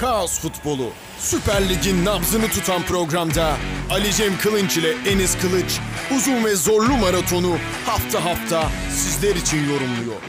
Kaos 0.00 0.40
Futbolu. 0.40 0.90
Süper 1.18 1.68
Lig'in 1.68 2.04
nabzını 2.04 2.48
tutan 2.48 2.82
programda 2.82 3.56
Ali 3.90 4.12
Cem 4.12 4.38
Kılınç 4.38 4.76
ile 4.76 4.90
Enis 4.90 5.38
Kılıç 5.38 5.80
uzun 6.16 6.44
ve 6.44 6.54
zorlu 6.54 6.96
maratonu 6.96 7.58
hafta 7.86 8.24
hafta 8.24 8.70
sizler 8.90 9.36
için 9.36 9.58
yorumluyor. 9.58 10.22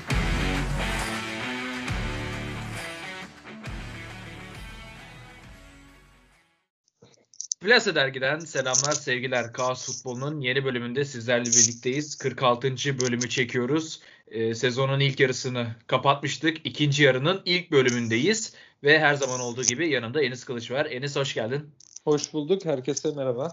Plase 7.62 7.96
Dergi'den 7.96 8.40
selamlar, 8.40 8.92
sevgiler. 8.92 9.54
Kaos 9.54 9.86
Futbolu'nun 9.86 10.42
yeni 10.42 10.66
bölümünde 10.66 11.06
sizlerle 11.06 11.46
birlikteyiz. 11.46 12.16
46. 12.16 12.74
bölümü 13.02 13.30
çekiyoruz. 13.30 14.02
Ee, 14.28 14.56
sezonun 14.56 15.00
ilk 15.00 15.20
yarısını 15.20 15.76
kapatmıştık. 15.88 16.58
İkinci 16.64 17.04
yarının 17.04 17.42
ilk 17.46 17.72
bölümündeyiz. 17.72 18.54
Ve 18.84 19.00
her 19.00 19.14
zaman 19.14 19.40
olduğu 19.40 19.64
gibi 19.64 19.90
yanımda 19.90 20.22
Enis 20.22 20.44
Kılıç 20.44 20.72
var. 20.72 20.86
Enis 20.86 21.16
hoş 21.16 21.34
geldin. 21.34 21.70
Hoş 22.04 22.34
bulduk. 22.34 22.66
Herkese 22.66 23.12
merhaba. 23.12 23.52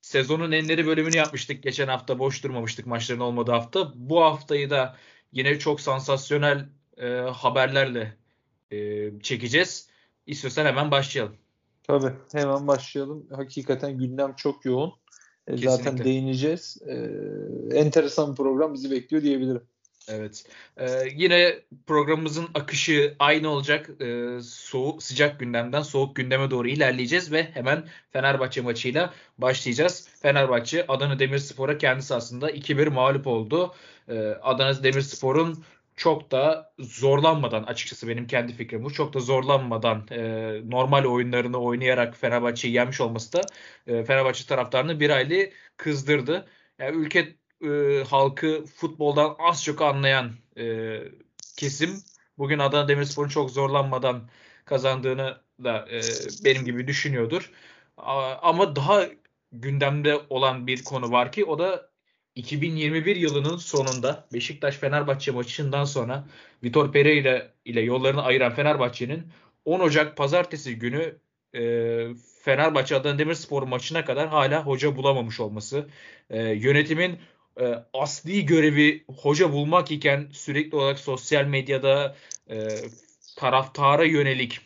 Sezonun 0.00 0.52
enleri 0.52 0.86
bölümünü 0.86 1.16
yapmıştık. 1.16 1.62
Geçen 1.62 1.88
hafta 1.88 2.18
boş 2.18 2.44
durmamıştık 2.44 2.86
maçların 2.86 3.20
olmadığı 3.20 3.52
hafta. 3.52 3.92
Bu 3.94 4.22
haftayı 4.22 4.70
da 4.70 4.96
yine 5.32 5.58
çok 5.58 5.80
sansasyonel 5.80 6.68
e, 6.96 7.08
haberlerle 7.16 8.16
e, 8.70 9.10
çekeceğiz. 9.20 9.88
İstiyorsan 10.26 10.64
hemen 10.64 10.90
başlayalım. 10.90 11.36
Tabii 11.82 12.12
hemen 12.32 12.66
başlayalım. 12.66 13.26
Hakikaten 13.30 13.98
gündem 13.98 14.34
çok 14.36 14.64
yoğun. 14.64 14.92
E, 15.46 15.56
zaten 15.56 15.98
değineceğiz. 15.98 16.78
E, 16.86 16.94
enteresan 17.78 18.30
bir 18.30 18.36
program 18.36 18.74
bizi 18.74 18.90
bekliyor 18.90 19.22
diyebilirim. 19.22 19.62
Evet. 20.08 20.44
Ee, 20.76 21.08
yine 21.14 21.60
programımızın 21.86 22.48
akışı 22.54 23.16
aynı 23.18 23.48
olacak. 23.48 23.90
Ee, 24.00 24.38
soğuk 24.42 25.02
sıcak 25.02 25.40
gündemden 25.40 25.82
soğuk 25.82 26.16
gündeme 26.16 26.50
doğru 26.50 26.68
ilerleyeceğiz 26.68 27.32
ve 27.32 27.50
hemen 27.54 27.88
Fenerbahçe 28.12 28.60
maçıyla 28.60 29.14
başlayacağız. 29.38 30.08
Fenerbahçe 30.22 30.86
Adana 30.86 31.18
Demirspor'a 31.18 31.78
kendisi 31.78 32.14
aslında 32.14 32.50
2-1 32.50 32.88
mağlup 32.88 33.26
oldu. 33.26 33.74
Ee, 34.08 34.18
Adana 34.42 34.82
Demirspor'un 34.82 35.64
çok 35.96 36.30
da 36.30 36.72
zorlanmadan 36.78 37.62
açıkçası 37.62 38.08
benim 38.08 38.26
kendi 38.26 38.52
fikrim 38.52 38.84
bu 38.84 38.92
çok 38.92 39.14
da 39.14 39.20
zorlanmadan 39.20 40.06
e, 40.10 40.20
normal 40.70 41.04
oyunlarını 41.04 41.58
oynayarak 41.58 42.16
Fenerbahçe'yi 42.16 42.74
yenmiş 42.74 43.00
olması 43.00 43.32
da 43.32 43.40
e, 43.86 44.04
Fenerbahçe 44.04 44.46
taraftarını 44.46 45.00
bir 45.00 45.10
aylı 45.10 45.50
kızdırdı. 45.76 46.48
Yani 46.78 46.96
ülke 46.96 47.39
e, 47.64 48.04
halkı 48.04 48.64
futboldan 48.64 49.36
az 49.38 49.64
çok 49.64 49.82
anlayan 49.82 50.32
e, 50.58 50.96
kesim 51.56 51.90
bugün 52.38 52.58
Adana 52.58 52.88
Demirspor'un 52.88 53.28
çok 53.28 53.50
zorlanmadan 53.50 54.28
kazandığını 54.64 55.40
da 55.64 55.88
e, 55.90 56.00
benim 56.44 56.64
gibi 56.64 56.86
düşünüyordur. 56.86 57.50
Ama 58.42 58.76
daha 58.76 59.06
gündemde 59.52 60.20
olan 60.30 60.66
bir 60.66 60.84
konu 60.84 61.12
var 61.12 61.32
ki 61.32 61.44
o 61.44 61.58
da 61.58 61.90
2021 62.34 63.16
yılının 63.16 63.56
sonunda 63.56 64.28
Beşiktaş 64.32 64.76
Fenerbahçe 64.76 65.30
maçından 65.30 65.84
sonra 65.84 66.28
Vitor 66.64 66.92
Pereira 66.92 67.52
ile 67.64 67.80
yollarını 67.80 68.22
ayıran 68.22 68.54
Fenerbahçe'nin 68.54 69.26
10 69.64 69.80
Ocak 69.80 70.16
pazartesi 70.16 70.78
günü 70.78 71.18
e, 71.54 71.60
Fenerbahçe 72.42 72.96
Adana 72.96 73.18
Demirspor 73.18 73.62
maçına 73.62 74.04
kadar 74.04 74.28
hala 74.28 74.66
hoca 74.66 74.96
bulamamış 74.96 75.40
olması. 75.40 75.88
E, 76.30 76.42
yönetimin 76.42 77.18
e, 77.60 77.84
asli 77.94 78.46
görevi 78.46 79.04
hoca 79.08 79.52
bulmak 79.52 79.90
iken 79.90 80.28
sürekli 80.32 80.76
olarak 80.76 80.98
sosyal 80.98 81.44
medyada 81.44 82.16
e, 82.50 82.68
taraftara 83.36 84.04
yönelik 84.04 84.60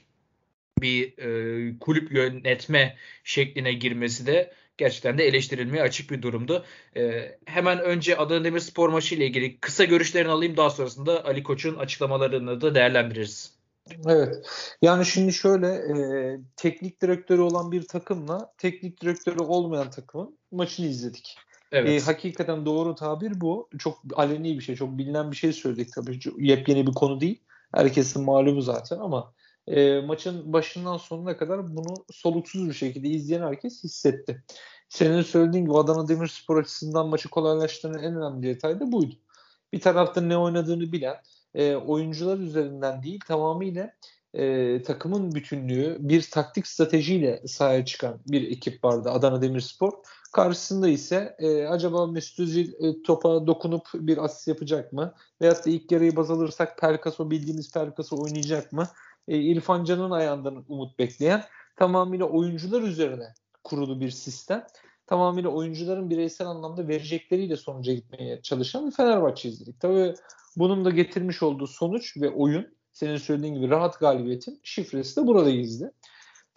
bir 0.78 1.18
e, 1.18 1.78
kulüp 1.78 2.12
yönetme 2.12 2.96
şekline 3.24 3.72
girmesi 3.72 4.26
de 4.26 4.52
gerçekten 4.78 5.18
de 5.18 5.24
eleştirilmeye 5.24 5.82
açık 5.82 6.10
bir 6.10 6.22
durumdu. 6.22 6.64
E, 6.96 7.34
hemen 7.44 7.80
önce 7.80 8.16
Adana 8.16 8.44
Demirspor 8.44 8.88
maçı 8.88 9.14
ile 9.14 9.26
ilgili 9.26 9.58
kısa 9.60 9.84
görüşlerini 9.84 10.30
alayım 10.30 10.56
daha 10.56 10.70
sonrasında 10.70 11.24
Ali 11.24 11.42
Koç'un 11.42 11.76
açıklamalarını 11.76 12.60
da 12.60 12.74
değerlendiririz. 12.74 13.54
Evet. 14.06 14.46
Yani 14.82 15.06
şimdi 15.06 15.32
şöyle 15.32 15.66
e, 15.66 15.96
teknik 16.56 17.02
direktörü 17.02 17.40
olan 17.40 17.72
bir 17.72 17.86
takımla 17.86 18.52
teknik 18.58 19.00
direktörü 19.00 19.38
olmayan 19.38 19.90
takımın 19.90 20.38
maçını 20.50 20.86
izledik. 20.86 21.36
Evet. 21.74 22.02
E, 22.02 22.04
hakikaten 22.04 22.66
doğru 22.66 22.94
tabir 22.94 23.40
bu. 23.40 23.68
Çok 23.78 23.98
aleni 24.14 24.58
bir 24.58 24.64
şey, 24.64 24.76
çok 24.76 24.98
bilinen 24.98 25.30
bir 25.30 25.36
şey 25.36 25.52
söyledik 25.52 25.92
tabii. 25.92 26.20
Yepyeni 26.38 26.86
bir 26.86 26.92
konu 26.92 27.20
değil. 27.20 27.42
Herkesin 27.74 28.24
malumu 28.24 28.62
zaten 28.62 28.98
ama 28.98 29.32
e, 29.66 30.00
maçın 30.00 30.52
başından 30.52 30.96
sonuna 30.96 31.36
kadar 31.36 31.76
bunu 31.76 31.94
soluksuz 32.10 32.68
bir 32.68 32.74
şekilde 32.74 33.08
izleyen 33.08 33.42
herkes 33.42 33.84
hissetti. 33.84 34.44
Senin 34.88 35.22
söylediğin 35.22 35.64
gibi 35.64 35.78
Adana 35.78 36.08
Demirspor 36.08 36.60
açısından 36.60 37.08
maçı 37.08 37.28
kolaylaştıran 37.28 38.02
en 38.02 38.16
önemli 38.16 38.42
detay 38.42 38.80
da 38.80 38.92
buydu. 38.92 39.14
Bir 39.72 39.80
tarafta 39.80 40.20
ne 40.20 40.36
oynadığını 40.36 40.92
bilen, 40.92 41.16
e, 41.54 41.74
oyuncular 41.74 42.38
üzerinden 42.38 43.02
değil 43.02 43.20
tamamıyla 43.26 43.94
e, 44.34 44.82
takımın 44.82 45.34
bütünlüğü 45.34 45.96
bir 46.00 46.30
taktik 46.30 46.66
stratejiyle 46.66 47.42
sahaya 47.46 47.84
çıkan 47.84 48.20
bir 48.26 48.50
ekip 48.50 48.84
vardı 48.84 49.10
Adana 49.10 49.42
Demirspor. 49.42 49.92
Karşısında 50.34 50.88
ise 50.88 51.36
e, 51.38 51.66
acaba 51.66 52.06
Mesut 52.06 52.40
Özil 52.40 52.72
e, 52.84 53.02
topa 53.02 53.46
dokunup 53.46 53.86
bir 53.94 54.24
asist 54.24 54.48
yapacak 54.48 54.92
mı? 54.92 55.14
Veyahut 55.40 55.66
da 55.66 55.70
ilk 55.70 55.92
yarıyı 55.92 56.16
baz 56.16 56.30
alırsak 56.30 56.78
Pelkaso 56.78 57.30
bildiğimiz 57.30 57.72
Pelkaso 57.72 58.22
oynayacak 58.22 58.72
mı? 58.72 58.88
E, 59.28 59.38
İrfan 59.38 59.84
Can'ın 59.84 60.10
ayağından 60.10 60.64
umut 60.68 60.98
bekleyen 60.98 61.44
tamamıyla 61.76 62.26
oyuncular 62.26 62.82
üzerine 62.82 63.34
kurulu 63.64 64.00
bir 64.00 64.10
sistem. 64.10 64.66
Tamamıyla 65.06 65.50
oyuncuların 65.50 66.10
bireysel 66.10 66.46
anlamda 66.46 66.88
verecekleriyle 66.88 67.56
sonuca 67.56 67.92
gitmeye 67.92 68.42
çalışan 68.42 68.86
bir 68.86 68.92
Fenerbahçe 68.92 69.48
izledik. 69.48 69.80
Tabii 69.80 70.14
bunun 70.56 70.84
da 70.84 70.90
getirmiş 70.90 71.42
olduğu 71.42 71.66
sonuç 71.66 72.16
ve 72.16 72.30
oyun 72.30 72.74
senin 72.92 73.16
söylediğin 73.16 73.54
gibi 73.54 73.70
rahat 73.70 74.00
galibiyetin 74.00 74.60
şifresi 74.62 75.20
de 75.20 75.26
burada 75.26 75.50
gizli. 75.50 75.90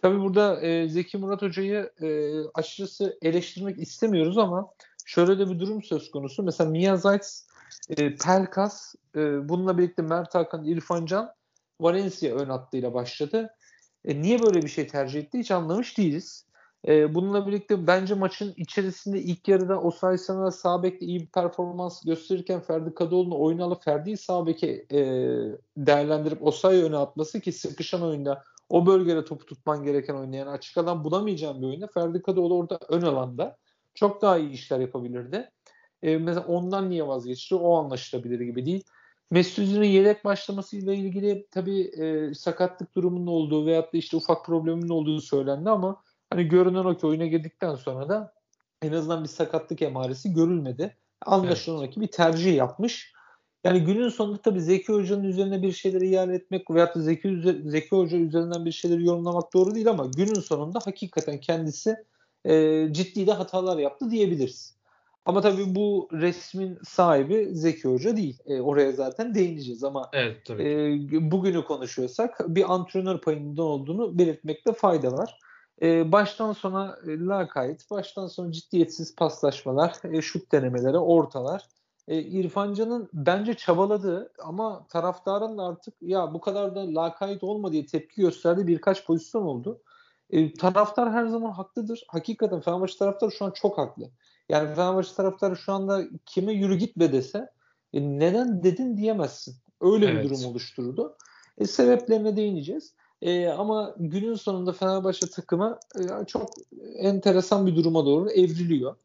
Tabii 0.02 0.20
burada 0.20 0.60
e, 0.60 0.88
Zeki 0.88 1.18
Murat 1.18 1.42
Hoca'yı 1.42 1.90
e, 2.00 2.38
açıkçası 2.54 3.18
eleştirmek 3.22 3.78
istemiyoruz 3.78 4.38
ama 4.38 4.70
şöyle 5.06 5.38
de 5.38 5.50
bir 5.50 5.60
durum 5.60 5.82
söz 5.82 6.10
konusu. 6.10 6.42
Mesela 6.42 6.70
Mia 6.70 6.96
Zayt, 6.96 7.40
e, 7.88 8.16
Pelkas, 8.16 8.94
e, 9.16 9.48
bununla 9.48 9.78
birlikte 9.78 10.02
Mert 10.02 10.34
Hakan, 10.34 10.64
İrfan 10.64 11.06
Can 11.06 11.30
Valencia 11.80 12.34
ön 12.34 12.48
hattıyla 12.48 12.94
başladı. 12.94 13.50
E, 14.04 14.22
niye 14.22 14.42
böyle 14.42 14.62
bir 14.62 14.68
şey 14.68 14.86
tercih 14.86 15.20
etti 15.20 15.38
hiç 15.38 15.50
anlamış 15.50 15.98
değiliz. 15.98 16.48
E, 16.88 17.14
bununla 17.14 17.46
birlikte 17.46 17.86
bence 17.86 18.14
maçın 18.14 18.54
içerisinde 18.56 19.22
ilk 19.22 19.48
yarıda 19.48 19.80
Osay 19.80 20.18
Samuel 20.18 20.50
sağ 20.50 20.82
bekle 20.82 21.06
iyi 21.06 21.20
bir 21.20 21.26
performans 21.26 22.04
gösterirken 22.04 22.60
Ferdi 22.60 22.94
Kadıoğlu'nu 22.94 23.40
oyuna 23.40 23.64
alıp 23.64 23.84
Ferdi'yi 23.84 24.16
sağ 24.16 24.40
e, 24.40 24.98
değerlendirip 25.76 26.46
Osay'ı 26.46 26.84
öne 26.84 26.96
atması 26.96 27.40
ki 27.40 27.52
sıkışan 27.52 28.02
oyunda 28.02 28.44
o 28.68 28.86
bölgede 28.86 29.24
topu 29.24 29.46
tutman 29.46 29.84
gereken 29.84 30.14
oynayan 30.14 30.46
açık 30.46 30.76
alan 30.76 31.04
bulamayacağım 31.04 31.62
bir 31.62 31.66
oyunda 31.66 31.86
Ferdi 31.86 32.22
Kadıoğlu 32.22 32.56
orada 32.56 32.78
ön 32.88 33.02
alanda 33.02 33.56
çok 33.94 34.22
daha 34.22 34.38
iyi 34.38 34.50
işler 34.50 34.80
yapabilirdi. 34.80 35.50
E, 36.02 36.18
mesela 36.18 36.46
ondan 36.46 36.90
niye 36.90 37.06
vazgeçti 37.06 37.54
o 37.54 37.76
anlaşılabilir 37.76 38.40
gibi 38.40 38.66
değil. 38.66 38.84
Mesut 39.30 39.58
Özil'in 39.58 39.88
yedek 39.88 40.24
başlamasıyla 40.24 40.92
ilgili 40.92 41.46
tabii 41.50 41.80
e, 41.80 42.34
sakatlık 42.34 42.96
durumunun 42.96 43.26
olduğu 43.26 43.66
veyahut 43.66 43.92
da 43.92 43.98
işte 43.98 44.16
ufak 44.16 44.44
problemin 44.46 44.88
olduğu 44.88 45.20
söylendi 45.20 45.70
ama 45.70 46.02
hani 46.30 46.44
görünen 46.44 46.84
o 46.84 46.96
ki 46.96 47.06
oyuna 47.06 47.26
girdikten 47.26 47.74
sonra 47.74 48.08
da 48.08 48.32
en 48.82 48.92
azından 48.92 49.22
bir 49.22 49.28
sakatlık 49.28 49.82
emaresi 49.82 50.32
görülmedi. 50.32 50.96
Anlaşılan 51.26 51.84
evet. 51.84 51.94
ki 51.94 52.00
bir 52.00 52.06
tercih 52.06 52.56
yapmış. 52.56 53.12
Yani 53.64 53.84
günün 53.84 54.08
sonunda 54.08 54.42
tabii 54.42 54.60
Zeki 54.60 54.92
Hoca'nın 54.92 55.24
üzerine 55.24 55.62
bir 55.62 55.72
şeyleri 55.72 56.08
iade 56.08 56.34
etmek 56.34 56.70
veyahut 56.70 56.94
da 56.94 57.00
Zeki, 57.00 57.42
Zeki 57.64 57.88
Hoca 57.90 58.18
üzerinden 58.18 58.64
bir 58.64 58.72
şeyleri 58.72 59.04
yorumlamak 59.04 59.54
doğru 59.54 59.74
değil 59.74 59.88
ama 59.90 60.06
günün 60.16 60.40
sonunda 60.40 60.78
hakikaten 60.84 61.40
kendisi 61.40 61.96
e, 62.44 62.86
ciddi 62.92 63.26
de 63.26 63.32
hatalar 63.32 63.78
yaptı 63.78 64.10
diyebiliriz. 64.10 64.78
Ama 65.24 65.40
tabii 65.40 65.74
bu 65.74 66.08
resmin 66.12 66.78
sahibi 66.88 67.48
Zeki 67.52 67.88
Hoca 67.88 68.16
değil. 68.16 68.38
E, 68.46 68.60
oraya 68.60 68.92
zaten 68.92 69.34
değineceğiz 69.34 69.84
ama 69.84 70.10
evet, 70.12 70.44
tabii. 70.44 70.62
E, 70.62 71.30
bugünü 71.30 71.64
konuşuyorsak 71.64 72.40
bir 72.48 72.74
antrenör 72.74 73.20
payında 73.20 73.62
olduğunu 73.62 74.18
belirtmekte 74.18 74.72
fayda 74.72 75.12
var. 75.12 75.38
E, 75.82 76.12
baştan 76.12 76.52
sona 76.52 76.98
e, 77.06 77.18
lakayt, 77.18 77.90
baştan 77.90 78.26
sona 78.26 78.52
ciddiyetsiz 78.52 79.16
paslaşmalar, 79.16 79.96
e, 80.12 80.22
şut 80.22 80.52
denemeleri, 80.52 80.98
ortalar. 80.98 81.62
E, 82.08 82.22
İrfan 82.22 82.74
Can'ın 82.74 83.08
bence 83.12 83.54
çabaladığı 83.54 84.32
ama 84.44 84.86
taraftarın 84.88 85.58
da 85.58 85.62
artık 85.62 85.94
ya 86.02 86.34
bu 86.34 86.40
kadar 86.40 86.74
da 86.74 86.94
lakayt 86.94 87.42
olma 87.42 87.72
diye 87.72 87.86
tepki 87.86 88.20
gösterdiği 88.20 88.66
birkaç 88.66 89.06
pozisyon 89.06 89.42
oldu. 89.42 89.80
E, 90.30 90.52
taraftar 90.52 91.12
her 91.12 91.26
zaman 91.26 91.50
haklıdır. 91.50 92.04
Hakikaten 92.08 92.60
Fenerbahçe 92.60 92.98
taraftarı 92.98 93.32
şu 93.32 93.44
an 93.44 93.50
çok 93.50 93.78
haklı. 93.78 94.10
Yani 94.48 94.74
Fenerbahçe 94.74 95.14
taraftarı 95.14 95.56
şu 95.56 95.72
anda 95.72 96.04
kime 96.26 96.52
yürü 96.52 96.76
gitme 96.76 97.12
dese 97.12 97.50
e, 97.92 98.00
neden 98.02 98.62
dedin 98.62 98.96
diyemezsin. 98.96 99.54
Öyle 99.80 100.06
evet. 100.06 100.24
bir 100.24 100.30
durum 100.30 100.50
oluşturdu. 100.50 101.16
E, 101.58 101.66
sebeplerine 101.66 102.36
değineceğiz. 102.36 102.94
E, 103.22 103.48
ama 103.48 103.94
günün 103.98 104.34
sonunda 104.34 104.72
Fenerbahçe 104.72 105.26
takımı 105.30 105.78
e, 106.00 106.26
çok 106.26 106.50
enteresan 106.96 107.66
bir 107.66 107.76
duruma 107.76 108.06
doğru 108.06 108.30
evriliyor. 108.30 108.96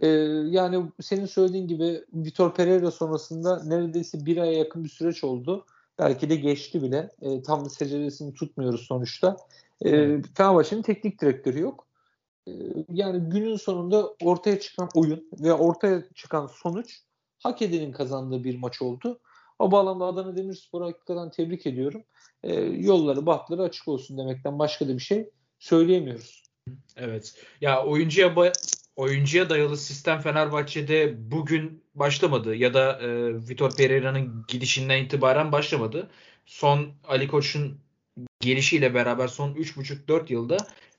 E, 0.00 0.08
yani 0.50 0.84
senin 1.00 1.26
söylediğin 1.26 1.68
gibi 1.68 2.04
Vitor 2.14 2.54
Pereira 2.54 2.90
sonrasında 2.90 3.64
neredeyse 3.64 4.26
bir 4.26 4.36
aya 4.36 4.52
yakın 4.52 4.84
bir 4.84 4.88
süreç 4.88 5.24
oldu. 5.24 5.66
Belki 5.98 6.30
de 6.30 6.36
geçti 6.36 6.82
bile. 6.82 7.10
E, 7.22 7.42
tam 7.42 7.70
seceresini 7.70 8.34
tutmuyoruz 8.34 8.80
sonuçta. 8.80 9.36
E, 9.84 9.90
Fenerbahçe'nin 10.36 10.82
teknik 10.82 11.20
direktörü 11.20 11.60
yok. 11.60 11.86
E, 12.48 12.52
yani 12.92 13.30
günün 13.30 13.56
sonunda 13.56 14.14
ortaya 14.22 14.60
çıkan 14.60 14.88
oyun 14.94 15.28
ve 15.40 15.52
ortaya 15.52 16.02
çıkan 16.14 16.46
sonuç 16.46 17.00
hak 17.38 17.62
edenin 17.62 17.92
kazandığı 17.92 18.44
bir 18.44 18.58
maç 18.58 18.82
oldu. 18.82 19.20
O 19.58 19.70
bağlamda 19.70 20.04
Adana 20.04 20.36
Demirspor'u 20.36 20.86
hakikaten 20.86 21.30
tebrik 21.30 21.66
ediyorum. 21.66 22.04
E, 22.42 22.54
yolları, 22.60 23.26
bahtları 23.26 23.62
açık 23.62 23.88
olsun 23.88 24.18
demekten 24.18 24.58
başka 24.58 24.88
da 24.88 24.94
bir 24.94 25.02
şey 25.02 25.30
söyleyemiyoruz. 25.58 26.42
Evet. 26.96 27.34
Ya 27.60 27.86
oyuncuya 27.86 28.36
oyuncuya 28.96 29.50
dayalı 29.50 29.76
sistem 29.76 30.20
Fenerbahçe'de 30.20 31.14
bugün 31.30 31.82
başlamadı 31.94 32.54
ya 32.54 32.74
da 32.74 33.00
e, 33.00 33.34
Vitor 33.48 33.76
Pereira'nın 33.76 34.44
gidişinden 34.48 35.04
itibaren 35.04 35.52
başlamadı. 35.52 36.10
Son 36.46 36.92
Ali 37.04 37.28
Koç'un 37.28 37.78
gelişiyle 38.40 38.94
beraber 38.94 39.28
son 39.28 39.54
3,5-4 39.54 40.32
yılda 40.32 40.56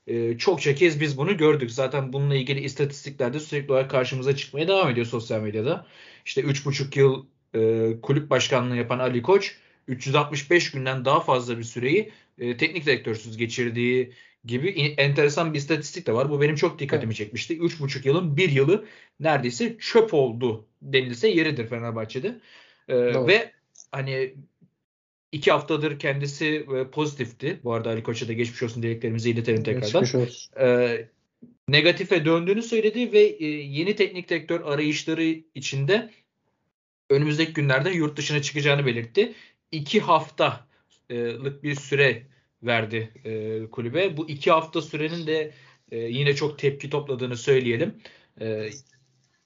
e, 0.08 0.38
çokça 0.38 0.76
kez 0.76 1.00
biz 1.00 1.18
bunu 1.18 1.38
gördük. 1.38 1.72
Zaten 1.72 2.14
bununla 2.14 2.36
ilgili 2.36 2.60
istatistiklerde 2.60 3.40
sürekli 3.40 3.72
olarak 3.72 3.92
karşımıza 3.92 4.36
çıkmaya 4.36 4.68
devam 4.68 4.90
ediyor 4.90 5.06
sosyal 5.06 5.42
medyada. 5.42 5.88
İşte 6.26 6.42
3,5 6.42 7.00
yıl 7.00 7.26
e, 7.56 8.02
kulüp 8.02 8.30
başkanlığı 8.30 8.78
yapan 8.78 9.00
Ali 9.00 9.22
Koç 9.22 9.58
365 9.88 10.72
günden 10.72 11.06
daha 11.06 11.20
fazla 11.20 11.58
bir 11.58 11.64
süreyi 11.64 12.12
e, 12.38 12.58
teknik 12.58 12.86
direktörsüz 12.86 13.38
geçirdiği 13.38 14.14
gibi 14.46 14.70
enteresan 14.98 15.54
bir 15.54 15.58
istatistik 15.58 16.08
de 16.08 16.14
var. 16.14 16.30
Bu 16.30 16.42
benim 16.42 16.56
çok 16.56 16.80
dikkatimi 16.80 17.10
evet. 17.10 17.18
çekmişti. 17.18 17.58
3,5 17.58 18.08
yılın 18.08 18.38
bir 18.38 18.50
yılı 18.50 18.86
neredeyse 19.20 19.78
çöp 19.80 20.14
oldu 20.14 20.66
denilse 20.82 21.28
yeridir 21.28 21.68
Fenerbahçe'de. 21.68 22.40
E, 22.88 22.96
ve 23.28 23.52
hani 23.92 24.34
iki 25.32 25.52
haftadır 25.52 26.00
kendisi 26.00 26.66
e, 26.76 26.88
pozitifti. 26.92 27.60
Bu 27.64 27.74
arada 27.74 27.90
Ali 27.90 28.04
Koç'a 28.04 28.28
da 28.28 28.34
geçmiş 28.34 28.64
olsun 28.64 28.84
dileklerimizi 28.84 29.30
iletelim 29.30 29.64
tekrardan. 29.64 30.02
Geçmiş 30.02 30.16
olsun. 30.16 30.54
E, 30.60 30.98
negatife 31.68 32.26
döndüğünü 32.26 32.62
söyledi 32.62 33.12
ve 33.12 33.22
e, 33.22 33.46
yeni 33.46 33.96
teknik 33.96 34.30
direktör 34.30 34.62
arayışları 34.62 35.24
içinde 35.56 36.10
önümüzdeki 37.10 37.54
günlerde 37.54 37.90
yurt 37.90 38.18
dışına 38.18 38.42
çıkacağını 38.42 38.86
belirtti. 38.86 39.34
İki 39.72 40.00
haftalık 40.00 41.64
bir 41.64 41.76
süre 41.76 42.33
verdi 42.66 43.12
e, 43.26 43.62
kulübe. 43.72 44.18
Bu 44.18 44.30
iki 44.30 44.52
hafta 44.52 44.82
sürenin 44.82 45.28
de 45.28 45.52
e, 45.92 45.98
yine 45.98 46.36
çok 46.36 46.60
tepki 46.60 46.90
topladığını 46.90 47.38
söyleyelim. 47.38 47.96
E, 48.42 48.70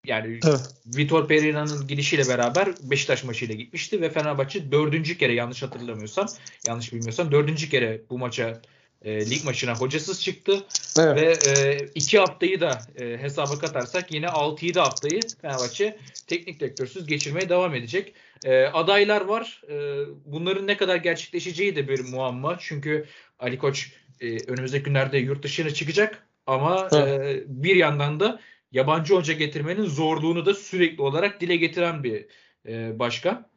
yani 0.06 0.40
evet. 0.46 0.74
Vitor 0.86 1.28
Pereira'nın 1.28 1.88
gidişiyle 1.88 2.28
beraber 2.28 2.70
Beşiktaş 2.84 3.24
maçıyla 3.24 3.56
gitmişti 3.56 4.02
ve 4.02 4.10
Fenerbahçe 4.10 4.72
dördüncü 4.72 5.18
kere 5.18 5.34
yanlış 5.34 5.64
hatırlamıyorsam, 5.64 6.28
yanlış 6.68 6.94
bilmiyorsam 6.94 7.32
dördüncü 7.32 7.70
kere 7.70 8.02
bu 8.10 8.18
maça 8.18 8.62
e, 9.02 9.30
lig 9.30 9.46
maçına 9.46 9.76
hocasız 9.76 10.22
çıktı. 10.22 10.64
Evet. 11.00 11.48
Ve 11.48 11.52
e, 11.52 11.78
iki 11.96 12.20
haftayı 12.20 12.62
da 12.62 12.82
e, 13.00 13.18
hesaba 13.18 13.60
katarsak 13.60 14.12
yine 14.12 14.26
6-7 14.26 14.80
haftayı 14.80 15.22
Fenerbahçe 15.42 15.98
teknik 16.28 16.60
direktörsüz 16.60 17.08
geçirmeye 17.08 17.50
devam 17.50 17.76
edecek. 17.76 18.14
E, 18.46 18.66
adaylar 18.66 19.22
var. 19.22 19.62
E, 19.70 20.06
bunların 20.26 20.68
ne 20.68 20.78
kadar 20.78 20.96
gerçekleşeceği 20.96 21.76
de 21.76 21.88
bir 21.88 22.00
muamma. 22.00 22.58
Çünkü 22.60 23.06
Ali 23.40 23.58
Koç 23.58 23.92
e, 24.22 24.38
önümüzdeki 24.48 24.84
günlerde 24.84 25.18
yurt 25.18 25.44
dışına 25.44 25.70
çıkacak. 25.70 26.28
Ama 26.48 26.88
evet. 26.94 27.22
e, 27.22 27.44
bir 27.48 27.76
yandan 27.76 28.20
da 28.20 28.40
yabancı 28.72 29.16
hoca 29.16 29.34
getirmenin 29.34 29.86
zorluğunu 29.86 30.46
da 30.46 30.54
sürekli 30.54 31.02
olarak 31.02 31.42
dile 31.42 31.56
getiren 31.56 32.04
bir 32.04 32.26
e, 32.68 33.00
başkan. 33.00 33.48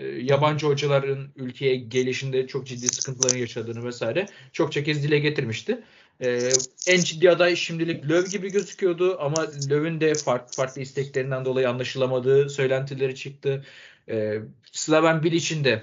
E, 0.00 0.06
yabancı 0.06 0.66
hocaların 0.66 1.28
ülkeye 1.36 1.76
gelişinde 1.76 2.46
çok 2.46 2.66
ciddi 2.66 2.88
sıkıntıların 2.88 3.38
yaşadığını 3.38 3.84
vesaire 3.84 4.26
çokça 4.52 4.84
kez 4.84 5.02
dile 5.02 5.18
getirmişti. 5.18 5.82
E, 6.20 6.50
en 6.86 7.00
ciddi 7.00 7.30
aday 7.30 7.56
şimdilik 7.56 8.10
Löw 8.10 8.30
gibi 8.30 8.52
gözüküyordu 8.52 9.16
ama 9.20 9.42
Löw'ün 9.70 10.00
de 10.00 10.14
farklı 10.14 10.56
farklı 10.56 10.82
isteklerinden 10.82 11.44
dolayı 11.44 11.70
anlaşılamadığı 11.70 12.50
söylentileri 12.50 13.14
çıktı. 13.14 13.64
E, 14.08 14.38
Slaven 14.72 15.22
Bilic'in 15.22 15.64
de 15.64 15.82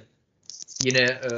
yine 0.84 1.02
e, 1.02 1.32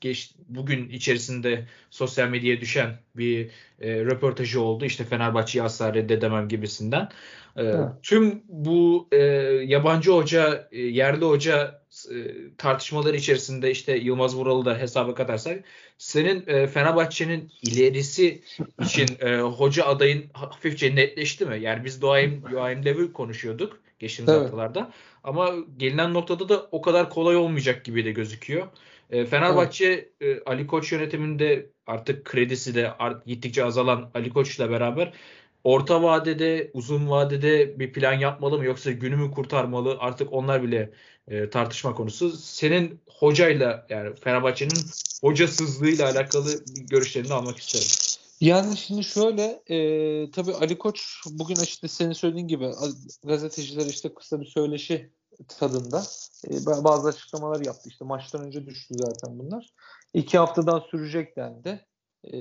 geç, 0.00 0.34
bugün 0.48 0.88
içerisinde 0.88 1.66
sosyal 1.90 2.28
medyaya 2.28 2.60
düşen 2.60 2.98
bir 3.16 3.50
e, 3.80 3.94
röportajı 3.94 4.60
oldu. 4.60 4.84
İşte 4.84 5.04
Fenerbahçe'yi 5.04 5.62
asla 5.62 5.94
reddedemem 5.94 6.48
gibisinden. 6.48 7.08
E, 7.58 7.72
tüm 8.02 8.42
bu 8.48 9.08
e, 9.12 9.16
yabancı 9.64 10.10
hoca, 10.10 10.68
e, 10.72 10.80
yerli 10.80 11.24
hoca 11.24 11.81
e, 12.10 12.34
tartışmaları 12.58 13.16
içerisinde 13.16 13.70
işte 13.70 13.96
Yılmaz 13.96 14.36
Vural'ı 14.36 14.64
da 14.64 14.78
hesaba 14.78 15.14
katarsak 15.14 15.64
senin 15.98 16.44
e, 16.46 16.66
Fenerbahçe'nin 16.66 17.50
ilerisi 17.62 18.42
için 18.82 19.08
e, 19.20 19.36
hoca 19.40 19.84
adayın 19.84 20.24
hafifçe 20.32 20.96
netleşti 20.96 21.46
mi? 21.46 21.60
Yani 21.60 21.84
biz 21.84 22.02
Doğaim, 22.02 22.44
Doğaim 22.52 22.84
Lev'i 22.84 23.12
konuşuyorduk 23.12 23.80
geçtiğimiz 23.98 24.34
evet. 24.34 24.42
haftalarda. 24.42 24.92
Ama 25.24 25.54
gelinen 25.76 26.14
noktada 26.14 26.48
da 26.48 26.68
o 26.70 26.82
kadar 26.82 27.10
kolay 27.10 27.36
olmayacak 27.36 27.84
gibi 27.84 28.04
de 28.04 28.12
gözüküyor. 28.12 28.66
E, 29.10 29.26
Fenerbahçe 29.26 30.08
evet. 30.20 30.38
e, 30.38 30.50
Ali 30.50 30.66
Koç 30.66 30.92
yönetiminde 30.92 31.66
artık 31.86 32.24
kredisi 32.24 32.74
de 32.74 32.92
art, 32.92 33.26
gittikçe 33.26 33.64
azalan 33.64 34.10
Ali 34.14 34.30
Koç'la 34.30 34.70
beraber 34.70 35.12
orta 35.64 36.02
vadede, 36.02 36.70
uzun 36.74 37.10
vadede 37.10 37.78
bir 37.78 37.92
plan 37.92 38.12
yapmalı 38.12 38.58
mı 38.58 38.64
yoksa 38.64 38.90
günü 38.90 39.16
mü 39.16 39.30
kurtarmalı? 39.30 39.96
Artık 40.00 40.32
onlar 40.32 40.62
bile 40.62 40.90
e, 41.28 41.50
tartışma 41.50 41.94
konusu. 41.94 42.30
Senin 42.30 43.00
hocayla 43.08 43.86
yani 43.88 44.14
Fenerbahçe'nin 44.14 44.86
hocasızlığıyla 45.20 46.10
alakalı 46.10 46.64
görüşlerini 46.90 47.32
almak 47.32 47.58
isterim. 47.58 47.86
Yani 48.40 48.76
şimdi 48.76 49.04
şöyle 49.04 49.62
e, 49.66 50.30
tabii 50.30 50.54
Ali 50.54 50.78
Koç 50.78 51.22
bugün 51.30 51.56
işte 51.62 51.88
senin 51.88 52.12
söylediğin 52.12 52.48
gibi 52.48 52.70
gazeteciler 53.24 53.86
işte 53.86 54.14
kısa 54.14 54.40
bir 54.40 54.46
söyleşi 54.46 55.10
tadında 55.48 56.02
e, 56.50 56.66
bazı 56.84 57.08
açıklamalar 57.08 57.64
yaptı. 57.64 57.88
İşte 57.88 58.04
maçtan 58.04 58.44
önce 58.44 58.66
düştü 58.66 58.94
zaten 58.98 59.38
bunlar. 59.38 59.72
İki 60.14 60.38
hafta 60.38 60.66
daha 60.66 60.80
sürecek 60.80 61.36
dendi. 61.36 61.86
E, 62.24 62.36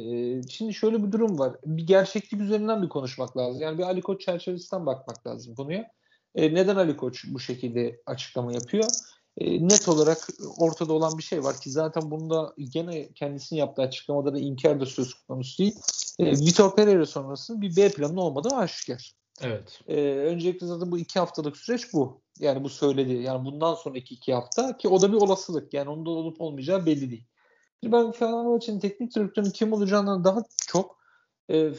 şimdi 0.49 0.73
şöyle 0.73 1.03
bir 1.03 1.11
durum 1.11 1.39
var. 1.39 1.55
Bir 1.65 1.87
gerçeklik 1.87 2.41
üzerinden 2.41 2.83
bir 2.83 2.89
konuşmak 2.89 3.37
lazım. 3.37 3.61
Yani 3.61 3.77
bir 3.77 3.83
Ali 3.83 4.01
Koç 4.01 4.21
çerçevesinden 4.21 4.85
bakmak 4.85 5.27
lazım 5.27 5.55
konuya. 5.55 5.91
E, 6.35 6.53
neden 6.53 6.75
Ali 6.75 6.97
Koç 6.97 7.25
bu 7.27 7.39
şekilde 7.39 8.01
açıklama 8.05 8.53
yapıyor? 8.53 8.89
E, 9.37 9.67
net 9.67 9.87
olarak 9.87 10.27
ortada 10.57 10.93
olan 10.93 11.17
bir 11.17 11.23
şey 11.23 11.43
var 11.43 11.61
ki 11.61 11.71
zaten 11.71 12.11
bunda 12.11 12.53
gene 12.57 13.13
kendisinin 13.13 13.59
yaptığı 13.59 13.81
açıklamada 13.81 14.33
da 14.33 14.39
inkar 14.39 14.79
da 14.79 14.85
söz 14.85 15.13
konusu 15.13 15.57
değil. 15.57 15.75
E, 16.19 16.31
Vitor 16.31 16.75
Pereira 16.75 17.05
sonrası 17.05 17.61
bir 17.61 17.75
B 17.75 17.89
planı 17.89 18.21
olmadığı 18.21 18.55
aşikar. 18.55 19.11
Evet. 19.41 19.79
E, 19.87 19.95
öncelikle 20.03 20.67
zaten 20.67 20.91
bu 20.91 20.99
iki 20.99 21.19
haftalık 21.19 21.57
süreç 21.57 21.93
bu. 21.93 22.21
Yani 22.39 22.63
bu 22.63 22.69
söyledi. 22.69 23.13
Yani 23.13 23.45
bundan 23.45 23.75
sonraki 23.75 24.13
iki 24.13 24.33
hafta 24.33 24.77
ki 24.77 24.87
o 24.87 25.01
da 25.01 25.11
bir 25.11 25.17
olasılık. 25.17 25.73
Yani 25.73 25.89
onun 25.89 26.05
da 26.05 26.09
olup 26.09 26.41
olmayacağı 26.41 26.85
belli 26.85 27.11
değil. 27.11 27.25
Ben 27.83 28.11
Fenerbahçe'nin 28.11 28.79
teknik 28.79 29.15
direktörünün 29.15 29.51
kim 29.51 29.73
olacağından 29.73 30.23
daha 30.23 30.43
çok 30.67 30.97
e, 31.49 31.73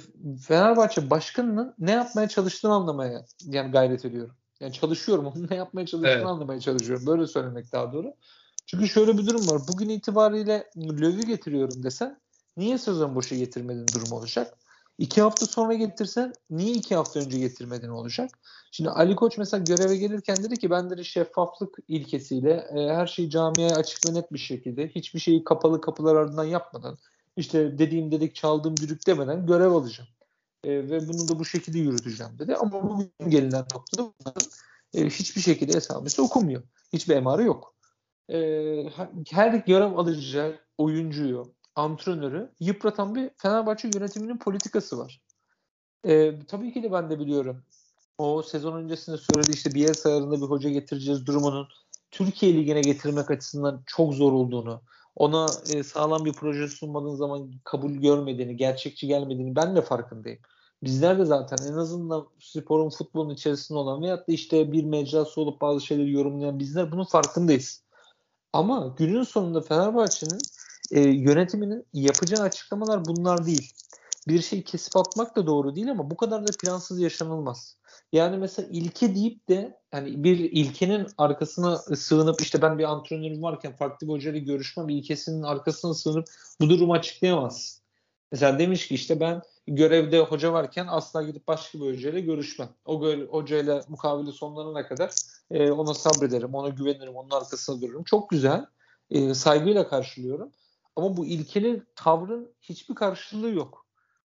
Fenerbahçe 0.47 1.11
başkanının 1.11 1.75
ne 1.79 1.91
yapmaya 1.91 2.29
çalıştığını 2.29 2.73
anlamaya 2.73 3.25
yani 3.45 3.71
gayret 3.71 4.05
ediyorum. 4.05 4.35
Yani 4.61 4.73
çalışıyorum. 4.73 5.27
Onun 5.37 5.47
ne 5.51 5.57
yapmaya 5.57 5.87
çalıştığını 5.87 6.13
evet. 6.13 6.27
anlamaya 6.27 6.61
çalışıyorum. 6.61 7.07
Böyle 7.07 7.27
söylemek 7.27 7.73
daha 7.73 7.93
doğru. 7.93 8.15
Çünkü 8.67 8.89
şöyle 8.89 9.19
bir 9.19 9.27
durum 9.27 9.49
var. 9.49 9.63
Bugün 9.73 9.89
itibariyle 9.89 10.71
Löw'ü 10.77 11.27
getiriyorum 11.27 11.83
desen 11.83 12.21
niye 12.57 12.79
sezon 12.79 13.15
boşa 13.15 13.37
getirmedin 13.37 13.87
durum 13.95 14.13
olacak. 14.13 14.59
İki 15.03 15.23
hafta 15.23 15.47
sonra 15.47 15.75
getirsen 15.75 16.33
niye 16.51 16.73
iki 16.73 16.95
hafta 16.95 17.21
önce 17.21 17.39
getirmedin 17.39 17.89
olacak? 17.89 18.31
Şimdi 18.73 18.91
Ali 18.91 19.17
Koç 19.17 19.39
mesela 19.39 19.65
göreve 19.65 19.97
gelirken 19.97 20.37
dedi 20.37 20.57
ki 20.57 20.71
ben 20.71 20.91
de 20.91 21.05
şeffaflık 21.05 21.79
ilkesiyle 21.89 22.51
e, 22.51 22.95
her 22.95 23.07
şeyi 23.07 23.31
camiye 23.31 23.71
açık 23.71 24.07
ve 24.09 24.15
net 24.15 24.33
bir 24.33 24.39
şekilde 24.39 24.89
hiçbir 24.89 25.21
şeyi 25.21 25.45
kapalı 25.45 25.81
kapılar 25.81 26.17
ardından 26.17 26.45
yapmadan 26.45 26.99
işte 27.37 27.79
dediğim 27.79 28.13
dedik 28.13 28.35
çaldığım 28.35 28.77
dürük 28.77 29.07
demeden 29.07 29.47
görev 29.47 29.73
alacağım. 29.73 30.09
E, 30.65 30.71
ve 30.71 31.09
bunu 31.09 31.29
da 31.29 31.39
bu 31.39 31.45
şekilde 31.45 31.79
yürüteceğim 31.79 32.39
dedi. 32.39 32.57
Ama 32.57 32.83
bugün 32.91 33.13
gelinen 33.29 33.65
noktada 33.75 34.13
bunların 34.21 34.49
e, 34.95 35.07
hiçbir 35.07 35.41
şekilde 35.41 35.77
esamesi 35.77 36.23
okumuyor. 36.23 36.63
Hiçbir 36.93 37.17
emarı 37.17 37.43
yok. 37.43 37.75
E, 38.29 38.39
her 39.31 39.55
görev 39.55 39.97
alıcı 39.97 40.61
oyuncuyu, 40.79 41.55
antrenörü 41.77 42.53
yıpratan 42.61 43.15
bir 43.15 43.31
Fenerbahçe 43.37 43.91
yönetiminin 43.95 44.39
politikası 44.39 44.99
var. 44.99 45.21
E, 46.05 46.47
tabii 46.47 46.73
ki 46.73 46.83
de 46.83 46.93
ben 46.93 47.11
de 47.11 47.19
biliyorum. 47.19 47.63
O 48.19 48.43
sezon 48.43 48.73
öncesinde 48.73 49.17
söyledi 49.17 49.51
işte 49.53 49.75
Bielsa 49.75 50.09
ayarında 50.09 50.37
bir 50.37 50.47
hoca 50.47 50.71
getireceğiz 50.71 51.27
durumunun 51.27 51.69
Türkiye 52.11 52.55
Ligi'ne 52.55 52.81
getirmek 52.81 53.31
açısından 53.31 53.83
çok 53.87 54.15
zor 54.15 54.33
olduğunu, 54.33 54.83
ona 55.17 55.47
e, 55.75 55.83
sağlam 55.83 56.25
bir 56.25 56.33
proje 56.33 56.69
sunmadığın 56.69 57.15
zaman 57.15 57.53
kabul 57.65 57.93
görmediğini, 57.93 58.57
gerçekçi 58.57 59.07
gelmediğini 59.07 59.57
ben 59.57 59.77
de 59.77 59.83
farkındayım. 59.83 60.39
Bizler 60.83 61.19
de 61.19 61.25
zaten 61.25 61.57
en 61.73 61.73
azından 61.73 62.27
sporun 62.41 62.91
futbolun 62.91 63.31
içerisinde 63.31 63.79
olan 63.79 64.03
veyahut 64.03 64.29
da 64.29 64.33
işte 64.33 64.73
bir 64.73 64.85
mecrası 64.85 65.41
olup 65.41 65.61
bazı 65.61 65.87
şeyleri 65.87 66.13
yorumlayan 66.13 66.59
bizler 66.59 66.93
bunun 66.93 67.05
farkındayız. 67.05 67.83
Ama 68.53 68.95
günün 68.99 69.23
sonunda 69.23 69.61
Fenerbahçe'nin 69.61 70.39
e, 70.93 71.01
yönetiminin 71.01 71.87
yapacağı 71.93 72.43
açıklamalar 72.43 73.05
bunlar 73.05 73.47
değil. 73.47 73.73
Bir 74.29 74.43
şey 74.43 74.63
kesip 74.63 74.97
atmak 74.97 75.37
da 75.37 75.47
doğru 75.47 75.75
değil 75.75 75.91
ama 75.91 76.11
bu 76.11 76.17
kadar 76.17 76.47
da 76.47 76.51
plansız 76.63 77.01
yaşanılmaz. 77.01 77.77
Yani 78.13 78.37
mesela 78.37 78.69
ilke 78.71 79.15
deyip 79.15 79.49
de 79.49 79.81
hani 79.91 80.25
bir 80.25 80.39
ilkenin 80.39 81.07
arkasına 81.19 81.79
sığınıp 81.79 82.41
işte 82.41 82.63
ben 82.63 82.79
bir 82.79 82.85
antrenörüm 82.85 83.43
varken 83.43 83.77
farklı 83.77 84.07
bir 84.07 84.13
hocayla 84.13 84.41
görüşmem 84.41 84.89
ilkesinin 84.89 85.43
arkasına 85.43 85.95
sığınıp 85.95 86.27
bu 86.61 86.71
durumu 86.71 86.93
açıklayamaz. 86.93 87.83
Mesela 88.33 88.59
demiş 88.59 88.89
ki 88.89 88.95
işte 88.95 89.21
ben 89.21 89.43
görevde 89.67 90.21
hoca 90.21 90.53
varken 90.53 90.87
asla 90.87 91.23
gidip 91.23 91.49
başka 91.49 91.81
bir 91.81 91.85
hocayla 91.87 92.21
görüşmem. 92.21 92.69
O 92.85 93.03
hocayla 93.31 93.85
mukavele 93.89 94.33
sonlarına 94.33 94.87
kadar 94.87 95.11
e, 95.51 95.71
ona 95.71 95.95
sabrederim, 95.95 96.55
ona 96.55 96.69
güvenirim, 96.69 97.17
onun 97.17 97.31
arkasında 97.31 97.81
dururum. 97.81 98.05
Çok 98.05 98.31
güzel. 98.31 98.67
E, 99.11 99.35
saygıyla 99.35 99.89
karşılıyorum. 99.89 100.53
Ama 100.97 101.17
bu 101.17 101.27
ilkenin 101.27 101.85
tavrın 101.97 102.55
hiçbir 102.61 102.95
karşılığı 102.95 103.51
yok. 103.51 103.87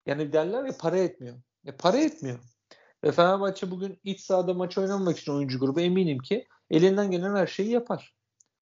Yani 0.07 0.33
derler 0.33 0.65
ya 0.65 0.73
para 0.79 0.99
etmiyor. 0.99 1.37
E, 1.65 1.73
para 1.73 1.97
etmiyor. 1.97 2.39
Ve 3.05 3.13
Fenerbahçe 3.13 3.71
bugün 3.71 4.01
iç 4.05 4.21
sahada 4.21 4.55
maç 4.55 4.79
oynamak 4.79 5.19
için 5.19 5.33
oyuncu 5.33 5.61
grubu 5.61 5.81
eminim 5.81 6.19
ki 6.19 6.49
elinden 6.71 7.11
gelen 7.11 7.37
her 7.37 7.47
şeyi 7.47 7.71
yapar. 7.71 8.15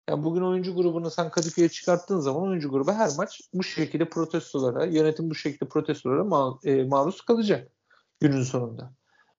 Yani 0.10 0.24
bugün 0.24 0.42
oyuncu 0.42 0.76
grubunu 0.76 1.12
sen 1.12 1.30
Kadıköy'e 1.30 1.70
çıkarttığın 1.70 2.20
zaman 2.20 2.44
oyuncu 2.44 2.70
grubu 2.70 2.92
her 2.92 3.10
maç 3.18 3.42
bu 3.54 3.64
şekilde 3.64 4.10
protestolara, 4.10 4.86
yönetim 4.86 5.30
bu 5.30 5.36
şekilde 5.36 5.70
protestolara 5.70 6.22
ma- 6.22 6.70
e, 6.70 6.84
maruz 6.84 7.22
kalacak 7.22 7.72
günün 8.20 8.44
sonunda. 8.44 8.94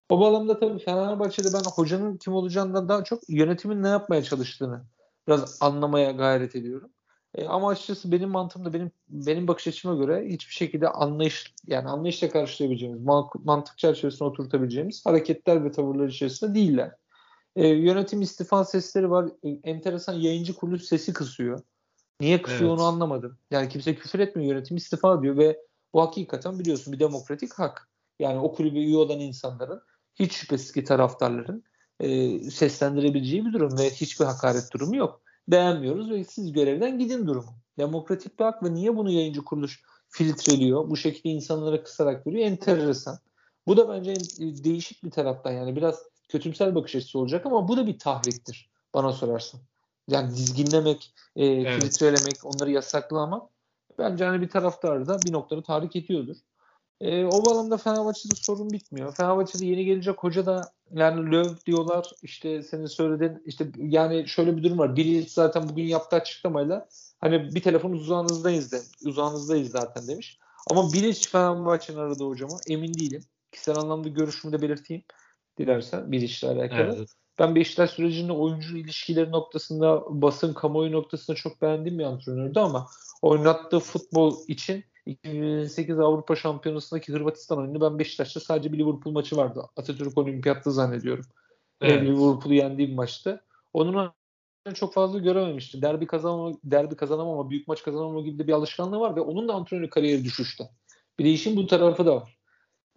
O 0.09 0.19
bağlamda 0.19 0.59
tabii 0.59 0.79
Fenerbahçe'de 0.79 1.47
ben 1.53 1.63
hocanın 1.75 2.17
kim 2.17 2.33
olacağından 2.33 2.89
daha 2.89 3.03
çok 3.03 3.29
yönetimin 3.29 3.83
ne 3.83 3.87
yapmaya 3.87 4.23
çalıştığını 4.23 4.85
biraz 5.27 5.57
anlamaya 5.61 6.11
gayret 6.11 6.55
ediyorum. 6.55 6.91
E, 7.35 7.45
ama 7.47 7.69
açıkçası 7.69 8.11
benim 8.11 8.29
mantığımda 8.29 8.73
benim 8.73 8.91
benim 9.09 9.47
bakış 9.47 9.67
açıma 9.67 9.95
göre 9.95 10.25
hiçbir 10.29 10.53
şekilde 10.53 10.89
anlayış 10.89 11.53
yani 11.67 11.89
anlayışla 11.89 12.29
karşılayabileceğimiz, 12.29 13.01
mantık 13.43 13.77
çerçevesine 13.77 14.27
oturtabileceğimiz 14.27 15.05
hareketler 15.05 15.65
ve 15.65 15.71
tavırlar 15.71 16.07
içerisinde 16.07 16.55
değiller. 16.55 16.91
E, 17.55 17.67
yönetim 17.67 18.21
istifa 18.21 18.65
sesleri 18.65 19.09
var. 19.09 19.29
E, 19.43 19.49
enteresan 19.49 20.13
yayıncı 20.13 20.55
kuruluş 20.55 20.83
sesi 20.83 21.13
kısıyor. 21.13 21.59
Niye 22.21 22.41
kısıyor 22.41 22.69
evet. 22.69 22.79
onu 22.79 22.87
anlamadım. 22.87 23.37
Yani 23.51 23.69
kimse 23.69 23.95
küfür 23.95 24.19
etmiyor. 24.19 24.55
Yönetim 24.55 24.77
istifa 24.77 25.21
diyor 25.21 25.37
ve 25.37 25.59
bu 25.93 26.01
hakikaten 26.01 26.59
biliyorsun 26.59 26.93
bir 26.93 26.99
demokratik 26.99 27.53
hak. 27.53 27.89
Yani 28.19 28.39
o 28.39 28.53
kulübe 28.53 28.79
üye 28.79 28.97
olan 28.97 29.19
insanların 29.19 29.81
hiç 30.15 30.33
şüphesiz 30.33 30.71
ki 30.71 30.83
taraftarların 30.83 31.63
e, 31.99 32.39
seslendirebileceği 32.51 33.45
bir 33.45 33.53
durum 33.53 33.77
ve 33.77 33.89
hiçbir 33.89 34.25
hakaret 34.25 34.73
durumu 34.73 34.95
yok. 34.95 35.24
Beğenmiyoruz 35.47 36.11
ve 36.11 36.23
siz 36.23 36.51
görevden 36.51 36.99
gidin 36.99 37.27
durumu. 37.27 37.57
Demokratik 37.77 38.39
bir 38.39 38.45
hak 38.45 38.63
ve 38.63 38.73
niye 38.73 38.97
bunu 38.97 39.11
yayıncı 39.11 39.41
kuruluş 39.41 39.83
filtreliyor? 40.09 40.89
Bu 40.89 40.97
şekilde 40.97 41.29
insanlara 41.29 41.83
kısarak 41.83 42.27
veriyor. 42.27 42.45
Enteresan. 42.45 43.19
Bu 43.67 43.77
da 43.77 43.89
bence 43.89 44.15
değişik 44.63 45.03
bir 45.03 45.11
taraftan 45.11 45.51
yani 45.51 45.75
biraz 45.75 46.03
kötümsel 46.29 46.75
bakış 46.75 46.95
açısı 46.95 47.19
olacak 47.19 47.45
ama 47.45 47.67
bu 47.67 47.77
da 47.77 47.87
bir 47.87 47.99
tahriktir 47.99 48.69
bana 48.93 49.13
sorarsan. 49.13 49.61
Yani 50.07 50.29
dizginlemek, 50.29 51.13
e, 51.35 51.45
evet. 51.45 51.83
filtrelemek, 51.83 52.45
onları 52.45 52.71
yasaklamak 52.71 53.49
bence 53.97 54.25
hani 54.25 54.41
bir 54.41 54.49
taraftarı 54.49 55.07
da 55.07 55.19
bir 55.25 55.33
noktada 55.33 55.63
tahrik 55.63 55.95
ediyordur. 55.95 56.35
E, 57.01 57.25
o 57.25 57.45
bağlamda 57.45 57.77
Fenerbahçe'de 57.77 58.35
sorun 58.35 58.69
bitmiyor. 58.69 59.15
Fenerbahçe'de 59.15 59.65
yeni 59.65 59.85
gelecek 59.85 60.15
hoca 60.17 60.45
da 60.45 60.61
yani 60.93 61.31
Löw 61.31 61.65
diyorlar 61.65 62.11
işte 62.23 62.63
senin 62.63 62.85
söylediğin 62.85 63.43
işte 63.45 63.67
yani 63.77 64.27
şöyle 64.27 64.57
bir 64.57 64.63
durum 64.63 64.77
var. 64.77 64.95
Biri 64.95 65.23
zaten 65.29 65.69
bugün 65.69 65.83
yaptığı 65.83 66.15
açıklamayla 66.15 66.87
hani 67.21 67.55
bir 67.55 67.61
telefon 67.61 67.91
uzağınızdayız 67.91 68.71
de 68.71 68.81
uzağınızdayız 69.05 69.71
zaten 69.71 70.07
demiş. 70.07 70.39
Ama 70.71 70.93
Bilic 70.93 71.29
Fenerbahçe'nin 71.29 71.97
aradığı 71.97 72.25
hocama 72.25 72.57
emin 72.69 72.93
değilim. 72.93 73.23
Kişisel 73.51 73.77
anlamda 73.77 74.09
görüşümü 74.09 74.53
de 74.53 74.61
belirteyim 74.61 75.03
dilersen 75.57 76.11
Bilic'le 76.11 76.43
alakalı. 76.43 76.95
Evet. 76.97 77.09
Ben 77.39 77.55
Beşiktaş 77.55 77.89
sürecinde 77.89 78.31
oyuncu 78.31 78.77
ilişkileri 78.77 79.31
noktasında 79.31 80.03
basın 80.21 80.53
kamuoyu 80.53 80.91
noktasında 80.91 81.37
çok 81.37 81.61
beğendiğim 81.61 81.99
bir 81.99 82.03
antrenördü 82.03 82.59
ama 82.59 82.87
oynattığı 83.21 83.79
futbol 83.79 84.37
için 84.47 84.83
2008 85.05 85.99
Avrupa 85.99 86.35
Şampiyonası'ndaki 86.35 87.13
Hırvatistan 87.13 87.57
oyunu 87.57 87.81
ben 87.81 87.99
Beşiktaş'ta 87.99 88.39
sadece 88.39 88.73
bir 88.73 88.77
Liverpool 88.77 89.13
maçı 89.13 89.37
vardı. 89.37 89.65
Atatürk 89.75 90.17
Olimpiyat'ta 90.17 90.71
zannediyorum. 90.71 91.25
Evet. 91.81 92.03
Liverpool'u 92.03 92.53
yendiği 92.53 92.89
bir 92.89 92.95
maçtı. 92.95 93.43
Onun 93.73 94.11
çok 94.73 94.93
fazla 94.93 95.19
görememişti. 95.19 95.81
Derbi 95.81 96.07
kazanama, 96.07 96.53
derbi 96.63 96.95
kazanamama, 96.95 97.49
büyük 97.49 97.67
maç 97.67 97.83
kazanamama 97.83 98.21
gibi 98.21 98.39
de 98.39 98.47
bir 98.47 98.53
alışkanlığı 98.53 98.99
var 98.99 99.15
ve 99.15 99.21
onun 99.21 99.47
da 99.47 99.53
antrenör 99.53 99.89
kariyeri 99.89 100.23
düşüşte. 100.23 100.69
Bir 101.19 101.25
de 101.25 101.29
işin 101.29 101.57
bu 101.57 101.67
tarafı 101.67 102.05
da 102.05 102.15
var. 102.15 102.37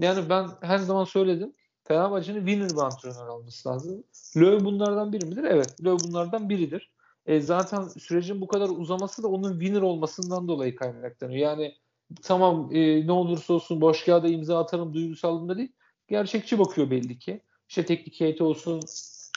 Yani 0.01 0.29
ben 0.29 0.49
her 0.61 0.79
zaman 0.79 1.05
söyledim. 1.05 1.53
Fenerbahçe'nin 1.85 2.47
winner 2.47 2.71
bir 2.71 2.83
antrenör 2.83 3.27
alması 3.27 3.69
lazım. 3.69 4.05
Löw 4.37 4.65
bunlardan 4.65 5.13
biri 5.13 5.27
midir? 5.27 5.45
Evet. 5.45 5.85
Löw 5.85 6.09
bunlardan 6.09 6.49
biridir. 6.49 6.91
E, 7.27 7.41
zaten 7.41 7.83
sürecin 7.83 8.41
bu 8.41 8.47
kadar 8.47 8.69
uzaması 8.69 9.23
da 9.23 9.29
onun 9.29 9.61
winner 9.61 9.83
olmasından 9.83 10.49
dolayı 10.49 10.77
kaynaklanıyor. 10.77 11.41
Yani 11.41 11.75
tamam 12.23 12.71
e, 12.73 13.07
ne 13.07 13.13
olursa 13.13 13.55
olsun 13.55 13.81
boş 13.81 14.05
kağıda 14.05 14.29
imza 14.29 14.59
atarım 14.59 14.95
duygusallığında 14.95 15.57
değil. 15.57 15.73
Gerçekçi 16.09 16.59
bakıyor 16.59 16.91
belli 16.91 17.19
ki. 17.19 17.41
İşte 17.69 17.87
teknik 17.87 18.21
heyeti 18.21 18.43
olsun, 18.43 18.81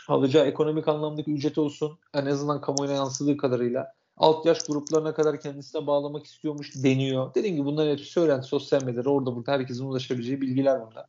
alacağı 0.08 0.46
ekonomik 0.48 0.88
anlamdaki 0.88 1.32
ücret 1.32 1.58
olsun 1.58 2.00
en 2.14 2.26
azından 2.26 2.62
kamuoyuna 2.62 2.96
yansıdığı 2.96 3.38
kadarıyla 3.38 3.94
alt 4.18 4.46
yaş 4.46 4.66
gruplarına 4.66 5.14
kadar 5.14 5.40
kendisine 5.40 5.88
bağlamak 5.88 6.26
istiyormuş 6.26 6.84
deniyor. 6.84 7.36
Dediğim 7.36 7.56
gibi 7.56 7.66
bunların 7.66 7.92
hepsi 7.92 8.06
söylenti 8.06 8.48
sosyal 8.48 8.84
medyada 8.84 9.10
orada 9.10 9.36
burada 9.36 9.52
herkesin 9.52 9.86
ulaşabileceği 9.86 10.42
bilgiler 10.42 10.82
bunlar. 10.82 11.06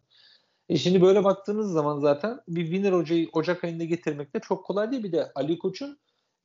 E 0.68 0.76
şimdi 0.76 1.02
böyle 1.02 1.24
baktığınız 1.24 1.72
zaman 1.72 2.00
zaten 2.00 2.40
bir 2.48 2.62
winner 2.62 2.92
hocayı 2.92 3.28
Ocak 3.32 3.64
ayında 3.64 3.84
getirmek 3.84 4.34
de 4.34 4.40
çok 4.40 4.66
kolay 4.66 4.90
değil. 4.90 5.02
Bir 5.02 5.12
de 5.12 5.32
Ali 5.34 5.58
Koç'un 5.58 5.98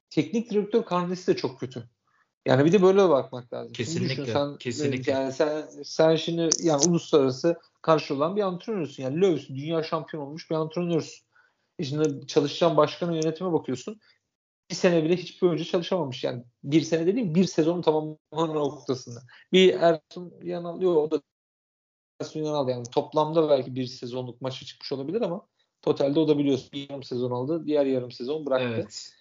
teknik 0.09 0.51
direktör 0.51 0.83
karnesi 0.83 1.27
de 1.27 1.35
çok 1.35 1.59
kötü. 1.59 1.89
Yani 2.45 2.65
bir 2.65 2.71
de 2.71 2.81
böyle 2.81 3.09
bakmak 3.09 3.53
lazım. 3.53 3.73
Kesinlikle. 3.73 4.09
Düşün, 4.09 4.33
sen, 4.33 4.57
kesinlikle. 4.57 5.11
Yani 5.11 5.33
sen, 5.33 5.67
sen 5.83 6.15
şimdi 6.15 6.49
yani 6.63 6.89
uluslararası 6.89 7.55
karşı 7.81 8.15
olan 8.15 8.35
bir 8.35 8.41
antrenörsün. 8.41 9.03
Yani 9.03 9.21
Löw's 9.21 9.49
dünya 9.49 9.83
şampiyon 9.83 10.23
olmuş 10.23 10.49
bir 10.51 10.55
antrenörsün. 10.55 11.25
E 11.79 11.83
şimdi 11.83 12.27
çalışacağın 12.27 12.77
başkanın 12.77 13.13
yönetime 13.13 13.53
bakıyorsun. 13.53 13.99
Bir 14.69 14.75
sene 14.75 15.03
bile 15.03 15.15
hiçbir 15.15 15.47
oyuncu 15.47 15.65
çalışamamış. 15.65 16.23
Yani 16.23 16.43
bir 16.63 16.81
sene 16.81 17.07
dediğim 17.07 17.35
bir 17.35 17.45
sezon 17.45 17.81
tamamlamanın 17.81 18.55
noktasında. 18.55 19.19
Bir 19.53 19.73
Ersun 19.73 20.33
Yanal 20.43 20.81
yok 20.81 20.97
o 20.97 21.11
da 21.11 21.21
Yunan 22.33 22.53
aldı. 22.53 22.71
Yani 22.71 22.85
toplamda 22.91 23.49
belki 23.49 23.75
bir 23.75 23.85
sezonluk 23.85 24.41
maçı 24.41 24.65
çıkmış 24.65 24.91
olabilir 24.91 25.21
ama 25.21 25.47
totalde 25.81 26.19
o 26.19 26.27
da 26.27 26.37
biliyorsun 26.37 26.69
bir 26.73 26.89
yarım 26.89 27.03
sezon 27.03 27.31
aldı. 27.31 27.65
Diğer 27.65 27.85
yarım 27.85 28.11
sezon 28.11 28.45
bıraktı. 28.45 28.73
Evet. 28.75 29.16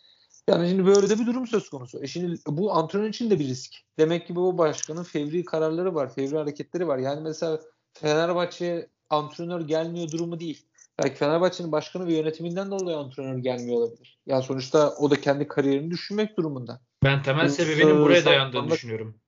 Yani 0.48 0.68
şimdi 0.68 0.86
böyle 0.86 1.08
de 1.08 1.18
bir 1.18 1.26
durum 1.26 1.46
söz 1.46 1.70
konusu. 1.70 2.02
E 2.02 2.06
şimdi 2.06 2.38
bu 2.46 2.72
antrenör 2.72 3.08
için 3.08 3.30
de 3.30 3.38
bir 3.38 3.46
risk. 3.46 3.74
Demek 3.98 4.26
ki 4.26 4.36
bu 4.36 4.58
başkanın 4.58 5.02
fevri 5.02 5.44
kararları 5.44 5.94
var, 5.94 6.14
fevri 6.14 6.36
hareketleri 6.36 6.88
var. 6.88 6.98
Yani 6.98 7.20
mesela 7.20 7.60
Fenerbahçe 7.92 8.88
antrenör 9.10 9.60
gelmiyor 9.60 10.10
durumu 10.10 10.40
değil. 10.40 10.66
Belki 11.02 11.14
Fenerbahçe'nin 11.14 11.72
başkanı 11.72 12.06
ve 12.06 12.14
yönetiminden 12.14 12.70
dolayı 12.70 12.96
antrenör 12.96 13.38
gelmiyor 13.38 13.76
olabilir. 13.76 14.18
Yani 14.26 14.42
sonuçta 14.42 14.94
o 14.94 15.10
da 15.10 15.20
kendi 15.20 15.48
kariyerini 15.48 15.90
düşünmek 15.90 16.36
durumunda. 16.36 16.80
Ben 17.04 17.22
temel 17.22 17.48
sebebinin 17.48 17.98
buraya 17.98 18.24
dayandığını 18.24 18.70
düşünüyorum. 18.70 19.20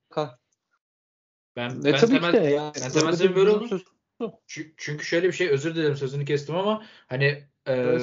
Ben, 1.55 1.69
e, 1.69 1.83
ben 1.83 1.97
tabii 1.97 2.13
temel, 2.13 2.31
ki 2.31 2.41
de 2.41 2.43
yani. 2.43 2.73
Ben 2.83 2.91
temel 2.91 3.13
sebebi 3.13 3.35
böyle 3.35 3.49
oldu. 3.49 3.81
Çünkü 4.77 5.05
şöyle 5.05 5.27
bir 5.27 5.33
şey 5.33 5.49
özür 5.49 5.75
dilerim 5.75 5.95
sözünü 5.95 6.25
kestim 6.25 6.55
ama 6.55 6.83
hani 7.07 7.43
e, 7.67 7.99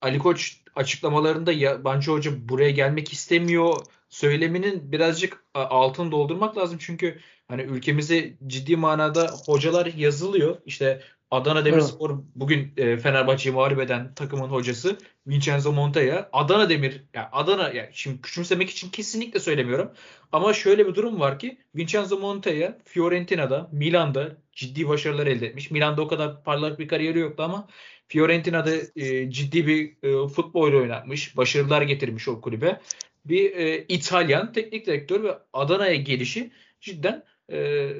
Ali 0.00 0.18
Koç 0.18 0.60
açıklamalarında 0.76 1.52
yabancı 1.52 2.10
hoca 2.10 2.48
buraya 2.48 2.70
gelmek 2.70 3.12
istemiyor 3.12 3.76
söyleminin 4.08 4.92
birazcık 4.92 5.44
altını 5.54 6.12
doldurmak 6.12 6.56
lazım. 6.56 6.78
Çünkü 6.80 7.20
hani 7.48 7.62
ülkemize 7.62 8.34
ciddi 8.46 8.76
manada 8.76 9.30
hocalar 9.46 9.86
yazılıyor. 9.86 10.56
İşte 10.66 11.02
Adana 11.30 11.64
Demirspor 11.64 12.10
evet. 12.10 12.20
bugün 12.34 12.72
e, 12.76 12.96
Fenerbahçe'yi 12.96 13.54
mağlup 13.54 13.80
eden 13.80 14.14
takımın 14.14 14.48
hocası 14.48 14.96
Vincenzo 15.26 15.72
Montella. 15.72 16.28
Adana 16.32 16.68
Demir 16.68 17.04
yani 17.14 17.26
Adana 17.32 17.68
yani 17.68 17.88
şimdi 17.92 18.20
küçümsemek 18.20 18.70
için 18.70 18.90
kesinlikle 18.90 19.40
söylemiyorum. 19.40 19.90
Ama 20.32 20.52
şöyle 20.52 20.86
bir 20.86 20.94
durum 20.94 21.20
var 21.20 21.38
ki 21.38 21.58
Vincenzo 21.74 22.18
Montella 22.18 22.78
Fiorentina'da, 22.84 23.68
Milan'da 23.72 24.36
ciddi 24.52 24.88
başarılar 24.88 25.26
elde 25.26 25.46
etmiş. 25.46 25.70
Milan'da 25.70 26.02
o 26.02 26.08
kadar 26.08 26.44
parlak 26.44 26.78
bir 26.78 26.88
kariyeri 26.88 27.18
yoktu 27.18 27.42
ama 27.42 27.68
Fiorentina'da 28.10 28.72
e, 28.96 29.30
ciddi 29.30 29.66
bir 29.66 29.96
e, 30.02 30.28
futbol 30.28 30.72
oynatmış. 30.72 31.36
Başarılar 31.36 31.82
getirmiş 31.82 32.28
o 32.28 32.40
kulübe. 32.40 32.80
bir 33.24 33.56
e, 33.56 33.84
İtalyan 33.88 34.52
teknik 34.52 34.86
direktör 34.86 35.24
ve 35.24 35.38
Adana'ya 35.52 35.94
gelişi 35.94 36.50
cidden 36.80 37.24
e, 37.52 37.90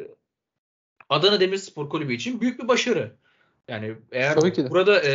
Adana 1.08 1.40
Demirspor 1.40 1.90
Kulübü 1.90 2.14
için 2.14 2.40
büyük 2.40 2.62
bir 2.62 2.68
başarı. 2.68 3.12
Yani 3.68 3.94
eğer 4.12 4.36
burada 4.70 5.02
e, 5.04 5.12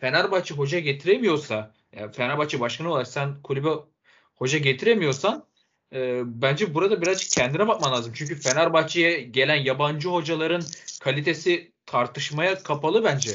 Fenerbahçe 0.00 0.54
hoca 0.54 0.78
getiremiyorsa, 0.78 1.74
yani 1.96 2.12
Fenerbahçe 2.12 2.60
başkanı 2.60 2.90
olarak 2.90 3.08
sen 3.08 3.42
kulübe 3.42 3.68
hoca 4.34 4.58
getiremiyorsan 4.58 5.44
e, 5.94 6.22
bence 6.24 6.74
burada 6.74 7.02
birazcık 7.02 7.30
kendine 7.30 7.68
bakman 7.68 7.92
lazım. 7.92 8.12
Çünkü 8.16 8.34
Fenerbahçe'ye 8.34 9.20
gelen 9.20 9.56
yabancı 9.56 10.08
hocaların 10.08 10.62
kalitesi 11.00 11.72
tartışmaya 11.86 12.62
kapalı 12.62 13.04
bence. 13.04 13.30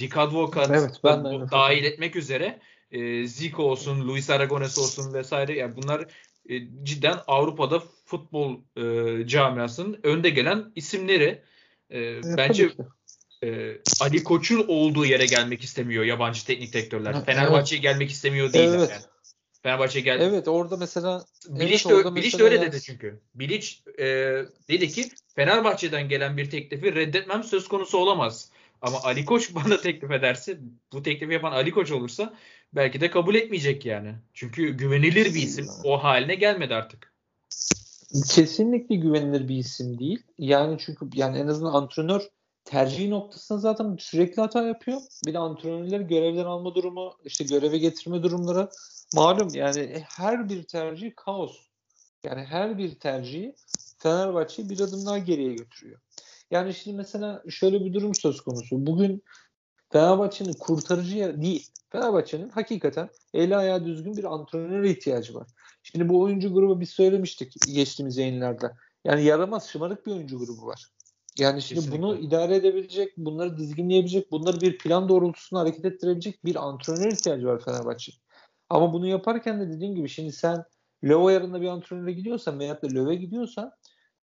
Dick 0.00 0.16
Advocat 0.16 0.70
evet, 0.70 1.00
ben 1.04 1.24
de 1.24 1.50
dahil 1.50 1.84
etmek 1.84 2.16
üzere 2.16 2.60
e, 2.90 3.26
Zico 3.26 3.62
olsun, 3.62 4.08
Luis 4.08 4.30
Aragones 4.30 4.78
olsun 4.78 5.14
vesaire 5.14 5.58
yani 5.58 5.76
bunlar 5.76 6.06
e, 6.48 6.84
cidden 6.84 7.18
Avrupa'da 7.26 7.82
futbol 8.04 8.56
e, 8.76 9.26
camiasının 9.26 10.00
önde 10.02 10.30
gelen 10.30 10.72
isimleri. 10.74 11.42
E, 11.90 12.00
e, 12.00 12.20
bence 12.36 12.70
e, 13.44 13.78
Ali 14.00 14.24
Koç'un 14.24 14.64
olduğu 14.68 15.04
yere 15.06 15.26
gelmek 15.26 15.62
istemiyor 15.64 16.04
yabancı 16.04 16.46
teknik 16.46 16.72
direktörler. 16.72 17.24
Fenerbahçe'ye 17.24 17.80
evet. 17.80 17.92
gelmek 17.92 18.10
istemiyor 18.10 18.52
değil 18.52 18.68
evet. 18.68 18.90
yani. 18.90 19.02
Fenerbahçe 19.62 20.00
geldi. 20.00 20.22
Evet 20.22 20.48
orada 20.48 20.76
mesela 20.76 21.24
Bilic 21.48 21.88
evet, 21.90 22.04
de, 22.04 22.14
Bilic 22.14 22.38
de 22.38 22.42
öyle 22.42 22.60
dedi 22.60 22.82
çünkü. 22.82 23.20
Bilic 23.34 23.68
e, 23.98 24.06
dedi 24.68 24.88
ki 24.88 25.08
Fenerbahçe'den 25.36 26.08
gelen 26.08 26.36
bir 26.36 26.50
teklifi 26.50 26.94
reddetmem 26.94 27.44
söz 27.44 27.68
konusu 27.68 27.98
olamaz. 27.98 28.50
Ama 28.82 29.02
Ali 29.02 29.24
Koç 29.24 29.50
bana 29.54 29.80
teklif 29.80 30.10
ederse 30.10 30.58
bu 30.92 31.02
teklifi 31.02 31.32
yapan 31.32 31.52
Ali 31.52 31.70
Koç 31.70 31.92
olursa 31.92 32.34
belki 32.72 33.00
de 33.00 33.10
kabul 33.10 33.34
etmeyecek 33.34 33.86
yani. 33.86 34.14
Çünkü 34.34 34.76
güvenilir 34.76 35.34
bir 35.34 35.42
isim 35.42 35.68
o 35.84 36.04
haline 36.04 36.34
gelmedi 36.34 36.74
artık. 36.74 37.12
Kesinlikle 38.28 38.94
güvenilir 38.94 39.48
bir 39.48 39.56
isim 39.56 39.98
değil. 39.98 40.22
Yani 40.38 40.76
çünkü 40.86 41.08
yani 41.14 41.38
en 41.38 41.46
azından 41.46 41.72
antrenör 41.72 42.22
tercih 42.64 43.08
noktasında 43.08 43.58
zaten 43.58 43.96
sürekli 44.00 44.42
hata 44.42 44.66
yapıyor. 44.66 45.00
Bir 45.26 45.34
de 45.34 45.38
antrenörler 45.38 46.00
görevden 46.00 46.44
alma 46.44 46.74
durumu, 46.74 47.12
işte 47.24 47.44
göreve 47.44 47.78
getirme 47.78 48.22
durumları 48.22 48.68
malum 49.14 49.48
yani 49.54 50.04
her 50.16 50.48
bir 50.48 50.62
tercih 50.62 51.12
kaos. 51.16 51.56
Yani 52.24 52.44
her 52.44 52.78
bir 52.78 52.94
tercihi 52.94 53.54
Fenerbahçe'yi 53.98 54.70
bir 54.70 54.80
adım 54.80 55.06
daha 55.06 55.18
geriye 55.18 55.54
götürüyor. 55.54 56.00
Yani 56.50 56.74
şimdi 56.74 56.96
mesela 56.96 57.42
şöyle 57.50 57.84
bir 57.84 57.92
durum 57.94 58.14
söz 58.14 58.40
konusu. 58.40 58.86
Bugün 58.86 59.22
Fenerbahçe'nin 59.92 60.52
kurtarıcı 60.52 61.42
değil. 61.42 61.68
Fenerbahçe'nin 61.88 62.48
hakikaten 62.48 63.08
eli 63.34 63.56
ayağı 63.56 63.84
düzgün 63.84 64.16
bir 64.16 64.24
antrenöre 64.24 64.90
ihtiyacı 64.90 65.34
var. 65.34 65.46
Şimdi 65.82 66.08
bu 66.08 66.20
oyuncu 66.20 66.54
grubu 66.54 66.80
biz 66.80 66.90
söylemiştik 66.90 67.52
geçtiğimiz 67.74 68.16
yayınlarda. 68.16 68.76
Yani 69.04 69.24
yaramaz 69.24 69.68
şımarık 69.68 70.06
bir 70.06 70.12
oyuncu 70.12 70.38
grubu 70.38 70.66
var. 70.66 70.86
Yani 71.38 71.62
şimdi 71.62 71.80
Kesinlikle. 71.80 72.02
bunu 72.02 72.18
idare 72.18 72.56
edebilecek, 72.56 73.16
bunları 73.16 73.58
dizginleyebilecek, 73.58 74.32
bunları 74.32 74.60
bir 74.60 74.78
plan 74.78 75.08
doğrultusunda 75.08 75.60
hareket 75.60 75.84
ettirebilecek 75.84 76.44
bir 76.44 76.68
antrenör 76.68 77.12
ihtiyacı 77.12 77.46
var 77.46 77.64
Fenerbahçe. 77.64 78.12
Ama 78.70 78.92
bunu 78.92 79.06
yaparken 79.06 79.60
de 79.60 79.72
dediğim 79.72 79.94
gibi 79.94 80.08
şimdi 80.08 80.32
sen 80.32 80.64
Löw 81.04 81.32
yarında 81.32 81.60
bir 81.60 81.66
antrenöre 81.66 82.12
gidiyorsan 82.12 82.58
veya 82.58 82.82
da 82.82 82.86
Löw'e 82.86 83.14
gidiyorsan 83.14 83.72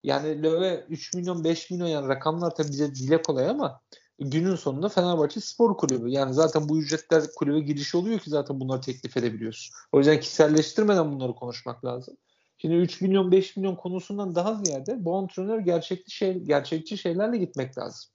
yani 0.03 0.43
Löw'e 0.43 0.85
3 0.89 1.13
milyon 1.13 1.43
5 1.43 1.71
milyon 1.71 1.87
yani 1.87 2.07
rakamlar 2.07 2.55
tabii 2.55 2.69
bize 2.69 2.95
dile 2.95 3.21
kolay 3.21 3.49
ama 3.49 3.81
günün 4.19 4.55
sonunda 4.55 4.89
Fenerbahçe 4.89 5.39
Spor 5.39 5.77
Kulübü. 5.77 6.09
Yani 6.09 6.33
zaten 6.33 6.69
bu 6.69 6.79
ücretler 6.79 7.23
kulübe 7.35 7.59
giriş 7.59 7.95
oluyor 7.95 8.19
ki 8.19 8.29
zaten 8.29 8.59
bunları 8.59 8.81
teklif 8.81 9.17
edebiliyorsun. 9.17 9.75
O 9.91 9.97
yüzden 9.97 10.19
kişiselleştirmeden 10.19 11.11
bunları 11.11 11.35
konuşmak 11.35 11.85
lazım. 11.85 12.17
Şimdi 12.57 12.75
3 12.75 13.01
milyon 13.01 13.31
5 13.31 13.57
milyon 13.57 13.75
konusundan 13.75 14.35
daha 14.35 14.63
ziyade 14.63 15.05
bu 15.05 15.17
antrenör 15.17 15.59
gerçekçi 15.59 16.15
şey 16.15 16.39
gerçekçi 16.39 16.97
şeylerle 16.97 17.37
gitmek 17.37 17.77
lazım. 17.77 18.11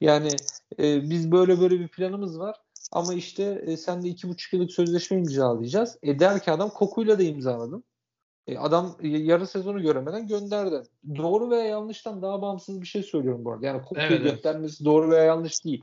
Yani 0.00 0.30
e, 0.78 1.10
biz 1.10 1.32
böyle 1.32 1.60
böyle 1.60 1.80
bir 1.80 1.88
planımız 1.88 2.38
var 2.38 2.56
ama 2.92 3.14
işte 3.14 3.62
e, 3.66 3.76
sen 3.76 4.02
de 4.02 4.08
2,5 4.08 4.56
yıllık 4.56 4.72
sözleşme 4.72 5.18
imzalayacağız. 5.18 5.98
E 6.02 6.18
der 6.18 6.42
ki 6.42 6.50
adam 6.50 6.70
kokuyla 6.70 7.18
da 7.18 7.22
imzaladım. 7.22 7.84
E, 8.46 8.58
adam 8.58 8.96
yarı 9.02 9.46
sezonu 9.46 9.82
göremeden 9.82 10.26
gönderdi. 10.26 10.82
Doğru 11.16 11.50
veya 11.50 11.64
yanlıştan 11.64 12.22
daha 12.22 12.42
bağımsız 12.42 12.80
bir 12.80 12.86
şey 12.86 13.02
söylüyorum 13.02 13.44
bu 13.44 13.52
arada. 13.52 13.66
Yani 13.66 13.82
Koku'yu 13.82 14.06
evet, 14.06 14.22
göndermesi 14.22 14.76
evet. 14.78 14.84
doğru 14.84 15.10
veya 15.10 15.24
yanlış 15.24 15.64
değil. 15.64 15.82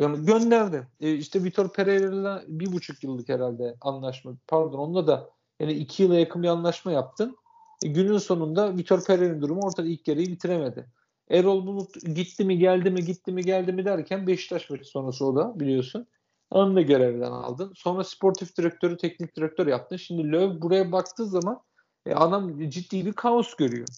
Yani 0.00 0.26
gönderdi. 0.26 0.88
E, 1.00 1.14
işte 1.14 1.44
Vitor 1.44 1.72
Pereira'yla 1.72 2.42
bir 2.48 2.72
buçuk 2.72 3.04
yıllık 3.04 3.28
herhalde 3.28 3.76
anlaşma. 3.80 4.32
Pardon 4.46 4.78
onunla 4.78 5.06
da 5.06 5.30
yani 5.60 5.72
iki 5.72 6.02
yıla 6.02 6.18
yakın 6.18 6.42
bir 6.42 6.48
anlaşma 6.48 6.92
yaptın. 6.92 7.36
E, 7.84 7.88
günün 7.88 8.18
sonunda 8.18 8.76
Vitor 8.76 9.04
Pereira'nın 9.04 9.42
durumu 9.42 9.60
ortada 9.60 9.86
ilk 9.86 10.08
yarıyı 10.08 10.26
bitiremedi. 10.26 10.86
Erol 11.30 11.66
Bulut 11.66 11.94
gitti 12.14 12.44
mi 12.44 12.58
geldi 12.58 12.90
mi 12.90 13.04
gitti 13.04 13.32
mi 13.32 13.42
geldi 13.42 13.72
mi 13.72 13.84
derken 13.84 14.26
Beşiktaş 14.26 14.70
maçı 14.70 14.84
sonrası 14.84 15.26
o 15.26 15.36
da 15.36 15.60
biliyorsun. 15.60 16.06
Onu 16.50 16.76
da 16.76 16.80
görevden 16.80 17.32
aldın. 17.32 17.72
Sonra 17.76 18.04
sportif 18.04 18.56
direktörü, 18.56 18.96
teknik 18.96 19.36
direktör 19.36 19.66
yaptın. 19.66 19.96
Şimdi 19.96 20.32
Löw 20.32 20.62
buraya 20.62 20.92
baktığı 20.92 21.26
zaman 21.26 21.62
e, 22.06 22.14
adam 22.14 22.70
ciddi 22.70 23.06
bir 23.06 23.12
kaos 23.12 23.54
görüyor. 23.54 23.88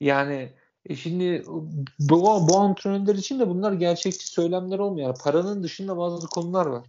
Yani 0.00 0.52
e 0.86 0.96
şimdi 0.96 1.44
bu, 1.98 2.48
bu 2.48 2.58
antrenörler 2.58 3.14
için 3.14 3.40
de 3.40 3.48
bunlar 3.48 3.72
gerçekçi 3.72 4.28
söylemler 4.28 4.78
olmuyor. 4.78 5.18
paranın 5.24 5.62
dışında 5.62 5.96
bazı 5.96 6.26
konular 6.26 6.66
var. 6.66 6.86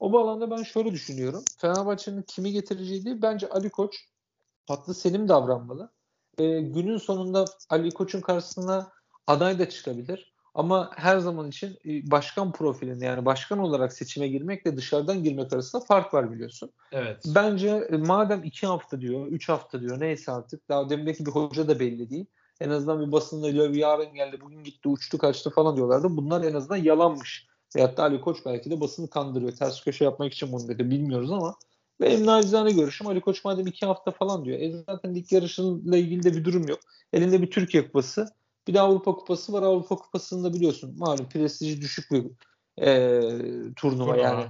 O 0.00 0.12
bağlamda 0.12 0.50
ben 0.50 0.62
şöyle 0.62 0.92
düşünüyorum. 0.92 1.44
Fenerbahçe'nin 1.58 2.22
kimi 2.22 2.52
getireceği 2.52 3.04
değil, 3.04 3.16
bence 3.22 3.48
Ali 3.48 3.70
Koç 3.70 4.08
haklı 4.68 4.94
selim 4.94 5.28
davranmalı. 5.28 5.92
E, 6.38 6.60
günün 6.60 6.98
sonunda 6.98 7.44
Ali 7.70 7.90
Koç'un 7.90 8.20
karşısına 8.20 8.92
aday 9.26 9.58
da 9.58 9.68
çıkabilir. 9.68 10.31
Ama 10.54 10.90
her 10.96 11.18
zaman 11.18 11.48
için 11.48 11.78
e, 11.86 12.10
başkan 12.10 12.52
profilinde 12.52 13.04
yani 13.04 13.24
başkan 13.24 13.58
olarak 13.58 13.92
seçime 13.92 14.28
girmekle 14.28 14.76
dışarıdan 14.76 15.22
girmek 15.22 15.52
arasında 15.52 15.84
fark 15.84 16.14
var 16.14 16.32
biliyorsun. 16.32 16.70
Evet. 16.92 17.24
Bence 17.34 17.68
e, 17.68 17.96
madem 17.96 18.44
iki 18.44 18.66
hafta 18.66 19.00
diyor, 19.00 19.26
üç 19.26 19.48
hafta 19.48 19.80
diyor 19.80 20.00
neyse 20.00 20.32
artık 20.32 20.68
daha 20.68 20.90
demindeki 20.90 21.26
bir 21.26 21.30
hoca 21.30 21.68
da 21.68 21.80
belli 21.80 22.10
değil. 22.10 22.26
En 22.60 22.70
azından 22.70 23.06
bir 23.06 23.12
basında 23.12 23.46
Löw 23.46 23.78
yarın 23.78 24.14
geldi, 24.14 24.40
bugün 24.40 24.64
gitti, 24.64 24.88
uçtu, 24.88 25.18
kaçtı 25.18 25.50
falan 25.50 25.76
diyorlardı. 25.76 26.06
Bunlar 26.10 26.44
en 26.44 26.54
azından 26.54 26.76
yalanmış. 26.76 27.46
Veyahut 27.76 27.96
da 27.96 28.02
Ali 28.02 28.20
Koç 28.20 28.38
belki 28.46 28.70
de 28.70 28.80
basını 28.80 29.10
kandırıyor. 29.10 29.52
Ters 29.52 29.84
köşe 29.84 30.04
yapmak 30.04 30.32
için 30.32 30.52
bunu 30.52 30.68
dedi. 30.68 30.90
Bilmiyoruz 30.90 31.32
ama 31.32 31.54
benim 32.00 32.26
nacizane 32.26 32.72
görüşüm 32.72 33.06
Ali 33.06 33.20
Koç 33.20 33.44
madem 33.44 33.66
iki 33.66 33.86
hafta 33.86 34.10
falan 34.10 34.44
diyor. 34.44 34.58
E 34.60 34.70
zaten 34.70 35.14
lig 35.14 35.32
yarışıyla 35.32 35.96
ilgili 35.96 36.22
de 36.22 36.34
bir 36.36 36.44
durum 36.44 36.68
yok. 36.68 36.80
Elinde 37.12 37.42
bir 37.42 37.50
Türkiye 37.50 37.86
kupası 37.86 38.28
bir 38.68 38.74
de 38.74 38.80
Avrupa 38.80 39.14
Kupası 39.14 39.52
var. 39.52 39.62
Avrupa 39.62 39.96
Kupası'nda 39.96 40.54
biliyorsun 40.54 40.94
malum 40.98 41.28
prestiji 41.28 41.80
düşük 41.80 42.10
bir 42.10 42.24
e, 42.78 43.20
turnuva 43.76 44.16
yani. 44.16 44.44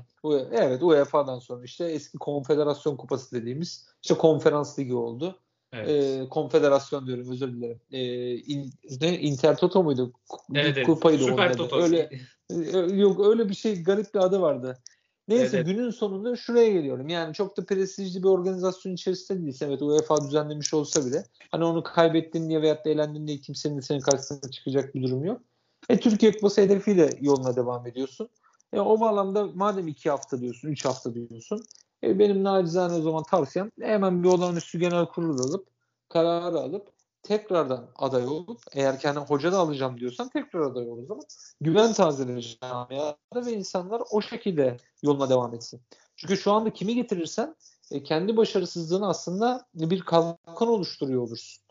Evet 0.53 0.83
UEFA'dan 0.83 1.39
sonra 1.39 1.65
işte 1.65 1.85
eski 1.85 2.19
konfederasyon 2.19 2.97
kupası 2.97 3.37
dediğimiz 3.37 3.87
işte 4.03 4.15
konferans 4.15 4.79
ligi 4.79 4.95
oldu. 4.95 5.39
Evet. 5.73 5.89
E, 5.89 6.29
konfederasyon 6.29 7.07
diyorum 7.07 7.31
özür 7.31 7.53
dilerim. 7.53 7.81
E, 7.91 8.35
in, 8.37 8.73
ne 9.01 9.19
Inter 9.19 9.57
Toto 9.57 9.83
muydu? 9.83 10.13
Evet, 10.55 10.73
evet. 10.77 10.87
Kupaydı 10.87 11.25
Süper 11.25 11.57
Toto. 11.57 11.81
Öyle 11.81 12.11
e, 12.51 12.79
yok 12.79 13.27
öyle 13.27 13.49
bir 13.49 13.55
şey 13.55 13.83
garip 13.83 14.15
bir 14.15 14.21
adı 14.21 14.41
vardı. 14.41 14.79
Neyse 15.29 15.57
evet. 15.57 15.67
günün 15.67 15.91
sonunda 15.91 16.37
şuraya 16.37 16.71
geliyorum. 16.73 17.09
Yani 17.09 17.35
çok 17.35 17.57
da 17.57 17.65
prestijli 17.65 18.23
bir 18.23 18.29
organizasyon 18.29 18.93
içerisinde 18.93 19.43
değilse 19.43 19.65
evet 19.65 19.83
UEFA 19.83 20.25
düzenlemiş 20.25 20.75
olsa 20.75 21.07
bile 21.07 21.25
hani 21.51 21.65
onu 21.65 21.83
kaybettin 21.83 22.49
diye 22.49 22.63
veyahut 22.63 22.85
da 22.85 22.91
eğlendin 22.91 23.27
diye 23.27 23.39
kimsenin 23.39 23.81
senin 23.81 24.01
karşısına 24.01 24.51
çıkacak 24.51 24.95
bir 24.95 25.03
durum 25.03 25.25
yok. 25.25 25.41
E 25.89 26.01
Türkiye 26.01 26.33
Kupası 26.33 26.61
hedefiyle 26.61 27.11
yoluna 27.21 27.57
devam 27.57 27.87
ediyorsun. 27.87 28.29
E, 28.73 28.81
o 28.81 29.01
bağlamda 29.01 29.47
madem 29.55 29.89
iki 29.89 30.11
hafta 30.11 30.41
diyorsun, 30.41 30.69
üç 30.69 30.85
hafta 30.85 31.15
diyorsun 31.15 31.65
e, 32.05 32.19
benim 32.19 32.45
nacizane 32.45 32.95
o 32.95 33.01
zaman 33.01 33.23
tavsiyem 33.23 33.71
hemen 33.81 34.23
bir 34.23 34.29
olağanüstü 34.29 34.79
genel 34.79 35.07
kurul 35.07 35.39
alıp 35.39 35.67
kararı 36.09 36.59
alıp 36.59 36.89
tekrardan 37.23 37.91
aday 37.97 38.27
olup 38.27 38.61
eğer 38.73 39.01
kendi 39.01 39.19
hoca 39.19 39.53
da 39.53 39.59
alacağım 39.59 40.01
diyorsan 40.01 40.29
tekrar 40.29 40.61
aday 40.61 40.89
olur 40.89 41.07
zaman 41.07 41.25
güven 41.61 41.93
tazelenir 41.93 42.59
camiada 42.63 43.47
ve 43.47 43.53
insanlar 43.53 44.03
o 44.11 44.23
şekilde 44.23 44.77
yoluna 45.03 45.31
devam 45.31 45.55
etsin. 45.55 45.81
Çünkü 46.17 46.37
şu 46.37 46.53
anda 46.53 46.73
kimi 46.73 46.95
getirirsen 46.95 47.57
e, 47.91 48.03
kendi 48.03 48.37
başarısızlığını 48.37 49.09
aslında 49.09 49.67
bir 49.75 50.01
kalkan 50.01 50.69
oluşturuyor 50.69 51.23
olursun. 51.23 51.63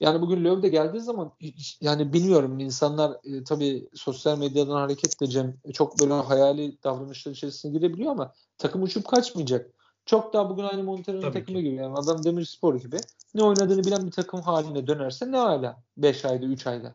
Yani 0.00 0.20
bugün 0.20 0.44
Löw 0.44 0.62
de 0.62 0.68
geldiği 0.68 1.00
zaman 1.00 1.32
yani 1.80 2.12
bilmiyorum 2.12 2.58
insanlar 2.58 3.16
e, 3.24 3.44
tabii 3.44 3.88
sosyal 3.94 4.38
medyadan 4.38 4.74
hareketle 4.74 5.26
Cem 5.26 5.56
çok 5.74 6.00
böyle 6.00 6.12
hayali 6.12 6.82
davranışlar 6.84 7.32
içerisine 7.32 7.72
girebiliyor 7.72 8.10
ama 8.10 8.32
takım 8.58 8.82
uçup 8.82 9.08
kaçmayacak. 9.08 9.70
Çok 10.06 10.32
daha 10.32 10.50
bugün 10.50 10.62
aynı 10.62 10.82
Montero'nun 10.82 11.32
takımı 11.32 11.58
ki. 11.58 11.64
gibi. 11.64 11.74
Yani 11.74 11.94
adam 11.94 12.24
Demirspor 12.24 12.74
gibi. 12.74 12.96
Ne 13.34 13.42
oynadığını 13.42 13.84
bilen 13.84 14.06
bir 14.06 14.10
takım 14.10 14.40
haline 14.40 14.86
dönerse 14.86 15.32
ne 15.32 15.36
hala 15.36 15.82
5 15.96 16.24
ayda 16.24 16.46
3 16.46 16.66
ayda. 16.66 16.94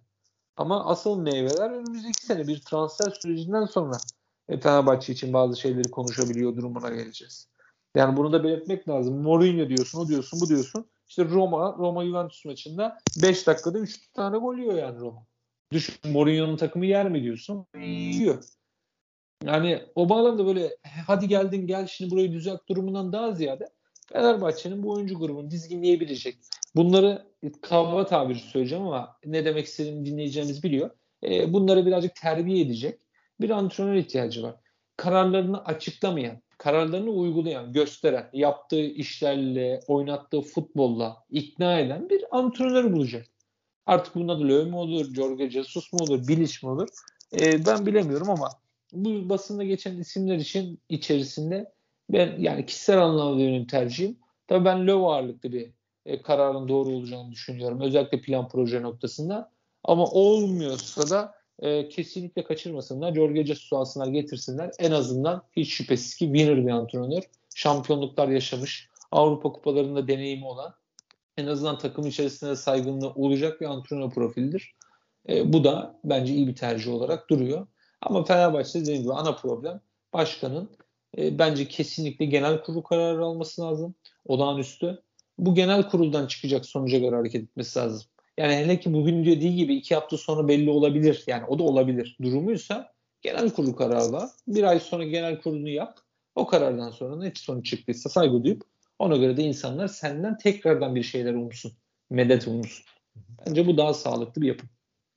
Ama 0.58 0.86
asıl 0.86 1.19
meyveler 1.19 1.69
önümüzdeki 1.69 2.26
sene 2.26 2.47
bir 2.47 2.62
transfer 2.62 3.10
sürecinden 3.21 3.65
sonra 3.65 3.97
e, 4.50 4.60
Fenerbahçe 4.60 5.13
için 5.13 5.34
bazı 5.34 5.60
şeyleri 5.60 5.91
konuşabiliyor 5.91 6.56
durumuna 6.56 6.89
geleceğiz. 6.89 7.47
Yani 7.95 8.17
bunu 8.17 8.34
da 8.34 8.43
belirtmek 8.43 8.89
lazım. 8.89 9.21
Mourinho 9.21 9.69
diyorsun, 9.69 10.00
o 10.00 10.08
diyorsun, 10.08 10.39
bu 10.41 10.50
diyorsun. 10.50 10.86
İşte 11.08 11.26
Roma, 11.26 11.76
Roma 11.78 12.06
Juventus 12.06 12.45
maçında 12.45 12.97
5 13.23 13.47
dakikada 13.47 13.80
3 13.80 14.12
tane 14.13 14.38
gol 14.38 14.58
yiyor 14.58 14.73
yani 14.73 15.00
Roma. 15.00 15.26
Düşün 15.71 16.12
Mourinho'nun 16.12 16.58
takımı 16.58 16.86
yer 16.86 17.10
mi 17.10 17.23
diyorsun? 17.23 17.65
Yiyor. 17.80 18.43
Yani 19.43 19.84
o 19.95 20.10
bağlamda 20.10 20.45
böyle 20.45 20.78
hadi 21.08 21.28
geldin 21.28 21.67
gel 21.67 21.88
şimdi 21.88 22.12
burayı 22.12 22.32
düzelt 22.32 22.67
durumundan 22.69 23.13
daha 23.13 23.32
ziyade 23.32 23.69
Fenerbahçe'nin 24.13 24.84
bu 24.84 24.91
oyuncu 24.91 25.20
grubunu 25.20 25.52
dizginleyebilecek. 25.52 26.38
Bunları 26.76 27.28
kavga 27.62 28.06
tabiri 28.06 28.39
söyleyeceğim 28.39 28.84
ama 28.88 29.17
ne 29.26 29.46
demek 29.46 29.65
istediğimi 29.65 30.06
dinleyeceğiniz 30.06 30.63
biliyor. 30.63 30.89
E, 31.24 31.54
bunları 31.54 31.86
birazcık 31.86 32.15
terbiye 32.15 32.65
edecek 32.65 33.00
bir 33.41 33.50
antrenör 33.50 33.93
ihtiyacı 33.93 34.43
var. 34.43 34.56
Kararlarını 34.98 35.65
açıklamayan, 35.65 36.41
kararlarını 36.58 37.10
uygulayan, 37.10 37.74
gösteren, 37.74 38.30
yaptığı 38.34 38.86
işlerle, 38.86 39.80
oynattığı 39.88 40.41
futbolla 40.41 41.24
ikna 41.30 41.80
eden 41.80 42.10
bir 42.10 42.24
antrenör 42.32 42.93
bulacak. 42.93 43.26
Artık 43.86 44.15
bunun 44.15 44.28
adı 44.28 44.48
Löw 44.48 44.70
mu 44.72 44.80
olur, 44.80 45.13
Jorge 45.13 45.50
Jesus 45.50 45.93
mu 45.93 46.00
olur, 46.02 46.28
Bilic 46.28 46.54
mi 46.63 46.70
olur? 46.70 46.88
E, 47.41 47.65
ben 47.65 47.86
bilemiyorum 47.86 48.30
ama 48.30 48.50
bu 48.93 49.30
basında 49.30 49.63
geçen 49.63 49.98
isimler 49.98 50.36
için 50.36 50.80
içerisinde 50.89 51.72
ben 52.10 52.36
yani 52.39 52.65
kişisel 52.65 53.04
anlamda 53.04 53.39
benim 53.39 53.67
tercihim. 53.67 54.17
Tabii 54.48 54.65
ben 54.65 54.88
Löw 54.88 55.06
ağırlıklı 55.08 55.52
bir 55.52 55.72
e, 56.06 56.22
kararın 56.22 56.67
doğru 56.67 56.89
olacağını 56.89 57.32
düşünüyorum. 57.32 57.82
Özellikle 57.82 58.22
plan 58.22 58.50
proje 58.50 58.82
noktasında. 58.82 59.52
Ama 59.84 60.06
olmuyorsa 60.06 61.10
da 61.10 61.36
e, 61.60 61.89
kesinlikle 61.89 62.43
kaçırmasınlar. 62.43 63.15
Jorge 63.15 63.46
Jesus'u 63.46 63.78
alsınlar 63.78 64.08
getirsinler. 64.08 64.72
En 64.80 64.91
azından 64.91 65.43
hiç 65.56 65.74
şüphesiz 65.74 66.15
ki 66.15 66.26
winner 66.26 66.65
bir 66.65 66.72
antrenör. 66.72 67.24
Şampiyonluklar 67.56 68.28
yaşamış. 68.28 68.89
Avrupa 69.12 69.52
kupalarında 69.52 70.08
deneyimi 70.08 70.46
olan 70.46 70.74
en 71.38 71.48
azından 71.48 71.78
takım 71.78 72.08
içerisinde 72.08 72.56
saygınlığı 72.56 73.10
olacak 73.10 73.62
bir 73.62 73.65
antrenör 73.65 74.10
profilidir. 74.10 74.76
E, 75.30 75.54
bu 75.54 75.63
da 75.63 76.00
bence 76.04 76.34
iyi 76.34 76.48
bir 76.48 76.56
tercih 76.56 76.93
olarak 76.93 77.30
duruyor. 77.30 77.67
Ama 78.02 78.24
Fenerbahçe 78.24 78.82
dediğim 78.82 79.02
gibi 79.02 79.13
ana 79.13 79.36
problem 79.36 79.82
başkanın 80.13 80.70
e, 81.17 81.39
bence 81.39 81.67
kesinlikle 81.67 82.26
genel 82.26 82.63
kurul 82.63 82.82
kararı 82.82 83.26
alması 83.26 83.62
lazım. 83.62 83.96
Olağanüstü. 84.26 85.04
Bu 85.38 85.56
genel 85.56 85.89
kuruldan 85.89 86.28
çıkacak 86.28 86.65
sonuca 86.65 86.98
göre 86.98 87.15
hareket 87.15 87.43
etmesi 87.43 87.80
lazım. 87.80 88.08
Yani 88.38 88.56
hele 88.56 88.80
ki 88.80 88.93
bugün 88.93 89.26
dediği 89.26 89.56
gibi 89.56 89.76
iki 89.76 89.96
hafta 89.96 90.17
sonra 90.17 90.48
belli 90.48 90.70
olabilir. 90.70 91.24
Yani 91.28 91.46
o 91.46 91.60
da 91.60 91.63
olabilir. 91.63 92.17
Durumuysa 92.22 92.93
genel 93.22 93.50
kurul 93.50 93.74
kararla 93.74 94.32
bir 94.48 94.63
ay 94.63 94.80
sonra 94.80 95.04
genel 95.04 95.41
kurulunu 95.41 95.70
yap. 95.70 96.00
O 96.36 96.48
karardan 96.48 96.91
sonra 96.91 97.15
ne 97.15 97.32
sonuç 97.36 97.65
çıktıysa 97.65 98.10
saygı 98.10 98.43
duyup 98.43 98.63
ona 99.00 99.17
göre 99.17 99.38
de 99.38 99.43
insanlar 99.43 99.88
senden 99.88 100.38
tekrardan 100.38 100.96
bir 100.96 101.04
şeyler 101.04 101.34
umsun. 101.34 101.72
Medet 102.10 102.48
umsun. 102.48 102.86
Bence 103.46 103.67
bu 103.67 103.78
daha 103.78 103.93
sağlıklı 103.93 104.41
bir 104.41 104.48
yapım. 104.48 104.70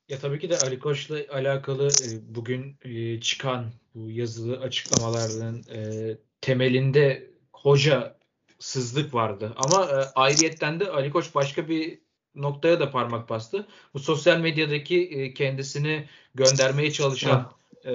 Ya 0.08 0.18
tabii 0.18 0.38
ki 0.38 0.50
de 0.50 0.58
Ali 0.58 0.78
Koç'la 0.78 1.16
alakalı 1.32 1.88
e, 1.88 2.34
bugün 2.34 2.76
e, 2.82 3.20
çıkan 3.20 3.66
bu 3.94 4.10
yazılı 4.10 4.60
açıklamaların 4.60 5.62
e, 5.74 6.16
temelinde 6.40 7.30
hoca 7.52 8.16
sızlık 8.58 9.14
vardı. 9.14 9.54
Ama 9.56 9.84
e, 9.84 9.94
ayrıyetten 10.14 10.80
de 10.80 10.90
Ali 10.90 11.10
Koç 11.10 11.34
başka 11.34 11.68
bir 11.68 11.98
noktaya 12.34 12.80
da 12.80 12.90
parmak 12.90 13.28
bastı. 13.30 13.66
Bu 13.94 13.98
sosyal 13.98 14.40
medyadaki 14.40 15.08
e, 15.08 15.34
kendisini 15.34 16.08
göndermeye 16.34 16.90
çalışan 16.90 17.52
e, 17.86 17.92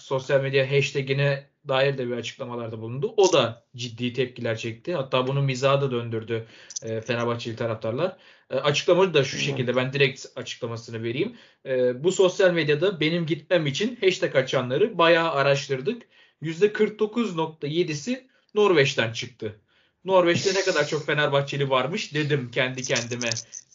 sosyal 0.00 0.40
medya 0.40 0.72
hashtagine 0.72 1.49
dair 1.68 1.98
de 1.98 2.08
bir 2.08 2.12
açıklamalarda 2.12 2.80
bulundu. 2.80 3.14
O 3.16 3.32
da 3.32 3.64
ciddi 3.76 4.12
tepkiler 4.12 4.56
çekti. 4.56 4.94
Hatta 4.94 5.26
bunu 5.26 5.42
mizaha 5.42 5.80
da 5.80 5.90
döndürdü 5.90 6.46
e, 6.82 7.00
Fenerbahçeli 7.00 7.56
taraftarlar. 7.56 8.16
E, 8.50 8.54
açıklamacı 8.54 9.14
da 9.14 9.24
şu 9.24 9.38
şekilde 9.38 9.76
ben 9.76 9.92
direkt 9.92 10.26
açıklamasını 10.36 11.02
vereyim. 11.02 11.36
E, 11.66 12.04
bu 12.04 12.12
sosyal 12.12 12.50
medyada 12.50 13.00
benim 13.00 13.26
gitmem 13.26 13.66
için 13.66 13.98
hashtag 14.00 14.36
açanları 14.36 14.98
bayağı 14.98 15.30
araştırdık. 15.30 16.02
%49.7'si 16.42 18.26
Norveç'ten 18.54 19.12
çıktı. 19.12 19.60
Norveç'te 20.04 20.54
ne 20.54 20.64
kadar 20.64 20.86
çok 20.86 21.06
Fenerbahçeli 21.06 21.70
varmış 21.70 22.14
dedim 22.14 22.50
kendi 22.50 22.82
kendime 22.82 23.30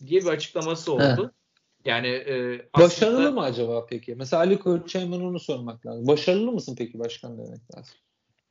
diye 0.08 0.22
bir 0.22 0.28
açıklaması 0.28 0.94
oldu. 0.94 1.24
He. 1.26 1.45
Yani 1.86 2.08
e, 2.08 2.34
aslında... 2.74 2.86
başarılı 2.86 3.32
mı 3.32 3.42
acaba 3.42 3.86
peki? 3.86 4.16
Mesela 4.16 4.42
Ali 4.42 4.60
Koç'a 4.60 5.00
hemen 5.00 5.20
onu 5.20 5.40
sormak 5.40 5.86
lazım. 5.86 6.08
Başarılı 6.08 6.52
mısın 6.52 6.76
peki 6.78 7.00
başkan 7.00 7.38
demek 7.38 7.76
lazım? 7.76 7.96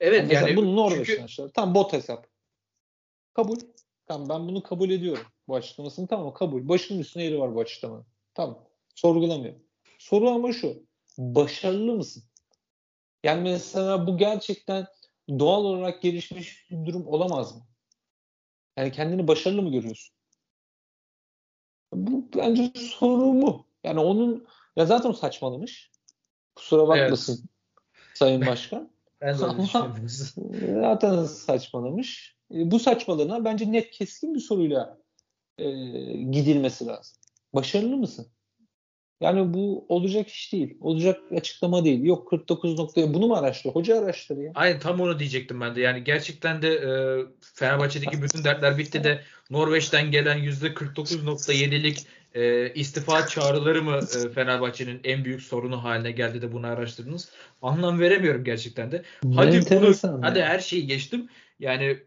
Evet 0.01 0.33
yani, 0.33 0.35
yani 0.35 0.57
bunu 0.57 0.77
Norveç'ten 0.77 1.27
çünkü... 1.27 1.53
Tam 1.53 1.75
bot 1.75 1.93
hesap. 1.93 2.27
Kabul. 3.35 3.57
Tamam 4.07 4.29
ben 4.29 4.49
bunu 4.49 4.63
kabul 4.63 4.91
ediyorum. 4.91 5.25
Bu 5.49 5.57
açıklamasını 5.57 6.07
tamam 6.07 6.35
kabul. 6.35 6.69
Başının 6.69 6.99
üstüne 6.99 7.25
yeri 7.25 7.41
var 7.41 7.55
bu 7.55 7.61
açıklamanın. 7.61 8.07
Tamam. 8.35 8.69
Sorgulamıyor. 8.95 9.55
Soru 9.99 10.31
ama 10.31 10.53
şu. 10.53 10.87
Başarılı 11.19 11.95
mısın? 11.95 12.25
Yani 13.25 13.43
mesela 13.43 14.07
bu 14.07 14.19
gerçekten 14.19 14.87
doğal 15.29 15.65
olarak 15.65 16.03
gelişmiş 16.03 16.71
bir 16.71 16.87
durum 16.87 17.07
olamaz 17.07 17.57
mı? 17.57 17.63
Yani 18.77 18.93
kendini 18.93 19.29
başarılı 19.29 19.63
mı 19.63 19.73
görüyorsun? 19.73 20.14
Bu 21.95 22.29
bence 22.37 22.73
soru 22.75 23.33
mu? 23.33 23.67
Yani 23.85 24.01
onun 24.01 24.47
ya 24.77 24.87
zaten 24.87 25.13
saçmalamış. 25.13 25.91
Kusura 26.55 26.89
bakmasın 26.89 27.39
evet. 27.39 27.51
Sayın 28.15 28.41
Başkan. 28.47 28.91
ben 29.21 29.35
de 29.35 29.39
Zaten 30.81 31.25
saçmalamış. 31.25 32.37
E, 32.55 32.71
bu 32.71 32.79
saçmalığına 32.79 33.45
bence 33.45 33.73
net 33.73 33.91
keskin 33.91 34.35
bir 34.35 34.41
soruyla 34.41 34.99
e, 35.59 35.71
gidilmesi 36.13 36.87
lazım. 36.87 37.17
Başarılı 37.55 37.97
mısın? 37.97 38.27
Yani 39.25 39.55
bu 39.55 39.87
olacak 39.89 40.29
iş 40.29 40.53
değil. 40.53 40.77
Olacak 40.81 41.21
açıklama 41.37 41.85
değil. 41.85 42.05
Yok 42.05 42.31
49 42.31 42.79
noktaya 42.79 43.15
bunu 43.15 43.27
mu 43.27 43.35
araştır? 43.35 43.71
Hoca 43.71 43.99
araştır 43.99 44.37
ya. 44.37 44.53
Aynen 44.55 44.81
tam 44.81 45.01
onu 45.01 45.19
diyecektim 45.19 45.61
ben 45.61 45.77
de. 45.77 45.81
Yani 45.81 46.05
gerçekten 46.05 46.63
de 46.63 46.69
e, 46.69 46.91
Fenerbahçe'deki 47.55 48.23
bütün 48.23 48.45
dertler 48.45 48.79
bitti 48.79 49.05
de 49.05 49.21
Norveç'ten 49.51 50.11
gelen 50.11 50.39
%49.7'lik 50.39 52.07
e, 52.35 52.73
istifa 52.75 53.27
çağrıları 53.27 53.83
mı 53.83 54.01
e, 54.17 54.29
Fenerbahçe'nin 54.29 55.01
en 55.05 55.25
büyük 55.25 55.43
sorunu 55.43 55.85
haline 55.85 56.11
geldi 56.11 56.43
de 56.43 56.53
bunu 56.53 56.67
araştırdınız? 56.67 57.31
Anlam 57.63 58.01
veremiyorum 58.01 58.45
gerçekten 58.45 58.93
de. 58.93 59.03
Hadi 59.35 59.61
bunu, 59.71 59.95
hadi 60.23 60.43
her 60.43 60.59
şeyi 60.59 60.87
geçtim. 60.87 61.29
Yani 61.59 61.99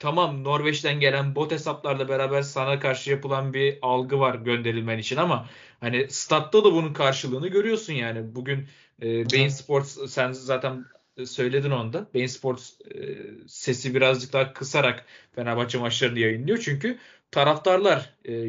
tamam 0.00 0.44
Norveç'ten 0.44 1.00
gelen 1.00 1.34
bot 1.34 1.52
hesaplarla 1.52 2.08
beraber 2.08 2.42
sana 2.42 2.80
karşı 2.80 3.10
yapılan 3.10 3.54
bir 3.54 3.78
algı 3.82 4.20
var 4.20 4.34
gönderilmen 4.34 4.98
için 4.98 5.16
ama 5.16 5.48
hani 5.80 6.06
statta 6.10 6.64
da 6.64 6.72
bunun 6.72 6.92
karşılığını 6.92 7.48
görüyorsun 7.48 7.92
yani. 7.92 8.34
Bugün 8.34 8.66
e, 9.02 9.30
Bein 9.32 9.48
Sports 9.48 9.98
sen 10.08 10.32
zaten 10.32 10.84
söyledin 11.24 11.70
onda. 11.70 12.06
Bein 12.14 12.26
Sports 12.26 12.70
e, 12.94 13.16
sesi 13.46 13.94
birazcık 13.94 14.32
daha 14.32 14.52
kısarak 14.52 15.04
Fenerbahçe 15.34 15.78
maçlarını 15.78 16.18
yayınlıyor. 16.18 16.58
Çünkü 16.58 16.98
taraftarlar 17.30 18.14
e, 18.28 18.46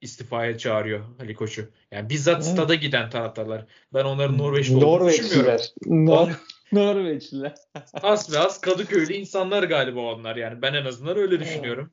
istifaya 0.00 0.58
çağırıyor 0.58 1.04
Ali 1.20 1.34
Koç'u. 1.34 1.62
Yani 1.90 2.10
bizzat 2.10 2.46
stada 2.46 2.74
giden 2.74 3.10
taraftarlar. 3.10 3.66
Ben 3.94 4.04
onların 4.04 4.38
Norveçli 4.38 4.76
olduğunu 4.76 5.08
düşünmüyorum. 5.08 5.60
Nor 5.86 6.30
Norveçliler. 6.72 7.54
az 8.02 8.32
ve 8.32 8.38
az 8.38 8.60
Kadıköylü 8.60 9.12
insanlar 9.12 9.62
galiba 9.62 10.00
onlar 10.00 10.36
yani. 10.36 10.62
Ben 10.62 10.74
en 10.74 10.84
azından 10.84 11.16
öyle 11.16 11.40
düşünüyorum. 11.40 11.90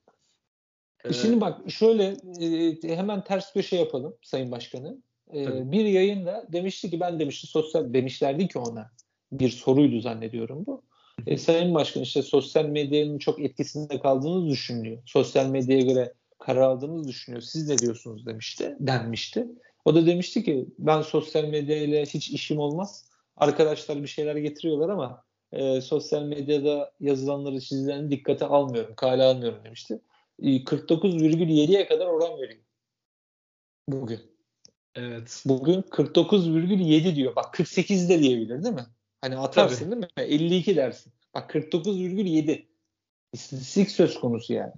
Evet. 1.03 1.15
Şimdi 1.15 1.41
bak 1.41 1.71
şöyle 1.71 2.15
e, 2.41 2.95
hemen 2.95 3.23
ters 3.23 3.53
köşe 3.53 3.75
yapalım 3.75 4.15
Sayın 4.21 4.51
Başkanı. 4.51 4.97
E, 5.33 5.71
bir 5.71 5.85
yayında 5.85 6.45
demişti 6.49 6.89
ki 6.89 6.99
ben 6.99 7.19
demişti 7.19 7.47
sosyal 7.47 7.93
demişlerdi 7.93 8.47
ki 8.47 8.59
ona 8.59 8.91
bir 9.31 9.49
soruydu 9.49 10.01
zannediyorum 10.01 10.65
bu. 10.65 10.83
E, 11.27 11.37
Sayın 11.37 11.73
Başkan 11.73 12.01
işte 12.01 12.21
sosyal 12.21 12.65
medyanın 12.65 13.17
çok 13.17 13.39
etkisinde 13.39 13.99
kaldığınız 13.99 14.49
düşünülüyor. 14.49 14.97
Sosyal 15.05 15.47
medyaya 15.47 15.81
göre 15.81 16.13
karar 16.39 16.61
aldığınızı 16.61 17.07
düşünüyor. 17.07 17.41
Siz 17.41 17.69
ne 17.69 17.77
diyorsunuz 17.77 18.25
demişti, 18.25 18.75
denmişti. 18.79 19.47
O 19.85 19.95
da 19.95 20.05
demişti 20.05 20.43
ki 20.43 20.65
ben 20.79 21.01
sosyal 21.01 21.43
medyayla 21.43 22.05
hiç 22.05 22.29
işim 22.29 22.59
olmaz. 22.59 23.10
Arkadaşlar 23.37 24.03
bir 24.03 24.07
şeyler 24.07 24.35
getiriyorlar 24.35 24.89
ama 24.89 25.23
e, 25.51 25.81
sosyal 25.81 26.23
medyada 26.23 26.91
yazılanları 26.99 27.61
çizilenleri 27.61 28.11
dikkate 28.11 28.45
almıyorum, 28.45 28.95
kale 28.95 29.23
almıyorum 29.23 29.63
demişti. 29.63 30.01
E, 30.39 30.63
49,7'ye 30.63 31.87
kadar 31.87 32.07
oran 32.07 32.41
veriyor. 32.41 32.63
Bugün. 33.87 34.19
Evet. 34.95 35.43
Bugün 35.45 35.81
49,7 35.81 37.15
diyor. 37.15 37.35
Bak 37.35 37.53
48 37.53 38.09
de 38.09 38.19
diyebilir 38.19 38.63
değil 38.63 38.75
mi? 38.75 38.85
Hani 39.21 39.37
atarsın 39.37 39.89
Tabii. 39.89 39.91
değil 39.91 40.01
mi? 40.01 40.07
52 40.17 40.75
dersin. 40.75 41.13
Bak 41.33 41.51
49,7. 41.51 42.65
İstatistik 43.33 43.91
söz 43.91 44.19
konusu 44.19 44.53
yani. 44.53 44.73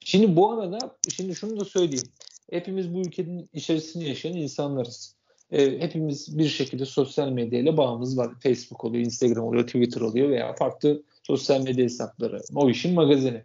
Şimdi 0.00 0.36
bu 0.36 0.52
arada 0.52 0.78
şimdi 1.14 1.34
şunu 1.34 1.60
da 1.60 1.64
söyleyeyim. 1.64 2.12
Hepimiz 2.50 2.94
bu 2.94 3.00
ülkenin 3.00 3.50
içerisinde 3.52 4.04
yaşayan 4.04 4.36
insanlarız. 4.36 5.16
E, 5.52 5.80
hepimiz 5.80 6.38
bir 6.38 6.48
şekilde 6.48 6.84
sosyal 6.84 7.28
medyayla 7.28 7.76
bağımız 7.76 8.18
var. 8.18 8.30
Facebook 8.42 8.84
oluyor, 8.84 9.04
Instagram 9.04 9.44
oluyor, 9.44 9.66
Twitter 9.66 10.00
oluyor 10.00 10.28
veya 10.28 10.52
farklı 10.52 11.02
Sosyal 11.22 11.62
medya 11.62 11.84
hesapları. 11.84 12.40
O 12.54 12.70
işin 12.70 12.94
magazini. 12.94 13.42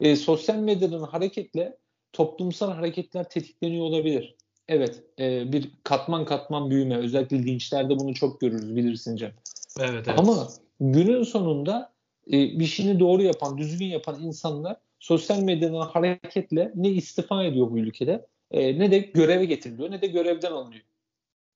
E, 0.00 0.16
sosyal 0.16 0.56
medyanın 0.56 1.02
hareketle 1.02 1.76
toplumsal 2.12 2.72
hareketler 2.72 3.28
tetikleniyor 3.28 3.84
olabilir. 3.84 4.36
Evet. 4.68 5.02
E, 5.18 5.52
bir 5.52 5.70
katman 5.84 6.24
katman 6.24 6.70
büyüme. 6.70 6.96
Özellikle 6.96 7.42
linçlerde 7.42 7.98
bunu 7.98 8.14
çok 8.14 8.40
görürüz 8.40 8.76
bilirsin 8.76 9.16
Cem. 9.16 9.32
Evet, 9.80 10.04
evet. 10.08 10.18
Ama 10.18 10.48
günün 10.80 11.22
sonunda 11.22 11.92
e, 12.26 12.32
bir 12.32 12.66
şeyini 12.66 13.00
doğru 13.00 13.22
yapan, 13.22 13.58
düzgün 13.58 13.86
yapan 13.86 14.22
insanlar 14.22 14.76
sosyal 14.98 15.42
medyadan 15.42 15.86
hareketle 15.86 16.72
ne 16.74 16.88
istifa 16.88 17.44
ediyor 17.44 17.70
bu 17.70 17.78
ülkede 17.78 18.26
e, 18.50 18.78
ne 18.78 18.90
de 18.90 18.98
göreve 18.98 19.44
getiriliyor 19.44 19.90
ne 19.90 20.02
de 20.02 20.06
görevden 20.06 20.52
alınıyor. 20.52 20.82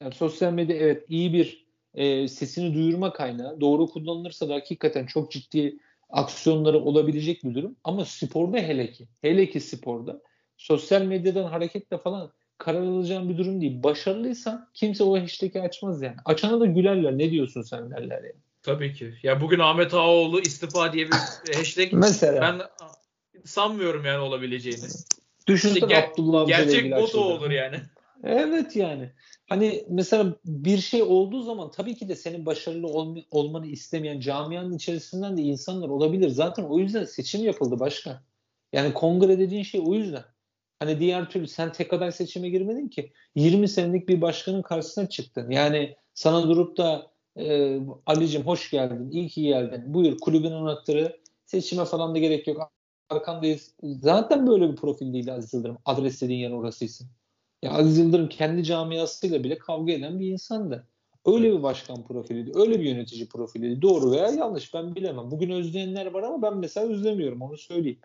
Yani 0.00 0.14
sosyal 0.14 0.52
medya 0.52 0.76
evet 0.76 1.04
iyi 1.08 1.32
bir 1.32 1.66
e, 1.94 2.28
sesini 2.28 2.74
duyurma 2.74 3.12
kaynağı. 3.12 3.60
Doğru 3.60 3.86
kullanılırsa 3.86 4.48
da 4.48 4.54
hakikaten 4.54 5.06
çok 5.06 5.32
ciddi 5.32 5.78
aksiyonları 6.10 6.78
olabilecek 6.78 7.44
bir 7.44 7.54
durum. 7.54 7.76
Ama 7.84 8.04
sporda 8.04 8.58
hele 8.58 8.90
ki, 8.90 9.08
hele 9.22 9.50
ki 9.50 9.60
sporda 9.60 10.20
sosyal 10.56 11.02
medyadan 11.02 11.44
hareketle 11.44 11.98
falan 11.98 12.32
karar 12.58 12.80
alacağın 12.80 13.28
bir 13.28 13.38
durum 13.38 13.60
değil. 13.60 13.82
Başarılıysan 13.82 14.68
kimse 14.74 15.04
o 15.04 15.20
hashtag'i 15.20 15.60
açmaz 15.60 16.02
yani. 16.02 16.16
Açana 16.24 16.60
da 16.60 16.66
gülerler. 16.66 17.18
Ne 17.18 17.30
diyorsun 17.30 17.62
sen 17.62 17.90
derler 17.90 18.22
yani. 18.22 18.42
Tabii 18.62 18.92
ki. 18.94 19.14
Ya 19.22 19.40
bugün 19.40 19.58
Ahmet 19.58 19.94
Ağaoğlu 19.94 20.40
istifa 20.40 20.92
diye 20.92 21.06
bir 21.06 21.14
hashtag 21.54 21.88
Mesela. 21.92 22.40
ben 22.40 22.62
sanmıyorum 23.44 24.04
yani 24.04 24.18
olabileceğini. 24.18 24.84
Düşünsene 25.46 25.78
işte 25.78 25.94
ger- 25.94 26.12
Abdullah 26.12 26.46
Gerçek 26.46 26.96
bot 26.96 27.14
olur 27.14 27.50
yani. 27.50 27.76
Evet 28.24 28.76
yani. 28.76 29.12
Hani 29.48 29.84
mesela 29.88 30.36
bir 30.44 30.78
şey 30.78 31.02
olduğu 31.02 31.42
zaman 31.42 31.70
tabii 31.70 31.96
ki 31.96 32.08
de 32.08 32.16
senin 32.16 32.46
başarılı 32.46 32.86
ol, 32.86 33.16
olmanı 33.30 33.66
istemeyen 33.66 34.20
camianın 34.20 34.72
içerisinden 34.72 35.36
de 35.36 35.42
insanlar 35.42 35.88
olabilir. 35.88 36.28
Zaten 36.28 36.64
o 36.64 36.78
yüzden 36.78 37.04
seçim 37.04 37.44
yapıldı 37.44 37.80
başka. 37.80 38.22
Yani 38.72 38.94
kongre 38.94 39.38
dediğin 39.38 39.62
şey 39.62 39.82
o 39.86 39.94
yüzden. 39.94 40.24
Hani 40.78 41.00
diğer 41.00 41.30
türlü 41.30 41.48
sen 41.48 41.72
tek 41.72 41.92
aday 41.92 42.12
seçime 42.12 42.48
girmedin 42.48 42.88
ki. 42.88 43.12
20 43.34 43.68
senelik 43.68 44.08
bir 44.08 44.20
başkanın 44.20 44.62
karşısına 44.62 45.08
çıktın. 45.08 45.50
Yani 45.50 45.96
sana 46.14 46.42
durup 46.48 46.76
da 46.76 47.10
e, 47.36 47.78
Ali'cim 48.06 48.42
hoş 48.42 48.70
geldin, 48.70 49.10
iyi 49.10 49.28
ki 49.28 49.42
geldin. 49.42 49.94
Buyur 49.94 50.18
kulübün 50.18 50.50
anahtarı. 50.50 51.20
Seçime 51.46 51.84
falan 51.84 52.14
da 52.14 52.18
gerek 52.18 52.46
yok. 52.46 52.72
Arkandayız. 53.10 53.74
Zaten 53.82 54.46
böyle 54.46 54.70
bir 54.70 54.76
profil 54.76 55.12
değil 55.12 55.34
Aziz 55.34 55.54
Yıldırım. 55.54 55.78
Adres 55.84 56.22
dediğin 56.22 56.40
yer 56.40 56.50
orasıysın. 56.50 57.08
Ya 57.64 57.72
Aziz 57.72 57.98
Yıldırım 57.98 58.28
kendi 58.28 58.64
camiasıyla 58.64 59.44
bile 59.44 59.58
kavga 59.58 59.92
eden 59.92 60.20
bir 60.20 60.26
insandı. 60.26 60.86
Öyle 61.26 61.52
bir 61.52 61.62
başkan 61.62 62.04
profiliydi. 62.04 62.52
Öyle 62.54 62.80
bir 62.80 62.84
yönetici 62.84 63.28
profiliydi. 63.28 63.82
Doğru 63.82 64.10
veya 64.10 64.28
yanlış 64.28 64.74
ben 64.74 64.94
bilemem. 64.94 65.30
Bugün 65.30 65.50
özleyenler 65.50 66.06
var 66.06 66.22
ama 66.22 66.42
ben 66.42 66.58
mesela 66.58 66.88
özlemiyorum 66.88 67.42
onu 67.42 67.56
söyleyeyim. 67.56 67.98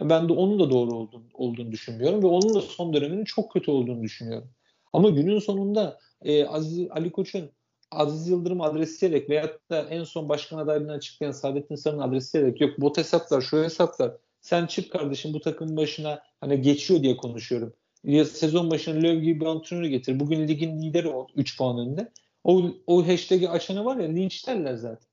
Ben 0.00 0.28
de 0.28 0.32
onun 0.32 0.60
da 0.60 0.70
doğru 0.70 0.96
olduğunu, 0.96 1.24
olduğunu 1.34 1.72
düşünmüyorum 1.72 2.22
ve 2.22 2.26
onun 2.26 2.54
da 2.54 2.60
son 2.60 2.92
döneminin 2.92 3.24
çok 3.24 3.52
kötü 3.52 3.70
olduğunu 3.70 4.02
düşünüyorum. 4.02 4.50
Ama 4.92 5.10
günün 5.10 5.38
sonunda 5.38 5.98
e, 6.22 6.46
Aziz 6.46 6.88
Ali 6.90 7.12
Koç'un 7.12 7.50
Aziz 7.90 8.28
Yıldırım 8.28 8.60
adresleyerek 8.60 9.30
veyahut 9.30 9.70
da 9.70 9.82
en 9.82 10.04
son 10.04 10.28
başkan 10.28 10.58
adaylığını 10.58 10.92
açıklayan 10.92 11.32
Saadettin 11.32 11.74
Sarı'nın 11.74 12.02
adresleyerek 12.02 12.60
yok 12.60 12.80
bot 12.80 12.98
hesaplar 12.98 13.40
şu 13.40 13.62
hesaplar 13.62 14.12
sen 14.40 14.66
çık 14.66 14.92
kardeşim 14.92 15.34
bu 15.34 15.40
takım 15.40 15.76
başına 15.76 16.22
hani 16.40 16.62
geçiyor 16.62 17.02
diye 17.02 17.16
konuşuyorum. 17.16 17.74
Ya 18.04 18.24
sezon 18.24 18.70
başına 18.70 18.94
Löw 18.94 19.20
gibi 19.20 19.40
bir 19.40 19.46
antrenörü 19.46 19.88
getir. 19.88 20.20
Bugün 20.20 20.48
ligin 20.48 20.82
lideri 20.82 21.08
ol 21.08 21.28
3 21.36 21.58
puan 21.58 21.78
önünde. 21.78 22.12
O, 22.44 22.70
o 22.86 23.06
hashtag'i 23.06 23.48
açanı 23.48 23.84
var 23.84 23.96
ya 23.96 24.08
linçlerler 24.08 24.74
zaten. 24.74 25.08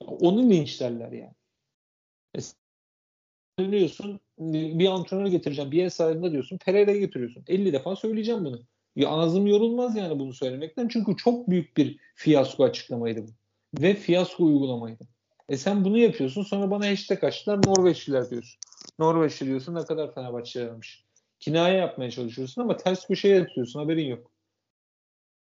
Onu 0.00 0.50
linçlerler 0.50 1.12
yani. 1.12 1.34
E, 2.36 2.38
söylüyorsun 3.58 4.20
bir 4.38 4.86
antrenör 4.86 5.26
getireceğim 5.26 5.70
bir 5.70 5.78
yer 5.78 5.88
sahibinde 5.88 6.32
diyorsun 6.32 6.58
Pereira'yı 6.58 7.00
getiriyorsun. 7.00 7.44
50 7.46 7.72
defa 7.72 7.96
söyleyeceğim 7.96 8.44
bunu. 8.44 8.60
Ya 8.96 9.08
ağzım 9.08 9.46
yorulmaz 9.46 9.96
yani 9.96 10.18
bunu 10.18 10.32
söylemekten. 10.32 10.88
Çünkü 10.88 11.16
çok 11.16 11.50
büyük 11.50 11.76
bir 11.76 11.98
fiyasko 12.14 12.64
açıklamaydı 12.64 13.22
bu. 13.22 13.30
Ve 13.82 13.94
fiyasko 13.94 14.44
uygulamaydı. 14.44 15.04
E 15.48 15.56
sen 15.56 15.84
bunu 15.84 15.98
yapıyorsun 15.98 16.42
sonra 16.42 16.70
bana 16.70 16.90
hashtag 16.90 17.24
açtılar 17.24 17.60
Norveçliler 17.66 18.30
diyorsun. 18.30 18.60
Norveçli 18.98 19.46
diyorsun 19.46 19.74
ne 19.74 19.84
kadar 19.84 20.14
Fenerbahçe 20.14 20.64
aramış. 20.64 21.05
Kinaye 21.46 21.78
yapmaya 21.78 22.10
çalışıyorsun 22.10 22.62
ama 22.62 22.76
ters 22.76 23.06
köşeye 23.06 23.36
yatıyorsun 23.36 23.80
haberin 23.80 24.06
yok. 24.06 24.30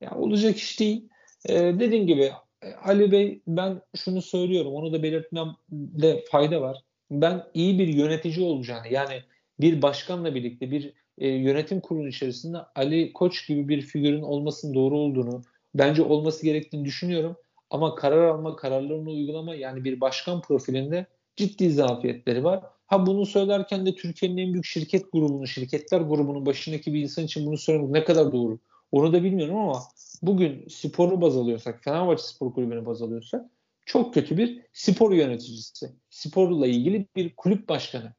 Ya 0.01 0.11
olacak 0.15 0.57
iş 0.57 0.79
değil. 0.79 1.09
Ee, 1.49 1.53
dediğim 1.79 2.07
gibi 2.07 2.31
e, 2.61 2.73
Ali 2.73 3.11
Bey 3.11 3.41
ben 3.47 3.81
şunu 3.97 4.21
söylüyorum 4.21 4.73
onu 4.73 4.93
da 4.93 5.03
belirtmemde 5.03 6.23
fayda 6.31 6.61
var. 6.61 6.77
Ben 7.11 7.43
iyi 7.53 7.79
bir 7.79 7.87
yönetici 7.87 8.45
olacağını 8.45 8.87
yani 8.87 9.23
bir 9.59 9.81
başkanla 9.81 10.35
birlikte 10.35 10.71
bir 10.71 10.93
e, 11.17 11.27
yönetim 11.27 11.79
kurulu 11.79 12.07
içerisinde 12.07 12.57
Ali 12.75 13.13
Koç 13.13 13.47
gibi 13.47 13.69
bir 13.69 13.81
figürün 13.81 14.21
olmasının 14.21 14.73
doğru 14.73 14.97
olduğunu, 14.97 15.41
bence 15.75 16.01
olması 16.03 16.45
gerektiğini 16.45 16.85
düşünüyorum. 16.85 17.37
Ama 17.69 17.95
karar 17.95 18.27
alma, 18.27 18.55
kararlarını 18.55 19.09
uygulama 19.09 19.55
yani 19.55 19.83
bir 19.83 20.01
başkan 20.01 20.41
profilinde 20.41 21.05
ciddi 21.35 21.71
zafiyetleri 21.71 22.43
var. 22.43 22.63
Ha 22.87 23.05
bunu 23.05 23.25
söylerken 23.25 23.85
de 23.85 23.95
Türkiye'nin 23.95 24.37
en 24.37 24.53
büyük 24.53 24.65
şirket 24.65 25.11
grubunun, 25.11 25.45
şirketler 25.45 26.01
grubunun 26.01 26.45
başındaki 26.45 26.93
bir 26.93 27.01
insan 27.01 27.25
için 27.25 27.45
bunu 27.45 27.57
söylemek 27.57 27.89
ne 27.89 28.03
kadar 28.03 28.31
doğru? 28.31 28.59
Onu 28.91 29.13
da 29.13 29.23
bilmiyorum 29.23 29.55
ama 29.55 29.83
bugün 30.21 30.67
sporu 30.67 31.21
baz 31.21 31.37
alıyorsak, 31.37 31.83
Fenerbahçe 31.83 32.23
Spor 32.23 32.53
Kulübü'nü 32.53 32.85
baz 32.85 33.01
alıyorsak 33.01 33.45
çok 33.85 34.13
kötü 34.13 34.37
bir 34.37 34.61
spor 34.73 35.11
yöneticisi. 35.11 35.89
Sporla 36.09 36.67
ilgili 36.67 37.07
bir 37.15 37.35
kulüp 37.35 37.69
başkanı. 37.69 38.13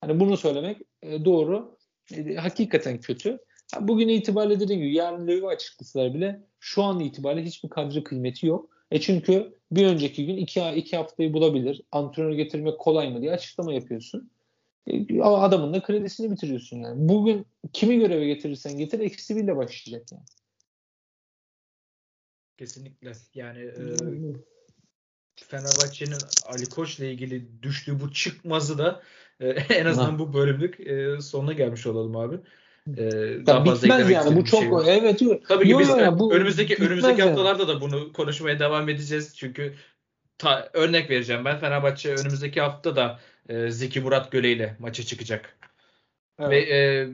Hani 0.00 0.20
bunu 0.20 0.36
söylemek 0.36 0.82
e, 1.02 1.24
doğru. 1.24 1.76
E, 2.14 2.34
hakikaten 2.34 3.00
kötü. 3.00 3.38
Bugün 3.80 4.08
itibariyle 4.08 4.60
dediğim 4.60 4.82
gibi 4.82 4.94
yarın 4.94 5.26
Löw'ü 5.26 5.46
açıklasalar 5.46 6.14
bile 6.14 6.42
şu 6.60 6.82
an 6.82 7.00
itibariyle 7.00 7.46
hiçbir 7.46 7.68
kadro 7.68 8.04
kıymeti 8.04 8.46
yok. 8.46 8.75
E 8.90 9.00
çünkü 9.00 9.58
bir 9.70 9.86
önceki 9.86 10.26
gün 10.26 10.36
iki, 10.36 10.68
iki 10.76 10.96
haftayı 10.96 11.32
bulabilir. 11.32 11.82
Antrenör 11.92 12.32
getirmek 12.32 12.78
kolay 12.78 13.10
mı 13.10 13.22
diye 13.22 13.32
açıklama 13.32 13.72
yapıyorsun. 13.72 14.30
E, 14.86 15.22
adamın 15.22 15.74
da 15.74 15.82
kredisini 15.82 16.30
bitiriyorsun 16.30 16.76
yani. 16.76 17.08
Bugün 17.08 17.46
kimi 17.72 17.98
göreve 17.98 18.26
getirirsen 18.26 18.78
getir 18.78 19.00
eksi 19.00 19.36
birle 19.36 19.56
başlayacak 19.56 20.12
yani. 20.12 20.24
Kesinlikle. 22.56 23.12
Yani 23.34 23.58
e, 23.60 23.96
Fenerbahçe'nin 25.36 26.18
Ali 26.46 26.66
Koç'la 26.66 27.04
ilgili 27.04 27.62
düştüğü 27.62 28.00
bu 28.00 28.12
çıkmazı 28.12 28.78
da 28.78 29.02
e, 29.40 29.48
en 29.50 29.86
azından 29.86 30.12
ha. 30.12 30.18
bu 30.18 30.32
bölümlük 30.34 30.80
e, 30.80 31.20
sonuna 31.20 31.52
gelmiş 31.52 31.86
olalım 31.86 32.16
abi. 32.16 32.40
E, 32.96 33.02
daha 33.46 33.64
fazla 33.64 33.82
bitmez 33.82 34.10
yani 34.10 34.36
bu 34.36 34.44
çok 34.44 34.84
şey 34.84 34.98
evet. 34.98 35.20
Tabii 35.48 35.68
ki 35.68 35.78
biz 35.78 35.88
yani, 35.88 36.18
bu 36.18 36.34
önümüzdeki 36.34 36.76
önümüzdeki 36.84 37.20
yani. 37.20 37.28
haftalarda 37.28 37.68
da 37.68 37.80
bunu 37.80 38.12
konuşmaya 38.12 38.58
devam 38.58 38.88
edeceğiz. 38.88 39.36
Çünkü 39.36 39.74
ta, 40.38 40.70
örnek 40.72 41.10
vereceğim 41.10 41.44
ben 41.44 41.58
Fenerbahçe 41.58 42.14
önümüzdeki 42.14 42.60
hafta 42.60 42.96
da 42.96 43.20
e, 43.48 43.70
Zeki 43.70 44.00
Murat 44.00 44.32
Göle 44.32 44.52
ile 44.52 44.76
maça 44.78 45.02
çıkacak. 45.02 45.58
Evet. 46.38 46.50
Ve 46.50 46.74
e, 46.74 47.08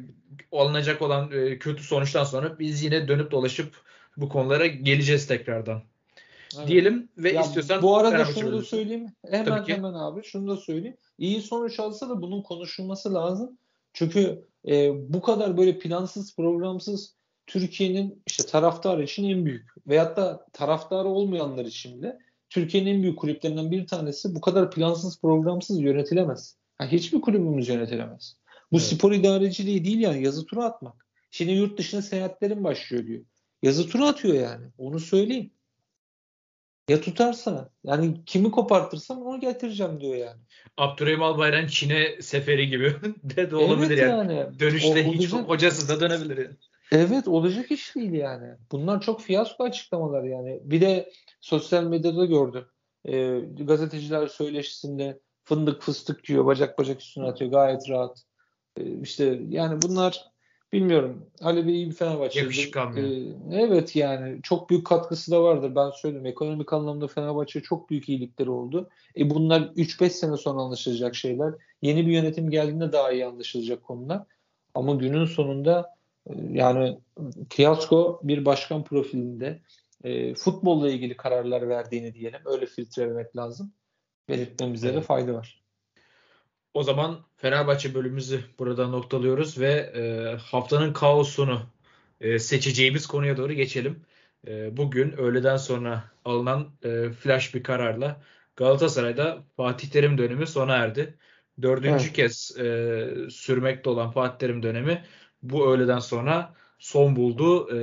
alınacak 0.52 1.02
olan 1.02 1.30
e, 1.32 1.58
kötü 1.58 1.82
sonuçtan 1.82 2.24
sonra 2.24 2.58
biz 2.58 2.82
yine 2.82 3.08
dönüp 3.08 3.30
dolaşıp 3.30 3.74
bu 4.16 4.28
konulara 4.28 4.66
geleceğiz 4.66 5.26
tekrardan. 5.26 5.82
Evet. 6.58 6.68
Diyelim 6.68 7.08
ve 7.18 7.32
ya 7.32 7.42
istiyorsan 7.42 7.82
bu 7.82 7.96
arada 7.96 8.24
şunu 8.24 8.52
da 8.52 8.62
söyleyeyim. 8.62 9.06
Hemen 9.30 9.68
hemen 9.68 9.94
abi 9.94 10.24
şunu 10.24 10.48
da 10.48 10.56
söyleyeyim. 10.56 10.96
İyi 11.18 11.42
sonuç 11.42 11.80
alsa 11.80 12.08
da 12.08 12.22
bunun 12.22 12.42
konuşulması 12.42 13.14
lazım. 13.14 13.58
Çünkü 13.92 14.44
e, 14.68 14.90
bu 15.12 15.22
kadar 15.22 15.56
böyle 15.56 15.78
plansız, 15.78 16.36
programsız 16.36 17.16
Türkiye'nin 17.46 18.22
işte 18.26 18.46
taraftar 18.46 18.98
için 18.98 19.24
en 19.24 19.44
büyük 19.44 19.70
veyahut 19.86 20.16
da 20.16 20.46
taraftarı 20.52 21.08
olmayanlar 21.08 21.64
için 21.64 22.02
de 22.02 22.18
Türkiye'nin 22.50 22.94
en 22.94 23.02
büyük 23.02 23.18
kulüplerinden 23.18 23.70
bir 23.70 23.86
tanesi 23.86 24.34
bu 24.34 24.40
kadar 24.40 24.70
plansız, 24.70 25.20
programsız 25.20 25.80
yönetilemez. 25.80 26.56
Yani 26.80 26.92
hiçbir 26.92 27.20
kulübümüz 27.20 27.68
yönetilemez. 27.68 28.36
Bu 28.72 28.76
evet. 28.76 28.86
spor 28.86 29.12
idareciliği 29.12 29.84
değil 29.84 29.98
yani 29.98 30.24
yazı 30.24 30.46
tura 30.46 30.64
atmak. 30.64 31.06
Şimdi 31.30 31.52
yurt 31.52 31.78
dışına 31.78 32.02
seyahatlerin 32.02 32.64
başlıyor 32.64 33.06
diyor. 33.06 33.24
Yazı 33.62 33.88
tura 33.88 34.08
atıyor 34.08 34.34
yani. 34.34 34.66
Onu 34.78 35.00
söyleyeyim. 35.00 35.50
Ya 36.88 37.00
tutarsa 37.00 37.70
yani 37.84 38.24
kimi 38.24 38.50
kopartırsam 38.50 39.22
onu 39.22 39.40
getireceğim 39.40 40.00
diyor 40.00 40.14
yani. 40.14 40.40
Abdurrahim 40.76 41.22
Albayrak 41.22 41.70
Çin'e 41.70 42.22
seferi 42.22 42.68
gibi 42.68 42.94
de, 43.22 43.50
de 43.50 43.56
olabilir 43.56 43.98
evet 43.98 44.10
yani. 44.10 44.34
yani. 44.36 44.60
Dönüşte 44.60 45.06
o, 45.08 45.12
hiç 45.12 45.32
olacak. 45.32 45.48
hocası 45.48 45.88
da 45.88 46.00
dönebilir 46.00 46.36
yani. 46.36 46.56
Evet 46.92 47.28
olacak 47.28 47.70
iş 47.70 47.94
değil 47.96 48.12
yani. 48.12 48.48
Bunlar 48.72 49.00
çok 49.00 49.20
fiyasko 49.20 49.64
açıklamalar 49.64 50.24
yani. 50.24 50.60
Bir 50.64 50.80
de 50.80 51.12
sosyal 51.40 51.84
medyada 51.84 52.24
gördüm. 52.24 52.64
E, 53.04 53.38
gazeteciler 53.64 54.26
söyleşisinde 54.26 55.20
fındık 55.44 55.82
fıstık 55.82 56.24
diyor. 56.24 56.46
Bacak 56.46 56.78
bacak 56.78 57.00
üstüne 57.00 57.26
atıyor. 57.26 57.50
Gayet 57.50 57.88
rahat. 57.88 58.22
E, 58.76 59.00
işte 59.00 59.40
yani 59.48 59.82
bunlar 59.82 60.31
Bilmiyorum. 60.72 61.26
Halebi 61.40 61.72
iyi 61.72 61.90
bir 61.90 61.94
Fenerbahçe. 61.94 62.70
Kalmıyor. 62.70 63.08
Ee, 63.08 63.60
evet 63.60 63.96
yani 63.96 64.42
çok 64.42 64.70
büyük 64.70 64.86
katkısı 64.86 65.30
da 65.30 65.42
vardır 65.42 65.74
ben 65.74 65.90
söyleyeyim. 65.90 66.26
Ekonomik 66.26 66.72
anlamda 66.72 67.06
Fenerbahçe 67.06 67.60
çok 67.60 67.90
büyük 67.90 68.08
iyilikleri 68.08 68.50
oldu. 68.50 68.88
E 69.16 69.30
bunlar 69.30 69.60
3-5 69.60 70.10
sene 70.10 70.36
sonra 70.36 70.60
anlaşılacak 70.60 71.14
şeyler. 71.14 71.54
Yeni 71.82 72.06
bir 72.06 72.12
yönetim 72.12 72.50
geldiğinde 72.50 72.92
daha 72.92 73.12
iyi 73.12 73.26
anlaşılacak 73.26 73.82
konular. 73.82 74.22
Ama 74.74 74.94
günün 74.94 75.24
sonunda 75.24 75.94
e, 76.26 76.32
yani 76.50 76.98
Kiyasko 77.50 78.20
bir 78.22 78.44
başkan 78.44 78.84
profilinde 78.84 79.60
e, 80.04 80.34
futbolla 80.34 80.90
ilgili 80.90 81.16
kararlar 81.16 81.68
verdiğini 81.68 82.14
diyelim. 82.14 82.40
Öyle 82.44 82.66
filtrelemek 82.66 83.36
lazım. 83.36 83.72
Belirtmemize 84.28 84.88
evet. 84.88 84.96
de 84.96 85.00
fayda 85.00 85.34
var. 85.34 85.61
O 86.74 86.82
zaman 86.82 87.24
Fenerbahçe 87.36 87.94
bölümümüzü 87.94 88.44
burada 88.58 88.88
noktalıyoruz 88.88 89.60
ve 89.60 89.72
e, 89.72 90.36
haftanın 90.36 90.92
kaosunu 90.92 91.62
e, 92.20 92.38
seçeceğimiz 92.38 93.06
konuya 93.06 93.36
doğru 93.36 93.52
geçelim. 93.52 94.04
E, 94.46 94.76
bugün 94.76 95.12
öğleden 95.12 95.56
sonra 95.56 96.04
alınan 96.24 96.70
e, 96.82 97.10
flash 97.10 97.54
bir 97.54 97.62
kararla 97.62 98.22
Galatasaray'da 98.56 99.44
Fatih 99.56 99.90
Terim 99.90 100.18
dönemi 100.18 100.46
sona 100.46 100.76
erdi. 100.76 101.18
Dördüncü 101.62 102.04
evet. 102.04 102.12
kez 102.12 102.58
e, 102.58 103.08
sürmekte 103.30 103.90
olan 103.90 104.10
Fatih 104.10 104.38
Terim 104.38 104.62
dönemi 104.62 105.04
bu 105.42 105.72
öğleden 105.72 105.98
sonra 105.98 106.54
son 106.78 107.16
buldu. 107.16 107.68
E, 107.76 107.78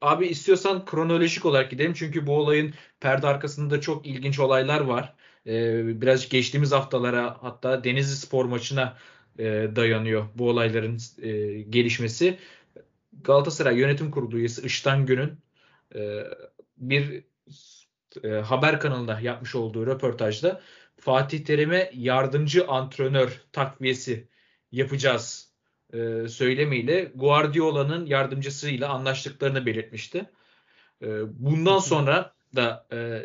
abi 0.00 0.26
istiyorsan 0.26 0.84
kronolojik 0.84 1.46
olarak 1.46 1.70
gidelim 1.70 1.92
çünkü 1.92 2.26
bu 2.26 2.36
olayın 2.36 2.74
perde 3.00 3.26
arkasında 3.26 3.80
çok 3.80 4.06
ilginç 4.06 4.38
olaylar 4.38 4.80
var 4.80 5.14
e, 5.46 6.00
biraz 6.00 6.28
geçtiğimiz 6.28 6.72
haftalara 6.72 7.36
hatta 7.40 7.84
Denizli 7.84 8.16
Spor 8.16 8.44
maçına 8.44 8.96
e, 9.38 9.44
dayanıyor 9.76 10.26
bu 10.34 10.48
olayların 10.48 10.98
e, 11.22 11.62
gelişmesi. 11.62 12.38
Galatasaray 13.22 13.78
Yönetim 13.78 14.10
Kurulu 14.10 14.38
üyesi 14.38 14.66
Iştan 14.66 15.06
Gün'ün 15.06 15.32
e, 15.94 16.24
bir 16.76 17.24
e, 18.24 18.28
haber 18.28 18.80
kanalında 18.80 19.20
yapmış 19.20 19.54
olduğu 19.54 19.86
röportajda 19.86 20.60
Fatih 20.96 21.44
Terim'e 21.44 21.90
yardımcı 21.94 22.66
antrenör 22.66 23.42
takviyesi 23.52 24.28
yapacağız 24.72 25.52
e, 25.92 26.28
söylemiyle 26.28 27.12
Guardiola'nın 27.14 28.06
yardımcısıyla 28.06 28.88
anlaştıklarını 28.88 29.66
belirtmişti. 29.66 30.30
E, 31.02 31.06
bundan 31.44 31.78
sonra 31.78 32.34
da 32.56 32.86
e, 32.92 33.24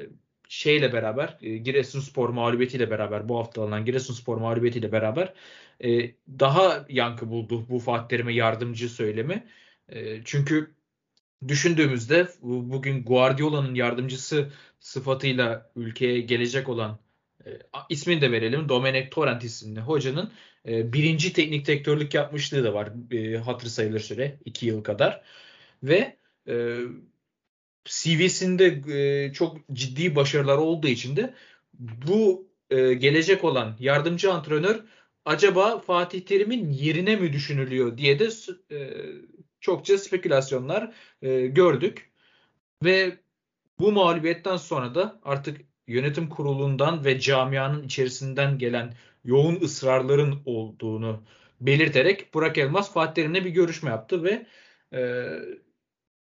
şeyle 0.51 0.93
beraber 0.93 1.37
e, 1.41 1.57
Giresunspor 1.57 2.29
mağlubiyetiyle 2.29 2.91
beraber 2.91 3.29
bu 3.29 3.39
hafta 3.39 3.63
alınan 3.63 3.85
Giresunspor 3.85 4.37
mağlubiyetiyle 4.37 4.91
beraber 4.91 5.33
e, 5.83 6.11
daha 6.39 6.85
yankı 6.89 7.29
buldu 7.29 7.65
bu 7.69 7.79
Fatih 7.79 8.07
Terim'e 8.07 8.33
yardımcı 8.33 8.89
söylemi. 8.89 9.47
E, 9.89 10.23
çünkü 10.25 10.75
düşündüğümüzde 11.47 12.27
bugün 12.41 13.03
Guardiola'nın 13.03 13.75
yardımcısı 13.75 14.51
sıfatıyla 14.79 15.71
ülkeye 15.75 16.21
gelecek 16.21 16.69
olan 16.69 16.99
e, 17.45 17.49
ismini 17.89 18.21
de 18.21 18.31
verelim. 18.31 18.69
Domenech 18.69 19.11
Torrent 19.11 19.43
isimli 19.43 19.79
hocanın 19.79 20.31
birinci 20.65 21.33
teknik 21.33 21.67
direktörlük 21.67 22.13
yapmışlığı 22.13 22.63
da 22.63 22.73
var. 22.73 22.89
E, 23.11 23.37
hatır 23.37 23.67
sayılır 23.67 23.99
süre. 23.99 24.39
iki 24.45 24.65
yıl 24.65 24.83
kadar. 24.83 25.21
Ve 25.83 26.17
CV'sinde 27.86 28.82
e, 28.98 29.34
çok 29.34 29.58
ciddi 29.74 30.15
başarılar 30.15 30.58
olduğu 30.58 30.88
için 30.88 31.15
de 31.15 31.34
bu 31.80 32.48
e, 32.70 32.94
gelecek 32.94 33.44
olan 33.44 33.76
yardımcı 33.80 34.34
antrenör 34.34 34.84
acaba 35.26 35.80
Fatih 35.80 36.22
Terim'in 36.22 36.70
yerine 36.70 37.15
mi 37.15 37.34
düşünülüyor 37.34 37.98
diye 37.98 38.20
de 38.20 38.30
e, 38.72 38.89
çokça 39.60 39.98
spekülasyonlar 39.98 40.94
e, 41.22 41.48
gördük. 41.48 42.12
Ve 42.84 43.17
bu 43.80 43.91
mağlubiyetten 43.91 44.58
sonra 44.58 44.96
da 44.96 45.20
artık 45.24 45.62
yönetim 45.88 46.30
kurulundan 46.30 47.06
ve 47.06 47.20
camianın 47.20 47.84
içerisinden 47.84 48.58
gelen 48.58 48.94
yoğun 49.26 49.62
ısrarların 49.62 50.41
olduğunu 50.46 51.24
belirterek 51.62 52.34
Burak 52.34 52.58
Elmas 52.58 52.94
Fatih 52.94 53.13
Terim'le 53.13 53.46
bir 53.46 53.50
görüşme 53.50 53.89
yaptı 53.89 54.24
ve 54.24 54.46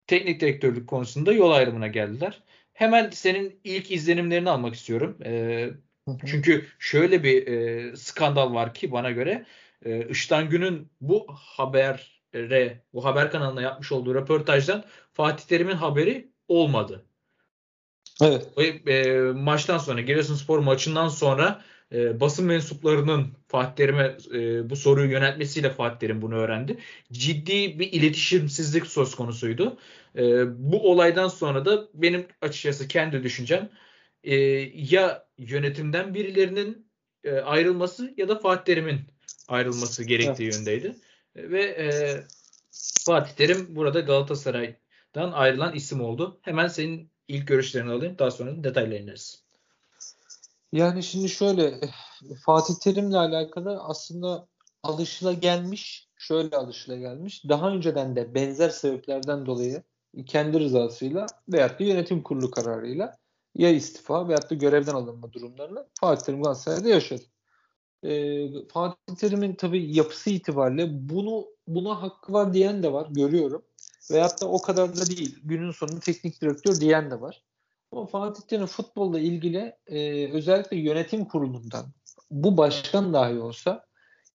teknik 0.06 0.40
direktörlük 0.40 0.88
konusunda 0.88 1.32
yol 1.32 1.50
ayrımına 1.50 1.86
geldiler. 1.86 2.42
Hemen 2.72 3.10
senin 3.10 3.60
ilk 3.64 3.90
izlenimlerini 3.90 4.50
almak 4.50 4.74
istiyorum. 4.74 5.18
E, 5.24 5.68
çünkü 6.26 6.66
şöyle 6.78 7.22
bir 7.22 7.46
e, 7.46 7.96
skandal 7.96 8.54
var 8.54 8.74
ki 8.74 8.92
bana 8.92 9.10
göre 9.10 9.46
e, 9.84 10.08
Iştan 10.08 10.50
Gün'ün 10.50 10.90
bu 11.00 11.26
habere, 11.28 12.82
bu 12.92 13.04
haber 13.04 13.30
kanalına 13.30 13.62
yapmış 13.62 13.92
olduğu 13.92 14.14
röportajdan 14.14 14.84
Fatih 15.12 15.44
Terim'in 15.44 15.76
haberi 15.76 16.28
olmadı. 16.48 17.06
Evet. 18.22 18.48
E, 18.56 18.92
e, 18.92 19.20
maçtan 19.20 19.78
sonra 19.78 20.00
Giresunspor 20.00 20.58
maçından 20.58 21.08
sonra 21.08 21.64
e, 21.92 22.20
basın 22.20 22.46
mensuplarının 22.46 23.32
Fatih 23.48 23.74
Terim'e 23.74 24.16
e, 24.34 24.70
bu 24.70 24.76
soruyu 24.76 25.10
yöneltmesiyle 25.10 25.70
Fatih 25.70 25.98
Terim 25.98 26.22
bunu 26.22 26.34
öğrendi. 26.34 26.78
Ciddi 27.12 27.78
bir 27.78 27.92
iletişimsizlik 27.92 28.86
söz 28.86 29.14
konusuydu. 29.14 29.78
E, 30.16 30.22
bu 30.72 30.90
olaydan 30.90 31.28
sonra 31.28 31.64
da 31.64 31.88
benim 31.94 32.26
açıkçası 32.40 32.88
kendi 32.88 33.22
düşüncem 33.22 33.70
e, 34.24 34.34
ya 34.74 35.26
yönetimden 35.38 36.14
birilerinin 36.14 36.86
e, 37.24 37.32
ayrılması 37.32 38.14
ya 38.16 38.28
da 38.28 38.38
Fatih 38.38 38.64
Terim'in 38.64 39.00
ayrılması 39.48 40.04
gerektiği 40.04 40.44
evet. 40.44 40.54
yöndeydi. 40.54 40.96
Ve 41.36 41.62
e, 41.62 41.88
Fatih 43.04 43.32
Terim 43.32 43.76
burada 43.76 44.00
Galatasaray'dan 44.00 45.32
ayrılan 45.32 45.74
isim 45.74 46.00
oldu. 46.00 46.40
Hemen 46.42 46.68
senin 46.68 47.10
ilk 47.28 47.48
görüşlerini 47.48 47.90
alayım. 47.90 48.18
Daha 48.18 48.30
sonra 48.30 48.64
detaylarına 48.64 48.96
ineriz. 48.96 49.45
Yani 50.72 51.02
şimdi 51.02 51.28
şöyle 51.28 51.80
Fatih 52.44 52.74
Terim'le 52.74 53.14
alakalı 53.14 53.80
aslında 53.80 54.48
alışıla 54.82 55.32
gelmiş, 55.32 56.08
şöyle 56.16 56.56
alışıla 56.56 56.96
gelmiş. 56.96 57.44
Daha 57.48 57.70
önceden 57.70 58.16
de 58.16 58.34
benzer 58.34 58.70
sebeplerden 58.70 59.46
dolayı 59.46 59.82
kendi 60.26 60.60
rızasıyla 60.60 61.26
veyahut 61.48 61.80
da 61.80 61.84
yönetim 61.84 62.22
kurulu 62.22 62.50
kararıyla 62.50 63.16
ya 63.54 63.70
istifa 63.70 64.28
veyahut 64.28 64.50
da 64.50 64.54
görevden 64.54 64.94
alınma 64.94 65.32
durumlarını 65.32 65.86
Fatih 66.00 66.24
Terim 66.24 66.42
Galatasaray'da 66.42 66.88
yaşadı. 66.88 67.22
Ee, 68.02 68.48
Fatih 68.72 69.16
Terim'in 69.18 69.54
tabii 69.54 69.96
yapısı 69.96 70.30
itibariyle 70.30 71.08
bunu 71.08 71.46
buna 71.68 72.02
hakkı 72.02 72.32
var 72.32 72.54
diyen 72.54 72.82
de 72.82 72.92
var 72.92 73.08
görüyorum. 73.10 73.62
Veyahut 74.10 74.40
da 74.40 74.48
o 74.48 74.62
kadar 74.62 74.96
da 74.96 75.06
değil. 75.06 75.38
Günün 75.44 75.70
sonunda 75.70 76.00
teknik 76.00 76.42
direktör 76.42 76.80
diyen 76.80 77.10
de 77.10 77.20
var. 77.20 77.42
Ama 77.92 78.06
Fatih 78.06 78.42
Terim 78.42 78.66
futbolla 78.66 79.18
ilgili 79.18 79.76
e, 79.86 80.26
özellikle 80.32 80.76
yönetim 80.76 81.24
kurulundan 81.24 81.86
bu 82.30 82.56
başkan 82.56 83.12
dahi 83.12 83.38
olsa 83.38 83.86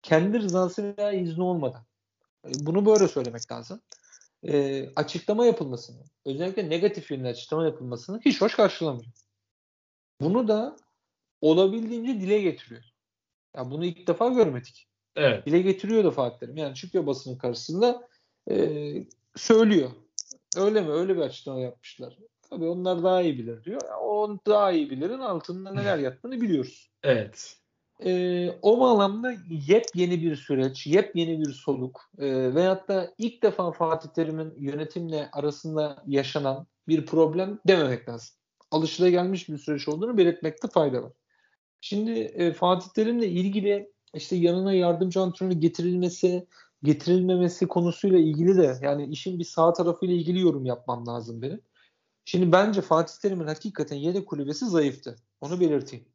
kendi 0.02 0.40
rızası 0.40 0.96
veya 0.98 1.12
izni 1.12 1.44
olmadan 1.44 1.86
e, 2.46 2.50
bunu 2.60 2.86
böyle 2.86 3.08
söylemek 3.08 3.52
lazım. 3.52 3.82
E, 4.44 4.86
açıklama 4.96 5.46
yapılmasını, 5.46 6.04
özellikle 6.26 6.70
negatif 6.70 7.12
yönlü 7.12 7.28
açıklama 7.28 7.66
yapılmasını 7.66 8.20
hiç 8.26 8.42
hoş 8.42 8.56
karşılamıyor. 8.56 9.12
Bunu 10.22 10.48
da 10.48 10.76
olabildiğince 11.42 12.22
dile 12.22 12.42
getiriyor. 12.42 12.84
Ya 13.56 13.72
bunu 13.72 13.86
ilk 13.86 14.08
defa 14.08 14.30
görmedik. 14.30 14.88
Evet. 15.16 15.46
Dile 15.46 15.62
getiriyor 15.62 16.04
da 16.04 16.12
Fatih 16.12 16.40
Terim. 16.40 16.58
Yani 16.58 16.76
çıkıyor 16.76 17.06
basının 17.08 17.38
karşısında 17.38 18.08
e, 18.50 18.56
söylüyor. 19.36 19.92
Öyle 20.58 20.82
mi? 20.82 20.92
Öyle 20.92 21.16
bir 21.16 21.22
açıklama 21.22 21.60
yapmışlar. 21.60 22.18
Tabii 22.52 22.66
onlar 22.66 23.04
daha 23.04 23.22
iyi 23.22 23.38
bilir 23.38 23.64
diyor. 23.64 23.82
O 24.02 24.38
daha 24.48 24.72
iyi 24.72 24.90
bilirin 24.90 25.20
altında 25.20 25.74
neler 25.74 25.98
yattığını 26.00 26.42
biliyoruz. 26.42 26.90
Evet. 27.04 27.58
Ee, 28.06 28.50
o 28.62 28.80
bağlamda 28.80 29.34
yepyeni 29.68 30.22
bir 30.22 30.36
süreç, 30.36 30.88
yepyeni 30.88 31.40
bir 31.40 31.54
soluk 31.54 32.02
e, 32.18 32.56
veyahut 32.56 32.88
da 32.88 33.14
ilk 33.18 33.44
defa 33.44 33.72
Fatih 33.72 34.10
Terim'in 34.10 34.54
yönetimle 34.58 35.30
arasında 35.32 36.04
yaşanan 36.08 36.68
bir 36.88 37.06
problem 37.06 37.60
dememek 37.68 38.10
lazım. 38.10 38.36
Alışılagelmiş 38.72 39.50
bir 39.50 39.58
süreç 39.58 39.88
olduğunu 39.88 40.18
belirtmekte 40.18 40.68
fayda 40.68 41.04
var. 41.04 41.12
Şimdi 41.82 42.12
e, 42.20 42.54
Fatih 42.54 42.90
Terim'le 42.90 43.22
ilgili 43.22 43.92
işte 44.13 44.36
yanına 44.36 44.73
yardımcı 44.73 45.21
antrenör 45.21 45.52
getirilmesi, 45.52 46.48
getirilmemesi 46.84 47.67
konusuyla 47.67 48.19
ilgili 48.19 48.58
de 48.58 48.75
yani 48.82 49.06
işin 49.06 49.40
bir 49.40 49.44
sağ 49.44 49.73
tarafıyla 49.73 50.15
ilgili 50.15 50.42
yorum 50.42 50.65
yapmam 50.65 51.08
lazım 51.08 51.42
benim. 51.42 51.62
Şimdi 52.26 52.52
bence 52.52 52.82
Fatih 52.82 53.13
Terim'in 53.22 53.48
hakikaten 53.48 53.96
yedek 53.96 54.28
kulübesi 54.28 54.65
zayıftı. 54.65 55.15
Onu 55.42 55.60
belirteyim. 55.60 56.06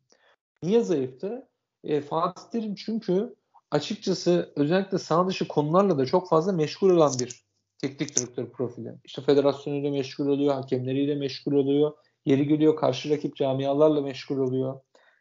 Niye 0.62 0.80
zayıftı? 0.80 1.48
E, 1.84 2.00
Fatih 2.00 2.42
Terim 2.52 2.74
çünkü 2.74 3.34
açıkçası 3.70 4.52
özellikle 4.56 4.98
sağ 4.98 5.28
dışı 5.28 5.48
konularla 5.48 5.98
da 5.98 6.06
çok 6.06 6.28
fazla 6.28 6.52
meşgul 6.52 6.90
olan 6.90 7.12
bir 7.20 7.42
teknik 7.78 8.16
direktör 8.16 8.50
profili. 8.50 8.94
İşte 9.04 9.22
federasyonuyla 9.22 9.90
meşgul 9.90 10.26
oluyor, 10.26 10.54
hakemleriyle 10.54 11.14
meşgul 11.14 11.52
oluyor. 11.52 11.92
Yeri 12.26 12.48
geliyor 12.48 12.76
karşı 12.76 13.10
rakip 13.10 13.36
camialarla 13.36 14.00
meşgul 14.00 14.38
oluyor. 14.38 14.80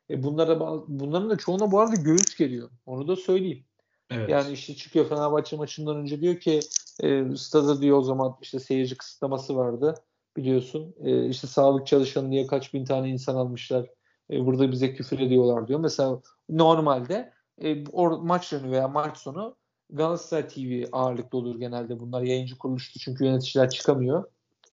E 0.10 0.24
bunlara, 0.24 0.60
bunların 0.88 1.30
da 1.30 1.38
çoğuna 1.38 1.72
bu 1.72 1.80
arada 1.80 1.96
göğüs 1.96 2.38
geliyor. 2.38 2.70
Onu 2.86 3.08
da 3.08 3.16
söyleyeyim. 3.16 3.66
Evet. 4.10 4.30
Yani 4.30 4.54
işte 4.54 4.76
çıkıyor 4.76 5.10
Fenerbahçe 5.10 5.56
maçından 5.56 5.98
önce 5.98 6.22
diyor 6.22 6.40
ki 6.40 6.60
E, 7.04 7.36
stada 7.36 7.82
diyor 7.82 7.98
o 7.98 8.02
zaman 8.02 8.36
işte 8.42 8.60
seyirci 8.60 8.98
kısıtlaması 8.98 9.56
vardı 9.56 9.96
biliyorsun. 10.38 10.96
E, 11.04 11.30
işte 11.30 11.48
sağlık 11.48 11.88
çalışanı 11.88 12.32
diye 12.32 12.48
kaç 12.48 12.74
bin 12.74 12.86
tane 12.86 13.10
insan 13.10 13.36
almışlar. 13.36 13.90
E, 14.32 14.46
burada 14.46 14.72
bize 14.72 14.94
küfür 14.94 15.20
ediyorlar 15.20 15.68
diyor. 15.68 15.80
Mesela 15.80 16.22
normalde 16.50 17.34
e, 17.62 17.88
or, 17.88 18.12
maç 18.12 18.54
önü 18.54 18.72
veya 18.72 18.88
maç 18.88 19.18
sonu 19.18 19.56
Galatasaray 19.90 20.48
TV 20.48 20.84
ağırlıklı 20.92 21.38
olur 21.38 21.60
genelde 21.60 22.00
bunlar. 22.00 22.22
Yayıncı 22.22 22.58
kuruluştu 22.58 23.00
çünkü 23.00 23.26
yöneticiler 23.26 23.70
çıkamıyor. 23.70 24.24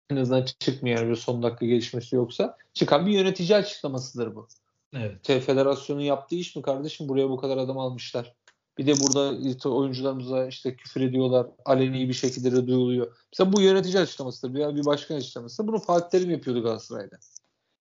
En 0.10 0.16
azından 0.16 0.46
çıkmıyor 0.60 1.02
yani 1.02 1.16
son 1.16 1.44
dakika 1.44 1.66
gelişmesi 1.66 2.16
yoksa. 2.16 2.58
Çıkan 2.74 3.06
bir 3.06 3.12
yönetici 3.12 3.56
açıklamasıdır 3.56 4.36
bu. 4.36 4.48
Evet. 4.94 5.28
Federasyonun 5.46 6.02
yaptığı 6.02 6.36
iş 6.36 6.56
mi 6.56 6.62
kardeşim? 6.62 7.10
Buraya 7.10 7.30
bu 7.30 7.38
kadar 7.38 7.58
adam 7.58 7.78
almışlar. 7.78 8.36
Bir 8.78 8.88
de 8.88 8.94
burada 9.00 9.50
işte 9.50 9.70
oyuncularımıza 9.70 10.48
işte 10.48 10.76
küfür 10.76 11.02
ediyorlar. 11.02 11.48
Aleni 11.66 12.10
bir 12.10 12.14
şekilde 12.14 12.52
de 12.52 12.68
duyuluyor. 12.68 13.18
Mesela 13.34 13.54
bu 13.54 13.62
yönetici 13.62 14.00
açıklamasıdır 14.00 14.54
veya 14.54 14.76
bir 14.76 14.86
başkan 14.86 15.16
açıklaması. 15.16 15.68
Bunu 15.68 15.80
Fatih 15.80 16.10
Terim 16.10 16.32
yapıyordu 16.32 16.64
Galatasaray'da. 16.64 17.18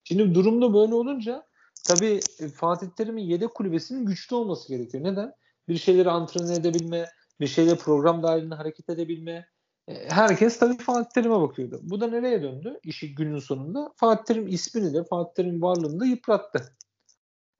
Şimdi 0.03 0.35
durumda 0.35 0.73
böyle 0.73 0.93
olunca 0.93 1.45
tabii 1.87 2.19
e, 2.39 2.47
Fatih 2.47 2.87
Terim'in 2.87 3.23
yedek 3.23 3.55
kulübesinin 3.55 4.05
güçlü 4.05 4.35
olması 4.35 4.69
gerekiyor. 4.69 5.03
Neden? 5.03 5.33
Bir 5.67 5.77
şeyleri 5.77 6.09
antrenör 6.09 6.53
edebilme, 6.53 7.09
bir 7.39 7.47
şeyleri 7.47 7.77
program 7.77 8.23
dahilinde 8.23 8.55
hareket 8.55 8.89
edebilme. 8.89 9.47
E, 9.87 10.09
herkes 10.09 10.59
tabii 10.59 10.77
Fatih 10.77 11.09
Terim'e 11.09 11.41
bakıyordu. 11.41 11.79
Bu 11.83 12.01
da 12.01 12.07
nereye 12.07 12.43
döndü? 12.43 12.79
İşi 12.83 13.15
günün 13.15 13.39
sonunda 13.39 13.93
Fatih 13.95 14.23
Terim 14.23 14.47
ismini 14.47 14.93
de 14.93 15.03
Fatih 15.03 15.33
Terim 15.35 15.61
varlığını 15.61 15.99
da 15.99 16.05
yıprattı 16.05 16.75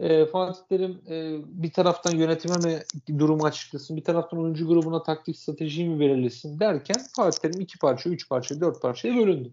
e, 0.02 0.26
Fatih 0.26 0.62
Terim 0.70 1.02
e, 1.10 1.40
bir 1.46 1.74
taraftan 1.74 2.12
yönetime 2.12 2.56
mi 2.56 2.84
durumu 3.20 3.46
açıklasın, 3.46 3.98
bir 3.98 4.04
taraftan 4.04 4.40
oyuncu 4.40 4.68
grubuna 4.68 5.04
taktik 5.04 5.38
strateji 5.38 5.90
mi 5.90 6.00
belirlesin 6.00 6.60
derken 6.60 6.98
Fatih 7.16 7.40
Terim 7.40 7.62
iki 7.62 7.80
parça, 7.80 8.10
üç 8.10 8.30
parça, 8.30 8.62
dört 8.62 8.82
parçaya 8.82 9.16
bölündü. 9.16 9.52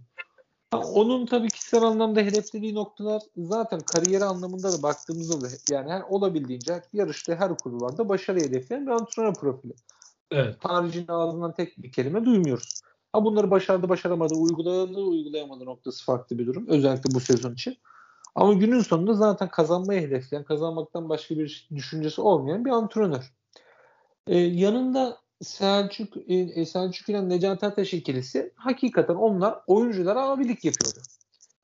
Ha, 0.71 0.79
onun 0.79 1.27
tabii 1.27 1.49
kişisel 1.49 1.83
anlamda 1.83 2.21
hedeflediği 2.21 2.75
noktalar 2.75 3.23
zaten 3.37 3.81
kariyeri 3.81 4.25
anlamında 4.25 4.73
da 4.73 4.83
baktığımızda 4.83 5.41
da 5.41 5.49
yani 5.71 5.91
her 5.91 6.03
olabildiğince 6.09 6.83
yarışta 6.93 7.35
her 7.35 7.59
kulvarda 7.59 8.09
başarı 8.09 8.41
hedefleyen 8.41 8.87
bir 8.87 8.91
antrenör 8.91 9.35
profili. 9.35 9.73
Evet. 10.31 10.57
Haricinde 10.59 11.13
ağzından 11.13 11.53
tek 11.53 11.83
bir 11.83 11.93
kelime 11.93 12.25
duymuyoruz. 12.25 12.81
Ha 13.13 13.25
bunları 13.25 13.51
başardı 13.51 13.89
başaramadı, 13.89 14.35
uyguladı 14.35 15.01
uygulayamadı 15.01 15.65
noktası 15.65 16.05
farklı 16.05 16.39
bir 16.39 16.47
durum. 16.47 16.67
Özellikle 16.69 17.15
bu 17.15 17.21
sezon 17.21 17.53
için. 17.53 17.77
Ama 18.39 18.53
günün 18.53 18.81
sonunda 18.81 19.15
zaten 19.15 19.49
kazanmayı 19.49 20.01
hedefleyen, 20.01 20.45
kazanmaktan 20.45 21.09
başka 21.09 21.39
bir 21.39 21.69
düşüncesi 21.75 22.21
olmayan 22.21 22.65
bir 22.65 22.71
antrenör. 22.71 23.33
Ee, 24.27 24.39
yanında 24.39 25.19
Selçuk, 25.41 26.17
e, 26.29 26.67
Selçuk 26.67 27.09
ile 27.09 27.29
Necati 27.29 27.67
Ateş 27.67 27.95
ikilisi 27.95 28.53
hakikaten 28.57 29.15
onlar 29.15 29.55
oyunculara 29.67 30.29
abilik 30.29 30.65
yapıyordu. 30.65 30.99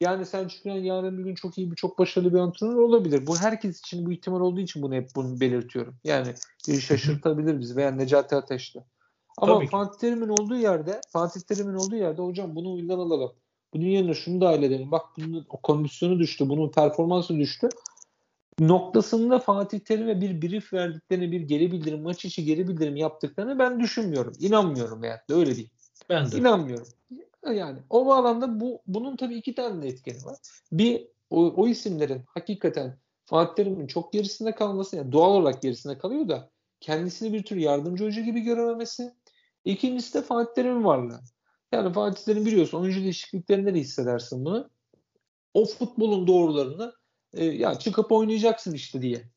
Yani 0.01 0.27
Selçuk 0.27 0.66
ile 0.66 0.79
yarın 0.79 1.18
bir 1.18 1.25
gün 1.25 1.35
çok 1.35 1.59
iyi 1.59 1.70
bir 1.70 1.77
çok 1.77 1.99
başarılı 1.99 2.35
bir 2.35 2.39
antrenör 2.39 2.77
olabilir. 2.77 3.27
Bu 3.27 3.37
herkes 3.37 3.79
için 3.79 4.07
bu 4.07 4.12
ihtimal 4.12 4.41
olduğu 4.41 4.61
için 4.61 4.83
bunu 4.83 4.95
hep 4.95 5.09
bunu 5.16 5.41
belirtiyorum. 5.41 5.97
Yani 6.05 6.35
şaşırtabilir 6.81 7.61
bizi 7.61 7.77
veya 7.77 7.91
Necati 7.91 8.37
Ateş'te. 8.37 8.85
Ama 9.39 9.55
Tabii 9.55 9.66
Fatih 9.66 9.99
Terim'in 9.99 10.29
olduğu 10.29 10.57
yerde 10.57 11.01
Fatih 11.09 11.41
Terim'in 11.41 11.75
olduğu 11.75 11.97
yerde 11.97 12.22
hocam 12.22 12.57
bunu 12.57 12.75
oyundan 12.75 12.99
alalım. 12.99 13.33
Bunun 13.75 13.85
yerine 13.85 14.14
şunu 14.14 14.41
dahil 14.41 14.62
edelim. 14.62 14.91
Bak 14.91 15.07
bunun 15.18 15.47
o 15.51 15.61
kondisyonu 15.61 16.18
düştü. 16.18 16.49
Bunun 16.49 16.70
performansı 16.70 17.39
düştü. 17.39 17.68
Noktasında 18.59 19.39
Fatih 19.39 19.81
Terim'e 19.81 20.20
bir 20.20 20.43
brief 20.43 20.72
verdiklerini, 20.72 21.33
bir 21.33 21.41
geri 21.41 21.72
bildirim, 21.72 22.03
maç 22.03 22.25
içi 22.25 22.45
geri 22.45 22.68
bildirim 22.68 22.97
yaptıklarını 22.97 23.59
ben 23.59 23.81
düşünmüyorum. 23.81 24.33
İnanmıyorum 24.41 25.03
da 25.03 25.20
öyle 25.29 25.57
değil. 25.57 25.70
Ben 26.09 26.33
de. 26.33 26.37
İnanmıyorum. 26.37 26.87
Yani 27.53 27.79
o 27.91 28.07
bağlamda 28.07 28.61
bu 28.61 28.83
bunun 28.87 29.16
tabii 29.16 29.37
iki 29.37 29.55
tane 29.55 29.83
de 29.83 29.89
etkeni 29.89 30.25
var. 30.25 30.39
Bir 30.72 31.09
o, 31.31 31.47
o 31.57 31.68
isimlerin 31.68 32.22
hakikaten 32.27 32.99
Fatih 33.25 33.55
Terim'in 33.55 33.87
çok 33.87 34.12
gerisinde 34.12 34.55
kalması 34.55 34.97
yani 34.97 35.12
doğal 35.12 35.31
olarak 35.31 35.62
gerisinde 35.62 35.99
kalıyor 35.99 36.29
da 36.29 36.51
kendisini 36.81 37.33
bir 37.33 37.43
tür 37.43 37.57
yardımcı 37.57 38.05
hoca 38.05 38.22
gibi 38.22 38.41
görememesi. 38.41 39.14
İkincisi 39.64 40.14
de 40.14 40.22
Fatih 40.22 40.55
Terim'in 40.55 40.85
varlığı. 40.85 41.20
Yani 41.75 41.93
Fatih 41.93 42.35
biliyorsun 42.35 42.81
oyuncu 42.81 43.01
değişikliklerinde 43.01 43.75
de 43.75 43.81
hissedersin 43.81 44.45
bunu. 44.45 44.70
O 45.55 45.64
futbolun 45.64 46.27
doğrularını 46.27 46.95
e, 47.33 47.45
ya 47.45 47.75
çıkıp 47.75 48.12
oynayacaksın 48.12 48.72
işte 48.72 49.03
diye 49.03 49.31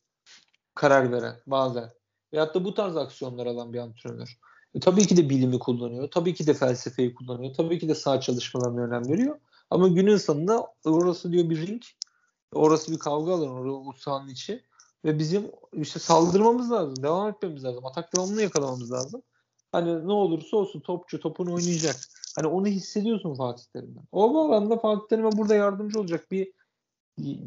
karar 0.74 1.12
veren 1.12 1.36
bazen. 1.46 1.90
Veyahut 2.32 2.54
da 2.54 2.64
bu 2.64 2.74
tarz 2.74 2.96
aksiyonlar 2.96 3.46
alan 3.46 3.72
bir 3.72 3.78
antrenör. 3.78 4.38
E, 4.74 4.80
tabii 4.80 5.06
ki 5.06 5.16
de 5.16 5.30
bilimi 5.30 5.58
kullanıyor. 5.58 6.10
Tabii 6.10 6.34
ki 6.34 6.46
de 6.46 6.54
felsefeyi 6.54 7.14
kullanıyor. 7.14 7.54
Tabii 7.54 7.78
ki 7.78 7.88
de 7.88 7.94
sağ 7.94 8.20
çalışmalarına 8.20 8.80
önem 8.80 9.08
veriyor. 9.08 9.40
Ama 9.70 9.88
günün 9.88 10.16
sonunda 10.16 10.66
orası 10.84 11.32
diyor 11.32 11.50
bir 11.50 11.66
ring. 11.66 11.82
Orası 12.52 12.92
bir 12.92 12.98
kavga 12.98 13.34
alanı. 13.34 13.50
Orası 13.52 14.02
sahanın 14.02 14.28
içi. 14.28 14.62
Ve 15.04 15.18
bizim 15.18 15.50
işte 15.72 15.98
saldırmamız 15.98 16.70
lazım. 16.70 17.02
Devam 17.02 17.28
etmemiz 17.28 17.64
lazım. 17.64 17.86
Atak 17.86 18.16
devamını 18.16 18.42
yakalamamız 18.42 18.92
lazım. 18.92 19.22
Hani 19.72 20.08
ne 20.08 20.12
olursa 20.12 20.56
olsun 20.56 20.80
topçu 20.80 21.20
topunu 21.20 21.54
oynayacak. 21.54 21.96
Hani 22.38 22.46
onu 22.46 22.66
hissediyorsun 22.66 23.34
Fatih 23.34 23.64
Terim'den. 23.72 24.02
O 24.12 24.34
bağlamda 24.34 24.78
Fatih 24.78 25.08
Terim'e 25.08 25.32
burada 25.32 25.54
yardımcı 25.54 26.00
olacak 26.00 26.30
bir 26.30 26.52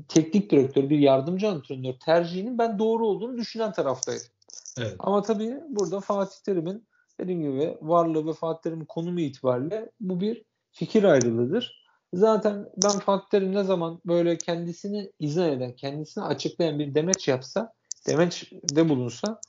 teknik 0.07 0.51
direktör, 0.51 0.89
bir 0.89 0.99
yardımcı 0.99 1.49
antrenör 1.49 1.93
tercihinin 1.93 2.57
ben 2.57 2.79
doğru 2.79 3.07
olduğunu 3.07 3.37
düşünen 3.37 3.71
taraftayım. 3.71 4.21
Evet. 4.79 4.95
Ama 4.99 5.21
tabii 5.21 5.59
burada 5.69 5.99
Fatih 5.99 6.37
Terim'in 6.45 6.87
dediğim 7.19 7.41
gibi 7.41 7.77
varlığı 7.81 8.27
ve 8.27 8.33
Fatih 8.33 8.61
Terim'in 8.61 8.85
konumu 8.85 9.19
itibariyle 9.19 9.91
bu 9.99 10.21
bir 10.21 10.43
fikir 10.71 11.03
ayrılığıdır. 11.03 11.85
Zaten 12.13 12.69
ben 12.83 12.99
Fatih 12.99 13.29
Terim 13.31 13.55
ne 13.55 13.63
zaman 13.63 14.01
böyle 14.05 14.37
kendisini 14.37 15.11
izah 15.19 15.47
eden, 15.47 15.75
kendisini 15.75 16.23
açıklayan 16.23 16.79
bir 16.79 16.95
demeç 16.95 17.27
yapsa, 17.27 17.73
demeç 18.07 18.51
de 18.51 18.89
bulunsa 18.89 19.41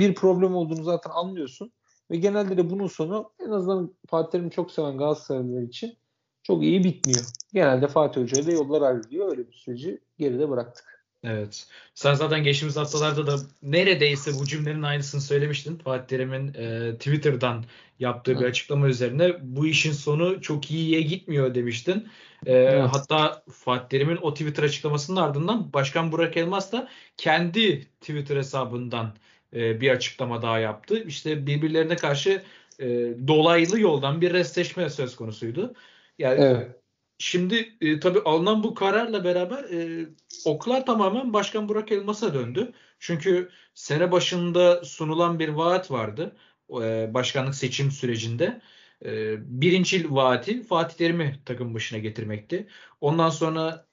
bir 0.00 0.14
problem 0.14 0.56
olduğunu 0.56 0.84
zaten 0.84 1.10
anlıyorsun. 1.10 1.72
Ve 2.10 2.16
genelde 2.16 2.56
de 2.56 2.70
bunun 2.70 2.86
sonu 2.86 3.30
en 3.46 3.50
azından 3.50 3.94
Fatih 4.06 4.30
Terim'i 4.30 4.50
çok 4.50 4.70
seven 4.70 4.98
Galatasaraylılar 4.98 5.62
için 5.62 5.96
çok 6.42 6.62
iyi 6.62 6.84
bitmiyor. 6.84 7.24
Genelde 7.52 7.88
Fatih 7.88 8.20
Hoca 8.20 8.42
ile 8.42 8.52
yollar 8.52 8.82
ayrılıyor. 8.82 9.30
Öyle 9.30 9.48
bir 9.48 9.52
süreci 9.52 10.00
geride 10.18 10.50
bıraktık. 10.50 10.98
Evet. 11.24 11.66
Sen 11.94 12.14
zaten 12.14 12.42
geçtiğimiz 12.42 12.76
haftalarda 12.76 13.26
da 13.26 13.36
neredeyse 13.62 14.30
bu 14.40 14.46
cümlenin 14.46 14.82
aynısını 14.82 15.20
söylemiştin. 15.20 15.78
Fatih 15.78 16.06
Terim'in 16.06 16.54
e, 16.54 16.94
Twitter'dan 16.94 17.64
yaptığı 17.98 18.32
evet. 18.32 18.40
bir 18.40 18.46
açıklama 18.46 18.88
üzerine 18.88 19.36
bu 19.42 19.66
işin 19.66 19.92
sonu 19.92 20.40
çok 20.40 20.70
iyiye 20.70 21.02
gitmiyor 21.02 21.54
demiştin. 21.54 22.08
E, 22.46 22.52
evet. 22.52 22.88
Hatta 22.92 23.42
Fatih 23.50 23.88
Terim'in 23.88 24.18
o 24.22 24.34
Twitter 24.34 24.62
açıklamasının 24.62 25.20
ardından 25.20 25.72
Başkan 25.72 26.12
Burak 26.12 26.36
Elmas 26.36 26.72
da 26.72 26.88
kendi 27.16 27.84
Twitter 28.00 28.36
hesabından 28.36 29.14
e, 29.56 29.80
bir 29.80 29.90
açıklama 29.90 30.42
daha 30.42 30.58
yaptı. 30.58 31.04
İşte 31.04 31.46
birbirlerine 31.46 31.96
karşı 31.96 32.42
e, 32.80 32.86
dolaylı 33.28 33.80
yoldan 33.80 34.20
bir 34.20 34.32
restleşme 34.32 34.90
söz 34.90 35.16
konusuydu. 35.16 35.74
Yani 36.18 36.40
evet. 36.40 36.78
Şimdi 37.18 37.76
e, 37.80 38.00
tabii 38.00 38.20
alınan 38.20 38.62
bu 38.62 38.74
kararla 38.74 39.24
beraber 39.24 39.64
e, 39.64 40.06
oklar 40.44 40.86
tamamen 40.86 41.32
Başkan 41.32 41.68
Burak 41.68 41.92
Elmas'a 41.92 42.34
döndü. 42.34 42.72
Çünkü 42.98 43.50
sene 43.74 44.12
başında 44.12 44.84
sunulan 44.84 45.38
bir 45.38 45.48
vaat 45.48 45.90
vardı 45.90 46.36
e, 46.70 47.14
başkanlık 47.14 47.54
seçim 47.54 47.90
sürecinde. 47.90 48.60
E, 49.04 49.36
birinci 49.60 50.14
vaati 50.14 50.62
Fatih 50.62 50.96
Terim'i 50.96 51.40
takım 51.44 51.74
başına 51.74 51.98
getirmekti. 51.98 52.66
Ondan 53.00 53.30
sonra 53.30 53.86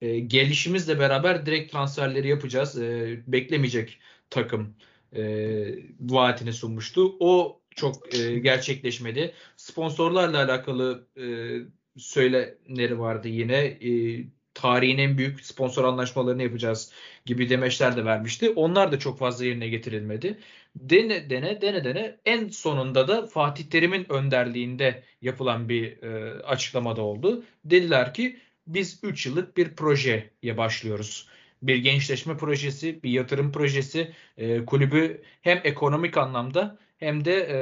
e, 0.00 0.18
gelişimizle 0.20 0.98
beraber 0.98 1.46
direkt 1.46 1.72
transferleri 1.72 2.28
yapacağız. 2.28 2.78
E, 2.82 3.20
beklemeyecek 3.26 4.00
takım 4.32 4.74
e, 5.16 5.22
vaatini 6.00 6.52
sunmuştu. 6.52 7.16
O 7.20 7.60
çok 7.70 8.14
e, 8.14 8.38
gerçekleşmedi. 8.38 9.34
Sponsorlarla 9.56 10.44
alakalı 10.44 11.06
e, 11.16 11.24
söylemleri 11.96 12.98
vardı 12.98 13.28
yine. 13.28 13.58
E, 13.64 14.24
tarihin 14.54 14.98
en 14.98 15.18
büyük 15.18 15.46
sponsor 15.46 15.84
anlaşmalarını 15.84 16.42
yapacağız 16.42 16.92
gibi 17.26 17.50
demeçler 17.50 17.96
de 17.96 18.04
vermişti. 18.04 18.50
Onlar 18.50 18.92
da 18.92 18.98
çok 18.98 19.18
fazla 19.18 19.44
yerine 19.44 19.68
getirilmedi. 19.68 20.38
Dene 20.76 21.30
dene 21.30 21.60
dene 21.60 21.84
dene 21.84 22.16
en 22.24 22.48
sonunda 22.48 23.08
da 23.08 23.26
Fatih 23.26 23.64
Terim'in 23.64 24.12
önderliğinde 24.12 25.02
yapılan 25.22 25.68
bir 25.68 26.02
e, 26.02 26.42
açıklamada 26.42 27.02
oldu. 27.02 27.44
Dediler 27.64 28.14
ki 28.14 28.38
biz 28.66 29.00
3 29.02 29.26
yıllık 29.26 29.56
bir 29.56 29.76
projeye 29.76 30.56
başlıyoruz 30.56 31.28
bir 31.62 31.76
gençleşme 31.76 32.36
projesi, 32.36 33.02
bir 33.02 33.10
yatırım 33.10 33.52
projesi 33.52 34.12
e, 34.36 34.64
kulübü 34.64 35.22
hem 35.42 35.60
ekonomik 35.64 36.16
anlamda 36.16 36.78
hem 36.96 37.24
de 37.24 37.34
e, 37.34 37.58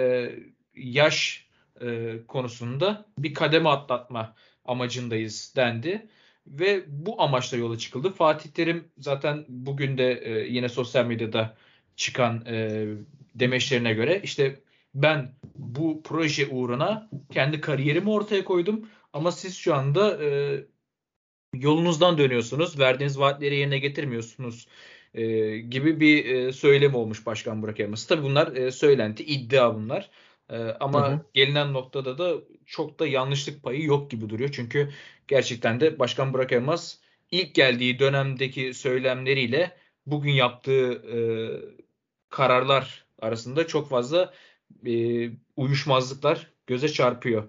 yaş 0.75 1.47
e, 1.81 2.17
konusunda 2.29 3.07
bir 3.19 3.35
kademe 3.35 3.69
atlatma 3.69 4.35
amacındayız 4.65 5.53
dendi. 5.57 6.09
Ve 6.47 6.85
bu 6.87 7.23
amaçla 7.23 7.57
yola 7.57 7.79
çıkıldı. 7.79 8.11
Fatih 8.11 8.51
Terim 8.51 8.85
zaten 8.99 9.45
bugün 9.49 9.99
de 9.99 10.13
e, 10.13 10.31
yine 10.49 10.69
sosyal 10.69 11.07
medyada 11.07 11.57
çıkan 11.97 12.47
e, 12.47 12.87
demeçlerine 13.35 13.93
göre 13.93 14.21
işte 14.25 14.61
ben 14.95 15.33
bu 15.57 16.03
proje 16.03 16.47
uğruna 16.47 17.09
kendi 17.33 17.61
kariyerimi 17.61 18.11
ortaya 18.11 18.45
koydum 18.45 18.89
ama 19.13 19.33
siz 19.33 19.57
şu 19.57 19.75
anda 19.75 20.25
e, 20.25 20.61
yolunuzdan 21.55 22.19
dönüyorsunuz, 22.19 22.79
verdiğiniz 22.79 23.19
vaatleri 23.19 23.57
yerine 23.57 23.79
getirmiyorsunuz 23.79 24.67
e, 25.15 25.59
gibi 25.59 26.01
bir 26.01 26.25
e, 26.25 26.53
söylem 26.53 26.95
olmuş 26.95 27.27
Başkan 27.27 27.63
Burak 27.63 27.81
Elmas. 27.81 28.07
Tabii 28.07 28.23
bunlar 28.23 28.57
e, 28.57 28.71
söylenti, 28.71 29.25
iddia 29.25 29.75
bunlar. 29.75 30.11
E, 30.51 30.59
ama 30.59 31.09
hı 31.09 31.15
hı. 31.15 31.21
gelinen 31.35 31.73
noktada 31.73 32.19
da 32.19 32.35
çok 32.67 32.99
da 33.01 33.07
yanlışlık 33.07 33.63
payı 33.63 33.85
yok 33.85 34.11
gibi 34.11 34.31
duruyor. 34.31 34.51
Çünkü 34.53 34.91
gerçekten 35.29 35.81
de 35.81 35.99
Başkan 35.99 36.33
Burak 36.33 36.53
Elmas 36.53 36.99
ilk 37.31 37.55
geldiği 37.55 37.99
dönemdeki 37.99 38.75
söylemleriyle 38.75 39.77
bugün 40.07 40.33
yaptığı 40.33 40.93
e, 40.93 41.19
kararlar 42.31 43.05
arasında 43.19 43.67
çok 43.67 43.89
fazla 43.89 44.33
e, 44.87 44.93
uyuşmazlıklar 45.57 46.51
göze 46.67 46.89
çarpıyor. 46.89 47.45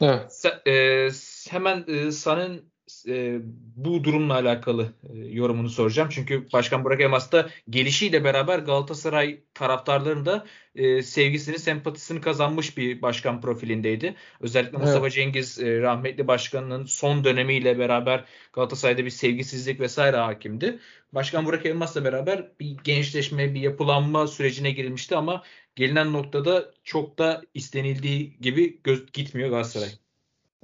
Evet. 0.00 0.32
Sen, 0.32 0.52
e, 0.66 1.08
hemen 1.50 1.84
e, 1.88 2.12
senin 2.12 2.69
e, 3.08 3.38
bu 3.76 4.04
durumla 4.04 4.34
alakalı 4.34 4.92
e, 5.12 5.18
yorumunu 5.18 5.68
soracağım. 5.68 6.08
Çünkü 6.12 6.52
Başkan 6.52 6.84
Burak 6.84 7.00
Elmas 7.00 7.32
da 7.32 7.50
gelişiyle 7.70 8.24
beraber 8.24 8.58
Galatasaray 8.58 9.40
taraftarlarında 9.54 10.46
e, 10.74 11.02
sevgisini, 11.02 11.58
sempatisini 11.58 12.20
kazanmış 12.20 12.76
bir 12.76 13.02
başkan 13.02 13.40
profilindeydi. 13.40 14.14
Özellikle 14.40 14.76
evet. 14.76 14.86
Mustafa 14.86 15.10
Cengiz 15.10 15.58
e, 15.60 15.80
rahmetli 15.80 16.28
başkanının 16.28 16.84
son 16.84 17.24
dönemiyle 17.24 17.78
beraber 17.78 18.24
Galatasaray'da 18.52 19.04
bir 19.04 19.10
sevgisizlik 19.10 19.80
vesaire 19.80 20.16
hakimdi. 20.16 20.78
Başkan 21.12 21.46
Burak 21.46 21.66
Elmas'la 21.66 22.04
beraber 22.04 22.48
bir 22.60 22.76
gençleşme, 22.84 23.54
bir 23.54 23.60
yapılanma 23.60 24.26
sürecine 24.26 24.70
girilmişti 24.70 25.16
ama 25.16 25.42
gelinen 25.76 26.12
noktada 26.12 26.74
çok 26.84 27.18
da 27.18 27.42
istenildiği 27.54 28.36
gibi 28.40 28.80
göz 28.84 29.12
gitmiyor 29.12 29.50
Galatasaray. 29.50 29.99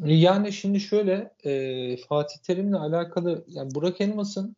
Yani 0.04 0.52
şimdi 0.52 0.80
şöyle 0.80 1.32
e, 1.44 1.96
Fatih 1.96 2.38
Terim'le 2.38 2.72
alakalı 2.72 3.44
yani 3.48 3.74
Burak 3.74 4.00
Elmas'ın 4.00 4.56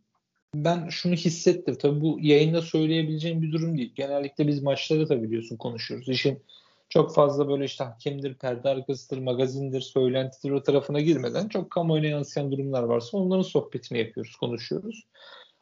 ben 0.54 0.88
şunu 0.88 1.14
hissettim. 1.14 1.76
Tabii 1.80 2.00
bu 2.00 2.18
yayında 2.20 2.62
söyleyebileceğim 2.62 3.42
bir 3.42 3.52
durum 3.52 3.78
değil. 3.78 3.92
Genellikle 3.94 4.46
biz 4.46 4.62
maçları 4.62 5.08
da 5.08 5.22
biliyorsun 5.22 5.56
konuşuyoruz. 5.56 6.08
İşin 6.08 6.42
çok 6.88 7.14
fazla 7.14 7.48
böyle 7.48 7.64
işte 7.64 7.84
hakemdir, 7.84 8.34
perde 8.34 8.68
arkasıdır, 8.68 9.18
magazindir, 9.18 9.80
söylentidir 9.80 10.50
o 10.50 10.62
tarafına 10.62 11.00
girmeden 11.00 11.48
çok 11.48 11.70
kamuoyuna 11.70 12.06
yansıyan 12.06 12.52
durumlar 12.52 12.82
varsa 12.82 13.18
onların 13.18 13.42
sohbetini 13.42 13.98
yapıyoruz, 13.98 14.36
konuşuyoruz. 14.36 15.06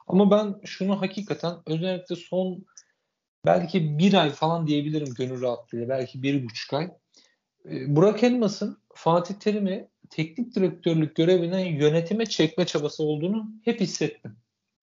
Ama 0.06 0.30
ben 0.30 0.60
şunu 0.64 1.00
hakikaten 1.00 1.54
özellikle 1.66 2.16
son 2.16 2.64
belki 3.46 3.98
bir 3.98 4.14
ay 4.14 4.30
falan 4.30 4.66
diyebilirim 4.66 5.14
gönül 5.14 5.42
rahatlığıyla. 5.42 5.88
Belki 5.88 6.22
bir 6.22 6.44
buçuk 6.44 6.72
ay. 6.72 6.90
E, 7.70 7.96
Burak 7.96 8.22
Elmas'ın 8.22 8.78
Fatih 8.94 9.34
Terim'i 9.34 9.88
teknik 10.10 10.54
direktörlük 10.54 11.16
görevinden 11.16 11.58
yönetime 11.58 12.26
çekme 12.26 12.66
çabası 12.66 13.02
olduğunu 13.02 13.46
hep 13.64 13.80
hissettim. 13.80 14.36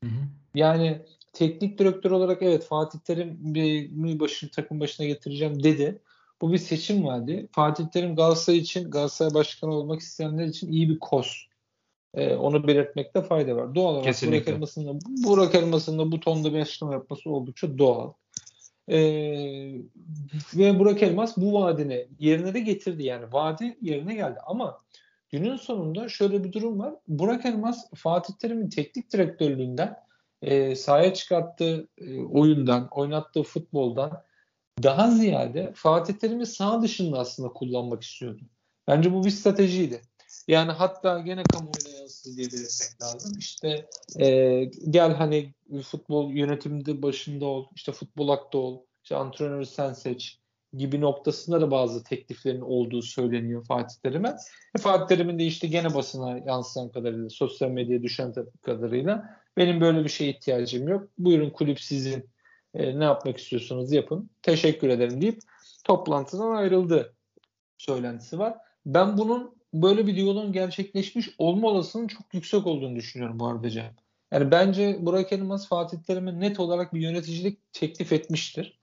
Hı 0.03 0.09
hı. 0.09 0.19
Yani 0.55 1.01
teknik 1.33 1.79
direktör 1.79 2.11
olarak 2.11 2.41
evet 2.41 2.65
Fatih 2.65 2.99
Terim 2.99 3.37
bir 3.39 4.19
başını 4.19 4.49
takım 4.49 4.79
başına 4.79 5.05
getireceğim 5.05 5.63
dedi. 5.63 6.01
Bu 6.41 6.53
bir 6.53 6.57
seçim 6.57 7.05
vardı. 7.05 7.47
Fatih 7.51 7.85
Terim 7.85 8.15
Galatasaray 8.15 8.59
için, 8.59 8.91
Galatasaray 8.91 9.33
başkanı 9.33 9.73
olmak 9.73 9.99
isteyenler 9.99 10.45
için 10.45 10.71
iyi 10.71 10.89
bir 10.89 10.99
koz. 10.99 11.47
Ee, 12.13 12.35
onu 12.35 12.67
belirtmekte 12.67 13.21
fayda 13.21 13.55
var. 13.55 13.75
Doğal 13.75 13.91
olarak 13.93 14.05
Kesinlikle. 14.05 14.45
Burak 14.45 14.55
Elmas'ın 14.55 14.87
da, 14.87 14.99
Burak 15.23 15.55
Elmas'ın 15.55 15.99
da 15.99 16.11
bu 16.11 16.19
tonda 16.19 16.53
bir 16.53 16.59
açıklama 16.59 16.93
yapması 16.93 17.29
oldukça 17.29 17.77
doğal. 17.77 18.13
Ee, 18.89 19.75
ve 20.53 20.79
Burak 20.79 21.03
Elmas 21.03 21.37
bu 21.37 21.53
vaadini 21.53 22.07
yerine 22.19 22.53
de 22.53 22.59
getirdi 22.59 23.03
yani. 23.03 23.33
Vaadi 23.33 23.77
yerine 23.81 24.15
geldi 24.15 24.39
ama 24.45 24.81
günün 25.29 25.55
sonunda 25.55 26.09
şöyle 26.09 26.43
bir 26.43 26.53
durum 26.53 26.79
var. 26.79 26.93
Burak 27.07 27.45
Elmas 27.45 27.89
Fatih 27.95 28.33
Terim'in 28.33 28.69
teknik 28.69 29.13
direktörlüğünden 29.13 29.97
e, 30.41 30.75
sahaya 30.75 31.13
çıkarttığı 31.13 31.87
e, 31.97 32.19
oyundan, 32.21 32.87
oynattığı 32.91 33.43
futboldan 33.43 34.23
daha 34.83 35.11
ziyade 35.11 35.71
Fatih 35.75 36.13
Terim'i 36.13 36.45
sağ 36.45 36.81
dışında 36.81 37.19
aslında 37.19 37.49
kullanmak 37.49 38.03
istiyordu. 38.03 38.41
Bence 38.87 39.13
bu 39.13 39.25
bir 39.25 39.29
stratejiydi. 39.29 40.01
Yani 40.47 40.71
hatta 40.71 41.19
gene 41.19 41.43
kamuoyuna 41.43 41.99
yansıdı 41.99 42.37
diye 42.37 42.47
belirtmek 42.47 43.01
lazım. 43.01 43.31
İşte 43.39 43.85
e, 44.19 44.63
gel 44.89 45.13
hani 45.13 45.53
futbol 45.83 46.31
yönetiminde 46.31 47.01
başında 47.01 47.45
ol, 47.45 47.65
işte 47.75 47.91
futbol 47.91 48.29
akta 48.29 48.57
ol, 48.57 48.81
işte 49.03 49.15
antrenörü 49.15 49.65
sen 49.65 49.93
seç 49.93 50.39
gibi 50.77 51.01
noktasında 51.01 51.61
da 51.61 51.71
bazı 51.71 52.03
tekliflerin 52.03 52.61
olduğu 52.61 53.01
söyleniyor 53.01 53.65
Fatih 53.65 53.95
Terim'e. 54.03 54.35
E, 54.75 54.79
Fatih 54.79 55.07
Terim'in 55.07 55.39
de 55.39 55.43
işte 55.43 55.67
gene 55.67 55.93
basına 55.93 56.37
yansıyan 56.37 56.89
kadarıyla, 56.89 57.29
sosyal 57.29 57.69
medyaya 57.69 58.03
düşen 58.03 58.33
kadarıyla 58.61 59.39
benim 59.57 59.81
böyle 59.81 60.03
bir 60.03 60.09
şeye 60.09 60.31
ihtiyacım 60.31 60.87
yok. 60.87 61.09
Buyurun 61.17 61.49
kulüp 61.49 61.81
sizin 61.81 62.29
e, 62.73 62.99
ne 62.99 63.03
yapmak 63.03 63.37
istiyorsanız 63.37 63.91
yapın. 63.91 64.29
Teşekkür 64.41 64.89
ederim 64.89 65.21
deyip 65.21 65.39
toplantıdan 65.83 66.51
ayrıldı 66.51 67.13
söylentisi 67.77 68.39
var. 68.39 68.57
Ben 68.85 69.17
bunun 69.17 69.62
böyle 69.73 70.07
bir 70.07 70.15
diyaloğun 70.15 70.53
gerçekleşmiş 70.53 71.29
olma 71.37 71.67
olasılığının 71.67 72.07
çok 72.07 72.33
yüksek 72.33 72.67
olduğunu 72.67 72.95
düşünüyorum 72.95 73.39
bu 73.39 73.47
arada 73.47 73.69
Cem. 73.69 73.95
Yani 74.31 74.51
bence 74.51 74.97
Burak 75.01 75.33
Elmas 75.33 75.67
Fatih 75.67 75.97
Terim'e 75.97 76.39
net 76.39 76.59
olarak 76.59 76.93
bir 76.93 77.01
yöneticilik 77.01 77.73
teklif 77.73 78.13
etmiştir. 78.13 78.79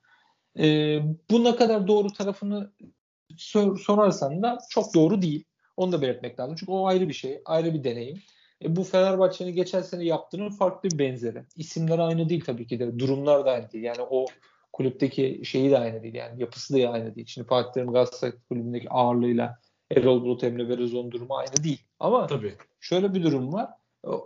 Ee, 0.59 1.01
bu 1.31 1.45
ne 1.45 1.57
kadar 1.57 1.89
doğru 1.89 2.13
tarafını 2.13 2.73
sor, 3.37 3.79
sorarsan 3.79 4.43
da 4.43 4.59
çok 4.71 4.95
doğru 4.95 5.23
değil. 5.23 5.45
Onu 5.77 5.93
da 5.93 6.03
belirtmek 6.03 6.41
lazım. 6.41 6.57
Çünkü 6.59 6.73
o 6.73 6.87
ayrı 6.87 7.09
bir 7.09 7.15
şey, 7.15 7.41
ayrı 7.45 7.75
bir 7.75 7.85
deneyim. 7.85 8.23
E, 8.65 8.77
bu 8.77 8.85
Fenerbahçe'nin 8.85 9.55
geçen 9.55 9.83
sene 9.83 10.05
yaptığının 10.05 10.51
farklı 10.51 10.91
bir 10.91 10.99
benzeri. 10.99 11.43
İsimler 11.57 11.99
aynı 11.99 12.29
değil 12.29 12.45
tabii 12.45 12.67
ki 12.67 12.79
de. 12.79 12.99
Durumlar 12.99 13.47
da 13.47 13.51
aynı 13.51 13.73
değil. 13.73 13.85
Yani 13.85 14.03
o 14.11 14.27
kulüpteki 14.73 15.41
şeyi 15.45 15.71
de 15.71 15.79
aynı 15.79 16.03
değil. 16.03 16.15
Yani 16.15 16.41
yapısı 16.41 16.75
da 16.75 16.91
aynı 16.91 17.15
değil. 17.15 17.27
Şimdi 17.27 17.49
Fatih 17.49 17.73
Terim 17.73 17.93
Galatasaray 17.93 18.33
kulübündeki 18.49 18.91
ağırlığıyla 18.91 19.59
Erol 19.97 20.23
Bulut 20.23 20.45
Emre 20.45 20.69
Belözoğlu'nun 20.69 21.13
durumu 21.13 21.37
aynı 21.37 21.65
değil. 21.65 21.81
Ama 22.01 22.27
Tabii. 22.27 22.55
şöyle 22.81 23.15
bir 23.15 23.23
durum 23.23 23.53
var. 23.53 23.71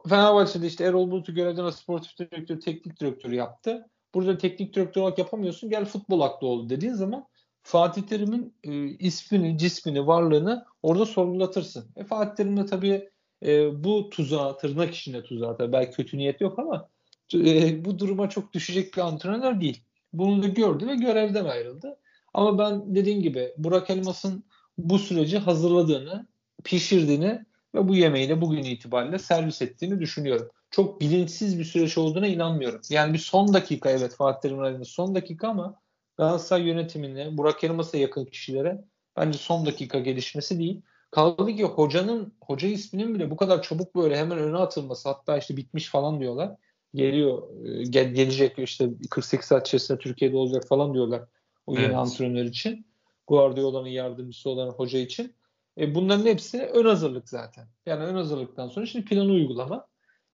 Fenerbahçe'de 0.09 0.67
işte 0.67 0.85
Erol 0.85 1.11
Bulut'u 1.11 1.35
görevden 1.35 1.71
sportif 1.71 2.19
direktör, 2.19 2.61
teknik 2.61 3.01
direktörü 3.01 3.35
yaptı. 3.35 3.87
Burada 4.15 4.39
teknik 4.39 4.75
direktör 4.75 5.03
olarak 5.03 5.19
yapamıyorsun. 5.19 5.71
Gel 5.71 5.85
futbol 5.85 6.21
aklı 6.21 6.47
ol 6.47 6.69
dediğin 6.69 6.93
zaman 6.93 7.27
Fatih 7.63 8.03
Terim'in 8.03 8.55
e, 8.65 8.87
ismini, 8.87 9.59
cismini, 9.59 10.07
varlığını 10.07 10.65
orada 10.83 11.07
sorgulatırsın. 11.07 11.91
E, 11.97 12.05
Fatih 12.05 12.35
Terim 12.37 12.57
de 12.57 12.67
tabii 12.67 13.09
e, 13.47 13.85
bu 13.85 14.11
tuzağa, 14.11 14.57
tırnak 14.57 14.95
içinde 14.95 15.23
tuzağa 15.23 15.57
tabii 15.57 15.73
belki 15.73 15.97
kötü 15.97 16.19
niyet 16.19 16.41
yok 16.41 16.59
ama 16.59 16.89
e, 17.35 17.85
bu 17.85 17.99
duruma 17.99 18.29
çok 18.29 18.53
düşecek 18.53 18.95
bir 18.97 19.03
antrenör 19.03 19.61
değil. 19.61 19.85
Bunu 20.13 20.43
da 20.43 20.49
gördü 20.49 20.87
ve 20.87 20.95
görevden 20.95 21.45
ayrıldı. 21.45 21.99
Ama 22.35 22.59
ben 22.59 22.95
dediğim 22.95 23.23
gibi 23.23 23.55
Burak 23.59 23.91
Elmas'ın 23.91 24.45
bu 24.79 24.99
süreci 24.99 25.39
hazırladığını, 25.39 26.27
pişirdiğini 26.65 27.45
ve 27.75 27.89
bu 27.89 27.95
yemeği 27.95 28.29
de 28.29 28.41
bugün 28.41 28.63
itibariyle 28.63 29.19
servis 29.19 29.63
ettiğini 29.63 30.01
düşünüyorum. 30.01 30.51
Çok 30.71 31.01
bilinçsiz 31.01 31.59
bir 31.59 31.65
süreç 31.65 31.99
olduğuna 31.99 32.27
inanmıyorum. 32.27 32.81
Yani 32.91 33.13
bir 33.13 33.19
son 33.19 33.55
dakika 33.55 33.91
evet 33.91 34.15
Fatih 34.15 34.41
Terim'in 34.41 34.83
son 34.83 35.15
dakika 35.15 35.49
ama 35.49 35.81
Galatasaray 36.17 36.63
yönetimine, 36.63 37.37
Burak 37.37 37.65
Elmas'a 37.65 37.99
yakın 37.99 38.25
kişilere 38.25 38.85
bence 39.17 39.39
son 39.39 39.67
dakika 39.67 39.99
gelişmesi 39.99 40.59
değil. 40.59 40.83
Kaldı 41.11 41.57
ki 41.57 41.65
hocanın, 41.65 42.35
hoca 42.41 42.69
isminin 42.69 43.15
bile 43.15 43.31
bu 43.31 43.37
kadar 43.37 43.63
çabuk 43.63 43.95
böyle 43.95 44.17
hemen 44.17 44.39
öne 44.39 44.57
atılması 44.57 45.09
hatta 45.09 45.39
işte 45.39 45.57
bitmiş 45.57 45.89
falan 45.89 46.21
diyorlar. 46.21 46.57
Geliyor, 46.95 47.43
e, 47.67 47.83
gel, 47.83 48.15
gelecek 48.15 48.59
işte 48.59 48.89
48 49.11 49.47
saat 49.47 49.67
içerisinde 49.67 49.99
Türkiye'de 49.99 50.37
olacak 50.37 50.69
falan 50.69 50.95
diyorlar 50.95 51.23
o 51.67 51.75
yeni 51.75 51.85
evet. 51.85 51.97
antrenör 51.97 52.45
için. 52.45 52.87
Guardiola'nın 53.27 53.89
yardımcısı 53.89 54.51
olan 54.51 54.71
hoca 54.71 54.99
için. 54.99 55.35
E, 55.79 55.95
bunların 55.95 56.27
hepsi 56.27 56.63
ön 56.63 56.85
hazırlık 56.85 57.29
zaten. 57.29 57.69
Yani 57.87 58.05
ön 58.05 58.15
hazırlıktan 58.15 58.69
sonra 58.69 58.87
şimdi 58.87 59.05
planı 59.05 59.33
uygulama. 59.33 59.87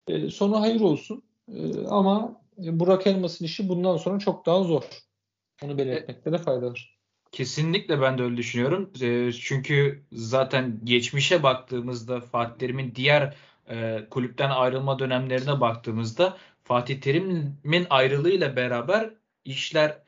E, 0.08 0.30
sonu 0.30 0.62
hayır 0.62 0.82
olsun. 0.82 1.24
E, 1.48 1.88
ama 1.88 2.42
Burak 2.58 3.08
Elmas'ın 3.08 3.46
işi 3.46 3.70
bundan 3.70 3.98
sonra 3.98 4.20
çok 4.20 4.46
daha 4.46 4.64
zor. 4.64 4.84
Onu 5.64 5.78
belirtmekte 5.78 6.32
de 6.32 6.38
fayda 6.38 6.66
var. 6.66 7.00
Kesinlikle 7.32 8.02
ben 8.02 8.18
de 8.18 8.24
öyle 8.24 8.38
düşünüyorum. 8.38 8.92
E, 9.02 9.32
çünkü 9.32 10.06
zaten 10.12 10.80
geçmişe 10.84 11.44
baktığımızda 11.44 12.22
Fatih 12.22 12.60
Terim'in 12.60 12.96
diğer 12.96 13.36
e, 13.70 14.08
kulüpten 14.10 14.50
ayrılma 14.50 15.00
dönemlerine 15.00 15.62
baktığımızda 15.62 16.38
Fatih 16.64 17.02
Terim'in 17.02 17.88
ayrılığıyla 17.90 18.56
beraber 18.56 19.14
işler 19.46 20.05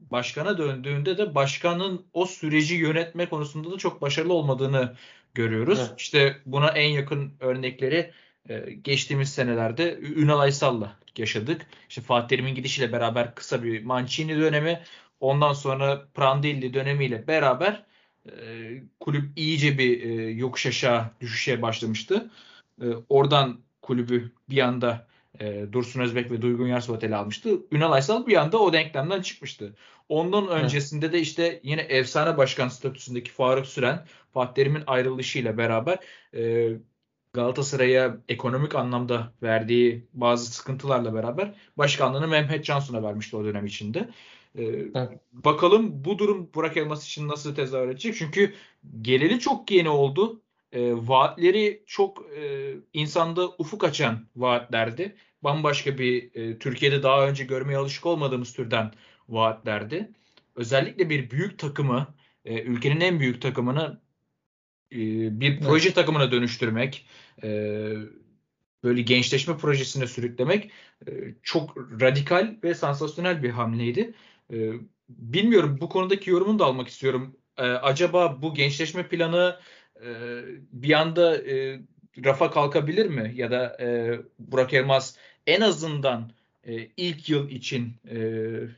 başkana 0.00 0.58
döndüğünde 0.58 1.18
de 1.18 1.34
başkanın 1.34 2.06
o 2.12 2.26
süreci 2.26 2.74
yönetme 2.74 3.28
konusunda 3.28 3.70
da 3.70 3.78
çok 3.78 4.02
başarılı 4.02 4.32
olmadığını 4.32 4.94
görüyoruz. 5.34 5.78
Evet. 5.78 6.00
İşte 6.00 6.36
buna 6.46 6.68
en 6.68 6.88
yakın 6.88 7.32
örnekleri 7.40 8.12
e, 8.48 8.58
geçtiğimiz 8.82 9.34
senelerde 9.34 9.98
Ünal 10.00 10.38
Aysal'la 10.38 10.96
yaşadık. 11.16 11.66
İşte 11.88 12.00
Fatih 12.00 12.28
Terim'in 12.28 12.54
gidişiyle 12.54 12.92
beraber 12.92 13.34
kısa 13.34 13.62
bir 13.62 13.84
Mancini 13.84 14.36
dönemi 14.36 14.82
Ondan 15.20 15.52
sonra 15.52 16.08
Prandelli 16.14 16.74
dönemiyle 16.74 17.26
beraber 17.26 17.84
e, 18.26 18.32
kulüp 19.00 19.38
iyice 19.38 19.78
bir 19.78 20.02
e, 20.02 20.30
yokuş 20.30 20.66
aşağı 20.66 21.10
düşüşe 21.20 21.62
başlamıştı. 21.62 22.30
Oradan 23.08 23.60
kulübü 23.82 24.32
bir 24.50 24.58
anda 24.58 25.06
e, 25.40 25.72
Dursun 25.72 26.00
Özbek 26.00 26.30
ve 26.30 26.42
Duygun 26.42 26.66
Yars 26.66 26.90
Otel 26.90 27.18
almıştı. 27.18 27.50
Ünal 27.72 27.92
Aysal 27.92 28.26
bir 28.26 28.36
anda 28.36 28.58
o 28.58 28.72
denklemden 28.72 29.22
çıkmıştı. 29.22 29.76
Ondan 30.08 30.48
öncesinde 30.48 31.12
de 31.12 31.20
işte 31.20 31.60
yine 31.62 31.80
efsane 31.80 32.36
başkan 32.36 32.68
statüsündeki 32.68 33.30
Faruk 33.30 33.66
Süren 33.66 34.06
Fatih 34.34 34.54
Terim'in 34.54 34.82
ayrılışıyla 34.86 35.58
beraber 35.58 35.98
e, 36.34 36.70
Galatasaray'a 37.32 38.16
ekonomik 38.28 38.74
anlamda 38.74 39.32
verdiği 39.42 40.06
bazı 40.12 40.52
sıkıntılarla 40.52 41.14
beraber 41.14 41.54
başkanlığını 41.76 42.28
Mehmet 42.28 42.64
Cansu'na 42.64 43.02
vermişti 43.02 43.36
o 43.36 43.44
dönem 43.44 43.66
içinde. 43.66 44.08
Ee, 44.54 44.64
evet. 44.64 45.20
Bakalım 45.32 46.04
bu 46.04 46.18
durum 46.18 46.50
Burak 46.54 46.76
Elmas 46.76 47.06
için 47.06 47.28
nasıl 47.28 47.54
tezahür 47.54 47.88
edecek? 47.88 48.14
Çünkü 48.18 48.54
geleli 49.00 49.38
çok 49.38 49.70
yeni 49.70 49.88
oldu. 49.88 50.42
E, 50.72 50.92
vaatleri 50.92 51.82
çok 51.86 52.26
e, 52.36 52.74
insanda 52.92 53.48
ufuk 53.48 53.84
açan 53.84 54.26
vaatlerdi. 54.36 55.16
Bambaşka 55.42 55.98
bir 55.98 56.34
e, 56.34 56.58
Türkiye'de 56.58 57.02
daha 57.02 57.28
önce 57.28 57.44
görmeye 57.44 57.76
alışık 57.76 58.06
olmadığımız 58.06 58.52
türden 58.52 58.92
vaatlerdi. 59.28 60.10
Özellikle 60.56 61.10
bir 61.10 61.30
büyük 61.30 61.58
takımı, 61.58 62.14
e, 62.44 62.62
ülkenin 62.62 63.00
en 63.00 63.20
büyük 63.20 63.42
takımını 63.42 64.00
e, 64.92 64.96
bir 65.40 65.60
proje 65.60 65.88
evet. 65.88 65.94
takımına 65.94 66.32
dönüştürmek, 66.32 67.06
e, 67.42 67.48
böyle 68.84 69.02
gençleşme 69.02 69.56
projesine 69.56 70.06
sürüklemek 70.06 70.70
e, 71.08 71.10
çok 71.42 71.76
radikal 71.76 72.56
ve 72.64 72.74
sansasyonel 72.74 73.42
bir 73.42 73.50
hamleydi. 73.50 74.14
E, 74.52 74.72
bilmiyorum 75.08 75.78
bu 75.80 75.88
konudaki 75.88 76.30
yorumunu 76.30 76.58
da 76.58 76.64
almak 76.64 76.88
istiyorum. 76.88 77.36
E, 77.56 77.62
acaba 77.62 78.42
bu 78.42 78.54
gençleşme 78.54 79.08
planı 79.08 79.60
e, 80.04 80.10
bir 80.72 80.92
anda 80.92 81.36
e, 81.36 81.80
rafa 82.24 82.50
kalkabilir 82.50 83.06
mi? 83.06 83.32
Ya 83.34 83.50
da 83.50 83.76
e, 83.80 84.18
Burak 84.38 84.74
Elmas 84.74 85.16
en 85.46 85.60
azından 85.60 86.30
e, 86.64 86.88
ilk 86.96 87.28
yıl 87.28 87.50
için 87.50 87.94
e, 88.10 88.18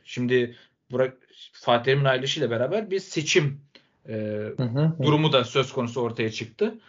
şimdi 0.03 0.55
Burak 0.91 1.17
Fatih 1.53 1.83
Terim'in 1.83 2.05
ayrılışıyla 2.05 2.49
beraber 2.49 2.91
bir 2.91 2.99
seçim 2.99 3.61
e, 4.09 4.13
hı 4.57 4.63
hı. 4.63 4.93
durumu 5.03 5.33
da 5.33 5.43
söz 5.43 5.71
konusu 5.73 6.01
ortaya 6.01 6.31
çıktı. 6.31 6.79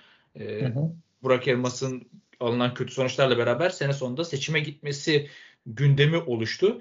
E, 0.40 0.44
hı 0.44 0.66
hı. 0.66 0.92
Burak 1.22 1.48
Elmas'ın 1.48 2.08
alınan 2.40 2.74
kötü 2.74 2.92
sonuçlarla 2.92 3.38
beraber 3.38 3.70
sene 3.70 3.92
sonunda 3.92 4.24
seçime 4.24 4.60
gitmesi 4.60 5.28
gündemi 5.66 6.16
oluştu. 6.16 6.80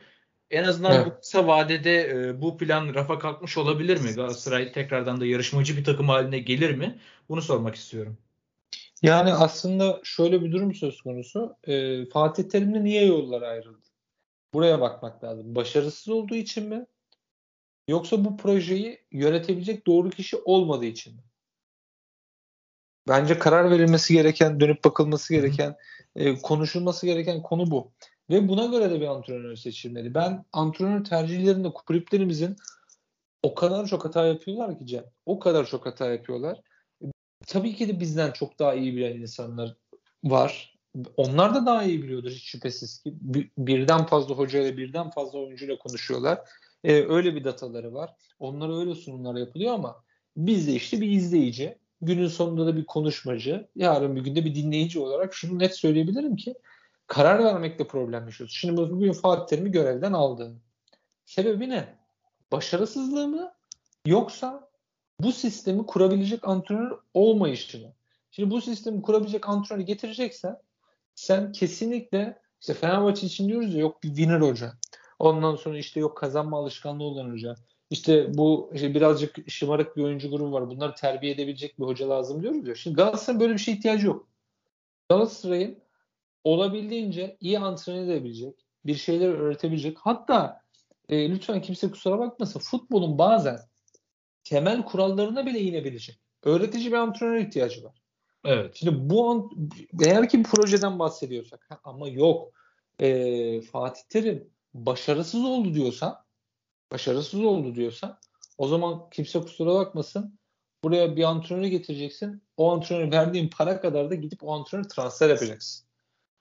En 0.52 0.64
azından 0.64 0.92
evet. 0.92 1.06
bu 1.06 1.20
kısa 1.20 1.48
vadede 1.48 2.10
e, 2.10 2.42
bu 2.42 2.58
plan 2.58 2.94
rafa 2.94 3.20
kalkmış 3.20 3.58
olabilir 3.58 4.02
mi? 4.02 4.12
Galatasaray 4.12 4.72
tekrardan 4.72 5.22
da 5.22 5.26
yarışmacı 5.26 5.78
bir 5.78 5.84
takım 5.84 6.10
haline 6.10 6.40
gelir 6.40 6.76
mi? 6.76 7.00
Bunu 7.30 7.42
sormak 7.42 7.76
istiyorum. 7.76 8.18
Yani 9.02 9.34
aslında 9.34 10.02
şöyle 10.04 10.42
bir 10.42 10.52
durum 10.52 10.76
söz 10.76 11.02
konusu. 11.02 11.56
E, 11.68 12.06
Fatih 12.06 12.44
Terim'le 12.44 12.84
niye 12.84 13.06
yollar 13.06 13.42
ayrıldı? 13.42 13.88
Buraya 14.54 14.82
bakmak 14.82 15.24
lazım. 15.24 15.56
Başarısız 15.56 16.10
olduğu 16.10 16.36
için 16.36 16.68
mi? 16.68 16.86
Yoksa 17.88 18.26
bu 18.26 18.38
projeyi 18.38 19.02
yönetebilecek 19.12 19.88
doğru 19.88 20.10
kişi 20.10 20.38
olmadığı 20.38 20.86
için 20.86 21.16
mi? 21.16 21.22
Bence 23.08 23.40
karar 23.40 23.72
verilmesi 23.72 24.14
gereken, 24.14 24.60
dönüp 24.60 24.84
bakılması 24.84 25.34
gereken, 25.34 25.76
e, 26.16 26.36
konuşulması 26.36 27.06
gereken 27.06 27.42
konu 27.42 27.72
bu. 27.72 27.92
Ve 28.30 28.48
buna 28.48 28.66
göre 28.66 28.92
de 28.92 29.02
bir 29.02 29.08
antrenör 29.08 29.56
seçilmeli. 29.56 30.14
Ben 30.14 30.46
antrenör 30.54 31.04
tercihlerinde 31.04 31.74
kulüplerimizin 31.74 32.56
o 33.44 33.56
kadar 33.56 33.86
çok 33.86 34.06
hata 34.06 34.26
yapıyorlar 34.26 34.80
ki 34.80 34.88
Cem. 34.88 35.06
O 35.26 35.40
kadar 35.40 35.66
çok 35.66 35.86
hata 35.86 36.12
yapıyorlar. 36.12 36.62
Tabii 37.48 37.76
ki 37.76 37.88
de 37.88 38.00
bizden 38.00 38.32
çok 38.32 38.60
daha 38.60 38.74
iyi 38.74 38.96
bilen 38.96 39.18
insanlar 39.18 39.76
var. 40.24 40.78
Onlar 41.18 41.56
da 41.56 41.66
daha 41.66 41.84
iyi 41.84 42.04
biliyordur 42.04 42.32
hiç 42.32 42.44
şüphesiz 42.44 43.04
ki. 43.04 43.14
Birden 43.58 44.06
fazla 44.06 44.36
hocayla 44.36 44.78
birden 44.78 45.10
fazla 45.10 45.40
oyuncuyla 45.40 45.78
konuşuyorlar. 45.78 46.40
Ee, 46.84 46.94
öyle 46.94 47.36
bir 47.36 47.44
dataları 47.44 47.94
var. 47.94 48.16
Onlara 48.40 48.78
öyle 48.80 48.96
sunumlar 48.96 49.36
yapılıyor 49.36 49.74
ama 49.74 50.04
biz 50.38 50.68
de 50.68 50.74
işte 50.74 51.02
bir 51.02 51.10
izleyici, 51.10 51.78
günün 52.02 52.28
sonunda 52.28 52.66
da 52.66 52.78
bir 52.78 52.86
konuşmacı, 52.86 53.68
yarın 53.76 54.16
bir 54.16 54.22
günde 54.22 54.46
bir 54.46 54.56
dinleyici 54.56 55.00
olarak 55.00 55.34
şunu 55.34 55.60
net 55.60 55.76
söyleyebilirim 55.76 56.36
ki 56.36 56.56
karar 57.12 57.44
vermekte 57.44 57.88
problem 57.88 58.26
yaşıyoruz. 58.26 58.56
Şimdi 58.56 58.78
bugün 58.78 59.14
Fatih 59.14 59.46
Terim'i 59.46 59.72
görevden 59.72 60.14
aldı. 60.14 60.56
Sebebi 61.26 61.70
ne? 61.70 61.96
Başarısızlığı 62.52 63.28
mı? 63.28 63.54
Yoksa 64.06 64.70
bu 65.20 65.32
sistemi 65.32 65.86
kurabilecek 65.86 66.48
antrenör 66.48 66.92
olmayışı 67.14 67.82
mı? 67.82 67.94
Şimdi 68.32 68.52
bu 68.52 68.62
sistemi 68.62 69.02
kurabilecek 69.02 69.50
antrenörü 69.50 69.86
getireceksen 69.86 70.58
sen 71.16 71.52
kesinlikle 71.52 72.40
işte 72.62 72.74
Fenerbahçe 72.74 73.28
için 73.28 73.48
diyoruz 73.48 73.74
ya 73.74 73.80
yok 73.80 74.04
bir 74.04 74.08
winner 74.08 74.42
hoca. 74.42 74.74
Ondan 75.20 75.56
sonra 75.56 75.78
işte 75.78 76.00
yok 76.00 76.18
kazanma 76.18 76.58
alışkanlığı 76.58 77.04
olan 77.04 77.32
hoca. 77.32 77.56
İşte 77.90 78.38
bu 78.38 78.72
işte 78.74 78.96
birazcık 78.96 79.50
şımarık 79.52 79.98
bir 79.98 80.04
oyuncu 80.04 80.32
grubu 80.32 80.52
var. 80.52 80.70
Bunları 80.70 80.96
terbiye 80.96 81.34
edebilecek 81.34 81.80
bir 81.80 81.84
hoca 81.84 82.10
lazım 82.10 82.42
diyoruz 82.42 82.68
ya. 82.68 82.76
Şimdi 82.76 82.96
Galatasaray'ın 82.96 83.40
böyle 83.40 83.54
bir 83.54 83.60
şey 83.60 83.74
ihtiyacı 83.74 84.08
yok. 84.08 84.28
Galatasaray'ın 85.10 85.78
olabildiğince 86.44 87.38
iyi 87.40 87.60
antrenör 87.60 88.04
edebilecek, 88.04 88.66
bir 88.86 88.96
şeyler 88.96 89.30
öğretebilecek. 89.30 89.98
Hatta 90.00 90.62
e, 91.10 91.30
lütfen 91.30 91.62
kimse 91.62 91.92
kusura 91.92 92.20
bakmasın 92.20 92.60
futbolun 92.60 93.18
bazen 93.18 93.60
temel 94.44 94.86
kurallarına 94.86 95.46
bile 95.46 95.60
inebilecek. 95.60 96.20
Öğretici 96.44 96.92
bir 96.92 96.98
antrenör 96.98 97.38
ihtiyacı 97.38 97.84
var. 97.84 98.02
Evet. 98.46 98.76
Şimdi 98.76 99.10
bu 99.10 99.52
eğer 100.06 100.30
ki 100.30 100.40
bir 100.40 100.44
projeden 100.44 101.00
bahsediyorsak 101.00 101.70
ama 101.84 102.08
yok 102.08 102.52
e, 103.00 103.62
Fatih 103.62 104.02
Terim 104.10 104.50
başarısız 104.74 105.46
oldu 105.46 105.74
diyorsa 105.74 106.26
başarısız 106.92 107.44
oldu 107.44 107.76
diyorsa 107.76 108.20
o 108.58 108.68
zaman 108.68 109.10
kimse 109.10 109.42
kusura 109.42 109.74
bakmasın 109.74 110.40
buraya 110.84 111.16
bir 111.16 111.24
antrenörü 111.24 111.68
getireceksin. 111.68 112.44
O 112.58 112.72
antrenörü 112.72 113.12
verdiğin 113.12 113.50
para 113.50 113.82
kadar 113.82 114.10
da 114.10 114.16
gidip 114.16 114.44
o 114.44 114.54
antrenörü 114.54 114.88
transfer 114.88 115.30
yapacaksın. 115.30 115.88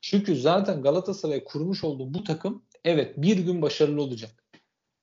Çünkü 0.00 0.36
zaten 0.36 0.82
Galatasaray 0.82 1.44
kurmuş 1.44 1.84
olduğu 1.84 2.14
bu 2.14 2.24
takım 2.24 2.62
evet 2.84 3.14
bir 3.16 3.38
gün 3.38 3.62
başarılı 3.62 4.02
olacak. 4.02 4.30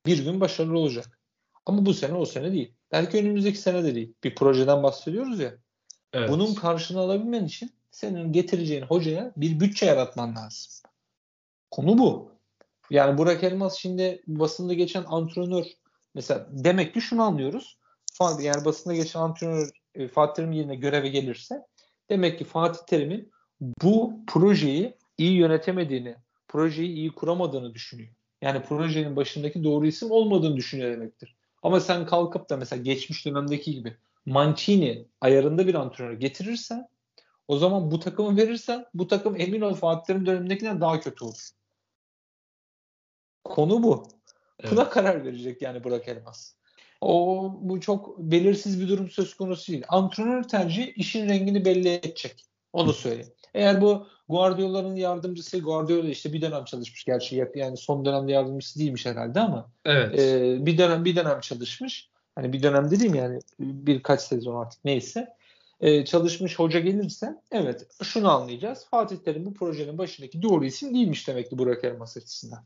Bir 0.06 0.24
gün 0.24 0.40
başarılı 0.42 0.80
olacak. 0.80 1.20
Ama 1.66 1.86
bu 1.86 1.94
sene 1.94 2.14
o 2.14 2.26
sene 2.26 2.52
değil. 2.52 2.74
Belki 2.92 3.18
önümüzdeki 3.18 3.58
sene 3.58 3.84
de 3.84 3.96
değil. 3.96 4.14
Bir 4.24 4.36
projeden 4.36 4.84
bahsediyoruz 4.84 5.40
ya. 5.40 5.54
Evet. 6.14 6.30
Bunun 6.30 6.54
karşını 6.54 7.00
alabilmen 7.00 7.46
için 7.46 7.72
senin 7.92 8.34
getireceğin 8.34 8.82
hocaya 8.82 9.32
bir 9.38 9.60
bütçe 9.60 9.86
yaratman 9.86 10.36
lazım. 10.36 10.72
Konu 11.72 11.98
bu. 11.98 12.32
Yani 12.90 13.18
Burak 13.18 13.44
Elmas 13.44 13.76
şimdi 13.78 14.24
basında 14.28 14.74
geçen 14.74 15.04
antrenör 15.08 15.66
mesela 16.16 16.48
demek 16.52 16.94
ki 16.94 17.02
şunu 17.02 17.24
anlıyoruz. 17.24 17.78
Yani 18.40 18.66
basında 18.66 18.94
geçen 18.94 19.20
antrenör 19.20 19.70
e, 19.96 20.08
Fatih 20.08 20.34
Terim 20.34 20.52
yerine 20.52 20.76
göreve 20.76 21.10
gelirse 21.10 21.66
demek 22.10 22.40
ki 22.40 22.46
Fatih 22.46 22.80
Terim'in 22.88 23.32
bu 23.62 24.14
projeyi 24.28 24.94
iyi 25.18 25.38
yönetemediğini, 25.38 26.16
projeyi 26.48 26.90
iyi 26.90 27.12
kuramadığını 27.12 27.74
düşünüyor. 27.74 28.10
Yani 28.42 28.64
projenin 28.64 29.16
başındaki 29.16 29.64
doğru 29.64 29.88
isim 29.88 30.12
olmadığını 30.12 30.56
düşünüyor 30.56 30.92
demektir. 30.92 31.36
Ama 31.64 31.80
sen 31.80 32.06
kalkıp 32.06 32.50
da 32.50 32.58
mesela 32.58 32.82
geçmiş 32.82 33.26
dönemdeki 33.26 33.72
gibi 33.72 33.98
Mancini 34.26 35.06
ayarında 35.22 35.68
bir 35.68 35.76
antrenör 35.76 36.14
getirirsen 36.14 36.88
o 37.48 37.58
zaman 37.58 37.92
bu 37.92 38.00
takımı 38.00 38.38
verirsen 38.38 38.86
bu 38.94 39.08
takım 39.08 39.36
emin 39.42 39.62
ol 39.62 39.74
Fatih 39.74 40.06
Terim 40.06 40.26
dönemindekinden 40.26 40.82
daha 40.82 41.00
kötü 41.00 41.26
olur. 41.26 41.50
Konu 43.44 43.84
bu. 43.84 44.08
Evet. 44.60 44.72
Buna 44.72 44.90
karar 44.90 45.26
verecek 45.26 45.62
yani 45.62 45.84
Burak 45.84 46.08
Elmas. 46.08 46.54
O 47.02 47.52
bu 47.62 47.82
çok 47.82 48.20
belirsiz 48.20 48.82
bir 48.82 48.88
durum 48.88 49.10
söz 49.10 49.34
konusu 49.34 49.72
değil. 49.72 49.84
Antrenör 49.88 50.44
tercihi 50.44 50.92
işin 50.92 51.30
rengini 51.30 51.66
belli 51.66 51.90
edecek. 51.90 52.46
Onu 52.74 52.94
söyleyeyim. 52.94 53.34
Eğer 53.54 53.82
bu 53.82 54.08
Guardiola'nın 54.30 54.96
yardımcısı 54.96 55.60
Guardiola 55.60 56.10
işte 56.10 56.34
bir 56.34 56.42
dönem 56.42 56.66
çalışmış 56.66 57.06
gerçi 57.06 57.48
yani 57.56 57.78
son 57.78 58.06
dönemde 58.06 58.32
yardımcısı 58.32 58.80
değilmiş 58.80 59.06
herhalde 59.06 59.40
ama 59.40 59.72
evet. 59.86 60.20
e, 60.20 60.58
bir 60.66 60.78
dönem 60.78 61.06
bir 61.06 61.16
dönem 61.16 61.40
çalışmış. 61.40 62.10
Hani 62.36 62.54
bir 62.54 62.64
dönem 62.64 62.92
dediğim 62.92 63.16
yani 63.16 63.40
birkaç 63.60 64.22
sezon 64.22 64.62
artık 64.62 64.86
neyse. 64.86 65.38
E, 65.82 66.06
çalışmış 66.06 66.60
hoca 66.60 66.80
gelirse 66.80 67.42
evet 67.52 67.88
şunu 68.04 68.30
anlayacağız. 68.30 68.86
Fatih 68.92 69.18
Terim 69.18 69.46
bu 69.46 69.54
projenin 69.54 69.98
başındaki 69.98 70.42
doğru 70.42 70.66
isim 70.66 70.94
değilmiş 70.94 71.28
demek 71.28 71.50
ki 71.50 71.58
Burak 71.58 71.84
Elmas 71.84 72.18
açısından. 72.18 72.64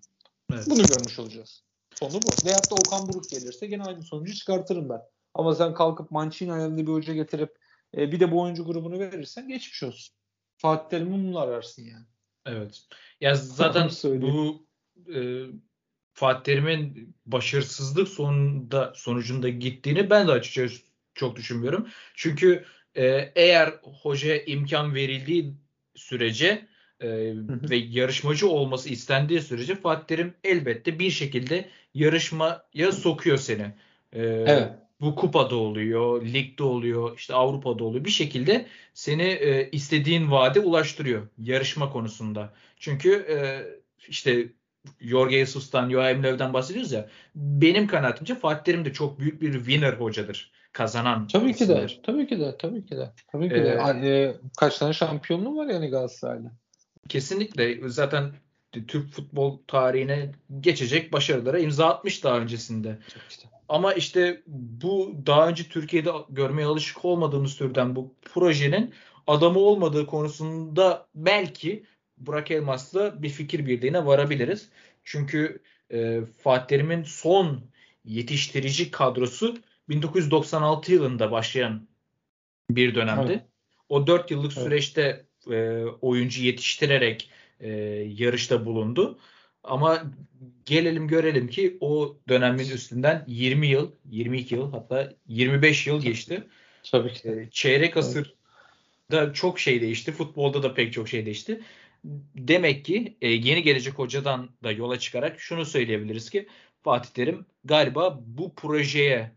Evet. 0.54 0.64
Bunu 0.70 0.84
görmüş 0.84 1.20
olacağız. 1.20 1.64
Sonu 1.95 2.14
bu. 2.14 2.45
Veyahut 2.45 2.72
da 2.72 2.76
Okan 2.76 3.08
Buruk 3.08 3.30
gelirse 3.30 3.68
gene 3.68 3.84
aynı 3.84 4.04
sonucu 4.04 4.36
çıkartırım 4.36 4.89
ben. 4.89 5.02
Ama 5.34 5.56
sen 5.56 5.74
kalkıp 5.74 6.12
Mancini 6.12 6.54
ayarında 6.54 6.82
bir 6.82 6.91
hoca 6.91 7.14
getirip 7.14 7.61
e, 7.98 8.12
bir 8.12 8.20
de 8.20 8.32
bu 8.32 8.42
oyuncu 8.42 8.66
grubunu 8.66 9.00
verirsen 9.00 9.48
geçmiş 9.48 9.84
olsun. 9.84 10.16
Fatih 10.58 10.89
Terim'i 10.89 11.12
bununla 11.12 11.42
ararsın 11.42 11.84
yani. 11.84 12.06
Evet. 12.46 12.82
Ya 13.22 13.36
zaten 13.36 13.89
bu 14.04 14.66
e, 15.16 15.46
Fatih 16.14 16.44
Terim'in 16.44 17.16
başarısızlık 17.26 18.08
sonunda 18.08 18.94
sonucunda 18.96 19.50
gittiğini 19.50 20.10
ben 20.10 20.28
de 20.28 20.32
açıkçası 20.32 20.82
çok 21.16 21.36
düşünmüyorum. 21.36 21.88
Çünkü 22.16 22.66
e, 22.96 23.32
eğer 23.36 23.74
hocaya 24.02 24.44
imkan 24.44 24.96
verildiği 24.96 25.54
sürece 25.96 26.68
e, 27.00 27.10
ve 27.46 27.76
yarışmacı 27.76 28.50
olması 28.50 28.89
istendiği 28.89 29.42
sürece 29.42 29.76
Fatih 29.76 30.08
Terim 30.08 30.34
elbette 30.44 31.00
bir 31.00 31.12
şekilde 31.12 31.70
yarışmaya 31.94 32.92
sokuyor 32.92 33.38
seni. 33.38 33.74
E, 34.14 34.22
evet. 34.24 34.72
Bu 35.02 35.16
kupada 35.16 35.56
oluyor, 35.56 36.26
ligde 36.26 36.64
oluyor, 36.64 37.18
işte 37.18 37.34
Avrupa'da 37.34 37.84
oluyor. 37.84 38.06
Bir 38.06 38.10
şekilde 38.10 38.66
seni 38.93 39.24
e, 39.24 39.70
istediğin 39.72 40.32
vaade 40.32 40.60
ulaştırıyor 40.60 41.28
yarışma 41.38 41.89
konusunda. 41.89 42.54
Çünkü 42.78 43.14
e, 43.14 43.38
işte 44.08 44.47
Jorge 44.99 45.39
Jesus'tan, 45.39 45.89
Joachim 45.89 46.24
Löw'den 46.24 46.54
bahsediyoruz 46.54 46.91
ya. 46.91 47.10
Benim 47.36 47.88
kanaatimce 47.88 48.36
Fatih 48.36 48.64
Terim 48.64 48.86
de 48.86 48.93
çok 48.93 49.20
büyük 49.20 49.41
bir 49.41 49.54
winner 49.54 49.93
hocadır. 49.93 50.52
Kazanan. 50.74 51.28
Tabii 51.28 51.54
ki 51.54 51.68
de. 51.68 51.88
Tabii 52.04 52.28
ki 52.28 52.39
de. 52.39 52.58
Tabii 52.58 52.86
ki 52.86 52.97
de. 52.97 53.12
Tabii 53.32 53.49
ki 53.49 53.56
de. 53.56 53.80
Ee, 54.04 54.10
e, 54.10 54.36
kaç 54.58 54.78
tane 54.78 54.93
şampiyonluğu 54.93 55.58
var 55.58 55.68
yani 55.68 55.89
Galatasaray'da? 55.89 56.52
Kesinlikle. 57.10 57.89
Zaten 57.89 58.32
Türk 58.72 59.12
futbol 59.12 59.58
tarihine 59.68 60.32
geçecek 60.60 61.14
başarılara 61.14 61.60
imza 61.60 61.90
atmış 61.90 62.24
daha 62.24 62.40
öncesinde. 62.40 63.00
İşte. 63.30 63.48
Ama 63.70 63.94
işte 63.94 64.42
bu 64.48 65.16
daha 65.26 65.48
önce 65.48 65.64
Türkiye'de 65.64 66.12
görmeye 66.30 66.66
alışık 66.66 67.06
olmadığımız 67.06 67.56
türden 67.56 67.96
bu 67.96 68.16
projenin 68.22 68.94
adamı 69.28 69.60
olmadığı 69.60 70.06
konusunda 70.06 71.08
belki 71.16 71.86
Burak 72.18 72.52
Elmas'la 72.52 73.24
bir 73.24 73.30
fikir 73.30 73.66
birliğine 73.66 74.06
varabiliriz. 74.06 74.70
Çünkü 75.04 75.62
e, 75.92 76.22
Fatih 76.44 76.68
Terim'in 76.68 77.04
son 77.04 77.62
yetiştirici 78.06 78.92
kadrosu 78.92 79.58
1996 79.90 80.92
yılında 80.92 81.32
başlayan 81.32 81.88
bir 82.70 82.96
dönemdi. 82.96 83.32
Evet. 83.32 83.44
O 83.90 84.08
4 84.08 84.32
yıllık 84.32 84.54
evet. 84.58 84.64
süreçte 84.64 85.26
e, 85.52 85.84
oyuncu 86.02 86.44
yetiştirerek 86.44 87.30
e, 87.62 87.70
yarışta 88.18 88.66
bulundu. 88.66 89.20
Ama 89.64 90.03
gelelim 90.66 91.07
görelim 91.07 91.47
ki 91.47 91.78
o 91.80 92.18
dönemin 92.30 92.70
üstünden 92.70 93.24
20 93.28 93.68
yıl, 93.68 93.91
22 94.09 94.55
yıl 94.55 94.72
hatta 94.72 95.14
25 95.28 95.88
yıl 95.88 96.01
geçti. 96.01 96.43
Tabii 96.91 97.14
ki. 97.14 97.30
E, 97.30 97.49
çeyrek 97.51 97.97
asır 97.97 98.34
da 99.12 99.34
çok 99.34 99.59
şey 99.59 99.82
değişti. 99.82 100.12
Futbolda 100.12 100.64
da 100.64 100.74
pek 100.74 100.93
çok 100.93 101.09
şey 101.09 101.26
değişti. 101.26 101.62
Demek 102.36 102.86
ki 102.86 103.18
e, 103.22 103.28
yeni 103.28 103.64
gelecek 103.64 103.93
hocadan 103.93 104.49
da 104.64 104.72
yola 104.72 104.99
çıkarak 104.99 105.39
şunu 105.39 105.66
söyleyebiliriz 105.66 106.30
ki 106.30 106.47
Fatih 106.84 107.09
Terim 107.09 107.45
galiba 107.64 108.20
bu 108.26 108.55
projeye 108.55 109.32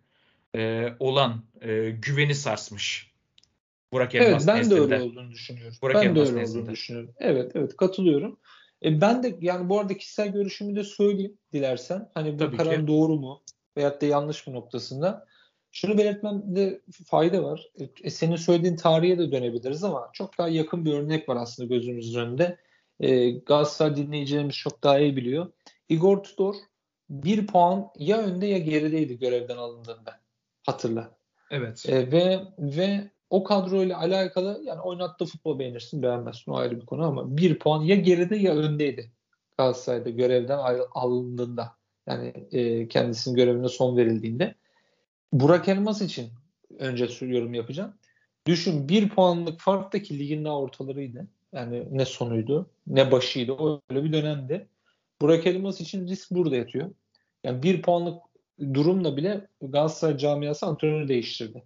e, 0.56 0.88
olan 0.98 1.44
e, 1.60 1.90
güveni 1.90 2.34
sarsmış. 2.34 3.13
Burak 3.92 4.14
Elmas 4.14 4.28
Evet 4.28 4.44
ben 4.46 4.58
nezdinde. 4.58 4.76
de 4.90 4.94
öyle 4.94 5.02
olduğunu 5.02 5.30
düşünüyorum. 5.30 5.76
Burak 5.82 5.94
ben 5.96 6.02
Elmas 6.02 6.16
de 6.16 6.30
öyle 6.30 6.40
nezdinde. 6.40 6.60
olduğunu 6.62 6.72
düşünüyorum. 6.72 7.14
Evet 7.18 7.52
evet 7.54 7.76
katılıyorum. 7.76 8.38
E, 8.84 9.00
ben 9.00 9.22
de 9.22 9.36
yani 9.40 9.68
bu 9.68 9.80
arada 9.80 9.96
kişisel 9.96 10.28
görüşümü 10.32 10.76
de 10.76 10.84
söyleyeyim 10.84 11.38
dilersen. 11.52 12.10
Hani 12.14 12.34
bu 12.34 12.38
Tabii 12.38 12.56
karar 12.56 12.80
ki. 12.80 12.86
doğru 12.86 13.16
mu 13.16 13.42
veyahut 13.76 14.00
da 14.02 14.06
yanlış 14.06 14.46
mı 14.46 14.54
noktasında. 14.54 15.26
Şunu 15.72 15.98
belirtmemde 15.98 16.80
fayda 17.06 17.42
var. 17.44 17.66
E, 18.04 18.10
senin 18.10 18.36
söylediğin 18.36 18.76
tarihe 18.76 19.18
de 19.18 19.32
dönebiliriz 19.32 19.84
ama 19.84 20.10
çok 20.12 20.38
daha 20.38 20.48
yakın 20.48 20.84
bir 20.84 20.92
örnek 20.92 21.28
var 21.28 21.36
aslında 21.36 21.74
gözümüzün 21.74 22.20
önünde. 22.20 22.58
E, 23.00 23.30
Galatasaray 23.30 23.96
dinleyicilerimiz 23.96 24.56
çok 24.56 24.82
daha 24.82 24.98
iyi 24.98 25.16
biliyor. 25.16 25.52
Igor 25.88 26.22
Tudor 26.22 26.54
bir 27.10 27.46
puan 27.46 27.88
ya 27.98 28.18
önde 28.18 28.46
ya 28.46 28.58
gerideydi 28.58 29.18
görevden 29.18 29.56
alındığında. 29.56 30.20
Hatırla. 30.66 31.16
Evet. 31.50 31.88
E, 31.88 32.12
ve 32.12 32.40
ve 32.58 33.10
o 33.34 33.44
kadroyla 33.44 33.98
alakalı 33.98 34.62
yani 34.64 34.80
oynattığı 34.80 35.24
futbol 35.24 35.58
beğenirsin 35.58 36.02
beğenmezsin 36.02 36.52
o 36.52 36.56
ayrı 36.56 36.80
bir 36.80 36.86
konu 36.86 37.04
ama 37.04 37.36
bir 37.36 37.58
puan 37.58 37.82
ya 37.82 37.96
geride 37.96 38.36
ya 38.36 38.54
öndeydi 38.56 39.10
Galatasaray'da 39.58 40.10
görevden 40.10 40.58
alındığında 40.94 41.72
yani 42.06 42.32
e, 42.52 42.88
kendisinin 42.88 43.36
görevine 43.36 43.68
son 43.68 43.96
verildiğinde. 43.96 44.54
Burak 45.32 45.68
Elmas 45.68 46.02
için 46.02 46.28
önce 46.78 47.08
yorum 47.20 47.54
yapacağım. 47.54 47.94
Düşün 48.46 48.88
bir 48.88 49.08
puanlık 49.08 49.60
farktaki 49.60 50.18
ligin 50.18 50.44
daha 50.44 50.58
ortalarıydı. 50.58 51.26
Yani 51.52 51.86
ne 51.90 52.04
sonuydu 52.04 52.70
ne 52.86 53.12
başıydı. 53.12 53.52
Öyle 53.90 54.04
bir 54.04 54.12
dönemde. 54.12 54.68
Burak 55.20 55.46
Elmas 55.46 55.80
için 55.80 56.08
risk 56.08 56.30
burada 56.30 56.56
yatıyor. 56.56 56.90
Yani 57.44 57.62
bir 57.62 57.82
puanlık 57.82 58.22
durumla 58.74 59.16
bile 59.16 59.48
Galatasaray 59.60 60.18
camiası 60.18 60.66
antrenörü 60.66 61.08
değiştirdi. 61.08 61.64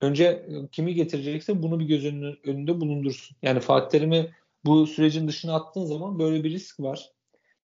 Önce 0.00 0.24
e, 0.24 0.68
kimi 0.72 0.94
getirecekse 0.94 1.62
bunu 1.62 1.80
bir 1.80 1.84
göz 1.84 2.04
önünde 2.44 2.80
bulundursun. 2.80 3.36
Yani 3.42 3.60
Fatih 3.60 3.98
Terim'i 3.98 4.30
bu 4.64 4.86
sürecin 4.86 5.28
dışına 5.28 5.54
attığın 5.54 5.84
zaman 5.84 6.18
böyle 6.18 6.44
bir 6.44 6.50
risk 6.50 6.80
var. 6.80 7.10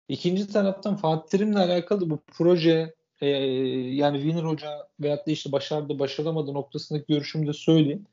İkinci 0.09 0.53
taraftan 0.53 0.97
Fatih 0.97 1.31
Terim'le 1.31 1.57
alakalı 1.57 2.11
bu 2.11 2.18
proje 2.26 2.95
e, 3.20 3.26
yani 3.26 4.16
Winner 4.22 4.45
Hoca 4.45 4.89
veyahut 5.01 5.26
da 5.26 5.31
işte 5.31 5.53
başardı 5.53 5.99
başaramadı 5.99 6.55
noktasındaki 6.55 7.07
görüşümü 7.09 7.47
de 7.47 7.53
söyleyeyim. 7.53 8.07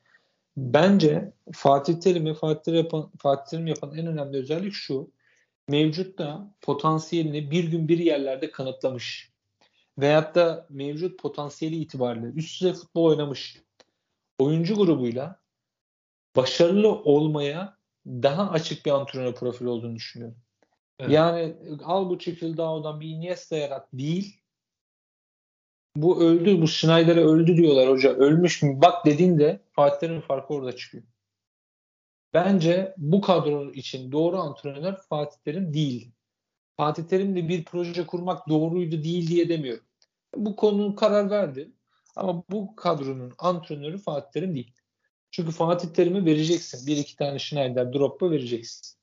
Bence 0.58 1.32
Fatih 1.54 2.00
Terim'i 2.00 2.34
Fatih 2.34 2.64
Terim 2.64 2.78
yapan, 2.78 3.12
Fatih 3.18 3.52
Terim 3.52 3.68
yapan 3.68 3.98
en 3.98 4.08
önemli 4.08 4.38
özellik 4.38 4.74
şu. 4.74 5.12
Mevcutta 5.68 6.54
potansiyelini 6.62 7.52
bir 7.52 7.64
gün 7.64 7.88
bir 7.88 7.98
yerlerde 7.98 8.52
kanıtlamış. 8.52 9.32
Veyahut 9.98 10.36
da 10.36 10.68
mevcut 10.70 11.20
potansiyeli 11.20 11.76
itibariyle 11.76 12.28
üst 12.28 12.62
düzey 12.62 12.74
futbol 12.74 13.04
oynamış 13.04 13.58
oyuncu 14.40 14.76
grubuyla 14.76 15.40
başarılı 16.36 16.90
olmaya 16.90 17.78
daha 18.08 18.52
açık 18.52 18.86
bir 18.86 18.92
antrenör 18.92 19.36
profili 19.36 19.70
olduğunu 19.70 19.96
düşünüyorum. 19.96 20.38
Evet. 21.00 21.12
Yani 21.12 21.56
al 21.84 22.10
bu 22.10 22.20
Çekildao'dan 22.20 23.00
bir 23.00 23.08
Iniesta 23.08 23.58
yarat 23.58 23.88
değil. 23.94 24.42
Bu 25.96 26.22
öldü, 26.24 26.62
bu 26.62 26.68
Schneider'e 26.68 27.22
öldü 27.22 27.58
diyorlar 27.58 27.90
hoca. 27.90 28.10
Ölmüş 28.10 28.64
mü? 28.64 28.82
Bak 28.82 29.06
dediğinde 29.06 29.62
Fatih 29.72 30.22
farkı 30.22 30.54
orada 30.54 30.76
çıkıyor. 30.76 31.04
Bence 32.34 32.94
bu 32.98 33.22
kadro 33.22 33.72
için 33.72 34.12
doğru 34.12 34.38
antrenör 34.38 34.94
Fatih 35.10 35.38
Terim 35.46 35.74
değil. 35.74 36.12
Fatih 36.78 37.04
Terim'le 37.04 37.50
bir 37.50 37.66
proje 37.66 38.06
kurmak 38.06 38.50
doğruydu 38.50 39.04
değil 39.04 39.28
diye 39.28 39.50
demiyorum. 39.50 39.84
Bu 40.36 40.56
konu 40.56 40.96
karar 40.96 41.30
verdi. 41.30 41.72
Ama 42.18 42.44
bu 42.52 42.76
kadronun 42.76 43.34
antrenörü 43.38 43.98
Fatih 43.98 44.32
Terim 44.32 44.56
değil. 44.56 44.74
Çünkü 45.32 45.52
Fatih 45.52 45.90
Terim'i 45.90 46.26
vereceksin. 46.26 46.88
Bir 46.88 46.98
iki 46.98 47.16
tane 47.16 47.40
Schneider 47.40 47.94
Droppa 47.94 48.32
vereceksin. 48.32 48.98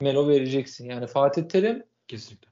Melo 0.00 0.28
vereceksin. 0.28 0.88
Yani 0.88 1.06
Fatih 1.06 1.42
Terim 1.42 1.84
kesinlikle. 2.08 2.50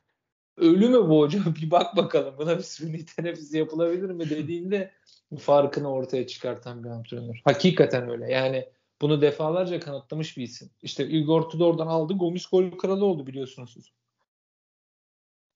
Ölü 0.57 0.89
mü 0.89 1.09
bu 1.09 1.21
hoca? 1.21 1.41
Bir 1.63 1.71
bak 1.71 1.97
bakalım 1.97 2.35
buna 2.39 2.59
bir 2.59 2.63
suni 2.63 3.05
teneffüs 3.05 3.55
yapılabilir 3.55 4.11
mi 4.11 4.31
dediğinde 4.31 4.93
farkını 5.39 5.93
ortaya 5.93 6.27
çıkartan 6.27 6.85
bir 6.85 6.89
antrenör. 6.89 7.41
Hakikaten 7.45 8.11
öyle. 8.11 8.33
Yani 8.33 8.69
bunu 9.01 9.21
defalarca 9.21 9.81
kanıtlamış 9.81 10.37
bir 10.37 10.43
isim. 10.43 10.71
İşte 10.83 11.09
Igor 11.09 11.43
Tudor'dan 11.43 11.87
aldı. 11.87 12.15
Gomis 12.15 12.47
gol 12.47 12.71
kralı 12.71 13.05
oldu 13.05 13.27
biliyorsunuz. 13.27 13.93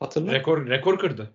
Hatırla. 0.02 0.32
Rekor 0.32 0.66
rekor 0.66 0.98
kırdı. 0.98 1.30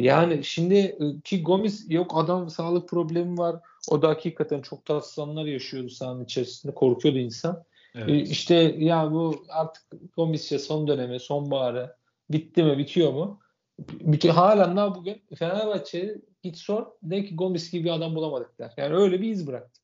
Yani 0.00 0.44
şimdi 0.44 0.74
e, 0.74 1.20
ki 1.24 1.42
Gomis 1.42 1.84
yok 1.88 2.12
adam 2.14 2.50
sağlık 2.50 2.88
problemi 2.88 3.38
var. 3.38 3.56
O 3.88 4.02
da 4.02 4.08
hakikaten 4.08 4.62
çok 4.62 4.84
tatsız 4.84 5.18
anlar 5.18 5.44
yaşıyordu 5.44 5.88
sahanın 5.88 6.24
içerisinde. 6.24 6.74
Korkuyordu 6.74 7.18
insan. 7.18 7.64
Evet. 7.94 8.08
Ee, 8.08 8.16
işte 8.16 8.54
ya 8.78 9.12
bu 9.12 9.44
artık 9.48 9.82
Gomis'e 10.16 10.58
son 10.58 10.88
dönemi, 10.88 11.20
sonbaharı 11.20 11.96
bitti 12.30 12.62
mi, 12.62 12.78
bitiyor 12.78 13.12
mu? 13.12 13.40
Bitiyor. 13.88 14.34
Halen 14.34 14.76
daha 14.76 14.94
bugün 14.94 15.22
Fenerbahçe'ye 15.38 16.16
git 16.42 16.56
sor. 16.56 16.86
De 17.02 17.24
ki 17.24 17.36
Gomis 17.36 17.70
gibi 17.70 17.84
bir 17.84 17.90
adam 17.90 18.14
bulamadık 18.14 18.58
der. 18.58 18.72
Yani 18.76 18.94
öyle 18.94 19.20
bir 19.20 19.28
iz 19.28 19.46
bıraktı. 19.46 19.80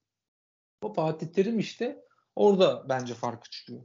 O 0.82 0.92
Fatih 0.92 1.26
Terim 1.26 1.58
işte 1.58 2.04
orada 2.36 2.86
bence 2.88 3.14
farkı 3.14 3.50
çıkıyor. 3.50 3.80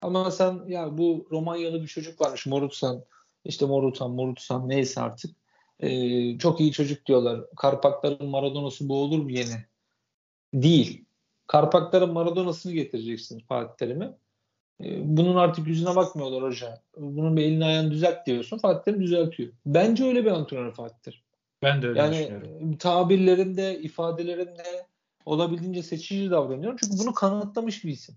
Ama 0.00 0.30
sen 0.30 0.60
ya 0.66 0.98
bu 0.98 1.28
Romanyalı 1.30 1.82
bir 1.82 1.86
çocuk 1.86 2.20
varmış 2.20 2.46
Morutsan 2.46 3.04
işte 3.48 3.66
Morutan, 3.66 4.10
Morutan 4.10 4.68
neyse 4.68 5.00
artık. 5.00 5.36
Ee, 5.80 6.38
çok 6.38 6.60
iyi 6.60 6.72
çocuk 6.72 7.06
diyorlar. 7.06 7.40
Karpakların 7.56 8.28
Maradona'sı 8.28 8.88
bu 8.88 8.96
olur 8.96 9.18
mu 9.18 9.30
yeni? 9.30 9.64
Değil. 10.54 11.04
Karpakların 11.46 12.12
Maradona'sını 12.12 12.72
getireceksin 12.72 13.40
Fatih 13.40 13.76
Terim'e. 13.76 14.12
Ee, 14.84 15.16
bunun 15.16 15.36
artık 15.36 15.66
yüzüne 15.66 15.96
bakmıyorlar 15.96 16.42
hoca. 16.42 16.82
Bunun 16.96 17.36
bir 17.36 17.42
elini 17.42 17.64
ayağını 17.64 17.90
düzelt 17.90 18.26
diyorsun. 18.26 18.58
Fatih 18.58 18.84
Terim 18.84 19.02
düzeltiyor. 19.02 19.52
Bence 19.66 20.04
öyle 20.04 20.24
bir 20.24 20.30
antrenör 20.30 20.72
Fatih 20.72 20.98
Terim. 21.02 21.20
Ben 21.62 21.82
de 21.82 21.88
öyle 21.88 21.98
yani, 21.98 22.12
düşünüyorum. 22.12 22.76
tabirlerinde, 22.76 23.78
ifadelerinde 23.78 24.86
olabildiğince 25.24 25.82
seçici 25.82 26.30
davranıyor. 26.30 26.78
Çünkü 26.80 26.98
bunu 26.98 27.14
kanıtlamış 27.14 27.84
bir 27.84 27.90
isim. 27.90 28.14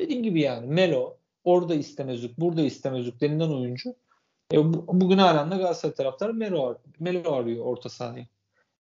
Dediğim 0.00 0.22
gibi 0.22 0.40
yani 0.40 0.66
Melo 0.66 1.16
orada 1.44 1.74
istemezlik, 1.74 2.38
burada 2.38 2.62
istemezlik 2.62 3.20
denilen 3.20 3.48
oyuncu 3.48 3.94
E, 4.52 4.72
bu, 4.72 4.84
bugün 5.00 5.18
halen 5.18 5.50
de 5.50 5.56
Galatasaray 5.56 5.94
taraftarı 5.94 6.34
Melo, 6.34 6.78
Melo 6.98 7.32
arıyor 7.32 7.64
orta 7.64 7.88
sahayı. 7.88 8.26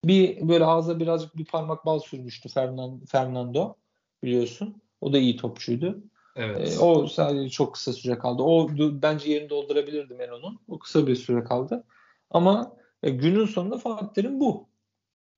Bir 0.04 0.48
böyle 0.48 0.66
ağza 0.66 1.00
birazcık 1.00 1.38
bir 1.38 1.46
parmak 1.46 1.86
bal 1.86 2.00
sürmüştü 2.00 2.50
Fernando, 3.12 3.76
biliyorsun. 4.24 4.82
O 5.02 5.14
da 5.14 5.18
iyi 5.18 5.38
topçuydu. 5.38 6.04
Evet. 6.36 6.78
E, 6.78 6.80
o 6.80 7.08
sadece 7.08 7.50
çok 7.50 7.74
kısa 7.74 7.94
süre 7.94 8.18
kaldı. 8.18 8.44
O 8.44 8.70
bence 9.02 9.32
yerini 9.32 9.50
doldurabilirdi 9.50 10.14
Melo'nun. 10.14 10.60
O 10.68 10.80
kısa 10.80 11.08
bir 11.08 11.16
süre 11.16 11.44
kaldı. 11.44 11.84
Ama 12.32 12.78
e, 13.04 13.10
günün 13.10 13.46
sonunda 13.46 13.78
Fatih 13.78 14.08
Terim 14.08 14.40
bu. 14.40 14.70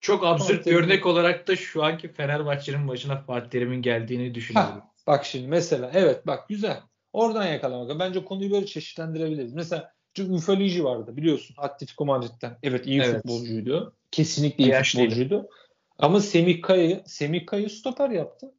Çok 0.01 0.25
absürt 0.25 0.65
bir 0.65 0.75
örnek 0.75 1.05
olarak 1.05 1.47
da 1.47 1.55
şu 1.55 1.83
anki 1.83 2.13
Fenerbahçe'nin 2.13 2.87
başına 2.87 3.21
Fatih 3.21 3.49
Terim'in 3.49 3.81
geldiğini 3.81 4.35
düşünüyorum. 4.35 4.73
Ha, 4.73 4.91
bak 5.07 5.25
şimdi 5.25 5.47
mesela 5.47 5.91
evet 5.93 6.27
bak 6.27 6.49
güzel. 6.49 6.81
Oradan 7.13 7.45
yakalamak. 7.45 7.99
Bence 7.99 8.25
konuyu 8.25 8.51
böyle 8.51 8.65
çeşitlendirebiliriz. 8.65 9.53
Mesela 9.53 9.93
Ufaliji 10.23 10.83
vardı 10.83 11.17
biliyorsun 11.17 11.55
Atletico 11.57 12.05
Madrid'den. 12.05 12.57
Evet 12.63 12.87
iyi 12.87 13.01
evet. 13.01 13.15
futbolcuydu. 13.15 13.93
Kesinlikle 14.11 14.63
iyi 14.63 14.69
Yaşlıydı. 14.69 15.09
futbolcuydu. 15.09 15.49
Ama 15.97 16.19
Semih 16.19 16.61
Kaya'yı 16.61 17.03
Semih 17.05 17.45
Kaya'yı 17.45 17.69
stoper 17.69 18.09
yaptı. 18.09 18.53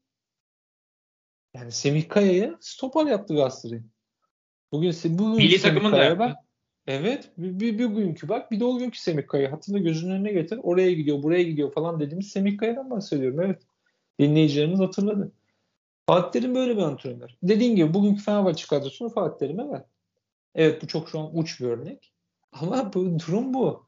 Yani 1.55 1.73
Semih 1.73 2.09
Kaya'yı 2.09 2.57
stoper 2.61 3.07
yaptı 3.07 3.35
Galatasaray. 3.35 3.81
Bugün, 4.73 4.95
bugün 5.05 5.37
Milli 5.37 5.61
takımın 5.61 5.93
da 5.93 6.05
yaptı. 6.05 6.35
Evet. 6.87 7.31
Bir, 7.39 7.61
bir, 7.61 7.79
bir 7.79 7.91
bugünkü 7.95 8.29
bak. 8.29 8.51
Bir 8.51 8.61
de 8.61 8.65
o 8.65 8.79
günkü 8.79 8.99
Semih 8.99 9.27
Kaya. 9.27 9.53
Hatırla 9.53 9.79
gözünün 9.79 10.15
önüne 10.15 10.33
getir. 10.33 10.61
Oraya 10.63 10.93
gidiyor, 10.93 11.23
buraya 11.23 11.43
gidiyor 11.43 11.73
falan 11.73 12.01
dediğimiz 12.01 12.29
Semih 12.29 12.59
Kaya'dan 12.59 12.91
bahsediyorum. 12.91 13.41
Evet. 13.41 13.63
Dinleyicilerimiz 14.21 14.81
hatırladı. 14.81 15.33
Fatih 16.07 16.41
Terim 16.41 16.55
böyle 16.55 16.77
bir 16.77 16.83
antrenör. 16.83 17.31
Dediğim 17.43 17.77
gibi 17.77 17.95
bugünkü 17.95 18.23
Fenerbahçe 18.23 18.67
kadrosunu 18.67 19.09
Fatih 19.09 19.39
Terim 19.39 19.61
evet. 19.61 19.85
Evet 20.59 20.83
bu 20.83 20.87
çok 20.87 21.09
şu 21.09 21.19
an 21.19 21.39
uç 21.39 21.61
bir 21.61 21.67
örnek. 21.67 22.13
Ama 22.53 22.93
bu 22.95 23.19
durum 23.19 23.55
bu. 23.55 23.87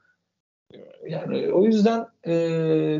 Yani 1.08 1.52
o 1.52 1.64
yüzden 1.64 2.06
ee, 2.26 2.32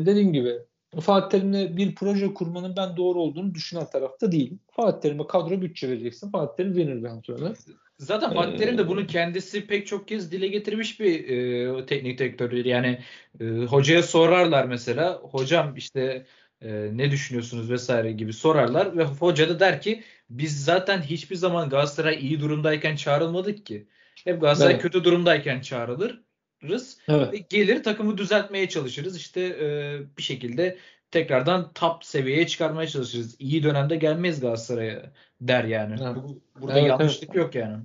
dediğim 0.05 0.33
gibi 0.33 0.53
Fatih 0.99 1.29
Terim'le 1.29 1.77
bir 1.77 1.95
proje 1.95 2.33
kurmanın 2.33 2.75
ben 2.75 2.97
doğru 2.97 3.21
olduğunu 3.21 3.53
düşünen 3.53 3.85
tarafta 3.85 4.31
değilim. 4.31 4.59
Fatih 4.71 5.01
Terim'e 5.01 5.27
kadro 5.27 5.61
bütçe 5.61 5.89
vereceksin. 5.89 6.31
Fatih 6.31 6.55
Terim 6.57 6.75
verir 6.75 7.03
bir 7.03 7.07
antrenör. 7.07 7.55
Zaten 7.97 8.33
Fatih 8.33 8.57
Terim 8.57 8.77
de 8.77 8.87
bunu 8.87 9.07
kendisi 9.07 9.67
pek 9.67 9.87
çok 9.87 10.07
kez 10.07 10.31
dile 10.31 10.47
getirmiş 10.47 10.99
bir 10.99 11.29
e, 11.29 11.85
teknik 11.85 12.19
direktör. 12.19 12.65
Yani 12.65 12.99
e, 13.39 13.45
hocaya 13.45 14.03
sorarlar 14.03 14.65
mesela. 14.65 15.19
Hocam 15.23 15.75
işte 15.75 16.25
e, 16.61 16.89
ne 16.93 17.11
düşünüyorsunuz 17.11 17.71
vesaire 17.71 18.11
gibi 18.11 18.33
sorarlar 18.33 18.97
ve 18.97 19.03
hoca 19.03 19.49
da 19.49 19.59
der 19.59 19.81
ki 19.81 20.03
biz 20.31 20.65
zaten 20.65 21.01
hiçbir 21.01 21.35
zaman 21.35 21.69
Galatasaray 21.69 22.15
iyi 22.15 22.39
durumdayken 22.39 22.95
çağrılmadık 22.95 23.65
ki. 23.65 23.87
Hep 24.23 24.41
Galatasaray 24.41 24.73
evet. 24.73 24.81
kötü 24.81 25.03
durumdayken 25.03 25.61
çağrılırız. 25.61 26.97
Evet. 27.07 27.33
Ve 27.33 27.37
gelir 27.37 27.83
takımı 27.83 28.17
düzeltmeye 28.17 28.69
çalışırız. 28.69 29.17
İşte 29.17 29.41
e, 29.41 29.99
bir 30.17 30.23
şekilde 30.23 30.77
tekrardan 31.11 31.71
top 31.73 32.05
seviyeye 32.05 32.47
çıkarmaya 32.47 32.87
çalışırız. 32.87 33.35
İyi 33.39 33.63
dönemde 33.63 33.95
gelmeyiz 33.95 34.39
Galatasaray'a 34.39 35.11
der 35.41 35.63
yani. 35.63 35.95
Evet. 36.01 36.15
Bu, 36.15 36.41
burada 36.61 36.79
evet, 36.79 36.89
yanlışlık 36.89 37.29
evet. 37.29 37.35
yok 37.35 37.55
yani. 37.55 37.83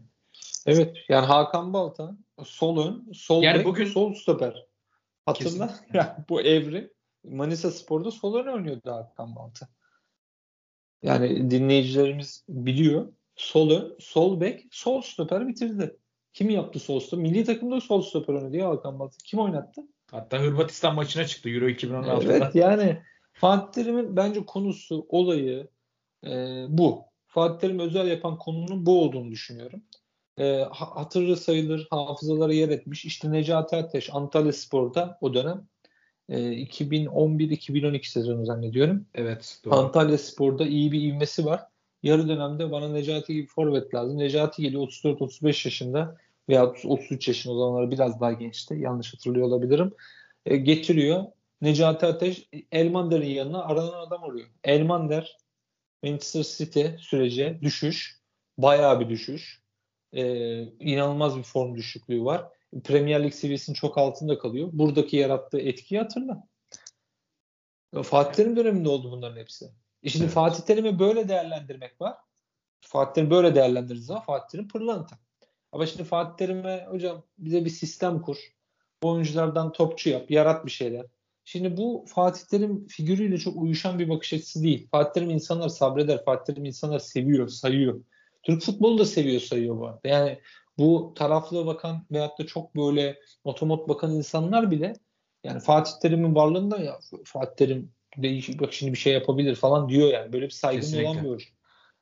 Evet 0.67 0.97
yani 1.09 1.27
Hakan 1.27 1.73
Balta 1.73 2.17
sol 2.45 2.87
ön, 2.87 3.13
sol 3.13 3.43
yani 3.43 3.59
bek, 3.59 3.67
bugün... 3.67 3.85
sol 3.87 4.15
stoper. 4.15 4.67
Hatırla 5.27 5.75
yani 5.93 6.11
bu 6.29 6.43
evri 6.43 6.93
Manisa 7.25 7.71
Spor'da 7.71 8.11
sol 8.11 8.35
ön 8.35 8.47
oynuyordu 8.47 8.91
Hakan 8.91 9.37
Balta. 9.37 9.69
Yani 11.07 11.51
dinleyicilerimiz 11.51 12.45
biliyor. 12.49 13.09
Sol 13.37 13.71
ön, 13.71 13.97
sol 13.99 14.41
bek, 14.41 14.67
sol 14.71 15.03
stoper 15.03 15.49
bitirdi. 15.49 15.97
Kim 16.33 16.51
yaptı 16.51 16.79
sol 16.79 17.01
stoper? 17.01 17.23
Milli 17.23 17.45
takımda 17.45 17.81
sol 17.81 18.03
stoper 18.03 18.35
oynadı 18.35 18.57
ya 18.57 18.69
Hakan 18.69 18.99
Balta. 18.99 19.17
Kim 19.25 19.41
oynattı? 19.41 19.83
Hatta 20.11 20.39
Hırvatistan 20.39 20.95
maçına 20.95 21.27
çıktı 21.27 21.49
Euro 21.49 21.69
2016'da. 21.69 22.23
Evet 22.23 22.55
yani 22.55 22.99
Fatih 23.33 23.83
Terim'in 23.83 24.17
bence 24.17 24.47
konusu, 24.47 25.07
olayı 25.09 25.69
e, 26.27 26.65
bu. 26.69 27.05
Fatih 27.27 27.61
Terim 27.61 27.79
özel 27.79 28.09
yapan 28.09 28.39
konunun 28.39 28.87
bu 28.87 29.03
olduğunu 29.03 29.31
düşünüyorum. 29.31 29.83
E, 30.39 30.63
hatırı 30.71 31.37
sayılır, 31.37 31.87
hafızalara 31.91 32.53
yer 32.53 32.69
etmiş. 32.69 33.05
İşte 33.05 33.33
Necati 33.33 33.77
Ateş 33.77 34.11
Antalya 34.13 34.53
Spor'da 34.53 35.19
o 35.21 35.35
dönem 35.35 35.69
e, 36.29 36.39
2011-2012 36.39 38.11
sezonu 38.11 38.45
zannediyorum. 38.45 39.07
Evet. 39.15 39.61
Doğru. 39.65 39.75
Antalya 39.75 40.19
Spor'da 40.19 40.67
iyi 40.67 40.93
bir 40.93 41.03
ivmesi 41.03 41.45
var. 41.45 41.61
Yarı 42.03 42.29
dönemde 42.29 42.73
bana 42.73 42.89
Necati 42.89 43.35
gibi 43.35 43.47
forvet 43.47 43.95
lazım. 43.95 44.19
Necati 44.19 44.63
geliyor 44.63 44.83
34-35 44.83 45.47
yaşında 45.47 46.17
veya 46.49 46.67
33 46.67 47.29
yaşında 47.29 47.55
o 47.55 47.59
zamanlar 47.59 47.91
biraz 47.91 48.21
daha 48.21 48.33
gençti. 48.33 48.75
Yanlış 48.75 49.15
hatırlıyor 49.15 49.47
olabilirim. 49.47 49.93
E, 50.47 50.57
getiriyor. 50.57 51.25
Necati 51.61 52.07
Ateş 52.07 52.49
Elmander'in 52.73 53.31
yanına 53.31 53.65
aranan 53.65 54.07
adam 54.07 54.25
arıyor. 54.25 54.49
Elmander 54.65 55.37
Manchester 56.03 56.43
City 56.43 56.85
sürece 56.99 57.59
düşüş. 57.63 58.21
Bayağı 58.59 59.01
bir 59.01 59.09
düşüş. 59.09 59.63
Ee, 60.13 60.63
inanılmaz 60.63 61.39
bir 61.39 61.43
form 61.43 61.75
düşüklüğü 61.75 62.25
var. 62.25 62.49
Premier 62.85 63.25
Lig 63.25 63.35
seviyesinin 63.35 63.75
çok 63.75 63.99
altında 63.99 64.39
kalıyor. 64.39 64.69
Buradaki 64.73 65.17
yarattığı 65.17 65.59
etkiyi 65.59 66.01
hatırla. 66.01 66.49
Fatih 68.03 68.35
Terim 68.35 68.57
döneminde 68.57 68.89
oldu 68.89 69.11
bunların 69.13 69.41
hepsi. 69.41 69.65
E 70.03 70.09
şimdi 70.09 70.25
evet. 70.25 70.35
Fatih 70.35 70.63
Terim'i 70.63 70.99
böyle 70.99 71.29
değerlendirmek 71.29 72.01
var. 72.01 72.17
Fatih 72.81 73.15
Terim 73.15 73.31
böyle 73.31 73.55
değerlendirdiği 73.55 74.05
zaman 74.05 74.23
Fatih 74.23 74.49
Terim 74.49 74.69
pırlanta. 74.69 75.19
Ama 75.73 75.87
şimdi 75.87 76.05
Fatih 76.05 76.47
Terim'e 76.47 76.87
hocam 76.91 77.23
bize 77.39 77.65
bir 77.65 77.71
sistem 77.71 78.23
kur. 78.23 78.37
Bu 79.03 79.11
oyunculardan 79.11 79.73
topçu 79.73 80.11
yap. 80.11 80.31
Yarat 80.31 80.67
bir 80.67 80.71
şeyler. 80.71 81.07
Şimdi 81.45 81.77
bu 81.77 82.05
Fatih 82.09 82.41
Terim 82.51 82.87
figürüyle 82.87 83.39
çok 83.39 83.57
uyuşan 83.57 83.99
bir 83.99 84.09
bakış 84.09 84.33
açısı 84.33 84.63
değil. 84.63 84.89
Fatih 84.91 85.13
Terim 85.13 85.31
insanlar 85.31 85.69
sabreder. 85.69 86.25
Fatih 86.25 86.45
Terim 86.45 86.65
insanlar 86.65 86.99
seviyor, 86.99 87.49
sayıyor. 87.49 88.01
Türk 88.43 88.63
futbolu 88.63 88.99
da 88.99 89.05
seviyor, 89.05 89.41
sayıyor 89.41 89.79
bu 89.79 89.87
arada. 89.87 90.09
Yani 90.09 90.39
bu 90.79 91.13
taraflı 91.17 91.67
bakan 91.67 92.07
veyahut 92.11 92.39
da 92.39 92.47
çok 92.47 92.77
böyle 92.77 93.19
otomot 93.45 93.89
bakan 93.89 94.13
insanlar 94.13 94.71
bile 94.71 94.93
yani 95.45 95.61
Fatih 95.61 95.93
Terim'in 96.03 96.35
varlığında 96.35 96.79
ya 96.79 96.99
Fatih 97.25 97.57
Terim 97.57 97.93
değişik 98.17 98.61
bak 98.61 98.73
şimdi 98.73 98.93
bir 98.93 98.99
şey 98.99 99.13
yapabilir 99.13 99.55
falan 99.55 99.89
diyor 99.89 100.09
yani. 100.09 100.33
Böyle 100.33 100.45
bir 100.45 100.51
saygın 100.51 101.05
olan 101.05 101.23
bir 101.23 101.29
oyuncu. 101.29 101.47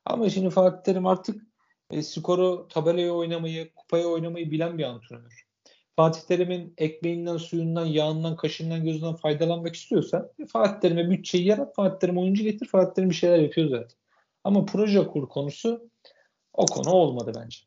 Ama 0.05 0.31
şimdi 0.31 0.51
Fatih 0.51 0.83
Terim 0.83 1.07
artık 1.07 1.43
e, 1.91 2.03
skoru 2.03 2.69
tabelaya 2.71 3.13
oynamayı, 3.13 3.75
kupaya 3.75 4.07
oynamayı 4.07 4.51
bilen 4.51 4.79
bir 4.79 4.85
antrenör. 4.85 5.45
Fatih 5.97 6.21
Terim'in 6.21 6.75
ekmeğinden, 6.79 7.37
suyundan, 7.37 7.87
yağından, 7.87 8.37
kaşından, 8.37 8.85
gözünden 8.85 9.15
faydalanmak 9.15 9.77
istiyorsa 9.77 10.33
Fatih 10.49 10.81
Terim'e 10.81 11.11
bütçeyi 11.11 11.47
yarat, 11.47 11.75
Fatih 11.75 11.99
Terim 11.99 12.19
oyuncu 12.19 12.43
getir, 12.43 12.67
Fatih 12.67 12.95
Terim 12.95 13.11
bir 13.11 13.15
şeyler 13.15 13.39
yapıyor 13.39 13.69
zaten. 13.69 13.99
Ama 14.45 14.65
proje 14.65 15.07
kur 15.07 15.29
konusu 15.29 15.89
o 16.53 16.67
konu 16.67 16.91
olmadı 16.91 17.33
bence. 17.37 17.59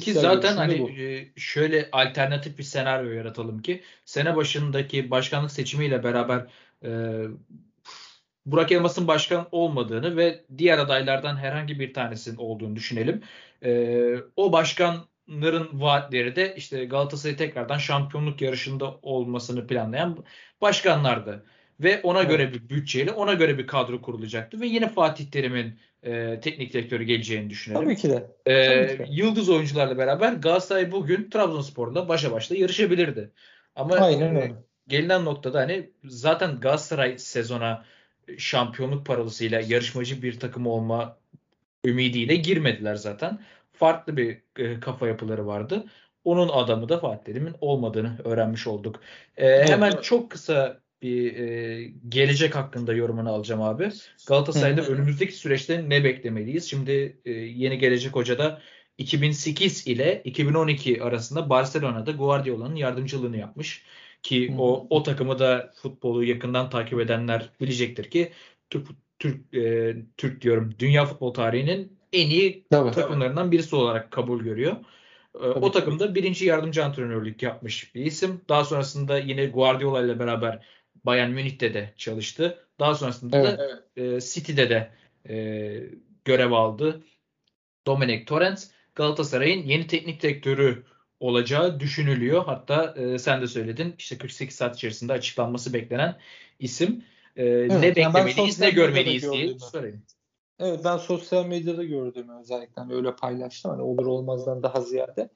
Ki 0.00 0.12
zaten 0.12 0.56
hani 0.56 0.78
bu. 0.78 0.90
E, 0.90 1.32
şöyle 1.36 1.88
alternatif 1.92 2.58
bir 2.58 2.62
senaryo 2.62 3.10
yaratalım 3.10 3.62
ki 3.62 3.82
sene 4.04 4.36
başındaki 4.36 5.10
başkanlık 5.10 5.50
seçimiyle 5.50 6.04
beraber 6.04 6.46
e, 6.84 6.90
Burak 8.46 8.72
Elmas'ın 8.72 9.08
başkan 9.08 9.48
olmadığını 9.52 10.16
ve 10.16 10.44
diğer 10.58 10.78
adaylardan 10.78 11.36
herhangi 11.36 11.80
bir 11.80 11.94
tanesinin 11.94 12.36
olduğunu 12.36 12.76
düşünelim. 12.76 13.22
E, 13.64 14.14
o 14.36 14.52
başkan 14.52 15.06
Nır'ın 15.28 15.68
vaatleri 15.80 16.36
de 16.36 16.54
işte 16.56 16.84
Galatasaray 16.84 17.36
tekrardan 17.36 17.78
şampiyonluk 17.78 18.42
yarışında 18.42 18.98
olmasını 19.02 19.66
planlayan 19.66 20.24
başkanlardı. 20.60 21.46
Ve 21.82 22.00
ona 22.02 22.20
evet. 22.20 22.30
göre 22.30 22.52
bir 22.52 22.68
bütçeyle 22.68 23.10
ona 23.10 23.34
göre 23.34 23.58
bir 23.58 23.66
kadro 23.66 24.02
kurulacaktı. 24.02 24.60
Ve 24.60 24.66
yine 24.66 24.88
Fatih 24.88 25.30
Terim'in 25.30 25.78
e, 26.02 26.40
teknik 26.40 26.72
direktörü 26.72 27.04
geleceğini 27.04 27.50
düşünelim. 27.50 27.82
Tabii 27.82 27.96
ki 27.96 28.10
de. 28.10 28.26
E, 28.46 28.66
Tabii 28.66 28.92
ki 28.92 28.98
de. 28.98 29.06
Yıldız 29.10 29.48
oyuncularla 29.48 29.98
beraber 29.98 30.32
Galatasaray 30.32 30.92
bugün 30.92 31.30
Trabzonspor'da 31.30 32.08
başa 32.08 32.32
başta 32.32 32.56
yarışabilirdi. 32.56 33.30
Ama 33.76 33.94
Aynen 33.94 34.36
öyle. 34.36 34.52
gelinen 34.88 35.24
noktada 35.24 35.60
hani 35.60 35.90
zaten 36.04 36.60
Galatasaray 36.60 37.18
sezona 37.18 37.84
şampiyonluk 38.38 39.06
paralısıyla 39.06 39.60
yarışmacı 39.60 40.22
bir 40.22 40.40
takım 40.40 40.66
olma 40.66 41.16
ümidiyle 41.84 42.36
girmediler 42.36 42.94
zaten 42.94 43.38
farklı 43.72 44.16
bir 44.16 44.42
e, 44.58 44.80
kafa 44.80 45.08
yapıları 45.08 45.46
vardı. 45.46 45.84
Onun 46.24 46.48
adamı 46.48 46.88
da 46.88 46.98
Fatih 46.98 47.24
Terim'in 47.24 47.54
olmadığını 47.60 48.18
öğrenmiş 48.24 48.66
olduk. 48.66 49.00
E. 49.36 49.64
Hemen 49.68 49.90
çok 49.90 50.30
kısa 50.30 50.80
bir 51.02 51.36
e, 51.36 51.84
gelecek 52.08 52.56
hakkında 52.56 52.92
yorumunu 52.92 53.32
alacağım 53.32 53.62
abi. 53.62 53.90
Galatasaray'da 54.26 54.82
önümüzdeki 54.82 55.32
süreçte 55.32 55.88
ne 55.88 56.04
beklemeliyiz? 56.04 56.70
Şimdi 56.70 57.18
e, 57.24 57.30
yeni 57.32 57.78
gelecek 57.78 58.14
hoca 58.14 58.38
da 58.38 58.60
2008 58.98 59.86
ile 59.86 60.22
2012 60.24 61.02
arasında 61.02 61.50
Barcelona'da 61.50 62.10
Guardiola'nın 62.10 62.76
yardımcılığını 62.76 63.36
yapmış. 63.36 63.84
Ki 64.22 64.54
o 64.58 64.86
o 64.90 65.02
takımı 65.02 65.38
da 65.38 65.72
futbolu 65.82 66.24
yakından 66.24 66.70
takip 66.70 67.00
edenler 67.00 67.50
bilecektir 67.60 68.10
ki 68.10 68.32
Türk 68.70 68.88
Türk 69.18 69.54
e, 69.54 69.96
Türk 70.16 70.42
diyorum 70.42 70.74
dünya 70.78 71.06
futbol 71.06 71.34
tarihinin 71.34 71.98
en 72.12 72.30
iyi 72.30 72.66
Tabii. 72.70 72.90
takımlarından 72.90 73.52
birisi 73.52 73.76
olarak 73.76 74.10
kabul 74.10 74.40
görüyor. 74.40 74.76
Tabii 75.32 75.64
o 75.64 75.70
takımda 75.70 76.14
birinci 76.14 76.46
yardımcı 76.46 76.84
antrenörlük 76.84 77.42
yapmış 77.42 77.94
bir 77.94 78.04
isim. 78.04 78.40
Daha 78.48 78.64
sonrasında 78.64 79.18
yine 79.18 79.46
Guardiola 79.46 80.04
ile 80.04 80.18
beraber 80.18 80.66
Bayern 81.04 81.30
Münih'te 81.30 81.74
de 81.74 81.92
çalıştı. 81.96 82.58
Daha 82.80 82.94
sonrasında 82.94 83.38
evet, 83.38 83.58
da 83.58 83.82
evet. 83.96 84.14
E, 84.14 84.20
City'de 84.20 84.70
de 84.70 84.90
e, 85.28 85.36
görev 86.24 86.52
aldı. 86.52 87.02
Dominic 87.86 88.24
Torrens 88.24 88.70
Galatasaray'ın 88.94 89.62
yeni 89.62 89.86
teknik 89.86 90.22
direktörü 90.22 90.84
olacağı 91.20 91.80
düşünülüyor. 91.80 92.44
Hatta 92.44 92.94
e, 92.96 93.18
sen 93.18 93.42
de 93.42 93.46
söyledin 93.46 93.94
işte 93.98 94.18
48 94.18 94.56
saat 94.56 94.76
içerisinde 94.76 95.12
açıklanması 95.12 95.72
beklenen 95.72 96.18
isim. 96.58 97.04
E, 97.36 97.44
evet, 97.44 97.70
ne 97.70 97.96
beklemeliyiz 97.96 98.60
yani 98.60 98.70
ne 98.70 98.74
görmeliyiz 98.74 99.32
diye 99.32 99.58
sorayım. 99.58 100.02
Evet 100.58 100.80
ben 100.84 100.96
sosyal 100.96 101.46
medyada 101.46 101.84
gördüm 101.84 102.28
özellikle 102.40 102.82
hani 102.82 102.94
öyle 102.94 103.16
paylaştım 103.16 103.70
hani 103.70 103.82
olur 103.82 104.06
olmazdan 104.06 104.62
daha 104.62 104.80
ziyade. 104.80 105.28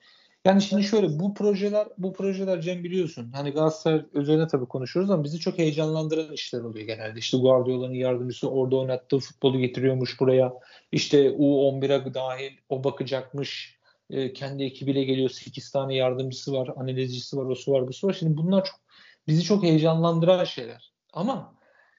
Yani 0.46 0.62
şimdi 0.62 0.82
şöyle 0.82 1.18
bu 1.18 1.34
projeler 1.34 1.88
bu 1.98 2.12
projeler 2.12 2.60
Cem 2.60 2.84
biliyorsun 2.84 3.32
hani 3.32 3.50
Galatasaray 3.50 4.04
üzerine 4.14 4.46
tabii 4.46 4.66
konuşuyoruz 4.66 5.10
ama 5.10 5.24
bizi 5.24 5.38
çok 5.38 5.58
heyecanlandıran 5.58 6.32
işler 6.32 6.60
oluyor 6.60 6.86
genelde. 6.86 7.18
İşte 7.18 7.38
Guardiola'nın 7.38 7.94
yardımcısı 7.94 8.50
orada 8.50 8.76
oynattığı 8.76 9.18
futbolu 9.18 9.58
getiriyormuş 9.58 10.20
buraya. 10.20 10.52
İşte 10.92 11.28
U11'e 11.28 12.14
dahil 12.14 12.50
o 12.68 12.84
bakacakmış. 12.84 13.76
E, 14.10 14.32
kendi 14.32 14.64
ekibiyle 14.64 15.04
geliyor. 15.04 15.30
8 15.30 15.70
tane 15.70 15.94
yardımcısı 15.94 16.52
var, 16.52 16.70
analizcisi 16.76 17.36
var, 17.36 17.44
o 17.44 17.54
su 17.54 17.72
var, 17.72 17.88
bu 17.88 17.92
su 17.92 18.06
var. 18.06 18.12
Şimdi 18.12 18.36
bunlar 18.36 18.64
çok 18.64 18.80
bizi 19.28 19.42
çok 19.42 19.62
heyecanlandıran 19.62 20.44
şeyler. 20.44 20.92
Ama 21.12 21.54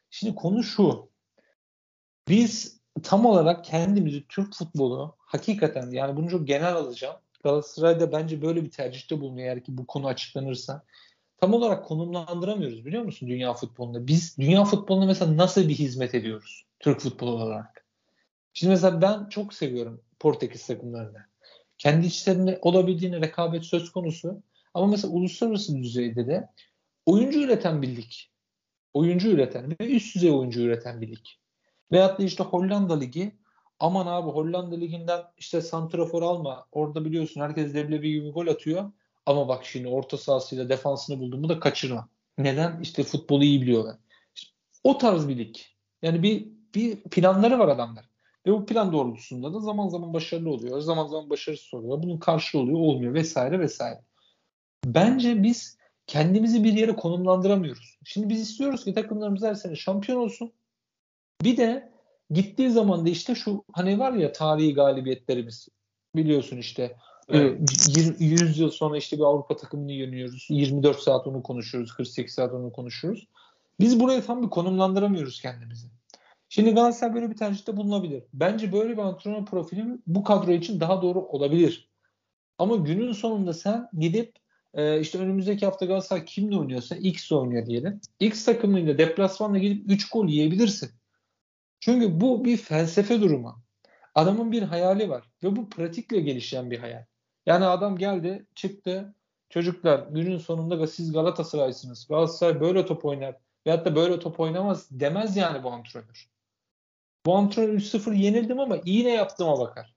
şimdi 0.09 0.35
konu 0.35 0.63
şu. 0.63 1.09
Biz 2.27 2.81
tam 3.03 3.25
olarak 3.25 3.65
kendimizi 3.65 4.27
Türk 4.27 4.53
futbolu 4.53 5.15
hakikaten 5.19 5.91
yani 5.91 6.17
bunu 6.17 6.29
çok 6.29 6.47
genel 6.47 6.75
alacağım 6.75 7.15
Galatasaray'da 7.47 8.11
bence 8.11 8.41
böyle 8.41 8.63
bir 8.63 8.71
tercihte 8.71 9.21
bulunuyor 9.21 9.47
eğer 9.47 9.63
ki 9.63 9.77
bu 9.77 9.87
konu 9.87 10.07
açıklanırsa. 10.07 10.83
Tam 11.37 11.53
olarak 11.53 11.85
konumlandıramıyoruz 11.85 12.85
biliyor 12.85 13.03
musun 13.03 13.29
dünya 13.29 13.53
futbolunda? 13.53 14.07
Biz 14.07 14.37
dünya 14.37 14.63
futboluna 14.65 15.05
mesela 15.05 15.37
nasıl 15.37 15.69
bir 15.69 15.73
hizmet 15.73 16.15
ediyoruz 16.15 16.65
Türk 16.79 16.99
futbolu 16.99 17.31
olarak? 17.31 17.85
Şimdi 18.53 18.71
mesela 18.71 19.01
ben 19.01 19.29
çok 19.29 19.53
seviyorum 19.53 20.01
Portekiz 20.19 20.67
takımlarını. 20.67 21.25
Kendi 21.77 22.07
içlerinde 22.07 22.59
olabildiğine 22.61 23.21
rekabet 23.21 23.63
söz 23.63 23.91
konusu. 23.91 24.43
Ama 24.73 24.87
mesela 24.87 25.13
uluslararası 25.13 25.77
düzeyde 25.77 26.27
de 26.27 26.49
oyuncu 27.05 27.39
üreten 27.39 27.81
bir 27.81 27.95
lig. 27.95 28.11
Oyuncu 28.93 29.29
üreten 29.29 29.75
ve 29.81 29.95
üst 29.95 30.15
düzey 30.15 30.31
oyuncu 30.31 30.61
üreten 30.61 31.01
bir 31.01 31.07
lig. 31.07 31.25
Veyahut 31.91 32.19
da 32.19 32.23
işte 32.23 32.43
Hollanda 32.43 32.99
Ligi 32.99 33.31
aman 33.79 34.07
abi 34.07 34.29
Hollanda 34.29 34.75
liginden 34.75 35.21
işte 35.37 35.61
santrafor 35.61 36.21
alma. 36.21 36.65
Orada 36.71 37.05
biliyorsun 37.05 37.41
herkes 37.41 37.75
leblebi 37.75 38.11
gibi 38.11 38.29
gol 38.29 38.47
atıyor. 38.47 38.91
Ama 39.25 39.47
bak 39.47 39.65
şimdi 39.65 39.87
orta 39.87 40.17
sahasıyla 40.17 40.69
defansını 40.69 41.19
bulduğumu 41.19 41.49
da 41.49 41.59
kaçırma. 41.59 42.09
Neden? 42.37 42.81
İşte 42.81 43.03
futbolu 43.03 43.43
iyi 43.43 43.61
biliyorlar. 43.61 43.97
İşte 44.35 44.51
o 44.83 44.97
tarz 44.97 45.27
bir 45.27 45.37
lig. 45.37 45.55
Yani 46.01 46.23
bir, 46.23 46.47
bir 46.75 46.95
planları 46.95 47.59
var 47.59 47.67
adamlar. 47.67 48.05
Ve 48.45 48.51
bu 48.51 48.65
plan 48.65 48.93
doğrultusunda 48.93 49.53
da 49.53 49.59
zaman 49.59 49.87
zaman 49.87 50.13
başarılı 50.13 50.49
oluyor. 50.49 50.79
Zaman 50.79 51.07
zaman 51.07 51.29
başarısız 51.29 51.73
oluyor. 51.73 52.03
Bunun 52.03 52.17
karşı 52.17 52.59
oluyor, 52.59 52.79
olmuyor 52.79 53.13
vesaire 53.13 53.59
vesaire. 53.59 54.01
Bence 54.85 55.43
biz 55.43 55.77
kendimizi 56.07 56.63
bir 56.63 56.73
yere 56.73 56.95
konumlandıramıyoruz. 56.95 57.97
Şimdi 58.05 58.29
biz 58.29 58.41
istiyoruz 58.41 58.83
ki 58.83 58.93
takımlarımız 58.93 59.43
her 59.43 59.55
sene 59.55 59.75
şampiyon 59.75 60.19
olsun. 60.19 60.51
Bir 61.43 61.57
de 61.57 61.91
Gittiği 62.29 62.69
zaman 62.69 63.05
da 63.05 63.09
işte 63.09 63.35
şu 63.35 63.63
hani 63.73 63.99
var 63.99 64.13
ya 64.13 64.31
tarihi 64.31 64.73
galibiyetlerimiz 64.73 65.67
biliyorsun 66.15 66.57
işte 66.57 66.95
evet. 67.29 67.59
100 68.19 68.59
yıl 68.59 68.71
sonra 68.71 68.97
işte 68.97 69.17
bir 69.17 69.23
Avrupa 69.23 69.55
takımını 69.55 69.91
yeniyoruz. 69.91 70.47
24 70.49 70.99
saat 70.99 71.27
onu 71.27 71.43
konuşuyoruz. 71.43 71.93
48 71.93 72.33
saat 72.33 72.53
onu 72.53 72.71
konuşuyoruz. 72.71 73.27
Biz 73.79 73.99
buraya 73.99 74.21
tam 74.21 74.43
bir 74.43 74.49
konumlandıramıyoruz 74.49 75.41
kendimizi. 75.41 75.87
Şimdi 76.49 76.71
Galatasaray 76.71 77.15
böyle 77.15 77.29
bir 77.29 77.37
tercihte 77.37 77.77
bulunabilir. 77.77 78.23
Bence 78.33 78.71
böyle 78.71 78.93
bir 78.93 79.01
antrenör 79.01 79.45
profili 79.45 79.85
bu 80.07 80.23
kadro 80.23 80.51
için 80.51 80.79
daha 80.79 81.01
doğru 81.01 81.19
olabilir. 81.19 81.89
Ama 82.57 82.75
günün 82.75 83.11
sonunda 83.11 83.53
sen 83.53 83.89
gidip 83.99 84.33
e, 84.73 84.99
işte 84.99 85.19
önümüzdeki 85.19 85.65
hafta 85.65 85.85
Galatasaray 85.85 86.25
kimle 86.25 86.57
oynuyorsa 86.57 86.95
X 86.95 87.31
oynuyor 87.31 87.65
diyelim. 87.65 88.01
X 88.19 88.45
takımıyla 88.45 88.97
deplasmanla 88.97 89.57
gidip 89.57 89.91
3 89.91 90.09
gol 90.09 90.27
yiyebilirsin. 90.27 90.89
Çünkü 91.79 92.21
bu 92.21 92.45
bir 92.45 92.57
felsefe 92.57 93.21
durumu. 93.21 93.63
Adamın 94.15 94.51
bir 94.51 94.61
hayali 94.61 95.09
var 95.09 95.23
ve 95.43 95.55
bu 95.55 95.69
pratikle 95.69 96.19
gelişen 96.19 96.71
bir 96.71 96.79
hayal. 96.79 97.05
Yani 97.45 97.65
adam 97.65 97.97
geldi, 97.97 98.45
çıktı. 98.55 99.13
Çocuklar 99.49 100.07
günün 100.07 100.37
sonunda 100.37 100.87
siz 100.87 101.13
Galatasaray'sınız. 101.13 102.07
Galatasaray 102.07 102.61
böyle 102.61 102.85
top 102.85 103.05
oynar 103.05 103.35
veyahut 103.65 103.85
da 103.85 103.95
böyle 103.95 104.19
top 104.19 104.39
oynamaz 104.39 104.87
demez 104.91 105.37
yani 105.37 105.63
bu 105.63 105.71
antrenör. 105.71 106.29
Bu 107.25 107.35
antrenör 107.35 107.73
3-0 107.73 108.15
yenildim 108.15 108.59
ama 108.59 108.77
iyi 108.77 109.05
ne 109.05 109.13
yaptığıma 109.13 109.59
bakar. 109.59 109.95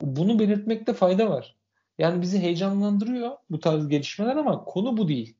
Bunu 0.00 0.38
belirtmekte 0.38 0.92
fayda 0.92 1.30
var. 1.30 1.56
Yani 1.98 2.22
bizi 2.22 2.38
heyecanlandırıyor 2.38 3.36
bu 3.50 3.60
tarz 3.60 3.88
gelişmeler 3.88 4.36
ama 4.36 4.64
konu 4.64 4.96
bu 4.96 5.08
değil. 5.08 5.36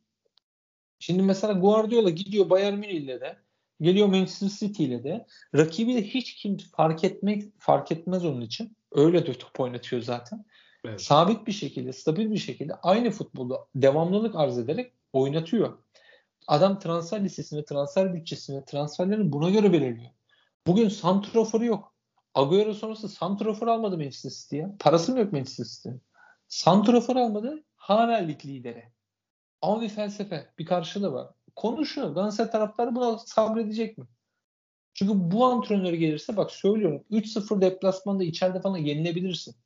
Şimdi 0.99 1.23
mesela 1.23 1.53
Guardiola 1.53 2.11
gidiyor 2.11 2.51
Bayern 2.51 2.75
Münih'le 2.75 3.21
de 3.21 3.37
Geliyor 3.81 4.09
Manchester 4.09 4.49
City 4.49 4.85
ile 4.85 5.05
de 5.05 5.27
rakibi 5.55 5.95
de 5.95 6.03
hiç 6.03 6.35
kim 6.35 6.57
fark 6.57 7.05
etmek 7.05 7.45
fark 7.59 7.93
etmez 7.93 8.25
onun 8.25 8.41
için. 8.41 8.77
Öyle 8.93 9.27
de 9.27 9.33
top 9.33 9.61
oynatıyor 9.61 10.03
zaten. 10.03 10.45
Evet. 10.85 11.01
Sabit 11.01 11.47
bir 11.47 11.53
şekilde, 11.53 11.93
stabil 11.93 12.31
bir 12.31 12.39
şekilde 12.39 12.75
aynı 12.75 13.11
futbolu 13.11 13.69
devamlılık 13.75 14.35
arz 14.35 14.59
ederek 14.59 14.93
oynatıyor. 15.13 15.79
Adam 16.47 16.79
transfer 16.79 17.25
listesini, 17.25 17.65
transfer 17.65 18.15
bütçesini, 18.15 18.65
transferlerini 18.65 19.33
buna 19.33 19.51
göre 19.51 19.73
belirliyor. 19.73 20.11
Bugün 20.67 20.89
santroforu 20.89 21.65
yok. 21.65 21.95
Agüero 22.35 22.75
sonrası 22.75 23.09
santrofor 23.09 23.67
almadı 23.67 23.99
Manchester 23.99 24.31
City'ye. 24.31 24.69
Parası 24.79 25.13
mı 25.13 25.19
yok 25.19 25.33
Manchester 25.33 25.65
City'nin? 25.65 26.03
Santrofor 26.49 27.17
almadı. 27.17 27.65
Hala 27.77 28.17
lig 28.17 28.47
lideri. 28.47 28.85
Ama 29.63 29.81
bir 29.81 29.89
felsefe, 29.89 30.47
bir 30.59 30.67
karşılığı 30.67 31.13
var. 31.13 31.29
Konu 31.59 31.87
şu. 31.87 32.15
Galatasaray 32.15 32.51
taraftarı 32.51 32.95
buna 32.95 33.19
sabredecek 33.19 33.99
mi? 33.99 34.07
Çünkü 34.95 35.13
bu 35.17 35.47
antrenör 35.47 35.93
gelirse 35.93 36.37
bak 36.37 36.51
söylüyorum 36.51 37.05
3-0 37.11 37.61
deplasmanda 37.61 38.25
içeride 38.25 38.61
falan 38.61 38.77
yenilebilirsin. 38.77 39.57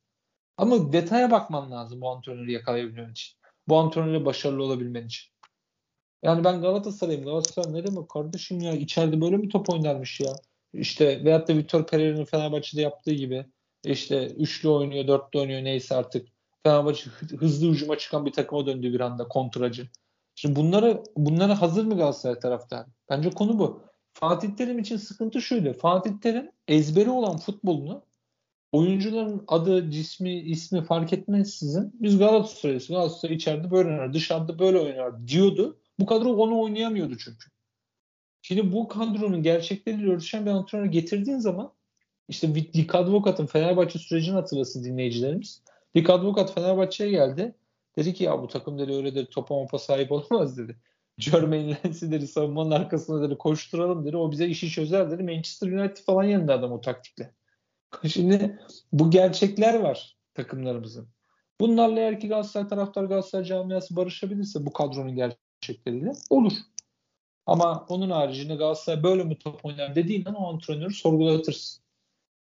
Ama 0.57 0.93
detaya 0.93 1.31
bakman 1.31 1.71
lazım 1.71 2.01
bu 2.01 2.11
antrenörü 2.11 2.53
yakalayabilmen 2.53 3.11
için. 3.13 3.39
Bu 3.69 3.77
antrenörle 3.77 4.25
başarılı 4.25 4.63
olabilmen 4.63 5.07
için. 5.07 5.33
Yani 6.23 6.45
ben 6.45 6.61
Galatasaray'ım. 6.61 7.25
Galatasaray 7.25 7.75
ne 7.75 7.87
demek 7.87 8.09
kardeşim 8.09 8.61
ya 8.61 8.73
içeride 8.73 9.21
böyle 9.21 9.37
mi 9.37 9.49
top 9.49 9.71
oynarmış 9.71 10.21
ya? 10.21 10.33
İşte 10.73 11.25
veyahut 11.25 11.49
da 11.49 11.57
Victor 11.57 11.87
Pereira'nın 11.87 12.25
Fenerbahçe'de 12.25 12.83
yaptığı 12.83 13.13
gibi 13.13 13.47
işte 13.85 14.27
üçlü 14.27 14.69
oynuyor, 14.69 15.09
dörtlü 15.09 15.39
oynuyor 15.39 15.65
neyse 15.65 15.97
artık. 15.97 16.29
Fenerbahçe 16.63 17.11
hızlı 17.39 17.69
ucuma 17.69 17.99
çıkan 17.99 18.27
bir 18.27 18.33
takıma 18.33 18.67
döndü 18.67 18.93
bir 18.93 19.01
anda 19.01 19.29
kontracı. 19.29 19.89
Şimdi 20.43 20.57
bunlara 20.57 21.03
bunlara 21.17 21.61
hazır 21.61 21.85
mı 21.85 21.97
Galatasaray 21.97 22.39
taraftarı? 22.39 22.87
Bence 23.11 23.31
konu 23.31 23.59
bu. 23.59 23.83
Fatih 24.13 24.51
Terim 24.57 24.79
için 24.79 24.97
sıkıntı 24.97 25.43
şöyle. 25.43 25.73
Fatih 25.73 26.11
Terim 26.23 26.51
ezberi 26.69 27.11
olan 27.11 27.37
futbolunu 27.37 28.05
oyuncuların 28.73 29.45
adı, 29.49 29.91
cismi, 29.91 30.41
ismi 30.41 30.85
fark 30.85 31.13
etmeksizin 31.13 31.93
biz 32.01 32.19
Galatasaray'ız. 32.19 32.89
Galatasaray 32.89 33.37
içeride 33.37 33.71
böyle 33.71 33.89
oynar, 33.89 34.13
dışarıda 34.13 34.59
böyle 34.59 34.79
oynar 34.79 35.29
diyordu. 35.29 35.81
Bu 35.99 36.07
kadro 36.07 36.35
onu 36.35 36.61
oynayamıyordu 36.61 37.19
çünkü. 37.19 37.51
Şimdi 38.43 38.73
bu 38.73 38.89
kadronun 38.89 39.43
gerçekleriyle 39.43 40.11
örtüşen 40.11 40.47
bir 40.47 40.51
antrenör 40.51 40.87
getirdiğin 40.87 41.39
zaman 41.39 41.73
işte 42.29 42.55
Dik 42.55 42.95
Advokat'ın 42.95 43.47
Fenerbahçe 43.47 43.99
sürecini 43.99 44.35
hatırlasın 44.35 44.85
dinleyicilerimiz. 44.85 45.63
Dik 45.95 46.11
Advokat 46.11 46.55
Fenerbahçe'ye 46.55 47.11
geldi. 47.11 47.55
Dedi 47.97 48.15
ki 48.15 48.25
ya 48.25 48.43
bu 48.43 48.49
takım 48.49 48.79
dedi 48.79 48.93
öyle 48.93 49.15
dedi 49.15 49.31
topa 49.31 49.55
mopa 49.55 49.79
sahip 49.79 50.13
olamaz 50.13 50.59
dedi. 50.59 50.77
Jermaine 51.19 51.79
Lens'i 51.85 52.13
dedi 52.13 52.27
savunmanın 52.27 52.71
arkasında 52.71 53.29
dedi 53.29 53.39
koşturalım 53.39 54.07
dedi. 54.07 54.17
O 54.17 54.31
bize 54.31 54.47
işi 54.47 54.71
çözer 54.71 55.11
dedi. 55.11 55.23
Manchester 55.23 55.73
United 55.73 56.05
falan 56.05 56.25
yendi 56.25 56.53
adam 56.53 56.73
o 56.73 56.81
taktikle. 56.81 57.35
Şimdi 58.09 58.59
bu 58.93 59.11
gerçekler 59.11 59.81
var 59.81 60.17
takımlarımızın. 60.35 61.09
Bunlarla 61.61 62.01
eğer 62.01 62.21
ki 62.21 62.29
Galatasaray 62.29 62.69
taraftar 62.69 63.05
Galatasaray 63.05 63.45
camiası 63.45 63.97
barışabilirse 63.97 64.67
bu 64.67 64.73
kadronun 64.73 65.15
gerçekleriyle 65.15 66.13
olur. 66.31 66.53
Ama 67.47 67.87
onun 67.89 68.11
haricinde 68.11 68.55
Galatasaray 68.55 69.03
böyle 69.03 69.25
mi 69.25 69.39
top 69.39 69.65
oynar 69.65 69.95
dediğinden 69.95 70.35
o 70.35 70.53
antrenörü 70.53 70.95
sorgulatırsın. 70.95 71.83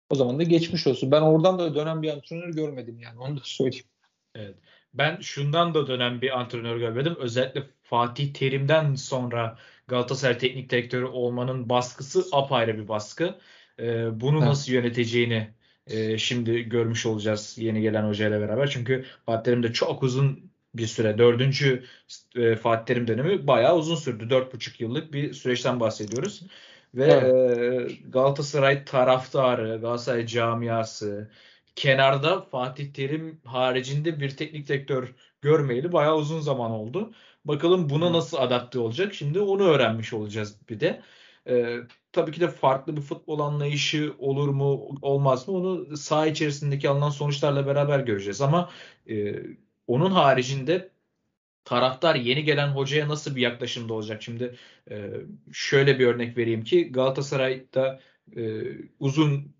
O 0.09 0.15
zaman 0.15 0.39
da 0.39 0.43
geçmiş 0.43 0.87
olsun. 0.87 1.11
Ben 1.11 1.21
oradan 1.21 1.59
da 1.59 1.75
dönen 1.75 2.01
bir 2.01 2.13
antrenör 2.13 2.49
görmedim 2.49 2.99
yani 2.99 3.19
onu 3.19 3.37
da 3.37 3.41
söyleyeyim. 3.43 3.85
Evet 4.35 4.55
ben 4.93 5.17
şundan 5.21 5.73
da 5.73 5.87
dönen 5.87 6.21
bir 6.21 6.39
antrenör 6.39 6.77
görmedim. 6.77 7.15
Özellikle 7.19 7.63
Fatih 7.83 8.33
Terim'den 8.33 8.95
sonra 8.95 9.57
Galatasaray 9.87 10.37
teknik 10.37 10.69
direktörü 10.69 11.05
olmanın 11.05 11.69
baskısı 11.69 12.25
apayrı 12.31 12.77
bir 12.77 12.87
baskı. 12.87 13.35
Ee, 13.79 14.21
bunu 14.21 14.37
evet. 14.37 14.47
nasıl 14.47 14.71
yöneteceğini 14.71 15.53
e, 15.87 16.17
şimdi 16.17 16.61
görmüş 16.61 17.05
olacağız 17.05 17.55
yeni 17.57 17.81
gelen 17.81 18.07
hocayla 18.07 18.41
beraber. 18.41 18.69
Çünkü 18.69 19.05
Fatih 19.25 19.43
Terim 19.43 19.63
de 19.63 19.73
çok 19.73 20.03
uzun 20.03 20.51
bir 20.75 20.87
süre. 20.87 21.17
Dördüncü 21.17 21.83
e, 22.35 22.55
Fatih 22.55 22.85
Terim 22.85 23.07
dönemi 23.07 23.47
bayağı 23.47 23.77
uzun 23.77 23.95
sürdü. 23.95 24.29
Dört 24.29 24.53
buçuk 24.53 24.81
yıllık 24.81 25.13
bir 25.13 25.33
süreçten 25.33 25.79
bahsediyoruz. 25.79 26.43
Ve 26.95 27.05
evet. 27.05 27.91
e, 27.91 27.93
Galatasaray 28.09 28.85
taraftarı, 28.85 29.77
Galatasaray 29.81 30.25
camiası, 30.25 31.31
kenarda 31.79 32.41
Fatih 32.41 32.93
Terim 32.93 33.41
haricinde 33.45 34.19
bir 34.19 34.37
teknik 34.37 34.67
direktör 34.67 35.15
görmeyeli 35.41 35.91
bayağı 35.93 36.17
uzun 36.17 36.39
zaman 36.39 36.71
oldu. 36.71 37.13
Bakalım 37.45 37.89
buna 37.89 38.13
nasıl 38.13 38.37
adapte 38.37 38.79
olacak? 38.79 39.13
Şimdi 39.13 39.39
onu 39.39 39.63
öğrenmiş 39.63 40.13
olacağız 40.13 40.57
bir 40.69 40.79
de. 40.79 41.01
Ee, 41.47 41.77
tabii 42.11 42.31
ki 42.31 42.41
de 42.41 42.47
farklı 42.47 42.97
bir 42.97 43.01
futbol 43.01 43.39
anlayışı 43.39 44.13
olur 44.19 44.49
mu 44.49 44.89
olmaz 45.01 45.47
mı 45.47 45.53
onu 45.53 45.97
saha 45.97 46.27
içerisindeki 46.27 46.89
alınan 46.89 47.09
sonuçlarla 47.09 47.67
beraber 47.67 47.99
göreceğiz. 47.99 48.41
Ama 48.41 48.69
e, 49.09 49.35
onun 49.87 50.11
haricinde 50.11 50.91
taraftar 51.65 52.15
yeni 52.15 52.43
gelen 52.43 52.67
hocaya 52.67 53.09
nasıl 53.09 53.35
bir 53.35 53.41
yaklaşımda 53.41 53.93
olacak? 53.93 54.23
Şimdi 54.23 54.55
e, 54.91 55.11
şöyle 55.53 55.99
bir 55.99 56.07
örnek 56.07 56.37
vereyim 56.37 56.63
ki 56.63 56.91
Galatasaray'da 56.91 57.99
e, 58.37 58.63
uzun 58.99 59.58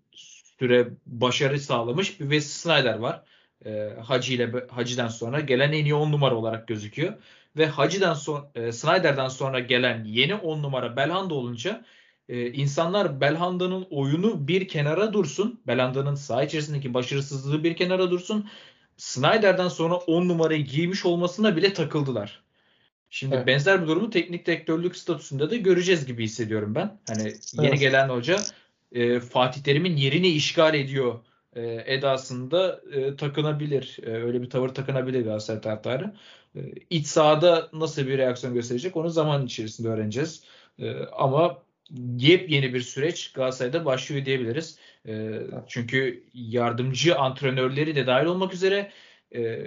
süre 0.60 0.88
başarı 1.06 1.60
sağlamış 1.60 2.20
bir 2.20 2.30
Wesley 2.30 2.40
Snyder 2.40 2.98
var. 2.98 3.22
E, 3.66 3.88
Hacı 4.04 4.32
ile 4.32 4.52
Hacı'dan 4.68 5.08
sonra 5.08 5.40
gelen 5.40 5.72
en 5.72 5.84
iyi 5.84 5.94
10 5.94 6.12
numara 6.12 6.34
olarak 6.34 6.68
gözüküyor. 6.68 7.12
Ve 7.56 7.66
Hacı'dan 7.66 8.14
sonra 8.14 8.50
e, 8.54 8.72
Snyder'dan 8.72 9.28
sonra 9.28 9.60
gelen 9.60 10.04
yeni 10.04 10.34
10 10.34 10.62
numara 10.62 10.96
Belhanda 10.96 11.34
olunca 11.34 11.84
e, 12.28 12.52
insanlar 12.52 13.20
Belhanda'nın 13.20 13.86
oyunu 13.90 14.48
bir 14.48 14.68
kenara 14.68 15.12
dursun. 15.12 15.60
Belhanda'nın 15.66 16.14
saha 16.14 16.44
içerisindeki 16.44 16.94
başarısızlığı 16.94 17.64
bir 17.64 17.76
kenara 17.76 18.10
dursun. 18.10 18.48
Snyder'dan 18.96 19.68
sonra 19.68 19.94
10 19.94 20.28
numarayı 20.28 20.64
giymiş 20.64 21.06
olmasına 21.06 21.56
bile 21.56 21.72
takıldılar. 21.72 22.42
Şimdi 23.10 23.34
evet. 23.34 23.46
benzer 23.46 23.82
bir 23.82 23.86
durumu 23.86 24.10
teknik 24.10 24.46
direktörlük 24.46 24.96
statüsünde 24.96 25.50
de 25.50 25.56
göreceğiz 25.56 26.06
gibi 26.06 26.24
hissediyorum 26.24 26.74
ben. 26.74 26.98
Hani 27.08 27.22
evet. 27.22 27.52
yeni 27.62 27.78
gelen 27.78 28.08
hoca 28.08 28.40
e, 28.92 29.20
Fatih 29.20 29.62
Terim'in 29.62 29.96
yerini 29.96 30.28
işgal 30.28 30.74
ediyor 30.74 31.18
e, 31.56 31.84
edasında 31.86 32.80
e, 32.92 33.16
takınabilir. 33.16 33.98
E, 34.02 34.10
öyle 34.10 34.42
bir 34.42 34.50
tavır 34.50 34.68
takınabilir 34.68 35.24
Galatasaray 35.24 35.60
taraftarı. 35.60 36.14
E, 36.56 36.60
iç 36.90 37.06
sahada 37.06 37.68
nasıl 37.72 38.06
bir 38.06 38.18
reaksiyon 38.18 38.54
gösterecek 38.54 38.96
onu 38.96 39.10
zaman 39.10 39.46
içerisinde 39.46 39.88
öğreneceğiz. 39.88 40.44
E, 40.78 40.96
ama 41.04 41.62
yepyeni 42.16 42.74
bir 42.74 42.80
süreç 42.80 43.32
Galatasaray'da 43.32 43.84
başlıyor 43.84 44.24
diyebiliriz. 44.24 44.78
E, 45.08 45.40
çünkü 45.68 46.24
yardımcı 46.34 47.18
antrenörleri 47.18 47.96
de 47.96 48.06
dahil 48.06 48.26
olmak 48.26 48.54
üzere 48.54 48.90
e, 49.34 49.66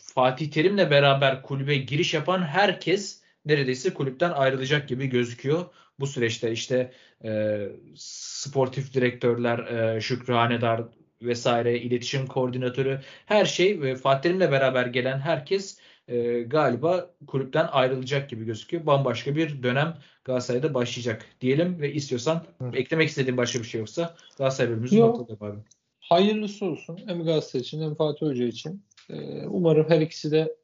Fatih 0.00 0.50
Terim'le 0.50 0.90
beraber 0.90 1.42
kulübe 1.42 1.76
giriş 1.76 2.14
yapan 2.14 2.42
herkes 2.42 3.23
neredeyse 3.46 3.94
kulüpten 3.94 4.30
ayrılacak 4.30 4.88
gibi 4.88 5.06
gözüküyor. 5.06 5.64
Bu 6.00 6.06
süreçte 6.06 6.52
işte 6.52 6.92
e, 7.24 7.62
sportif 7.96 8.94
direktörler, 8.94 9.58
e, 9.58 10.00
Şükrü 10.00 10.32
Hanedar 10.32 10.82
vesaire, 11.22 11.78
iletişim 11.78 12.26
koordinatörü 12.26 13.00
her 13.26 13.44
şey 13.44 13.80
ve 13.80 13.96
Fatih 13.96 14.22
Terim'le 14.22 14.52
beraber 14.52 14.86
gelen 14.86 15.18
herkes 15.18 15.78
e, 16.08 16.40
galiba 16.40 17.10
kulüpten 17.26 17.68
ayrılacak 17.72 18.30
gibi 18.30 18.44
gözüküyor. 18.44 18.86
Bambaşka 18.86 19.36
bir 19.36 19.62
dönem 19.62 19.98
Galatasaray'da 20.24 20.74
başlayacak 20.74 21.26
diyelim 21.40 21.80
ve 21.80 21.92
istiyorsan 21.92 22.44
Hı. 22.58 22.70
eklemek 22.74 23.08
istediğin 23.08 23.36
başka 23.36 23.58
bir 23.58 23.64
şey 23.64 23.78
yoksa 23.78 24.16
Galatasaray 24.38 24.70
bölümümüzü 24.70 25.00
noktalayalım 25.00 25.64
Hayırlısı 26.00 26.66
olsun 26.66 26.98
hem 27.06 27.24
Galatasaray 27.24 27.60
için 27.60 27.82
hem 27.82 27.94
Fatih 27.94 28.26
Hoca 28.26 28.44
için. 28.44 28.82
Ee, 29.10 29.46
umarım 29.46 29.90
her 29.90 30.00
ikisi 30.00 30.30
de 30.30 30.56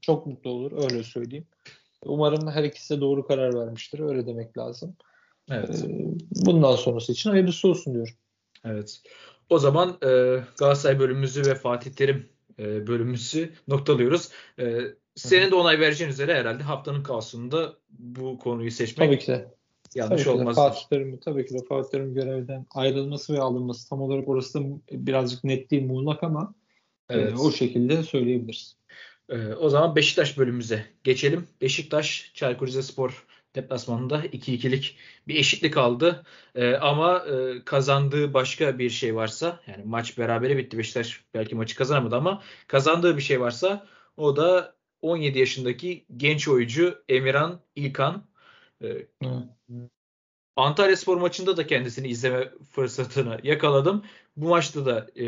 çok 0.00 0.26
mutlu 0.26 0.50
olur 0.50 0.72
öyle 0.72 1.02
söyleyeyim. 1.02 1.46
Umarım 2.04 2.50
her 2.50 2.64
ikisi 2.64 2.96
de 2.96 3.00
doğru 3.00 3.26
karar 3.26 3.54
vermiştir 3.54 4.00
öyle 4.00 4.26
demek 4.26 4.58
lazım. 4.58 4.96
Evet. 5.50 5.84
Ee, 5.84 6.04
bundan 6.30 6.76
sonrası 6.76 7.12
için 7.12 7.30
hayırlısı 7.30 7.68
olsun 7.68 7.94
diyorum. 7.94 8.14
Evet. 8.64 9.02
O 9.50 9.58
zaman 9.58 9.98
e, 10.02 10.08
Galatasaray 10.58 10.98
bölümümüzü 10.98 11.46
ve 11.46 11.54
Fatih 11.54 11.90
Terim 11.90 12.28
e, 12.58 12.86
bölümümüzü 12.86 13.52
noktalıyoruz. 13.68 14.28
E, 14.58 14.80
senin 15.14 15.50
de 15.50 15.54
onay 15.54 15.80
vereceğin 15.80 16.10
üzere 16.10 16.34
herhalde 16.34 16.62
haftanın 16.62 17.02
kalsında 17.02 17.76
bu 17.90 18.38
konuyu 18.38 18.70
seçmek 18.70 19.08
tabii 19.08 19.18
ki 19.18 19.26
de. 19.26 19.54
yanlış 19.94 20.24
tabii 20.24 20.36
olmaz. 20.36 20.56
Fatih 20.56 20.88
Terim, 20.90 21.18
tabii 21.24 21.46
ki 21.46 21.54
de 21.54 21.58
Fatih 21.68 21.90
Terim 21.90 22.14
görevden 22.14 22.66
ayrılması 22.74 23.34
ve 23.34 23.40
alınması 23.40 23.88
tam 23.88 24.02
olarak 24.02 24.28
orası 24.28 24.60
da 24.60 24.66
birazcık 24.90 25.44
net 25.44 25.70
değil 25.70 25.82
muğlak 25.82 26.22
ama 26.22 26.54
e, 27.10 27.14
evet. 27.14 27.32
e, 27.32 27.36
o 27.36 27.50
şekilde 27.50 28.02
söyleyebiliriz. 28.02 28.76
E, 29.28 29.54
o 29.54 29.68
zaman 29.68 29.96
Beşiktaş 29.96 30.38
bölümümüze 30.38 30.86
geçelim. 31.04 31.48
Beşiktaş 31.60 32.30
Çaykur 32.34 32.66
Rizespor 32.66 33.26
deplasmanında 33.54 34.24
2-2'lik 34.26 34.96
bir 35.28 35.34
eşitlik 35.34 35.76
aldı. 35.76 36.26
E, 36.54 36.74
ama 36.74 37.18
e, 37.26 37.64
kazandığı 37.64 38.34
başka 38.34 38.78
bir 38.78 38.90
şey 38.90 39.14
varsa 39.14 39.60
yani 39.66 39.84
maç 39.84 40.18
berabere 40.18 40.56
bitti. 40.56 40.78
Beşiktaş 40.78 41.24
belki 41.34 41.54
maçı 41.54 41.76
kazanamadı 41.76 42.16
ama 42.16 42.42
kazandığı 42.66 43.16
bir 43.16 43.22
şey 43.22 43.40
varsa 43.40 43.86
o 44.16 44.36
da 44.36 44.76
17 45.02 45.38
yaşındaki 45.38 46.06
genç 46.16 46.48
oyuncu 46.48 47.04
Emirhan 47.08 47.60
İlkan. 47.76 48.24
E, 48.82 49.06
Antalya 50.56 50.96
Spor 50.96 51.16
maçında 51.16 51.56
da 51.56 51.66
kendisini 51.66 52.08
izleme 52.08 52.52
fırsatını 52.70 53.40
yakaladım. 53.42 54.04
Bu 54.36 54.48
maçta 54.48 54.86
da 54.86 55.06
e, 55.16 55.26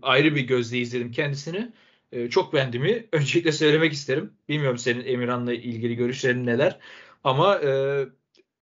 ayrı 0.00 0.34
bir 0.34 0.40
gözle 0.40 0.78
izledim 0.78 1.12
kendisini. 1.12 1.72
E, 2.12 2.30
çok 2.30 2.52
beğendiğimi 2.52 3.06
öncelikle 3.12 3.52
söylemek 3.52 3.92
isterim. 3.92 4.32
Bilmiyorum 4.48 4.78
senin 4.78 5.06
Emirhan'la 5.06 5.54
ilgili 5.54 5.96
görüşlerin 5.96 6.46
neler. 6.46 6.78
Ama 7.24 7.58
e, 7.58 7.70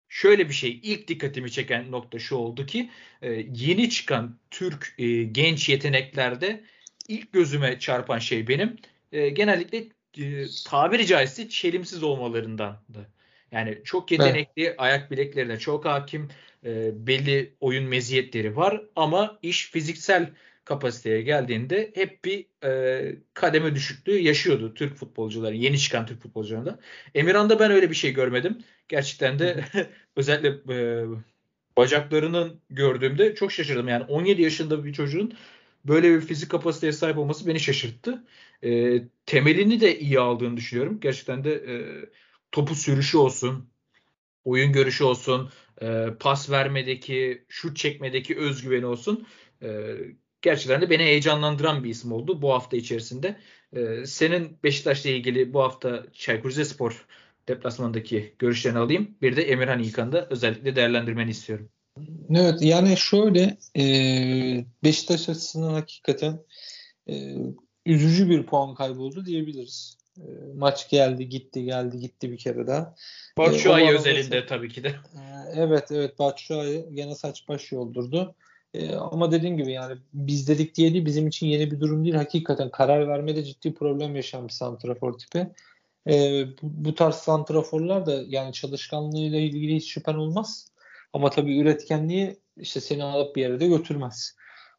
şöyle 0.09 0.49
bir 0.49 0.55
şey 0.55 0.81
ilk 0.83 1.09
dikkatimi 1.09 1.51
çeken 1.51 1.91
nokta 1.91 2.19
şu 2.19 2.37
oldu 2.37 2.67
ki 2.67 2.91
e, 3.23 3.47
yeni 3.55 3.91
çıkan 3.91 4.39
Türk 4.51 4.95
e, 4.99 5.23
genç 5.23 5.69
yeteneklerde 5.69 6.65
ilk 7.09 7.33
gözüme 7.33 7.79
çarpan 7.79 8.19
şey 8.19 8.49
benim 8.49 8.77
e, 9.13 9.29
genellikle 9.29 9.79
e, 10.19 10.47
tabiri 10.67 11.07
caizse 11.07 11.49
çelimsiz 11.49 12.03
olmalarındandı. 12.03 13.11
Yani 13.53 13.79
çok 13.85 14.11
yetenekli, 14.11 14.63
evet. 14.63 14.75
ayak 14.79 15.11
bileklerine 15.11 15.59
çok 15.59 15.85
hakim, 15.85 16.29
e, 16.65 17.07
belli 17.07 17.55
oyun 17.61 17.85
meziyetleri 17.85 18.57
var 18.57 18.83
ama 18.97 19.39
iş 19.43 19.71
fiziksel 19.71 20.31
kapasiteye 20.65 21.23
geldiğinde 21.23 21.93
hep 21.95 22.25
bir 22.25 22.47
e, 22.65 23.17
kademe 23.35 23.75
düşüklüğü 23.75 24.19
yaşıyordu 24.19 24.75
Türk 24.75 24.97
futbolcuları, 24.97 25.55
yeni 25.55 25.79
çıkan 25.79 26.07
Türk 26.07 26.23
futbolcularında. 26.23 26.79
Emirhan'da 27.15 27.59
ben 27.59 27.71
öyle 27.71 27.91
bir 27.91 27.95
şey 27.95 28.13
görmedim. 28.13 28.59
Gerçekten 28.89 29.39
de 29.39 29.65
özellikle 30.17 30.75
e, 30.75 31.05
bacaklarının 31.77 32.61
gördüğümde 32.71 33.35
çok 33.35 33.53
şaşırdım. 33.53 33.89
Yani 33.89 34.05
17 34.05 34.43
yaşında 34.43 34.85
bir 34.85 34.93
çocuğun 34.93 35.35
böyle 35.85 36.15
bir 36.15 36.21
fizik 36.21 36.51
kapasiteye 36.51 36.93
sahip 36.93 37.19
olması 37.19 37.47
beni 37.47 37.61
şaşırttı. 37.61 38.25
E, 38.65 39.03
temelini 39.27 39.81
de 39.81 39.99
iyi 39.99 40.21
aldığını 40.21 40.57
düşünüyorum. 40.57 41.01
Gerçekten 41.01 41.45
de 41.45 41.55
e, 41.55 41.75
topu 42.53 42.75
sürüşü 42.75 43.19
olsun, 43.19 43.71
oyun 44.45 44.73
görüşü 44.73 45.05
olsun, 45.05 45.51
e, 45.83 46.07
pas 46.21 46.51
vermedeki, 46.51 47.45
şut 47.49 47.77
çekmedeki 47.77 48.39
özgüveni 48.39 48.87
olsun. 48.87 49.27
E, 49.63 49.97
gerçekten 50.45 50.83
de 50.83 50.91
beni 50.91 51.03
heyecanlandıran 51.03 51.85
bir 51.85 51.91
isim 51.91 52.13
oldu 52.13 52.43
bu 52.43 52.53
hafta 52.53 52.77
içerisinde. 52.77 53.37
Ee, 53.77 54.07
senin 54.07 54.59
Beşiktaş'la 54.65 55.11
ilgili 55.11 55.55
bu 55.55 55.63
hafta 55.63 56.07
Çaykur 56.13 56.51
Rizespor 56.51 57.07
deplasmandaki 57.49 58.35
görüşlerini 58.39 58.79
alayım. 58.79 59.17
Bir 59.23 59.37
de 59.37 59.43
Emirhan 59.43 59.79
İlkan'ı 59.79 60.13
da 60.13 60.27
özellikle 60.31 60.77
değerlendirmeni 60.77 61.31
istiyorum. 61.31 61.69
Evet 62.31 62.63
yani 62.63 62.97
şöyle 62.97 63.57
e, 63.79 63.85
Beşiktaş 64.85 65.29
açısından 65.29 65.75
hakikaten 65.75 66.41
e, 67.09 67.15
üzücü 67.87 68.31
bir 68.31 68.47
puan 68.47 68.75
kayboldu 68.75 69.27
diyebiliriz. 69.27 69.99
E, 70.19 70.27
maç 70.57 70.91
geldi 70.91 71.29
gitti 71.29 71.65
geldi 71.65 71.99
gitti 71.99 72.33
bir 72.33 72.39
kere 72.39 72.67
daha. 72.67 72.95
Batshuayi 73.39 73.89
e, 73.89 73.95
özelinde 73.95 74.47
tabii 74.47 74.69
ki 74.69 74.85
de. 74.85 74.89
E, 74.89 75.21
evet 75.55 75.93
evet 75.93 76.19
Batshuayi 76.19 76.87
gene 76.93 77.15
saç 77.15 77.49
baş 77.49 77.73
yoldurdu. 77.73 78.35
E, 78.75 78.97
ama 78.97 79.33
dediğim 79.33 79.57
gibi 79.57 79.73
yani 79.73 79.97
biz 80.13 80.49
dedik 80.49 80.75
diye 80.75 80.93
değil 80.93 81.07
bizim 81.07 81.27
için 81.29 81.47
yeni 81.47 81.71
bir 81.71 81.81
durum 81.81 82.05
değil. 82.05 82.15
Hakikaten 82.15 82.71
karar 82.71 83.09
vermede 83.09 83.45
ciddi 83.45 83.75
problem 83.75 84.17
yaşayan 84.17 84.49
bir 84.49 84.53
santrafor 84.53 85.19
tipi. 85.19 85.49
E, 86.09 86.47
bu, 86.47 86.57
bu 86.63 86.95
tarz 86.95 87.15
santraforlar 87.15 88.07
da 88.07 88.23
yani 88.27 88.53
çalışkanlığıyla 88.53 89.39
ilgili 89.39 89.77
hiç 89.77 89.93
şüphen 89.93 90.15
olmaz. 90.15 90.69
Ama 91.13 91.31
tabii 91.31 91.59
üretkenliği 91.59 92.37
işte 92.57 92.81
seni 92.81 93.05
alıp 93.05 93.37
bir 93.37 93.43
yere 93.43 93.61
de 93.61 93.67
götürmez. 93.67 94.37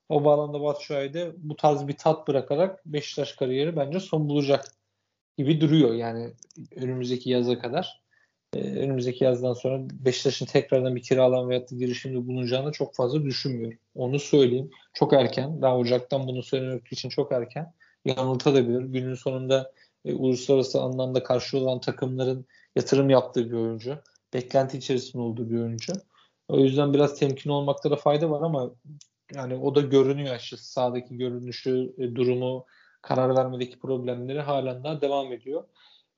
O 0.10 0.26
bağlamda 0.26 0.62
Batshuayi'de 0.62 1.34
bu 1.38 1.56
tarz 1.56 1.88
bir 1.88 1.98
tat 1.98 2.28
bırakarak 2.28 2.86
Beşiktaş 2.86 3.34
kariyeri 3.34 3.76
bence 3.76 4.00
son 4.00 4.30
bulacak 4.30 4.66
gibi 5.38 5.62
duruyor 5.62 5.94
yani 5.94 6.34
önümüzdeki 6.76 7.30
yaza 7.30 7.60
kadar. 7.60 8.05
E, 8.56 8.80
önümüzdeki 8.80 9.24
yazdan 9.24 9.54
sonra 9.54 9.82
Beşiktaş'ın 9.92 10.46
tekrardan 10.46 10.96
bir 10.96 11.02
kiralama 11.02 11.50
veya 11.50 11.66
girişimde 11.72 12.28
bulunacağını 12.28 12.72
çok 12.72 12.96
fazla 12.96 13.24
düşünmüyorum. 13.24 13.78
Onu 13.96 14.20
söyleyeyim. 14.20 14.72
Çok 14.94 15.14
erken. 15.14 15.62
Daha 15.62 15.78
Ocak'tan 15.78 16.28
bunu 16.28 16.44
söylemek 16.44 16.92
için 16.92 17.10
çok 17.10 17.32
erken. 17.32 17.74
Yanıltabilir. 18.06 18.82
Günün 18.82 19.16
sonunda 19.16 19.72
e, 20.06 20.14
uluslararası 20.14 20.82
anlamda 20.82 21.24
karşı 21.24 21.58
olan 21.58 21.80
takımların 21.80 22.46
yatırım 22.76 23.10
yaptığı 23.10 23.52
bir 23.52 23.58
oyuncu. 23.58 23.98
Beklenti 24.34 24.78
içerisinde 24.78 25.22
olduğu 25.22 25.50
bir 25.50 25.60
oyuncu. 25.60 25.94
O 26.48 26.60
yüzden 26.60 26.94
biraz 26.94 27.20
temkin 27.20 27.50
olmakta 27.50 27.92
da 27.92 27.96
fayda 27.96 28.30
var 28.30 28.42
ama 28.42 28.72
yani 29.36 29.56
o 29.56 29.76
da 29.76 29.82
görünüyor 29.82 30.36
açıkçası. 30.36 30.72
Sağdaki 30.72 31.18
görünüşü, 31.18 31.94
e, 31.98 32.16
durumu, 32.16 32.66
karar 33.02 33.36
vermedeki 33.36 33.80
problemleri 33.80 34.42
halen 34.42 34.84
daha 34.84 35.02
devam 35.02 35.34
ediyor. 35.34 35.64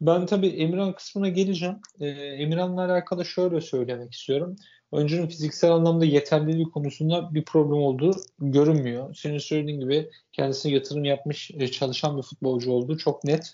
Ben 0.01 0.25
tabii 0.25 0.47
Emirhan 0.47 0.93
kısmına 0.93 1.29
geleceğim. 1.29 1.75
Ee, 1.99 2.07
Emirhan'la 2.07 2.85
alakalı 2.85 3.25
şöyle 3.25 3.61
söylemek 3.61 4.13
istiyorum. 4.13 4.55
Oyuncunun 4.91 5.27
fiziksel 5.27 5.71
anlamda 5.71 6.05
yeterliliği 6.05 6.65
konusunda 6.65 7.33
bir 7.33 7.45
problem 7.45 7.77
olduğu 7.77 8.11
görünmüyor. 8.39 9.15
Senin 9.15 9.37
söylediğin 9.37 9.79
gibi 9.79 10.09
kendisine 10.33 10.71
yatırım 10.71 11.05
yapmış, 11.05 11.51
e, 11.51 11.67
çalışan 11.67 12.17
bir 12.17 12.23
futbolcu 12.23 12.71
olduğu 12.71 12.97
çok 12.97 13.23
net. 13.23 13.53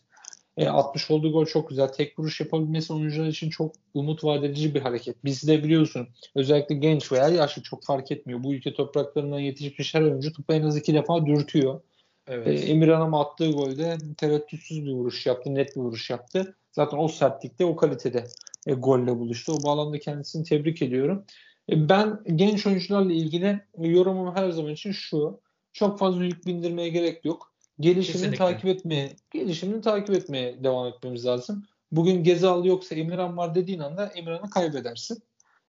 E, 0.57 0.67
60 0.67 1.11
olduğu 1.11 1.31
gol 1.31 1.45
çok 1.45 1.69
güzel. 1.69 1.87
Tek 1.87 2.19
vuruş 2.19 2.39
yapabilmesi 2.39 2.93
oyuncular 2.93 3.27
için 3.27 3.49
çok 3.49 3.75
umut 3.93 4.23
vadedici 4.23 4.75
bir 4.75 4.81
hareket. 4.81 5.25
Bizde 5.25 5.63
biliyorsun 5.63 6.07
özellikle 6.35 6.75
genç 6.75 7.11
veya 7.11 7.29
yaşlı 7.29 7.61
çok 7.63 7.83
fark 7.83 8.11
etmiyor. 8.11 8.43
Bu 8.43 8.53
ülke 8.53 8.73
topraklarından 8.73 9.39
yetişmiş 9.39 9.93
her 9.93 10.01
oyuncu 10.01 10.33
topu 10.33 10.53
en 10.53 10.63
az 10.63 10.77
iki 10.77 10.93
defa 10.93 11.25
dürtüyor. 11.25 11.81
Evet. 12.27 12.47
E, 12.47 12.51
Emirhan'a 12.53 13.21
attığı 13.21 13.51
golde 13.51 13.97
tereddütsüz 14.17 14.85
bir 14.85 14.91
vuruş 14.91 15.25
yaptı. 15.25 15.55
Net 15.55 15.75
bir 15.75 15.81
vuruş 15.81 16.09
yaptı. 16.09 16.55
Zaten 16.71 16.97
o 16.97 17.07
sertlikte 17.07 17.65
o 17.65 17.75
kalitede 17.75 18.27
e, 18.67 18.73
golle 18.73 19.19
buluştu. 19.19 19.53
O 19.53 19.63
bağlamda 19.63 19.99
kendisini 19.99 20.43
tebrik 20.43 20.81
ediyorum. 20.81 21.25
E, 21.69 21.89
ben 21.89 22.19
genç 22.35 22.67
oyuncularla 22.67 23.13
ilgili 23.13 23.61
yorumum 23.77 24.35
her 24.35 24.49
zaman 24.49 24.71
için 24.71 24.91
şu. 24.91 25.39
Çok 25.73 25.99
fazla 25.99 26.23
yük 26.23 26.45
bindirmeye 26.45 26.89
gerek 26.89 27.25
yok. 27.25 27.53
Gelişimini 27.79 28.21
Kesinlikle. 28.21 28.37
takip 28.37 28.65
etmeye, 28.65 29.15
gelişimini 29.31 29.81
takip 29.81 30.15
etmeye 30.15 30.63
devam 30.63 30.87
etmemiz 30.87 31.25
lazım. 31.25 31.65
Bugün 31.91 32.23
Gezal 32.23 32.65
yoksa 32.65 32.95
Emirhan 32.95 33.37
var 33.37 33.55
dediğin 33.55 33.79
anda 33.79 34.05
Emirhan'ı 34.05 34.49
kaybedersin. 34.49 35.23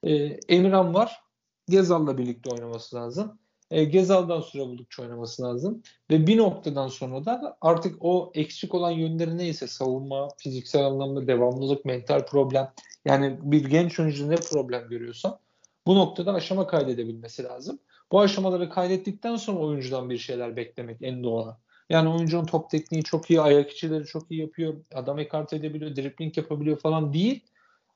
E, 0.04 0.14
Emirhan 0.50 0.94
var. 0.94 1.22
Gezal'la 1.70 2.18
birlikte 2.18 2.50
oynaması 2.50 2.96
lazım 2.96 3.40
e, 3.72 3.84
Gezal'dan 3.84 4.42
süre 4.42 4.62
buldukça 4.62 5.02
oynaması 5.02 5.44
lazım. 5.44 5.84
Ve 6.12 6.28
bir 6.28 6.38
noktadan 6.38 6.88
sonra 6.88 7.26
da 7.26 7.58
artık 7.62 7.96
o 8.00 8.32
eksik 8.36 8.76
olan 8.76 8.92
yönleri 8.92 9.38
neyse 9.38 9.68
savunma, 9.68 10.28
fiziksel 10.38 10.86
anlamda 10.86 11.28
devamlılık, 11.28 11.86
mental 11.86 12.26
problem 12.26 12.72
yani 13.06 13.38
bir 13.42 13.66
genç 13.66 14.00
oyuncu 14.00 14.30
ne 14.30 14.36
problem 14.36 14.90
görüyorsa 14.90 15.40
bu 15.88 15.96
noktada 15.96 16.34
aşama 16.34 16.68
kaydedebilmesi 16.68 17.44
lazım. 17.44 17.80
Bu 18.12 18.20
aşamaları 18.22 18.70
kaydettikten 18.70 19.36
sonra 19.36 19.60
oyuncudan 19.60 20.10
bir 20.10 20.18
şeyler 20.18 20.56
beklemek 20.56 20.98
en 21.02 21.24
doğal. 21.24 21.54
Yani 21.90 22.10
oyuncunun 22.10 22.46
top 22.46 22.70
tekniği 22.70 23.04
çok 23.04 23.30
iyi, 23.30 23.42
ayak 23.42 23.72
içileri 23.72 24.06
çok 24.06 24.32
iyi 24.32 24.42
yapıyor, 24.42 24.74
adam 24.94 25.20
ekart 25.20 25.54
edebiliyor, 25.54 25.96
dribling 25.96 26.38
yapabiliyor 26.38 26.80
falan 26.80 27.14
değil. 27.14 27.44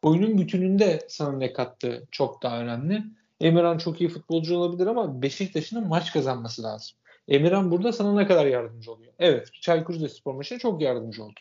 Oyunun 0.02 0.38
bütününde 0.38 1.06
sana 1.10 1.38
ne 1.38 1.54
kattığı 1.54 2.08
çok 2.12 2.44
daha 2.44 2.60
önemli. 2.60 3.04
Emirhan 3.44 3.78
çok 3.78 4.02
iyi 4.02 4.10
futbolcu 4.10 4.58
olabilir 4.58 4.88
ama 4.88 5.22
Beşiktaş'ın 5.22 5.88
maç 5.88 6.14
kazanması 6.14 6.64
lazım. 6.64 6.98
Emirhan 7.28 7.72
burada 7.72 7.94
sana 7.94 8.16
ne 8.16 8.28
kadar 8.28 8.46
yardımcı 8.46 8.92
oluyor? 8.92 9.14
Evet, 9.20 9.50
Çaykur 9.62 9.94
Rizespor 9.94 10.34
maçına 10.34 10.60
çok 10.60 10.82
yardımcı 10.82 11.24
oldu. 11.24 11.40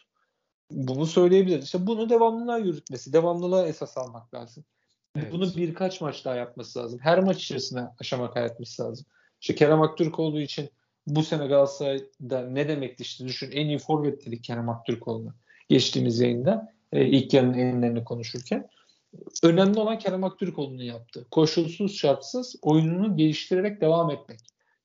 Bunu 0.70 1.06
söyleyebiliriz. 1.06 1.64
İşte 1.64 1.86
bunu 1.86 2.10
devamlılığa 2.10 2.58
yürütmesi, 2.58 3.12
devamlılığa 3.12 3.66
esas 3.66 3.98
almak 3.98 4.34
lazım. 4.34 4.64
Evet. 5.16 5.32
Bunu 5.32 5.56
birkaç 5.56 6.00
maç 6.00 6.24
daha 6.24 6.34
yapması 6.34 6.78
lazım. 6.78 6.98
Her 7.02 7.18
maç 7.18 7.42
içerisinde 7.42 7.80
aşama 8.00 8.30
kaydetmesi 8.30 8.82
lazım. 8.82 9.06
İşte 9.40 9.54
Kerem 9.54 9.82
Aktürkoğlu 9.82 10.40
için 10.40 10.70
bu 11.06 11.22
sene 11.22 11.46
Galatasaray'da 11.46 12.48
ne 12.48 12.68
demekti 12.68 13.02
işte 13.02 13.24
düşün 13.24 13.50
en 13.52 13.66
iyi 13.66 13.78
forvet 13.78 14.26
dedik 14.26 14.44
Kerem 14.44 14.68
Aktürkoğlu'na 14.68 15.34
geçtiğimiz 15.68 16.20
yayında 16.20 16.72
e, 16.92 17.06
ilk 17.06 17.34
yarının 17.34 17.58
enlerini 17.58 18.04
konuşurken. 18.04 18.68
Önemli 19.42 19.80
olan 19.80 19.98
Kerem 19.98 20.24
Aktürkoğlu'nun 20.24 20.82
yaptı. 20.82 21.26
Koşulsuz 21.30 21.96
şartsız 21.96 22.56
oyununu 22.62 23.16
geliştirerek 23.16 23.80
devam 23.80 24.10
etmek. 24.10 24.40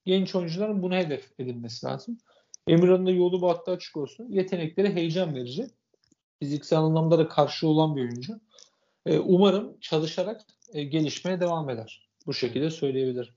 Genç 0.06 0.36
oyuncuların 0.36 0.82
bunu 0.82 0.96
hedef 0.96 1.32
edilmesi 1.40 1.86
lazım. 1.86 2.18
Emirhan'ın 2.68 3.06
da 3.06 3.12
yolu 3.12 3.42
battı 3.42 3.72
açık 3.72 3.98
olsun. 3.98 4.28
Yetenekleri 4.30 4.94
heyecan 4.94 5.36
verici. 5.36 5.68
Fiziksel 6.40 6.80
anlamda 6.80 7.18
da 7.18 7.28
karşı 7.28 7.68
olan 7.68 7.96
bir 7.96 8.02
oyuncu. 8.02 8.40
Ee, 9.06 9.20
umarım 9.20 9.80
çalışarak 9.80 10.42
e, 10.74 10.84
gelişmeye 10.84 11.40
devam 11.40 11.70
eder. 11.70 12.10
Bu 12.26 12.34
şekilde 12.34 12.70
söyleyebilirim. 12.70 13.34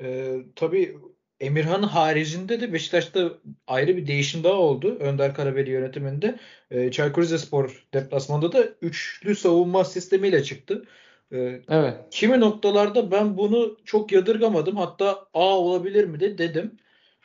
Ee, 0.00 0.36
tabii 0.56 0.98
Emirhan 1.40 1.82
haricinde 1.82 2.60
de 2.60 2.72
Beşiktaş'ta 2.72 3.32
ayrı 3.66 3.96
bir 3.96 4.06
değişim 4.06 4.44
daha 4.44 4.54
oldu. 4.54 4.96
Önder 5.00 5.34
Karabeli 5.34 5.70
yönetiminde. 5.70 6.38
E, 6.70 6.90
Çaykur 6.90 7.22
Rizespor 7.22 7.86
deplasmanda 7.94 8.52
da 8.52 8.64
üçlü 8.82 9.36
savunma 9.36 9.84
sistemiyle 9.84 10.42
çıktı. 10.42 10.84
E, 11.32 11.36
evet. 11.68 11.94
Kimi 12.10 12.40
noktalarda 12.40 13.10
ben 13.10 13.36
bunu 13.36 13.76
çok 13.84 14.12
yadırgamadım. 14.12 14.76
Hatta 14.76 15.26
A 15.34 15.58
olabilir 15.58 16.04
mi 16.04 16.20
de 16.20 16.38
dedim. 16.38 16.78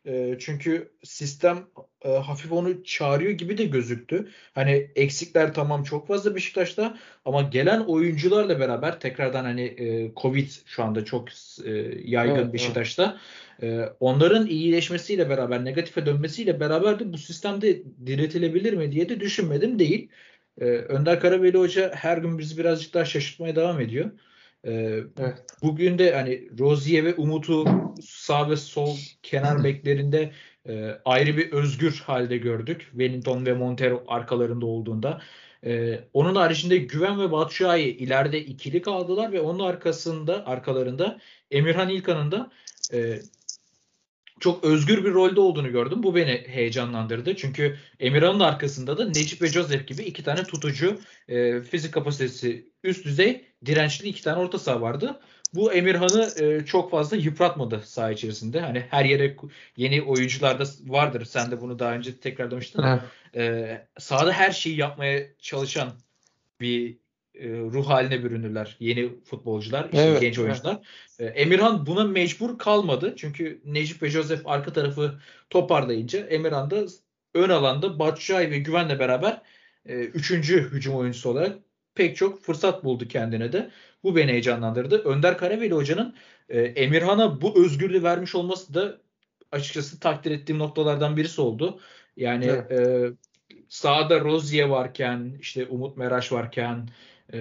E, 0.06 0.38
çünkü 0.40 0.92
sistem 1.04 1.68
e, 2.02 2.10
hafif 2.10 2.52
onu 2.52 2.84
çağırıyor 2.84 3.32
gibi 3.32 3.58
de 3.58 3.66
gözüktü. 3.66 4.28
Hani 4.54 4.92
eksikler 4.96 5.54
tamam 5.54 5.84
çok 5.84 6.08
fazla 6.08 6.36
Beşiktaş'ta 6.36 6.98
ama 7.26 7.42
gelen 7.42 7.80
oyuncularla 7.80 8.60
beraber 8.60 9.00
tekrardan 9.00 9.44
hani 9.44 9.62
e, 9.62 10.14
Covid 10.22 10.50
şu 10.66 10.84
anda 10.84 11.06
çok 11.06 11.30
e, 11.66 11.72
yaygın 12.04 12.36
evet, 12.36 12.54
Beşiktaş'ta. 12.54 13.04
Evet. 13.04 13.22
Ee, 13.64 13.90
onların 14.00 14.48
iyileşmesiyle 14.48 15.30
beraber, 15.30 15.66
negatife 15.66 16.06
dönmesiyle 16.06 16.60
beraber 16.60 17.00
de 17.00 17.14
bu 17.14 17.18
sistemde 17.18 17.84
diretilebilir 18.06 18.74
mi 18.74 18.92
diye 18.92 19.10
de 19.10 19.20
düşünmedim 19.20 19.80
değil. 19.80 20.10
Ee, 20.62 20.66
Önder 20.66 21.20
Karabeli 21.20 21.58
Hoca 21.58 21.92
her 21.96 22.18
gün 22.18 22.38
bizi 22.38 22.58
birazcık 22.58 22.94
daha 22.94 23.06
şaşırtmaya 23.06 23.56
devam 23.56 23.82
ediyor. 23.82 24.12
Ee, 24.66 25.04
evet. 25.20 25.46
Bugün 25.62 25.98
de 25.98 26.16
hani 26.16 26.60
Rozier 26.60 27.06
ve 27.06 27.16
Umut'u 27.16 27.66
sağ 28.02 28.50
ve 28.50 28.56
sol 28.56 28.98
kenar 29.24 29.64
beklerinde 29.64 30.32
e, 30.68 31.00
ayrı 31.06 31.38
bir 31.38 31.52
özgür 31.52 32.04
halde 32.06 32.38
gördük. 32.38 32.82
Wellington 32.92 33.46
ve 33.46 33.54
Montero 33.54 34.04
arkalarında 34.08 34.66
olduğunda. 34.66 35.22
Ee, 35.66 36.00
onun 36.14 36.36
haricinde 36.36 36.78
Güven 36.78 37.20
ve 37.20 37.32
Batshuayi 37.32 37.98
ileride 37.98 38.46
ikili 38.46 38.82
kaldılar 38.82 39.32
ve 39.32 39.42
onun 39.42 39.60
arkasında 39.60 40.48
arkalarında 40.48 41.20
Emirhan 41.52 41.90
İlkan'ın 41.90 42.32
da 42.32 42.52
e, 42.94 43.20
çok 44.40 44.64
özgür 44.64 45.06
bir 45.06 45.14
rolde 45.14 45.40
olduğunu 45.40 45.72
gördüm. 45.72 46.04
Bu 46.04 46.16
beni 46.16 46.44
heyecanlandırdı. 46.48 47.36
Çünkü 47.36 47.78
Emirhan'ın 48.00 48.40
arkasında 48.40 48.98
da 48.98 49.06
Necip 49.06 49.42
ve 49.42 49.48
Joseph 49.48 49.88
gibi 49.88 50.04
iki 50.04 50.24
tane 50.24 50.44
tutucu 50.44 51.00
e, 51.28 51.62
fizik 51.62 51.94
kapasitesi 51.94 52.70
üst 52.84 53.06
düzey 53.06 53.46
dirençli 53.66 54.08
iki 54.08 54.24
tane 54.24 54.40
orta 54.40 54.60
saha 54.60 54.82
vardı. 54.82 55.20
Bu 55.54 55.74
Emirhan'ı 55.74 56.32
e, 56.42 56.66
çok 56.66 56.92
fazla 56.92 57.18
yıpratmadı 57.18 57.82
saha 57.86 58.12
içerisinde. 58.12 58.60
Hani 58.60 58.86
her 58.90 59.06
yere 59.06 59.36
yeni 59.78 60.02
oyuncular 60.02 60.60
da 60.60 60.64
vardır. 60.86 61.26
Sen 61.26 61.52
de 61.52 61.62
bunu 61.62 61.80
daha 61.80 61.94
önce 61.94 62.20
tekrar 62.20 62.52
demiştin. 62.52 62.84
E, 63.36 63.88
sahada 64.00 64.32
her 64.32 64.52
şeyi 64.52 64.78
yapmaya 64.78 65.24
çalışan 65.40 65.90
bir 66.62 67.03
e, 67.36 67.50
ruh 67.50 67.90
haline 67.90 68.24
bürünürler 68.24 68.76
yeni 68.80 69.10
futbolcular, 69.24 69.84
işte 69.84 70.02
evet, 70.02 70.22
genç 70.22 70.40
oyuncular. 70.40 70.80
Evet. 71.20 71.34
Emirhan 71.36 71.86
buna 71.86 72.04
mecbur 72.04 72.58
kalmadı. 72.58 73.14
Çünkü 73.18 73.62
Necip 73.66 74.04
ve 74.04 74.10
Joseph 74.10 74.42
arka 74.48 74.74
tarafı 74.74 75.20
toparlayınca 75.50 76.20
Emirhan 76.20 76.72
da 76.72 76.86
ön 77.34 77.50
alanda 77.50 78.00
Batshuayi 78.00 78.52
ve 78.52 78.60
Güven'le 78.60 79.00
beraber 79.00 79.42
e, 79.86 79.96
üçüncü 79.96 80.72
hücum 80.72 80.96
oyuncusu 80.96 81.30
olarak 81.30 81.58
pek 81.96 82.18
çok 82.18 82.44
fırsat 82.44 82.84
buldu 82.84 83.08
kendine 83.08 83.54
de. 83.54 83.70
Bu 84.04 84.16
beni 84.16 84.32
heyecanlandırdı. 84.32 84.98
Önder 84.98 85.38
Karaveli 85.38 85.74
Hoca'nın 85.74 86.16
e, 86.50 86.62
Emirhan'a 86.62 87.42
bu 87.42 87.66
özgürlüğü 87.66 88.04
vermiş 88.04 88.36
olması 88.36 88.74
da 88.74 88.98
açıkçası 89.52 90.00
takdir 90.00 90.32
ettiğim 90.32 90.60
noktalardan 90.60 91.18
birisi 91.18 91.42
oldu. 91.42 91.80
Yani 92.18 92.46
evet. 92.46 92.72
e, 92.72 93.12
sahada 93.74 94.20
Rozier 94.20 94.66
varken, 94.66 95.38
işte 95.40 95.66
Umut 95.66 95.98
Meraş 95.98 96.32
varken, 96.32 96.90
e, 97.34 97.40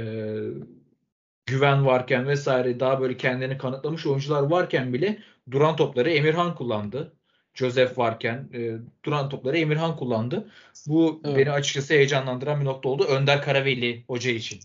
güven 1.47 1.87
varken 1.87 2.29
vesaire 2.29 2.81
daha 2.81 3.01
böyle 3.01 3.17
kendini 3.17 3.59
kanıtlamış 3.59 4.07
oyuncular 4.07 4.43
varken 4.43 4.93
bile 4.93 5.19
duran 5.51 5.77
topları 5.77 6.11
Emirhan 6.11 6.55
kullandı. 6.55 7.13
Joseph 7.55 7.99
varken 7.99 8.49
e, 8.55 8.73
duran 9.05 9.29
topları 9.29 9.59
Emirhan 9.59 9.97
kullandı. 9.97 10.51
Bu 10.87 11.21
evet. 11.25 11.37
beni 11.37 11.51
açıkçası 11.51 11.95
heyecanlandıran 11.95 12.61
bir 12.61 12.65
nokta 12.65 12.89
oldu. 12.89 13.05
Önder 13.05 13.43
Karaveli 13.43 14.05
hoca 14.07 14.31
için. 14.31 14.61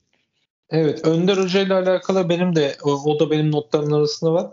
Evet 0.69 1.06
Önder 1.06 1.38
Hoca 1.38 1.61
ile 1.61 1.73
alakalı 1.73 2.30
benim 2.30 2.56
de 2.56 2.77
o, 2.84 2.91
o 2.91 3.19
da 3.19 3.31
benim 3.31 3.52
notlarımın 3.52 3.91
arasında 3.91 4.34
var. 4.34 4.52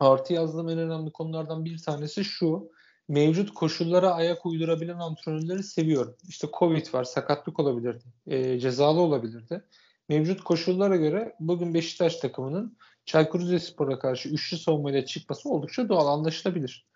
Artı 0.00 0.32
yazdığım 0.32 0.68
en 0.68 0.78
önemli 0.78 1.10
konulardan 1.10 1.64
bir 1.64 1.78
tanesi 1.78 2.24
şu. 2.24 2.70
Mevcut 3.08 3.54
koşullara 3.54 4.14
ayak 4.14 4.46
uydurabilen 4.46 4.98
antrenörleri 4.98 5.62
seviyorum. 5.62 6.16
İşte 6.28 6.48
Covid 6.58 6.94
var, 6.94 7.04
sakatlık 7.04 7.60
olabilirdi, 7.60 8.04
e, 8.26 8.58
cezalı 8.58 9.00
olabilirdi 9.00 9.64
mevcut 10.08 10.44
koşullara 10.44 10.96
göre 10.96 11.34
bugün 11.40 11.74
Beşiktaş 11.74 12.16
takımının 12.16 12.76
Çaykur 13.04 13.40
Rizespor'a 13.40 13.98
karşı 13.98 14.28
üçlü 14.28 14.56
savunmayla 14.56 15.06
çıkması 15.06 15.48
oldukça 15.48 15.88
doğal 15.88 16.06
anlaşılabilir. 16.06 16.86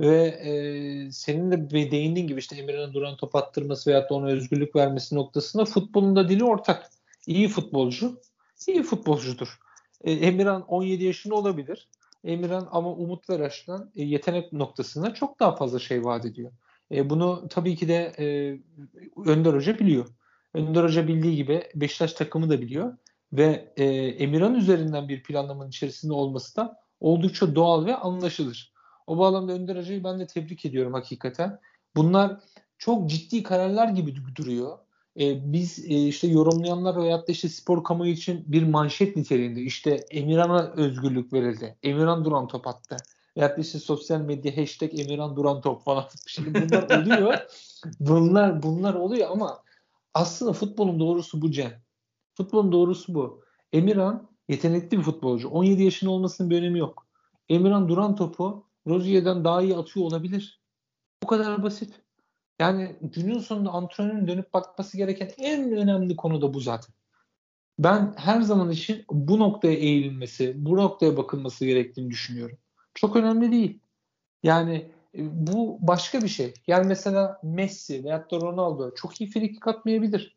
Ve 0.00 0.26
e, 0.26 0.52
senin 1.12 1.50
de 1.50 1.70
değindiğin 1.70 2.26
gibi 2.26 2.38
işte 2.38 2.56
Emirhan'ın 2.56 2.92
duran 2.92 3.16
top 3.16 3.34
attırması 3.34 3.90
veyahut 3.90 4.10
da 4.10 4.14
ona 4.14 4.26
özgürlük 4.26 4.76
vermesi 4.76 5.14
noktasında 5.14 5.64
futbolun 5.64 6.16
da 6.16 6.28
dili 6.28 6.44
ortak. 6.44 6.90
İyi 7.26 7.48
futbolcu, 7.48 8.20
iyi 8.68 8.82
futbolcudur. 8.82 9.58
E, 10.04 10.12
Emirhan 10.12 10.62
17 10.62 11.04
yaşında 11.04 11.34
olabilir. 11.34 11.88
Emirhan 12.24 12.68
ama 12.70 12.92
Umut 12.92 13.30
Veraş'tan 13.30 13.90
e, 13.96 14.02
yetenek 14.02 14.52
noktasında 14.52 15.14
çok 15.14 15.40
daha 15.40 15.56
fazla 15.56 15.78
şey 15.78 16.04
vaat 16.04 16.24
ediyor. 16.24 16.52
E, 16.92 17.10
bunu 17.10 17.48
tabii 17.50 17.76
ki 17.76 17.88
de 17.88 18.12
e, 18.18 18.26
Önder 19.30 19.54
Hoca 19.54 19.78
biliyor. 19.78 20.06
Önder 20.54 20.84
Hoca 20.84 21.08
bildiği 21.08 21.36
gibi 21.36 21.62
Beşiktaş 21.74 22.12
takımı 22.12 22.50
da 22.50 22.60
biliyor. 22.60 22.96
Ve 23.32 23.72
e, 23.76 23.84
Emirhan 23.94 24.54
üzerinden 24.54 25.08
bir 25.08 25.22
planlamanın 25.22 25.68
içerisinde 25.68 26.12
olması 26.12 26.56
da 26.56 26.76
oldukça 27.00 27.54
doğal 27.54 27.86
ve 27.86 27.96
anlaşılır. 27.96 28.72
O 29.06 29.18
bağlamda 29.18 29.52
Önder 29.52 29.76
Hoca'yı 29.76 30.04
ben 30.04 30.20
de 30.20 30.26
tebrik 30.26 30.64
ediyorum 30.64 30.92
hakikaten. 30.92 31.58
Bunlar 31.96 32.40
çok 32.78 33.10
ciddi 33.10 33.42
kararlar 33.42 33.88
gibi 33.88 34.14
duruyor. 34.36 34.78
E, 35.20 35.52
biz 35.52 35.78
e, 35.78 36.06
işte 36.06 36.28
yorumlayanlar 36.28 36.96
veyahut 36.96 37.28
da 37.28 37.32
işte 37.32 37.48
spor 37.48 37.84
kamuoyu 37.84 38.12
için 38.12 38.44
bir 38.46 38.62
manşet 38.62 39.16
niteliğinde 39.16 39.60
işte 39.60 40.06
Emirhan'a 40.10 40.72
özgürlük 40.72 41.32
verildi. 41.32 41.76
Emirhan 41.82 42.24
duran 42.24 42.48
top 42.48 42.66
attı. 42.66 42.96
Veyahut 43.36 43.56
da 43.56 43.60
işte 43.60 43.78
sosyal 43.78 44.20
medya 44.20 44.56
hashtag 44.56 45.00
Emirhan 45.00 45.36
duran 45.36 45.60
top 45.60 45.84
falan. 45.84 46.04
Şimdi 46.26 46.54
bunlar 46.54 47.02
oluyor. 47.02 47.38
bunlar 48.00 48.62
bunlar 48.62 48.94
oluyor 48.94 49.30
ama 49.30 49.62
aslında 50.14 50.52
futbolun 50.52 51.00
doğrusu 51.00 51.42
bu 51.42 51.50
Cem. 51.50 51.82
Futbolun 52.34 52.72
doğrusu 52.72 53.14
bu. 53.14 53.44
Emirhan 53.72 54.28
yetenekli 54.48 54.98
bir 54.98 55.02
futbolcu. 55.02 55.48
17 55.48 55.82
yaşında 55.82 56.10
olmasının 56.10 56.50
bir 56.50 56.58
önemi 56.58 56.78
yok. 56.78 57.06
Emirhan 57.48 57.88
duran 57.88 58.16
topu 58.16 58.66
Rozier'den 58.86 59.44
daha 59.44 59.62
iyi 59.62 59.76
atıyor 59.76 60.06
olabilir. 60.06 60.60
Bu 61.22 61.26
kadar 61.26 61.62
basit. 61.62 62.03
Yani 62.58 62.96
günün 63.00 63.38
sonunda 63.38 63.70
antrenörün 63.70 64.26
dönüp 64.26 64.54
bakması 64.54 64.96
gereken 64.96 65.30
en 65.38 65.72
önemli 65.72 66.16
konu 66.16 66.42
da 66.42 66.54
bu 66.54 66.60
zaten. 66.60 66.94
Ben 67.78 68.14
her 68.16 68.40
zaman 68.40 68.70
için 68.70 69.04
bu 69.10 69.38
noktaya 69.38 69.74
eğilmesi, 69.74 70.54
bu 70.56 70.76
noktaya 70.76 71.16
bakılması 71.16 71.66
gerektiğini 71.66 72.10
düşünüyorum. 72.10 72.58
Çok 72.94 73.16
önemli 73.16 73.52
değil. 73.52 73.80
Yani 74.42 74.90
e, 75.14 75.46
bu 75.46 75.78
başka 75.80 76.22
bir 76.22 76.28
şey. 76.28 76.54
Yani 76.66 76.86
mesela 76.86 77.40
Messi 77.42 78.04
veyahut 78.04 78.30
da 78.30 78.36
Ronaldo 78.36 78.94
çok 78.94 79.20
iyi 79.20 79.30
frikik 79.30 79.68
atmayabilir. 79.68 80.36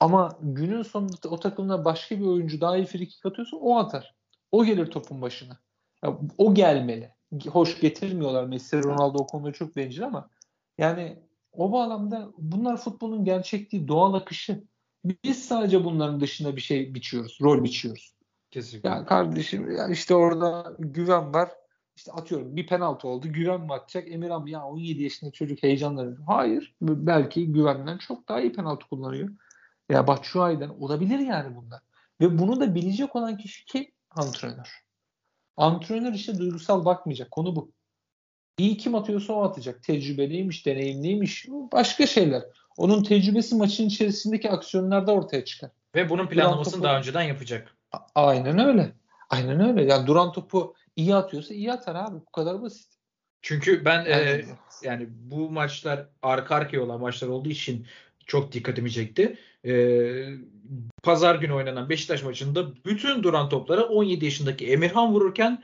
Ama 0.00 0.38
günün 0.42 0.82
sonunda 0.82 1.28
o 1.28 1.40
takımda 1.40 1.84
başka 1.84 2.18
bir 2.18 2.24
oyuncu 2.24 2.60
daha 2.60 2.76
iyi 2.76 2.86
frikik 2.86 3.26
atıyorsa 3.26 3.56
o 3.56 3.78
atar. 3.78 4.14
O 4.52 4.64
gelir 4.64 4.86
topun 4.86 5.22
başına. 5.22 5.58
Yani 6.04 6.16
o 6.38 6.54
gelmeli. 6.54 7.14
Hoş 7.48 7.80
getirmiyorlar 7.80 8.44
Messi, 8.44 8.82
Ronaldo 8.82 9.18
o 9.18 9.26
konuda 9.26 9.52
çok 9.52 9.76
bencil 9.76 10.04
ama 10.04 10.30
yani 10.78 11.22
o 11.52 11.72
bağlamda 11.72 12.32
bunlar 12.38 12.76
futbolun 12.76 13.24
gerçekliği, 13.24 13.88
doğal 13.88 14.14
akışı. 14.14 14.64
Biz 15.04 15.44
sadece 15.44 15.84
bunların 15.84 16.20
dışında 16.20 16.56
bir 16.56 16.60
şey 16.60 16.94
biçiyoruz, 16.94 17.38
rol 17.42 17.64
biçiyoruz. 17.64 18.14
Kesinlikle. 18.50 18.88
Yani 18.88 19.06
kardeşim 19.06 19.76
ya 19.76 19.88
işte 19.88 20.14
orada 20.14 20.76
güven 20.78 21.34
var. 21.34 21.50
İşte 21.96 22.12
atıyorum 22.12 22.56
bir 22.56 22.66
penaltı 22.66 23.08
oldu. 23.08 23.28
Güven 23.28 23.60
mi 23.60 23.72
atacak? 23.72 24.12
Emirhan 24.12 24.46
ya 24.46 24.64
17 24.64 25.02
yaşında 25.02 25.30
çocuk 25.30 25.62
heyecanlanıyor. 25.62 26.18
Hayır. 26.26 26.74
Belki 26.80 27.52
güvenden 27.52 27.98
çok 27.98 28.28
daha 28.28 28.40
iyi 28.40 28.52
penaltı 28.52 28.88
kullanıyor. 28.88 29.30
Ya 29.90 30.06
Batshuayi'den 30.06 30.68
olabilir 30.68 31.18
yani 31.18 31.56
bunlar. 31.56 31.80
Ve 32.20 32.38
bunu 32.38 32.60
da 32.60 32.74
bilecek 32.74 33.16
olan 33.16 33.36
kişi 33.36 33.64
ki 33.64 33.92
antrenör. 34.10 34.82
Antrenör 35.56 36.12
işte 36.12 36.38
duygusal 36.38 36.84
bakmayacak. 36.84 37.30
Konu 37.30 37.56
bu. 37.56 37.72
İyi 38.58 38.76
kim 38.76 38.94
atıyorsa 38.94 39.32
o 39.32 39.42
atacak. 39.42 39.82
Tecrübeliymiş, 39.82 40.66
deneyimliymiş. 40.66 41.46
Başka 41.48 42.06
şeyler. 42.06 42.42
Onun 42.76 43.02
tecrübesi 43.02 43.54
maçın 43.54 43.86
içerisindeki 43.86 44.50
aksiyonlarda 44.50 45.12
ortaya 45.12 45.44
çıkar. 45.44 45.70
Ve 45.94 46.10
bunun 46.10 46.26
planlamasını 46.26 46.72
topu... 46.72 46.84
daha 46.84 46.98
önceden 46.98 47.22
yapacak. 47.22 47.74
A- 47.92 47.98
aynen 48.14 48.58
öyle. 48.58 48.92
Aynen 49.30 49.60
öyle. 49.60 49.84
Yani 49.84 50.06
duran 50.06 50.32
topu 50.32 50.74
iyi 50.96 51.14
atıyorsa 51.14 51.54
iyi 51.54 51.72
atar 51.72 51.94
abi. 51.94 52.16
Bu 52.26 52.32
kadar 52.32 52.62
basit. 52.62 52.92
Çünkü 53.42 53.84
ben 53.84 54.04
yani, 54.04 54.28
e, 54.28 54.44
yani 54.82 55.06
bu 55.10 55.50
maçlar 55.50 56.06
arka 56.22 56.54
arkaya 56.54 56.82
olan 56.82 57.00
maçlar 57.00 57.28
olduğu 57.28 57.48
için 57.48 57.86
çok 58.26 58.52
dikkatimi 58.52 58.92
çekti. 58.92 59.38
E, 59.64 59.72
Pazar 61.02 61.34
günü 61.34 61.52
oynanan 61.52 61.88
Beşiktaş 61.88 62.22
maçında 62.22 62.84
bütün 62.84 63.22
duran 63.22 63.48
toplara 63.48 63.82
17 63.82 64.24
yaşındaki 64.24 64.66
Emirhan 64.66 65.12
vururken 65.12 65.62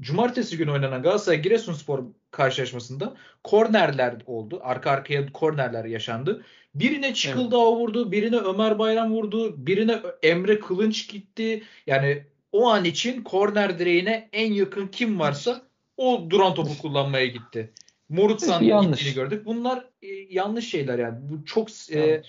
Cumartesi 0.00 0.56
günü 0.56 0.70
oynanan 0.70 1.02
Galatasaray 1.02 1.42
Giresunspor 1.42 2.04
karşılaşmasında 2.30 3.14
kornerler 3.44 4.14
oldu. 4.26 4.60
Arka 4.62 4.90
arkaya 4.90 5.32
kornerler 5.32 5.84
yaşandı. 5.84 6.44
Birine 6.74 7.14
Çıkıldağ 7.14 7.56
evet. 7.56 7.76
vurdu, 7.76 8.12
birine 8.12 8.36
Ömer 8.36 8.78
Bayram 8.78 9.12
vurdu, 9.12 9.66
birine 9.66 10.00
Emre 10.22 10.58
Kılınç 10.58 11.08
gitti. 11.08 11.62
Yani 11.86 12.22
o 12.52 12.68
an 12.68 12.84
için 12.84 13.22
korner 13.22 13.78
direğine 13.78 14.28
en 14.32 14.52
yakın 14.52 14.86
kim 14.86 15.20
varsa 15.20 15.62
o 15.96 16.26
duran 16.30 16.54
topu 16.54 16.78
kullanmaya 16.82 17.26
gitti. 17.26 17.72
Morutsan 18.08 18.64
gittiğini 18.64 19.14
gördük. 19.14 19.46
Bunlar 19.46 19.84
e, 20.02 20.06
yanlış 20.30 20.70
şeyler 20.70 20.98
yani. 20.98 21.18
Bu 21.22 21.44
çok 21.44 21.68
e, 21.92 22.22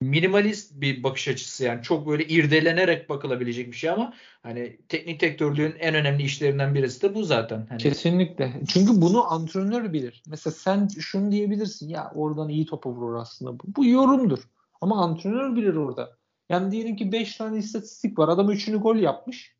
minimalist 0.00 0.80
bir 0.80 1.02
bakış 1.02 1.28
açısı 1.28 1.64
yani 1.64 1.82
çok 1.82 2.06
böyle 2.08 2.24
irdelenerek 2.24 3.08
bakılabilecek 3.08 3.66
bir 3.66 3.76
şey 3.76 3.90
ama 3.90 4.14
hani 4.42 4.78
teknik 4.88 5.20
direktörlüğün 5.20 5.74
en 5.78 5.94
önemli 5.94 6.22
işlerinden 6.22 6.74
birisi 6.74 7.02
de 7.02 7.14
bu 7.14 7.24
zaten. 7.24 7.66
Hani... 7.68 7.78
Kesinlikle. 7.78 8.60
Çünkü 8.68 9.00
bunu 9.00 9.32
antrenör 9.32 9.92
bilir. 9.92 10.22
Mesela 10.26 10.54
sen 10.54 10.88
şunu 10.88 11.30
diyebilirsin 11.30 11.88
ya 11.88 12.12
oradan 12.14 12.48
iyi 12.48 12.66
topa 12.66 12.90
vurur 12.90 13.14
aslında. 13.14 13.52
Bu, 13.52 13.62
bu 13.76 13.86
yorumdur. 13.86 14.38
Ama 14.80 15.04
antrenör 15.04 15.56
bilir 15.56 15.74
orada. 15.74 16.16
Yani 16.48 16.72
diyelim 16.72 16.96
ki 16.96 17.12
5 17.12 17.36
tane 17.36 17.58
istatistik 17.58 18.18
var. 18.18 18.28
Adam 18.28 18.50
3'ünü 18.50 18.76
gol 18.76 18.96
yapmış. 18.96 19.56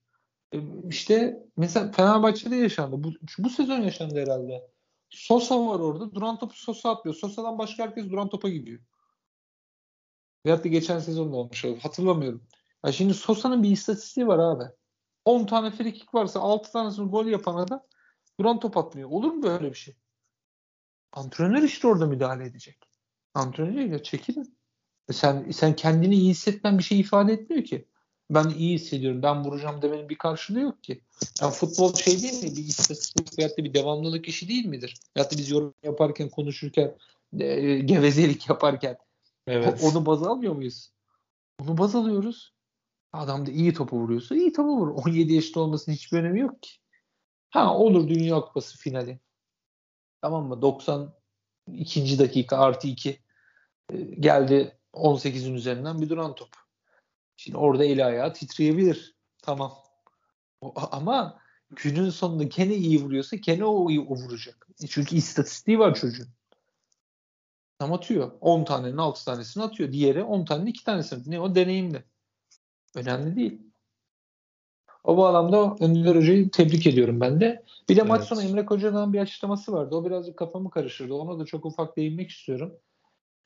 E, 0.54 0.58
işte 0.88 1.42
mesela 1.56 1.92
Fenerbahçe'de 1.92 2.56
yaşandı. 2.56 3.04
Bu, 3.04 3.12
bu 3.38 3.50
sezon 3.50 3.80
yaşandı 3.80 4.20
herhalde. 4.20 4.70
Sosa 5.10 5.66
var 5.66 5.80
orada. 5.80 6.14
Duran 6.14 6.38
topu 6.38 6.54
Sosa 6.56 6.90
atıyor. 6.90 7.14
Sosa'dan 7.14 7.58
başka 7.58 7.82
herkes 7.82 8.10
duran 8.10 8.28
topa 8.28 8.48
gidiyor. 8.48 8.80
Veyahut 10.46 10.64
da 10.64 10.68
geçen 10.68 10.98
sezonda 10.98 11.36
olmuş 11.36 11.64
olur. 11.64 11.78
Hatırlamıyorum. 11.78 12.42
Ya 12.86 12.92
şimdi 12.92 13.14
Sosa'nın 13.14 13.62
bir 13.62 13.70
istatistiği 13.70 14.26
var 14.26 14.38
abi. 14.38 14.64
10 15.24 15.46
tane 15.46 15.70
free 15.70 15.92
kick 15.92 16.14
varsa 16.14 16.40
6 16.40 16.72
tanesini 16.72 17.10
gol 17.10 17.26
yapan 17.26 17.56
adam 17.56 17.82
duran 18.40 18.60
top 18.60 18.76
atmıyor. 18.76 19.10
Olur 19.10 19.32
mu 19.32 19.42
böyle 19.42 19.70
bir 19.70 19.78
şey? 19.78 19.96
Antrenör 21.12 21.62
işte 21.62 21.88
orada 21.88 22.06
müdahale 22.06 22.44
edecek. 22.44 22.78
Antrenör 23.34 23.84
ya 23.84 24.02
çekilin. 24.02 24.58
E 25.08 25.12
sen, 25.12 25.50
sen 25.50 25.76
kendini 25.76 26.14
iyi 26.14 26.30
hissetmen 26.30 26.78
bir 26.78 26.82
şey 26.82 27.00
ifade 27.00 27.32
etmiyor 27.32 27.64
ki. 27.64 27.88
Ben 28.30 28.48
iyi 28.48 28.74
hissediyorum. 28.74 29.22
Ben 29.22 29.44
vuracağım 29.44 29.82
demenin 29.82 30.08
bir 30.08 30.18
karşılığı 30.18 30.60
yok 30.60 30.84
ki. 30.84 31.04
Yani 31.40 31.52
futbol 31.52 31.94
şey 31.94 32.22
değil 32.22 32.44
mi? 32.44 32.56
Bir 32.56 32.64
istatistik 32.64 33.38
veyahut 33.38 33.58
da 33.58 33.64
bir 33.64 33.74
devamlılık 33.74 34.28
işi 34.28 34.48
değil 34.48 34.66
midir? 34.66 34.94
Veyahut 35.16 35.32
da 35.32 35.38
biz 35.38 35.50
yorum 35.50 35.74
yaparken, 35.82 36.28
konuşurken, 36.28 36.96
e, 37.38 37.78
gevezelik 37.78 38.48
yaparken 38.48 38.96
Evet. 39.50 39.84
Onu 39.84 40.06
baz 40.06 40.22
almıyor 40.22 40.54
muyuz? 40.54 40.92
Onu 41.62 41.78
baz 41.78 41.94
alıyoruz. 41.94 42.54
Adam 43.12 43.46
da 43.46 43.50
iyi 43.50 43.74
topu 43.74 43.96
vuruyorsa 43.96 44.34
iyi 44.34 44.52
topu 44.52 44.76
vurur. 44.76 44.94
17 45.06 45.34
yaşında 45.34 45.60
olmasının 45.60 45.96
hiçbir 45.96 46.18
önemi 46.18 46.40
yok 46.40 46.62
ki. 46.62 46.70
Ha 47.50 47.76
olur 47.76 48.08
Dünya 48.08 48.40
Kupası 48.40 48.78
finali. 48.78 49.20
Tamam 50.22 50.46
mı? 50.46 50.62
92. 50.62 52.18
dakika 52.18 52.58
artı 52.58 52.88
2 52.88 53.20
e, 53.92 53.96
geldi 53.96 54.78
18'in 54.92 55.54
üzerinden 55.54 56.00
bir 56.00 56.08
duran 56.08 56.34
top. 56.34 56.48
Şimdi 57.36 57.58
orada 57.58 57.84
eli 57.84 58.04
ayağı 58.04 58.32
titreyebilir. 58.32 59.16
Tamam. 59.42 59.72
O, 60.60 60.74
ama 60.90 61.40
günün 61.70 62.10
sonunda 62.10 62.44
gene 62.44 62.74
iyi 62.74 63.02
vuruyorsa 63.02 63.36
gene 63.36 63.64
o, 63.64 63.84
o 63.84 64.14
vuracak. 64.14 64.68
Çünkü 64.88 65.16
istatistiği 65.16 65.78
var 65.78 65.94
çocuğun. 65.94 66.28
Tam 67.80 67.92
atıyor. 67.92 68.30
10 68.40 68.64
tanenin 68.64 68.96
6 68.96 69.24
tanesini 69.24 69.62
atıyor. 69.62 69.92
Diğeri 69.92 70.22
10 70.22 70.44
tanenin 70.44 70.66
2 70.66 70.84
tanesini. 70.84 71.22
Ne 71.26 71.40
o 71.40 71.54
deneyimli. 71.54 72.04
Önemli 72.96 73.36
değil. 73.36 73.60
O 75.04 75.16
bağlamda 75.16 75.76
Önder 75.80 76.16
Hoca'yı 76.16 76.50
tebrik 76.50 76.86
ediyorum 76.86 77.20
ben 77.20 77.40
de. 77.40 77.64
Bir 77.88 77.96
de 77.96 78.00
evet. 78.00 78.08
maç 78.08 78.24
sonu 78.24 78.42
Emre 78.42 78.62
Hoca'dan 78.62 79.12
bir 79.12 79.18
açıklaması 79.18 79.72
vardı. 79.72 79.96
O 79.96 80.04
birazcık 80.04 80.36
kafamı 80.36 80.70
karıştırdı. 80.70 81.14
Ona 81.14 81.38
da 81.38 81.44
çok 81.44 81.64
ufak 81.64 81.96
değinmek 81.96 82.30
istiyorum. 82.30 82.72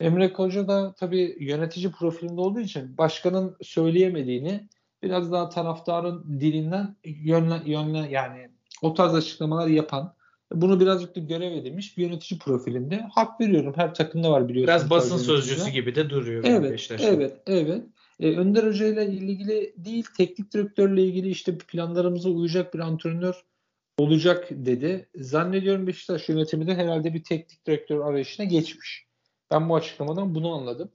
Emre 0.00 0.32
Hoca 0.34 0.68
da 0.68 0.94
tabii 0.94 1.36
yönetici 1.40 1.92
profilinde 1.92 2.40
olduğu 2.40 2.60
için 2.60 2.98
başkanın 2.98 3.56
söyleyemediğini 3.62 4.68
biraz 5.02 5.32
daha 5.32 5.48
taraftarın 5.48 6.40
dilinden 6.40 6.96
yönle, 7.04 7.62
yönle 7.64 8.10
yani 8.10 8.48
o 8.82 8.94
tarz 8.94 9.14
açıklamalar 9.14 9.66
yapan 9.66 10.14
bunu 10.60 10.80
birazcık 10.80 11.16
da 11.16 11.20
görev 11.20 11.52
edinmiş 11.52 11.98
bir 11.98 12.02
yönetici 12.02 12.38
profilinde. 12.38 13.00
Hak 13.12 13.40
veriyorum. 13.40 13.72
Her 13.76 13.94
takımda 13.94 14.30
var 14.30 14.48
biliyorsunuz. 14.48 14.80
Biraz 14.80 14.90
basın 14.90 15.18
sözcüsü 15.18 15.70
gibi 15.70 15.94
de 15.94 16.10
duruyor. 16.10 16.44
Evet, 16.46 16.90
evet, 17.00 17.36
evet. 17.46 17.82
E, 18.20 18.36
Önder 18.36 18.66
Hoca 18.66 18.86
ile 18.86 19.06
ilgili 19.06 19.74
değil, 19.76 20.04
teknik 20.16 20.52
direktörle 20.52 21.02
ilgili 21.02 21.28
işte 21.28 21.58
planlarımıza 21.58 22.28
uyacak 22.28 22.74
bir 22.74 22.78
antrenör 22.78 23.44
olacak 23.98 24.48
dedi. 24.50 25.08
Zannediyorum 25.14 25.86
Beşiktaş 25.86 26.28
yönetimi 26.28 26.66
de 26.66 26.74
herhalde 26.74 27.14
bir 27.14 27.24
teknik 27.24 27.66
direktör 27.66 28.00
arayışına 28.00 28.46
geçmiş. 28.46 29.06
Ben 29.50 29.68
bu 29.68 29.76
açıklamadan 29.76 30.34
bunu 30.34 30.52
anladım. 30.52 30.90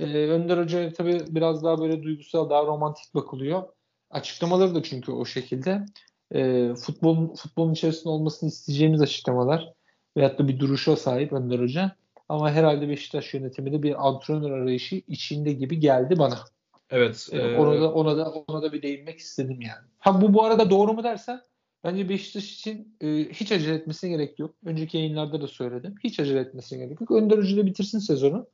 Ee, 0.00 0.04
Önder 0.04 0.58
Hoca'ya 0.58 0.92
tabii 0.92 1.20
biraz 1.28 1.64
daha 1.64 1.78
böyle 1.80 2.02
duygusal, 2.02 2.50
daha 2.50 2.66
romantik 2.66 3.14
bakılıyor. 3.14 3.62
Açıklamaları 4.10 4.74
da 4.74 4.82
çünkü 4.82 5.12
o 5.12 5.24
şekilde. 5.24 5.84
Ee, 6.34 6.74
futbol, 6.74 7.34
futbolun 7.34 7.72
içerisinde 7.72 8.08
olmasını 8.08 8.48
isteyeceğimiz 8.48 9.02
açıklamalar 9.02 9.72
veyahut 10.16 10.38
da 10.38 10.48
bir 10.48 10.58
duruşa 10.58 10.96
sahip 10.96 11.32
Önder 11.32 11.58
Hoca. 11.58 11.96
Ama 12.28 12.50
herhalde 12.50 12.88
Beşiktaş 12.88 13.34
yönetimi 13.34 13.72
de 13.72 13.82
bir 13.82 14.08
antrenör 14.08 14.50
arayışı 14.50 15.02
içinde 15.08 15.52
gibi 15.52 15.80
geldi 15.80 16.18
bana. 16.18 16.38
Evet. 16.90 17.28
Ee, 17.32 17.38
e... 17.38 17.58
Ona 17.58 17.80
da 17.80 17.92
ona 17.92 18.16
da 18.16 18.30
ona 18.30 18.62
da 18.62 18.72
bir 18.72 18.82
değinmek 18.82 19.18
istedim 19.18 19.60
yani. 19.60 19.86
Ha 19.98 20.22
bu 20.22 20.34
bu 20.34 20.44
arada 20.44 20.70
doğru 20.70 20.92
mu 20.92 21.04
dersen 21.04 21.40
Bence 21.84 22.08
Beşiktaş 22.08 22.52
için 22.52 22.96
e, 23.00 23.06
hiç 23.08 23.52
acele 23.52 23.74
etmesine 23.74 24.10
gerek 24.10 24.38
yok. 24.38 24.54
Önceki 24.64 24.98
yayınlarda 24.98 25.40
da 25.40 25.48
söyledim. 25.48 25.94
Hiç 26.04 26.20
acele 26.20 26.40
etmesine 26.40 26.84
gerek 26.84 27.00
yok. 27.00 27.10
Önder 27.10 27.38
Hoca 27.38 27.66
bitirsin 27.66 27.98
sezonu. 27.98 28.46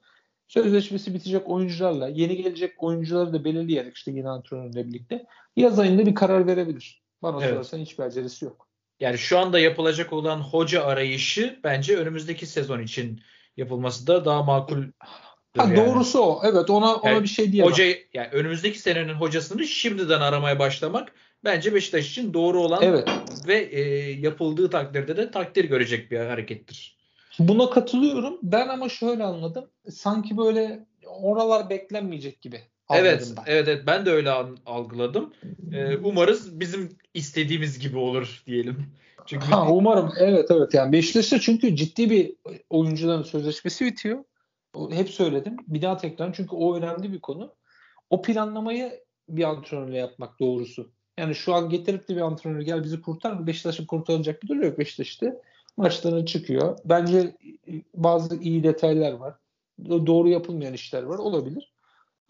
Sözleşmesi 0.48 1.14
bitecek 1.14 1.48
oyuncularla, 1.48 2.09
yeni 2.09 2.36
gelecek 2.36 2.82
oyuncuları 2.82 3.32
da 3.32 3.44
belirleyerek 3.44 3.96
işte 3.96 4.10
yeni 4.10 4.28
antrenörle 4.28 4.86
birlikte 4.86 5.26
yaz 5.56 5.78
ayında 5.78 6.06
bir 6.06 6.14
karar 6.14 6.46
verebilir. 6.46 7.02
Bana 7.23 7.36
evet. 7.40 7.51
sorarsan 7.51 7.78
hiçbir 7.78 8.05
acelesi 8.05 8.45
yok. 8.45 8.69
Yani 9.01 9.19
şu 9.19 9.39
anda 9.39 9.59
yapılacak 9.59 10.12
olan 10.12 10.40
hoca 10.40 10.85
arayışı 10.85 11.61
bence 11.65 11.97
önümüzdeki 11.97 12.47
sezon 12.47 12.81
için 12.81 13.20
yapılması 13.57 14.07
da 14.07 14.24
daha 14.24 14.43
makul. 14.43 14.82
Ha, 14.99 15.65
yani. 15.65 15.77
Doğrusu 15.77 16.20
o. 16.20 16.40
Evet 16.45 16.70
ona 16.70 16.95
ona 16.95 17.11
yani 17.11 17.23
bir 17.23 17.28
şey 17.28 17.53
diyemem. 17.53 17.73
Hoca 17.73 17.85
yani 18.15 18.28
önümüzdeki 18.32 18.78
senenin 18.78 19.15
hocasını 19.15 19.65
şimdiden 19.65 20.20
aramaya 20.20 20.59
başlamak 20.59 21.12
bence 21.45 21.74
Beşiktaş 21.74 22.11
için 22.11 22.35
doğru 22.35 22.61
olan 22.61 22.82
evet. 22.82 23.09
ve 23.47 23.59
e, 23.59 23.81
yapıldığı 24.11 24.70
takdirde 24.70 25.16
de 25.16 25.31
takdir 25.31 25.65
görecek 25.65 26.11
bir 26.11 26.19
harekettir. 26.19 26.99
Buna 27.39 27.70
katılıyorum. 27.70 28.39
Ben 28.43 28.69
ama 28.69 28.89
şöyle 28.89 29.24
anladım. 29.24 29.70
Sanki 29.90 30.36
böyle 30.36 30.86
oralar 31.07 31.70
beklenmeyecek 31.70 32.43
gibi. 32.43 32.61
Evet, 32.90 33.32
ben. 33.36 33.43
evet, 33.47 33.69
evet. 33.69 33.82
Ben 33.86 34.06
de 34.06 34.10
öyle 34.10 34.31
algıladım. 34.66 35.32
Ee, 35.73 35.97
umarız 35.97 36.60
bizim 36.60 36.89
istediğimiz 37.15 37.78
gibi 37.78 37.98
olur 37.98 38.43
diyelim. 38.47 38.86
Çünkü 39.27 39.47
ha, 39.47 39.73
umarım. 39.73 40.12
Evet, 40.19 40.51
evet. 40.51 40.74
Yani 40.74 40.93
Beşiktaş'ta 40.93 41.40
çünkü 41.40 41.77
ciddi 41.77 42.10
bir 42.10 42.35
oyuncuların 42.70 43.23
sözleşmesi 43.23 43.86
bitiyor. 43.86 44.24
Hep 44.90 45.10
söyledim. 45.10 45.56
Bir 45.66 45.82
daha 45.82 45.97
tekrar 45.97 46.32
çünkü 46.32 46.56
o 46.56 46.77
önemli 46.77 47.12
bir 47.12 47.20
konu. 47.20 47.55
O 48.10 48.23
planlamayı 48.23 49.01
bir 49.28 49.44
antrenörle 49.44 49.98
yapmak 49.98 50.40
doğrusu. 50.40 50.90
Yani 51.19 51.35
şu 51.35 51.55
an 51.55 51.69
getirip 51.69 52.09
de 52.09 52.16
bir 52.16 52.20
antrenör 52.20 52.60
gel 52.60 52.85
bizi 52.85 53.01
kurtar. 53.01 53.47
Beşiktaş'ın 53.47 53.86
kurtarılacak 53.86 54.43
bir 54.43 54.48
durum 54.48 54.62
yok 54.62 54.78
Beşiktaş'ta. 54.78 55.32
Maçlarına 55.77 56.27
çıkıyor. 56.27 56.78
Bence 56.85 57.36
bazı 57.94 58.36
iyi 58.36 58.62
detaylar 58.62 59.12
var. 59.12 59.35
Doğru 59.89 60.28
yapılmayan 60.28 60.74
işler 60.74 61.02
var. 61.02 61.19
Olabilir. 61.19 61.73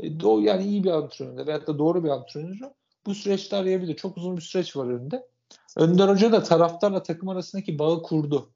E, 0.00 0.20
doğru, 0.20 0.42
yani 0.42 0.64
iyi 0.64 0.84
bir 0.84 0.90
antrenör 0.90 1.46
veyahut 1.46 1.66
da 1.66 1.78
doğru 1.78 2.04
bir 2.04 2.08
antrenör 2.08 2.70
bu 3.06 3.14
süreçte 3.14 3.56
arayabilir. 3.56 3.96
Çok 3.96 4.16
uzun 4.16 4.36
bir 4.36 4.42
süreç 4.42 4.76
var 4.76 4.86
önünde. 4.86 5.26
Önder 5.76 6.08
Hoca 6.08 6.32
da 6.32 6.42
taraftarla 6.42 7.02
takım 7.02 7.28
arasındaki 7.28 7.78
bağı 7.78 8.02
kurdu. 8.02 8.50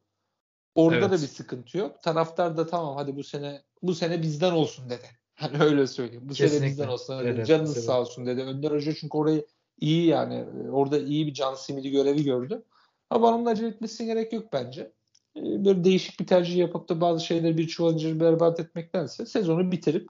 Orada 0.74 0.98
evet. 0.98 1.10
da 1.10 1.23
bir 1.23 1.27
sıkıntı 1.27 1.78
yok. 1.78 2.02
Taraftar 2.02 2.56
da 2.56 2.66
tamam 2.66 2.97
hadi 2.97 3.16
bu 3.16 3.24
sene 3.24 3.62
bu 3.82 3.94
sene 3.94 4.23
bizden 4.23 4.52
olsun 4.52 4.90
dedi. 4.90 5.06
Hani 5.35 5.62
öyle 5.62 5.86
söyleyeyim. 5.86 6.23
Bu 6.24 6.35
Kesinlikle. 6.35 6.59
sene 6.59 6.70
bizden 6.70 6.89
olsun 6.89 7.19
dedi. 7.19 7.28
Evet, 7.28 7.47
Canınız 7.47 7.77
evet. 7.77 7.85
sağ 7.85 8.01
olsun 8.01 8.27
dedi. 8.27 8.43
Önder 8.43 8.70
Hoca 8.70 8.94
çünkü 8.94 9.19
orayı 9.19 9.47
iyi 9.81 10.06
yani 10.06 10.35
e, 10.35 10.70
orada 10.70 10.98
iyi 10.98 11.27
bir 11.27 11.35
can 11.35 11.55
simidi 11.55 11.90
görevi 11.90 12.24
gördü. 12.24 12.62
Ama 13.10 13.28
onun 13.28 13.47
acele 13.47 13.69
etmesine 13.69 14.06
gerek 14.06 14.32
yok 14.32 14.52
bence. 14.52 14.93
E, 15.36 15.64
böyle 15.64 15.85
değişik 15.85 16.20
bir 16.20 16.27
tercih 16.27 16.56
yapıp 16.56 16.89
da 16.89 17.01
bazı 17.01 17.24
şeyleri 17.24 17.59
bir 17.59 17.69
çuvalcı 17.69 18.20
berbat 18.20 18.60
etmektense 18.60 19.27
sezonu 19.27 19.73
bitirip 19.73 20.09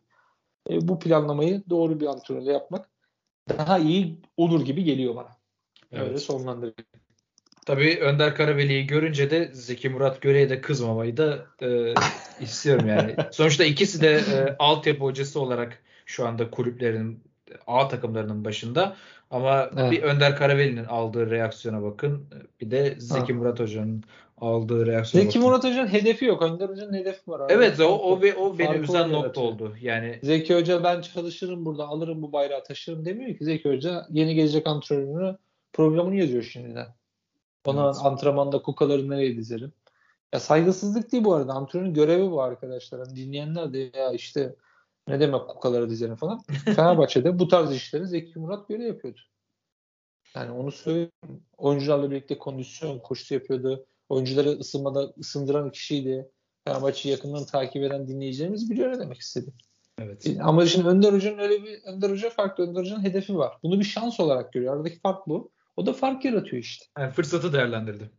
e, 0.71 0.89
bu 0.89 0.99
planlamayı 0.99 1.63
doğru 1.71 2.01
bir 2.01 2.07
antrenörle 2.07 2.53
yapmak 2.53 2.89
daha 3.49 3.79
iyi 3.79 4.21
olur 4.37 4.65
gibi 4.65 4.85
geliyor 4.85 5.17
bana. 5.17 5.37
Evet. 5.93 6.09
Öyle 6.09 6.19
sonlandırayım. 6.19 6.75
Tabii 7.67 7.99
Önder 8.01 8.35
Karabeli'yi 8.35 8.87
görünce 8.87 9.31
de 9.31 9.51
Zeki 9.53 9.89
Murat 9.89 10.21
Göre'ye 10.21 10.51
de 10.51 10.61
kızmamayı 10.61 11.17
da 11.17 11.47
e, 11.63 11.95
istiyorum 12.41 12.89
yani. 12.89 13.17
Sonuçta 13.33 13.65
ikisi 13.65 14.01
de 14.01 14.15
e, 14.15 14.57
altyapı 14.59 15.05
hocası 15.05 15.41
olarak 15.41 15.83
şu 16.07 16.27
anda 16.27 16.51
kulüplerin 16.51 17.23
A 17.67 17.89
takımlarının 17.89 18.45
başında. 18.45 18.97
Ama 19.31 19.71
evet. 19.77 19.91
bir 19.91 20.03
Önder 20.03 20.37
Karaveli'nin 20.37 20.85
aldığı 20.85 21.31
reaksiyona 21.31 21.83
bakın. 21.83 22.27
Bir 22.61 22.71
de 22.71 22.95
Zeki 22.99 23.33
ha. 23.33 23.39
Murat 23.39 23.61
Hoca'nın 23.61 24.05
aldığı 24.43 24.87
reaksiyona 24.87 25.25
Zeki. 25.25 25.39
Murat 25.39 25.65
Hoca'nın 25.65 25.93
hedefi 25.93 26.25
yok. 26.25 26.43
Önder 26.43 26.69
Hoca'nın 26.69 26.95
hedefi 26.95 27.31
var. 27.31 27.41
Abi. 27.41 27.53
Evet 27.53 27.81
o, 27.81 27.85
o, 27.85 28.21
o, 28.37 28.47
o 28.47 28.59
beni 28.59 28.77
üzen 28.77 29.13
nokta 29.13 29.41
oldu. 29.41 29.77
Yani 29.81 30.19
Zeki 30.23 30.55
Hoca 30.55 30.85
ben 30.85 31.01
çalışırım 31.01 31.65
burada 31.65 31.89
alırım 31.89 32.23
bu 32.23 32.33
bayrağı 32.33 32.65
taşırım 32.65 33.05
demiyor 33.05 33.39
ki. 33.39 33.45
Zeki 33.45 33.71
Hoca 33.71 34.07
yeni 34.11 34.35
gelecek 34.35 34.67
antrenörünü 34.67 35.37
programını 35.73 36.17
yazıyor 36.17 36.43
şimdiden. 36.43 36.87
Ona 37.65 37.87
evet. 37.87 37.97
antrenmanda 38.03 38.63
kukaları 38.63 39.11
nereye 39.11 39.37
dizerim? 39.37 39.73
Ya 40.33 40.41
saygısızlık 40.41 41.13
değil 41.13 41.25
bu 41.25 41.35
arada. 41.35 41.53
Antrenörün 41.53 41.95
görevi 41.95 42.31
bu 42.31 42.43
arkadaşlar. 42.43 43.01
Hani 43.01 43.17
dinleyenler 43.17 43.73
de 43.73 43.79
ya 43.79 44.13
işte 44.13 44.55
ne 45.09 45.21
demek 45.21 45.49
kukaları 45.49 45.91
dizerim 45.91 46.17
falan. 46.17 46.43
Fenerbahçe'de 46.65 47.39
bu 47.39 47.49
tarz 47.49 47.75
işleri 47.75 48.07
Zeki 48.07 48.39
Murat 48.39 48.71
böyle 48.71 48.85
yapıyordu. 48.85 49.21
Yani 50.37 50.51
onu 50.51 50.73
söyleyeyim. 50.73 51.11
Oyuncularla 51.59 52.11
birlikte 52.11 52.39
kondisyon 52.39 52.99
koşusu 52.99 53.35
yapıyordu. 53.35 53.87
Oyuncuları 54.09 54.49
ısınmada 54.49 55.13
ısındıran 55.19 55.73
kişiydi. 55.73 56.31
Fenerbahçe'yi 56.65 57.13
yakından 57.13 57.45
takip 57.47 57.83
eden 57.83 58.09
dinleyicilerimiz 58.09 58.71
biliyor 58.71 58.93
ne 58.93 58.99
demek 58.99 59.19
istedim. 59.19 59.55
Evet. 59.99 60.27
E, 60.27 60.43
ama 60.43 60.67
şimdi 60.67 60.89
Önder 60.89 61.13
Hoca'nın 61.13 61.39
öyle 61.39 61.65
bir 61.65 61.83
Önder 61.85 62.11
Hoca 62.11 62.31
farklı. 62.31 62.65
Önder 62.65 62.81
Hoca'nın 62.81 63.05
hedefi 63.05 63.37
var. 63.37 63.53
Bunu 63.63 63.81
bir 63.81 63.85
şans 63.85 64.21
olarak 64.21 64.53
görüyor. 64.53 64.77
Aradaki 64.77 65.01
fark 65.01 65.27
bu. 65.29 65.51
O 65.77 65.87
da 65.87 65.93
fark 65.93 66.25
yaratıyor 66.25 66.63
işte. 66.63 66.85
Yani 66.99 67.13
fırsatı 67.13 67.53
değerlendirdi. 67.53 68.11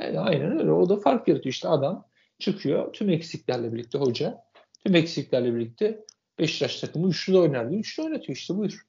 Yani 0.00 0.20
aynen 0.20 0.58
öyle. 0.60 0.72
O 0.72 0.88
da 0.88 0.96
fark 0.96 1.28
yaratıyor. 1.28 1.52
İşte 1.52 1.68
adam 1.68 2.06
çıkıyor 2.38 2.92
tüm 2.92 3.10
eksiklerle 3.10 3.72
birlikte 3.72 3.98
hoca. 3.98 4.44
Tüm 4.84 4.94
eksiklerle 4.94 5.54
birlikte 5.54 6.04
Beşiktaş 6.38 6.80
takımı 6.80 7.08
üçlü 7.08 7.38
oynardı. 7.38 7.74
Üçlü 7.74 8.02
oynatıyor 8.02 8.36
işte 8.36 8.56
buyur. 8.56 8.86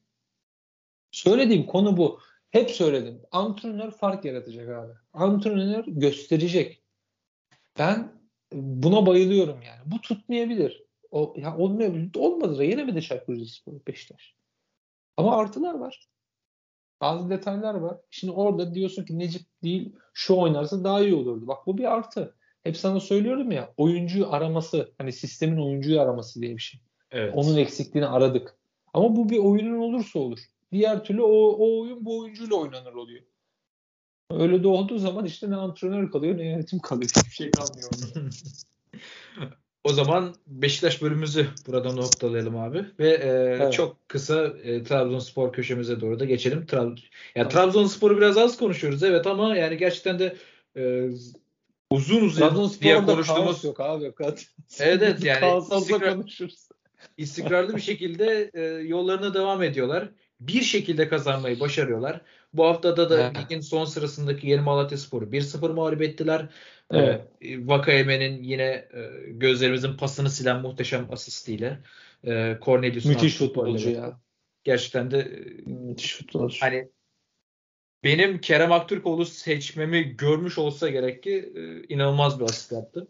Söylediğim 1.12 1.66
konu 1.66 1.98
bu. 1.98 2.20
Hep 2.56 2.72
söyledim. 2.72 3.22
Antrenör 3.32 3.92
fark 3.92 4.26
yaratacak 4.26 4.70
abi. 4.70 4.94
Antrenör 5.14 5.84
gösterecek. 5.88 6.84
Ben 7.80 8.12
buna 8.54 9.06
bayılıyorum 9.06 9.62
yani. 9.62 9.82
Bu 9.86 10.02
tutmayabilir. 10.02 10.84
O, 11.12 11.34
ya 11.38 11.58
olmayabilir. 11.58 12.12
Olmadı 12.16 12.58
da 12.58 12.64
yenemedi 12.64 13.02
Çaykur 13.02 13.36
Rizespor 13.36 13.74
Beşiktaş. 13.88 14.36
Ama 15.18 15.38
artılar 15.38 15.74
var. 15.74 16.08
Bazı 17.02 17.30
detaylar 17.30 17.76
var. 17.76 17.98
Şimdi 18.10 18.34
orada 18.34 18.74
diyorsun 18.74 19.06
ki 19.06 19.20
Necip 19.20 19.42
değil 19.64 19.96
şu 20.14 20.36
oynarsa 20.36 20.84
daha 20.84 21.02
iyi 21.02 21.16
olurdu. 21.16 21.48
Bak 21.48 21.68
bu 21.68 21.78
bir 21.78 21.94
artı. 21.94 22.36
Hep 22.64 22.78
sana 22.78 23.00
söylüyorum 23.00 23.52
ya 23.52 23.74
oyuncuyu 23.78 24.34
araması 24.34 24.94
hani 24.98 25.12
sistemin 25.12 25.58
oyuncuyu 25.58 26.02
araması 26.02 26.42
diye 26.42 26.56
bir 26.56 26.62
şey. 26.62 26.82
Evet. 27.12 27.34
Onun 27.36 27.58
eksikliğini 27.58 28.08
aradık. 28.08 28.56
Ama 28.94 29.16
bu 29.16 29.30
bir 29.30 29.38
oyunun 29.38 29.80
olursa 29.80 30.20
olur. 30.20 30.40
Diğer 30.76 31.04
türlü 31.04 31.22
o, 31.22 31.50
o 31.50 31.82
oyun 31.82 32.06
bu 32.06 32.20
oyuncuyla 32.20 32.56
oynanır 32.56 32.94
oluyor. 32.94 33.22
Öyle 34.32 34.64
de 34.64 34.68
olduğu 34.68 34.98
zaman 34.98 35.26
işte 35.26 35.50
ne 35.50 35.56
antrenör 35.56 36.12
kalıyor 36.12 36.38
ne 36.38 36.46
yönetim 36.46 36.80
kalıyor. 36.80 37.10
Hiçbir 37.16 37.32
şey 37.32 37.52
kalmıyor. 37.52 37.90
o 39.84 39.94
zaman 39.94 40.36
Beşiktaş 40.48 41.02
bölümümüzü 41.02 41.48
burada 41.68 41.94
noktalayalım 41.94 42.58
abi. 42.58 42.86
Ve 43.00 43.10
e, 43.10 43.28
evet. 43.28 43.74
çok 43.74 44.10
kısa 44.10 44.46
e, 44.46 44.84
Trabzonspor 44.84 45.54
köşemize 45.54 46.02
doğru 46.02 46.20
da 46.20 46.26
geçelim. 46.26 46.66
Tra 46.66 46.84
ya 46.84 46.96
yani 47.36 47.50
Trabzonspor'u 47.50 48.18
biraz 48.18 48.38
az 48.38 48.58
konuşuyoruz 48.58 49.04
evet 49.04 49.28
ama 49.28 49.58
yani 49.58 49.78
gerçekten 49.78 50.20
de 50.20 50.36
e, 50.78 51.10
uzun 51.90 52.22
uzun 52.22 52.72
diye 52.82 53.06
konuştuğumuz 53.06 53.64
yok 53.64 53.80
abi. 53.80 54.14
Evet 54.80 55.02
evet 55.02 55.24
yani 55.24 55.64
istikrar, 55.78 56.18
istikrarlı 57.18 57.76
bir 57.76 57.82
şekilde 57.82 58.52
e, 58.54 58.62
yollarına 58.64 59.34
devam 59.34 59.64
ediyorlar. 59.64 60.10
Bir 60.40 60.62
şekilde 60.62 61.08
kazanmayı 61.10 61.60
başarıyorlar. 61.60 62.22
Bu 62.54 62.66
haftada 62.66 63.10
da 63.10 63.34
ligin 63.40 63.60
son 63.60 63.86
sırasındaki 63.86 64.48
Yeni 64.48 64.62
Malatya 64.62 64.98
Sporu 64.98 65.26
1-0 65.26 65.74
mağlup 65.74 66.02
ettiler. 66.02 66.50
Evet. 66.92 67.22
E, 67.42 67.68
Vakayeme'nin 67.68 68.44
yine 68.44 68.64
e, 68.64 69.10
gözlerimizin 69.28 69.98
pasını 69.98 70.30
silen 70.30 70.62
muhteşem 70.62 71.08
asistiyle 71.12 71.80
e, 72.28 72.58
Cornelius'un 72.62 73.12
müthiş 73.12 73.38
futbolcu 73.38 73.90
ya. 73.90 74.20
Gerçekten 74.64 75.12
de 75.12 75.20
e, 75.20 75.70
müthiş 75.70 76.16
futbolcu. 76.16 76.58
Hani 76.60 76.90
benim 78.04 78.42
Kerem 78.42 78.72
Aktürkoğlu 78.72 79.26
seçmemi 79.26 80.18
görmüş 80.18 80.58
olsa 80.58 80.90
gerek 80.90 81.24
ki 81.24 81.54
e, 81.56 81.94
inanılmaz 81.94 82.40
bir 82.40 82.46
asist 82.46 82.72
yaptı. 82.72 83.08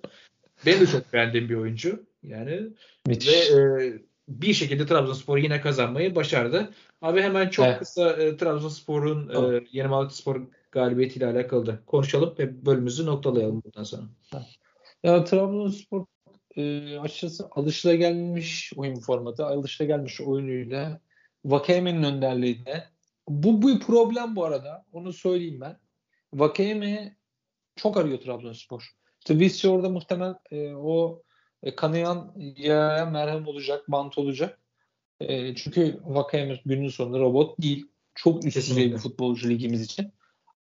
Benim 0.66 0.82
de 0.82 0.88
çok 0.88 1.14
beğendiğim 1.14 1.50
bir 1.50 1.56
oyuncu. 1.56 2.06
Yani 2.24 2.62
Müthiş. 3.08 3.52
Ve 3.52 3.86
e, 3.86 3.94
bir 4.28 4.54
şekilde 4.54 4.86
Trabzonspor 4.86 5.38
yine 5.38 5.62
kazanmayı 5.62 6.16
başardı. 6.16 6.74
Abi 7.02 7.22
hemen 7.22 7.50
çok 7.50 7.66
evet. 7.66 7.80
kısa 7.80 8.10
e, 8.10 8.38
Trabzonspor'un 8.38 9.30
e, 9.30 9.64
Yeni 9.72 9.88
Malatyaspor 9.88 10.42
galibiyetiyle 10.72 11.28
alakalı 11.28 11.66
da 11.66 11.80
konuşalım 11.86 12.36
ve 12.40 12.66
bölümümüzü 12.66 13.06
noktalayalım 13.06 13.62
bundan 13.66 13.84
sonra. 13.84 14.04
Ya 15.04 15.24
Trabzonspor 15.24 16.06
e, 16.56 16.98
açıkçası 17.00 17.48
alışılagelmiş 17.52 18.74
oyun 18.76 19.00
formatı, 19.00 19.46
alışılagelmiş 19.46 20.22
oyunuyla 20.22 21.00
Vakeme'nin 21.46 22.04
önderliğinde 22.04 22.84
bu 23.28 23.62
bu 23.62 23.80
problem 23.80 24.36
bu 24.36 24.46
arada. 24.46 24.86
Onu 24.92 25.14
söyleyeyim 25.14 25.62
ben. 25.62 25.80
Vakeme 26.34 27.16
çok 27.76 27.98
arıyor 27.98 28.18
Trabzonspor. 28.18 28.92
İşte 29.20 29.40
Visca 29.40 29.70
orada 29.70 29.90
muhtemelen 29.90 30.36
e, 30.52 30.74
o 30.74 31.24
e, 31.66 31.76
kanayan 31.76 32.34
yaya 32.58 33.06
merhem 33.06 33.48
olacak, 33.48 33.84
bant 33.88 34.18
olacak. 34.18 34.60
E, 35.20 35.56
çünkü 35.56 36.00
Vakeme 36.06 36.62
günün 36.66 36.90
sonunda 36.90 37.20
robot 37.20 37.62
değil. 37.62 37.88
Çok 38.16 38.46
üst 38.46 38.58
düzey 38.58 38.92
bir 38.92 38.98
futbolcu 38.98 39.50
ligimiz 39.50 39.82
için. 39.82 40.12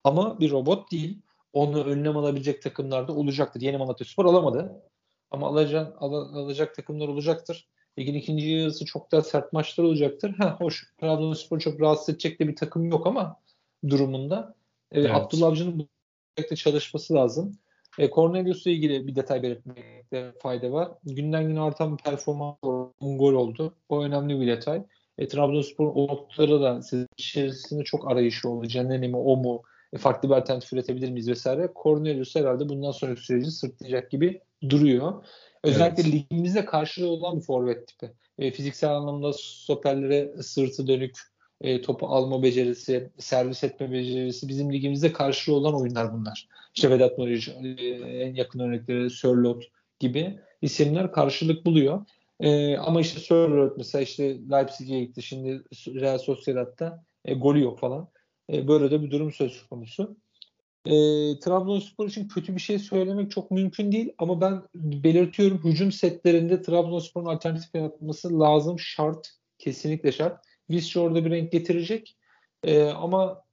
Ama 0.05 0.41
bir 0.41 0.51
robot 0.51 0.93
değil. 0.93 1.19
Onu 1.53 1.85
önlem 1.85 2.16
alabilecek 2.16 2.62
takımlarda 2.62 3.12
olacaktır. 3.12 3.61
Yeni 3.61 3.77
Malatya 3.77 4.07
Spor 4.07 4.24
alamadı. 4.24 4.83
Ama 5.31 5.47
alacak, 5.47 5.97
al, 6.03 6.12
alacak 6.12 6.74
takımlar 6.74 7.09
olacaktır. 7.09 7.69
Ligin 7.99 8.15
ikinci 8.15 8.49
yarısı 8.49 8.85
çok 8.85 9.12
daha 9.12 9.23
sert 9.23 9.53
maçlar 9.53 9.85
olacaktır. 9.85 10.35
Ha 10.39 10.57
hoş 10.61 10.93
Trabzonspor 11.01 11.61
çok 11.61 11.81
rahatsız 11.81 12.09
edecek 12.09 12.41
de 12.41 12.49
bir 12.49 12.57
takım 12.57 12.85
yok 12.85 13.07
ama 13.07 13.41
durumunda. 13.89 14.55
E, 14.93 15.01
evet. 15.01 15.11
Abdullah 15.11 15.47
Avcı'nın 15.47 15.79
bu 15.79 16.57
çalışması 16.57 17.15
lazım. 17.15 17.59
E, 17.98 18.10
Cornelius'la 18.10 18.70
ilgili 18.70 19.06
bir 19.06 19.14
detay 19.14 19.43
belirtmekte 19.43 20.32
fayda 20.43 20.73
var. 20.73 20.93
Günden 21.05 21.48
güne 21.48 21.60
artan 21.60 21.98
bir 21.98 22.02
performans 22.02 22.56
gol 23.01 23.32
oldu. 23.32 23.74
O 23.89 24.02
önemli 24.02 24.40
bir 24.40 24.47
detay. 24.47 24.82
E, 25.19 25.28
Trabzonspor 25.28 25.93
o 25.94 26.06
noktalara 26.06 26.60
da 26.60 26.82
sizin 26.82 27.06
içerisinde 27.16 27.85
çok 27.85 28.10
arayışı 28.10 28.48
oldu. 28.48 28.69
Canene 28.69 29.09
mi 29.09 29.16
o 29.16 29.36
mu? 29.36 29.62
E, 29.93 29.98
farklı 29.98 30.28
bir 30.28 30.35
alternatif 30.35 30.73
üretebilir 30.73 31.10
miyiz 31.10 31.28
vesaire. 31.28 31.69
Cornelius 31.82 32.36
herhalde 32.36 32.69
bundan 32.69 32.90
sonraki 32.90 33.20
süreci 33.20 33.51
sırtlayacak 33.51 34.10
gibi 34.10 34.40
duruyor. 34.69 35.24
Özellikle 35.64 36.02
evet. 36.02 36.12
ligimizde 36.12 36.64
karşılığı 36.64 37.09
olan 37.09 37.36
bir 37.36 37.44
forvet 37.44 37.89
tipi. 37.89 38.12
E, 38.39 38.51
fiziksel 38.51 38.90
anlamda 38.90 39.32
stoperlere 39.32 40.43
sırtı 40.43 40.86
dönük 40.86 41.19
e, 41.63 41.83
topu 41.83 42.07
alma 42.07 42.43
becerisi, 42.43 43.11
servis 43.19 43.65
etme 43.65 43.93
becerisi 43.93 44.49
bizim 44.49 44.73
ligimizde 44.73 45.13
karşılığı 45.13 45.57
olan 45.57 45.81
oyunlar 45.81 46.13
bunlar. 46.13 46.49
İşte 46.75 46.91
Vedat 46.91 47.19
Muric, 47.19 47.53
e, 47.53 47.95
en 48.05 48.35
yakın 48.35 48.59
örnekleri 48.59 49.11
Sörlot 49.11 49.65
gibi 49.99 50.39
isimler 50.63 51.13
karşılık 51.13 51.67
buluyor. 51.67 52.07
E, 52.41 52.77
ama 52.77 53.01
işte 53.01 53.21
Sörlot 53.21 53.77
mesela 53.77 54.03
işte 54.03 54.39
Leipzig'e 54.51 55.01
gitti. 55.01 55.23
Şimdi 55.23 55.63
Real 55.87 56.19
Sociedad'da 56.19 57.05
e, 57.25 57.35
golü 57.35 57.63
yok 57.63 57.79
falan. 57.79 58.09
E, 58.53 58.69
böyle 58.69 58.91
de 58.91 59.03
bir 59.03 59.11
durum 59.11 59.33
söz 59.33 59.67
konusu. 59.67 60.17
E, 60.87 60.93
Trabzonspor 61.41 62.09
için 62.09 62.29
kötü 62.29 62.55
bir 62.55 62.61
şey 62.61 62.79
söylemek 62.79 63.31
çok 63.31 63.51
mümkün 63.51 63.93
değil 63.93 64.13
ama 64.19 64.41
ben 64.41 64.63
belirtiyorum 64.75 65.61
hücum 65.65 65.93
setlerinde 65.93 66.63
Trabzonspor'un 66.63 67.27
alternatif 67.27 67.75
yapması 67.75 68.41
lazım. 68.41 68.79
Şart. 68.79 69.31
Kesinlikle 69.59 70.13
şart. 70.13 70.45
Visca 70.73 71.01
orada 71.01 71.24
bir 71.24 71.31
renk 71.31 71.53
getirecek. 71.53 72.16
E, 72.65 72.82
ama 72.85 73.44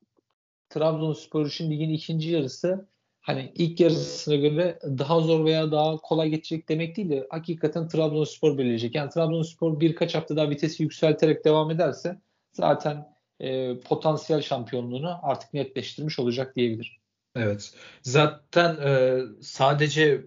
Trabzonspor 0.69 1.45
için 1.45 1.71
ligin 1.71 1.89
ikinci 1.89 2.29
yarısı 2.29 2.87
hani 3.21 3.51
ilk 3.55 3.79
yarısına 3.79 4.35
göre 4.35 4.79
daha 4.83 5.19
zor 5.19 5.45
veya 5.45 5.71
daha 5.71 5.97
kolay 5.97 6.29
geçecek 6.29 6.69
demek 6.69 6.97
değil 6.97 7.09
de 7.09 7.27
hakikaten 7.29 7.87
Trabzonspor 7.87 8.57
belirleyecek. 8.57 8.95
Yani 8.95 9.09
Trabzonspor 9.09 9.79
birkaç 9.79 10.15
hafta 10.15 10.35
daha 10.35 10.49
vitesi 10.49 10.83
yükselterek 10.83 11.45
devam 11.45 11.71
ederse 11.71 12.17
zaten 12.53 13.07
e, 13.39 13.77
potansiyel 13.79 14.41
şampiyonluğunu 14.41 15.19
artık 15.21 15.53
netleştirmiş 15.53 16.19
olacak 16.19 16.55
diyebilirim. 16.55 16.91
Evet. 17.35 17.73
Zaten 18.01 18.75
e, 18.75 19.19
sadece 19.41 20.21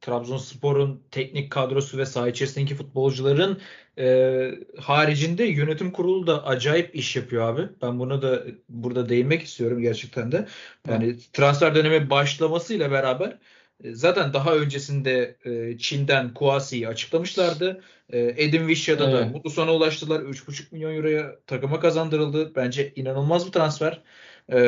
Trabzonspor'un 0.00 1.02
teknik 1.10 1.52
kadrosu 1.52 1.98
ve 1.98 2.06
saha 2.06 2.28
içerisindeki 2.28 2.74
futbolcuların 2.74 3.60
e, 3.98 4.50
haricinde 4.78 5.44
yönetim 5.44 5.90
kurulu 5.90 6.26
da 6.26 6.46
acayip 6.46 6.94
iş 6.94 7.16
yapıyor 7.16 7.48
abi. 7.48 7.68
Ben 7.82 7.98
bunu 7.98 8.22
da 8.22 8.44
burada 8.68 9.08
değinmek 9.08 9.42
istiyorum 9.42 9.80
gerçekten 9.82 10.32
de. 10.32 10.46
Yani 10.88 11.04
evet. 11.04 11.28
transfer 11.32 11.74
dönemi 11.74 12.10
başlamasıyla 12.10 12.90
beraber 12.90 13.38
e, 13.84 13.94
zaten 13.94 14.32
daha 14.32 14.54
öncesinde 14.54 15.36
e, 15.44 15.78
Çin'den 15.78 16.34
Kuasi'yi 16.34 16.88
açıklamışlardı. 16.88 17.82
E, 18.10 18.18
Edin 18.36 18.68
Vişya'da 18.68 19.10
evet. 19.10 19.14
da 19.14 19.26
mutlu 19.26 19.50
sona 19.50 19.74
ulaştılar. 19.74 20.20
3,5 20.20 20.72
milyon 20.72 20.94
euroya 20.94 21.36
takıma 21.46 21.80
kazandırıldı. 21.80 22.54
Bence 22.54 22.92
inanılmaz 22.96 23.46
bir 23.46 23.52
transfer. 23.52 24.02
E, 24.48 24.58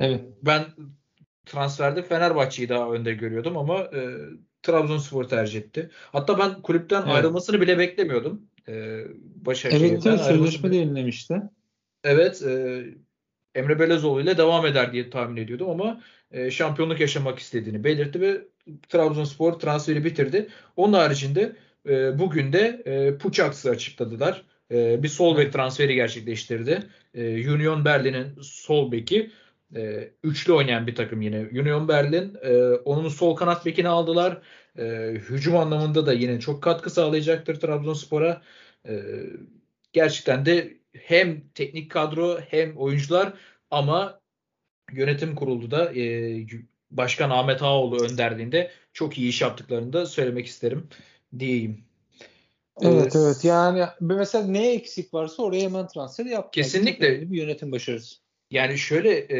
evet. 0.00 0.20
Ben 0.42 0.64
transferde 1.46 2.02
Fenerbahçe'yi 2.02 2.68
daha 2.68 2.90
önde 2.90 3.14
görüyordum 3.14 3.56
ama 3.56 3.78
e, 3.78 4.00
Trabzonspor 4.64 5.24
tercih 5.24 5.60
etti. 5.60 5.90
Hatta 6.12 6.38
ben 6.38 6.62
kulüpten 6.62 7.02
evet. 7.02 7.14
ayrılmasını 7.14 7.60
bile 7.60 7.78
beklemiyordum. 7.78 8.42
E, 8.68 9.04
Başakşehir'den 9.34 10.10
evet 10.10 10.20
sözleşme 10.20 10.70
de 10.70 10.76
yenilemişti. 10.76 11.42
Evet. 12.04 12.42
E, 12.42 12.84
Emre 13.54 13.78
Belezoğlu 13.78 14.20
ile 14.20 14.38
devam 14.38 14.66
eder 14.66 14.92
diye 14.92 15.10
tahmin 15.10 15.42
ediyordum 15.42 15.70
ama 15.70 16.00
e, 16.30 16.50
şampiyonluk 16.50 17.00
yaşamak 17.00 17.38
istediğini 17.38 17.84
belirtti 17.84 18.20
ve 18.20 18.40
Trabzonspor 18.88 19.52
transferi 19.52 20.04
bitirdi. 20.04 20.48
Onun 20.76 20.92
haricinde 20.92 21.56
e, 21.88 22.18
bugün 22.18 22.52
de 22.52 22.82
e, 22.84 23.18
Puçaks'ı 23.18 23.70
açıkladılar. 23.70 24.44
E, 24.70 25.02
bir 25.02 25.08
sol 25.08 25.36
bek 25.36 25.52
transferi 25.52 25.94
gerçekleştirdi. 25.94 26.82
E, 27.14 27.50
Union 27.50 27.84
Berlin'in 27.84 28.26
sol 28.42 28.92
beki 28.92 29.30
e, 29.74 30.10
üçlü 30.22 30.52
oynayan 30.52 30.86
bir 30.86 30.94
takım 30.94 31.22
yine. 31.22 31.38
Union 31.38 31.88
Berlin 31.88 32.36
e, 32.42 32.56
onun 32.74 33.08
sol 33.08 33.36
kanat 33.36 33.66
bekini 33.66 33.88
aldılar. 33.88 34.42
E, 34.78 34.84
hücum 35.12 35.56
anlamında 35.56 36.06
da 36.06 36.12
yine 36.12 36.40
çok 36.40 36.62
katkı 36.62 36.90
sağlayacaktır 36.90 37.60
Trabzonspor'a. 37.60 38.42
E, 38.88 39.02
gerçekten 39.92 40.46
de 40.46 40.76
hem 40.92 41.48
teknik 41.54 41.90
kadro 41.90 42.40
hem 42.40 42.76
oyuncular 42.76 43.32
ama 43.70 44.20
yönetim 44.92 45.34
kurulu 45.34 45.70
da 45.70 45.94
e, 45.94 46.46
Başkan 46.90 47.30
Ahmet 47.30 47.62
Ağoğlu 47.62 48.04
önderliğinde 48.04 48.70
çok 48.92 49.18
iyi 49.18 49.28
iş 49.28 49.40
yaptıklarını 49.40 49.92
da 49.92 50.06
söylemek 50.06 50.46
isterim 50.46 50.88
diyeyim. 51.38 51.84
Evet 52.82 53.16
ee, 53.16 53.18
evet 53.18 53.44
yani 53.44 53.84
mesela 54.00 54.46
ne 54.46 54.72
eksik 54.72 55.14
varsa 55.14 55.42
oraya 55.42 55.60
hemen 55.60 55.86
transfer 55.86 56.24
yaptılar. 56.24 56.52
Kesinlikle. 56.52 57.30
Bir 57.30 57.36
yönetim 57.36 57.72
başarısı. 57.72 58.23
Yani 58.54 58.78
şöyle 58.78 59.10
e, 59.10 59.38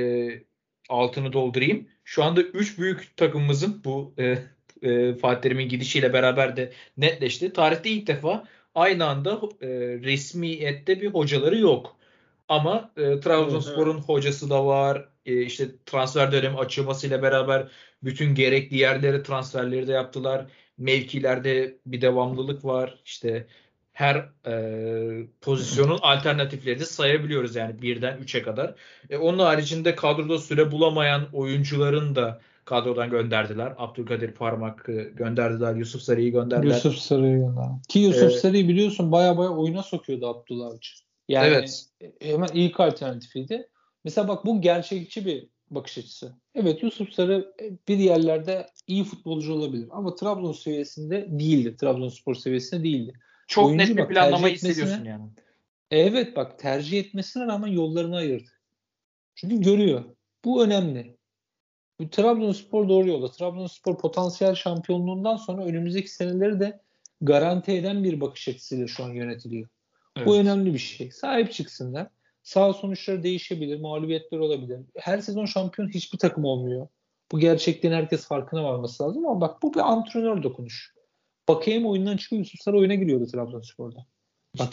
altını 0.89 1.33
doldurayım. 1.33 1.89
Şu 2.05 2.25
anda 2.25 2.43
3 2.43 2.79
büyük 2.79 3.17
takımımızın 3.17 3.85
bu 3.85 4.15
e, 4.19 4.39
e, 4.83 5.15
Fatih 5.15 5.43
Terim'in 5.43 5.69
gidişiyle 5.69 6.13
beraber 6.13 6.57
de 6.57 6.73
netleşti. 6.97 7.53
Tarihte 7.53 7.91
ilk 7.91 8.07
defa 8.07 8.45
aynı 8.75 9.07
anda 9.07 9.41
e, 9.61 9.69
resmiyette 10.03 11.01
bir 11.01 11.09
hocaları 11.09 11.59
yok. 11.59 11.97
Ama 12.49 12.93
e, 12.97 13.21
Trabzonspor'un 13.21 13.95
evet. 13.95 14.09
hocası 14.09 14.51
da 14.51 14.67
var. 14.67 15.09
E, 15.27 15.43
işte 15.43 15.65
transfer 15.87 16.33
dönemi 16.33 16.59
açılmasıyla 16.59 17.23
beraber 17.23 17.69
bütün 18.03 18.35
gerekli 18.35 18.77
yerlere 18.77 19.23
transferleri 19.23 19.89
de 19.89 19.93
yaptılar. 19.93 20.47
Mevkilerde 20.79 21.79
bir 21.87 22.01
devamlılık 22.01 22.65
var. 22.65 23.01
İşte 23.05 23.47
her 23.95 24.29
e, 24.47 25.27
pozisyonun 25.41 25.99
alternatiflerini 26.03 26.87
sayabiliyoruz 26.87 27.57
yani 27.57 27.83
birden 27.83 28.19
3'e 28.19 28.43
kadar. 28.43 28.75
E, 29.11 29.17
onun 29.17 29.39
haricinde 29.39 29.95
kadroda 29.95 30.39
süre 30.39 30.73
bulamayan 30.73 31.29
oyuncuların 31.33 32.15
da 32.15 32.41
kadrodan 32.65 33.11
gönderdiler. 33.11 33.75
Abdülkadir 33.79 34.33
Parmak 34.33 34.85
gönderdiler. 35.15 35.75
Yusuf 35.75 36.03
Sarı'yı 36.03 36.33
gönderdiler. 36.33 36.75
Yusuf 36.75 36.97
Sarı'yı 36.97 37.39
gönderdiler. 37.39 37.83
Ki 37.89 37.99
Yusuf 37.99 38.33
ee, 38.33 38.37
Sarı'yı 38.37 38.69
biliyorsun 38.69 39.13
baya 39.13 39.39
baya 39.39 39.51
oyuna 39.51 39.83
sokuyordu 39.83 40.27
Abdullah 40.27 40.67
Avcı. 40.67 40.91
Yani 41.29 41.47
evet. 41.47 41.85
hemen 42.21 42.49
ilk 42.55 42.81
alternatifiydi. 42.81 43.69
Mesela 44.05 44.29
bak 44.29 44.47
bu 44.47 44.61
gerçekçi 44.61 45.27
bir 45.27 45.49
bakış 45.71 45.99
açısı. 45.99 46.33
Evet 46.55 46.83
Yusuf 46.83 47.13
Sarı 47.13 47.55
bir 47.89 47.99
yerlerde 47.99 48.67
iyi 48.87 49.05
futbolcu 49.05 49.53
olabilir 49.55 49.89
ama 49.91 50.15
Trabzon 50.15 50.53
seviyesinde 50.53 51.27
değildi. 51.31 51.77
Trabzonspor 51.77 52.35
seviyesinde 52.35 52.85
değildi. 52.85 53.13
Çok 53.47 53.67
Oyuncu 53.67 53.97
net 53.97 53.97
bir 53.97 54.15
planlama 54.15 54.49
hissediyorsun 54.49 55.05
yani. 55.05 55.25
Evet 55.91 56.37
bak 56.37 56.59
tercih 56.59 57.01
etmesine 57.01 57.47
rağmen 57.47 57.69
yollarını 57.69 58.17
ayırdı. 58.17 58.51
Çünkü 59.35 59.61
görüyor. 59.61 60.05
Bu 60.45 60.65
önemli. 60.65 61.17
Bu 61.99 62.11
Trabzonspor 62.11 62.89
doğru 62.89 63.09
yolda. 63.09 63.31
Trabzonspor 63.31 63.99
potansiyel 63.99 64.55
şampiyonluğundan 64.55 65.37
sonra 65.37 65.65
önümüzdeki 65.65 66.11
seneleri 66.11 66.61
de 66.61 66.81
garanti 67.21 67.73
eden 67.73 68.05
bir 68.05 68.21
bakış 68.21 68.49
açısıyla 68.49 68.87
şu 68.87 69.05
an 69.05 69.11
yönetiliyor. 69.11 69.69
Evet. 70.17 70.27
Bu 70.27 70.37
önemli 70.37 70.75
bir 70.75 70.79
şey. 70.79 71.11
Sahip 71.11 71.53
çıksınlar. 71.53 72.07
Sağ 72.43 72.73
sonuçları 72.73 73.23
değişebilir, 73.23 73.81
mağlubiyetler 73.81 74.39
olabilir. 74.39 74.81
Her 74.97 75.19
sezon 75.19 75.47
şampiyon 75.47 75.89
hiçbir 75.89 76.19
takım 76.19 76.45
olmuyor. 76.45 76.89
Bu 77.33 77.39
gerçekliğin 77.39 77.95
herkes 77.95 78.27
farkına 78.27 78.65
varması 78.65 79.03
lazım 79.03 79.27
ama 79.27 79.41
bak 79.41 79.63
bu 79.63 79.75
bir 79.75 79.93
antrenör 79.93 80.43
dokunuş. 80.43 80.94
Bakayım 81.49 81.87
oyundan 81.87 82.17
çıkıyor 82.17 82.41
Yusuf 82.41 82.61
Sarı 82.61 82.79
oyuna 82.79 82.95
giriyordu 82.95 83.27
Trabzonspor'da. 83.27 84.07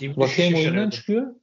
Bir 0.02 0.18
Vakayem 0.18 0.56
oyundan 0.56 0.89
çıkıyor. 0.89 1.35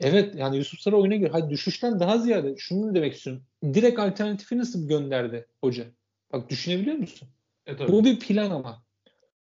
Evet 0.00 0.34
yani 0.34 0.56
Yusuf 0.56 0.80
Sarı 0.80 0.96
oyuna 0.96 1.16
göre. 1.16 1.30
Hadi 1.32 1.50
düşüşten 1.50 2.00
daha 2.00 2.18
ziyade 2.18 2.54
şunu 2.56 2.94
demek 2.94 3.14
istiyorum. 3.14 3.42
Direkt 3.64 3.98
alternatifi 3.98 4.58
nasıl 4.58 4.88
gönderdi 4.88 5.46
hoca? 5.60 5.84
Bak 6.32 6.50
düşünebiliyor 6.50 6.96
musun? 6.96 7.28
Evet, 7.66 7.88
Bu 7.88 8.04
bir 8.04 8.18
plan 8.18 8.50
ama. 8.50 8.84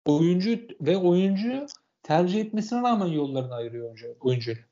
Oyuncu 0.05 0.59
ve 0.81 0.97
oyuncu 0.97 1.65
tercih 2.03 2.41
etmesine 2.41 2.81
rağmen 2.81 3.07
yollarını 3.07 3.55
ayırıyor 3.55 3.85
oyuncu, 3.85 4.15
oyuncuyla. 4.19 4.63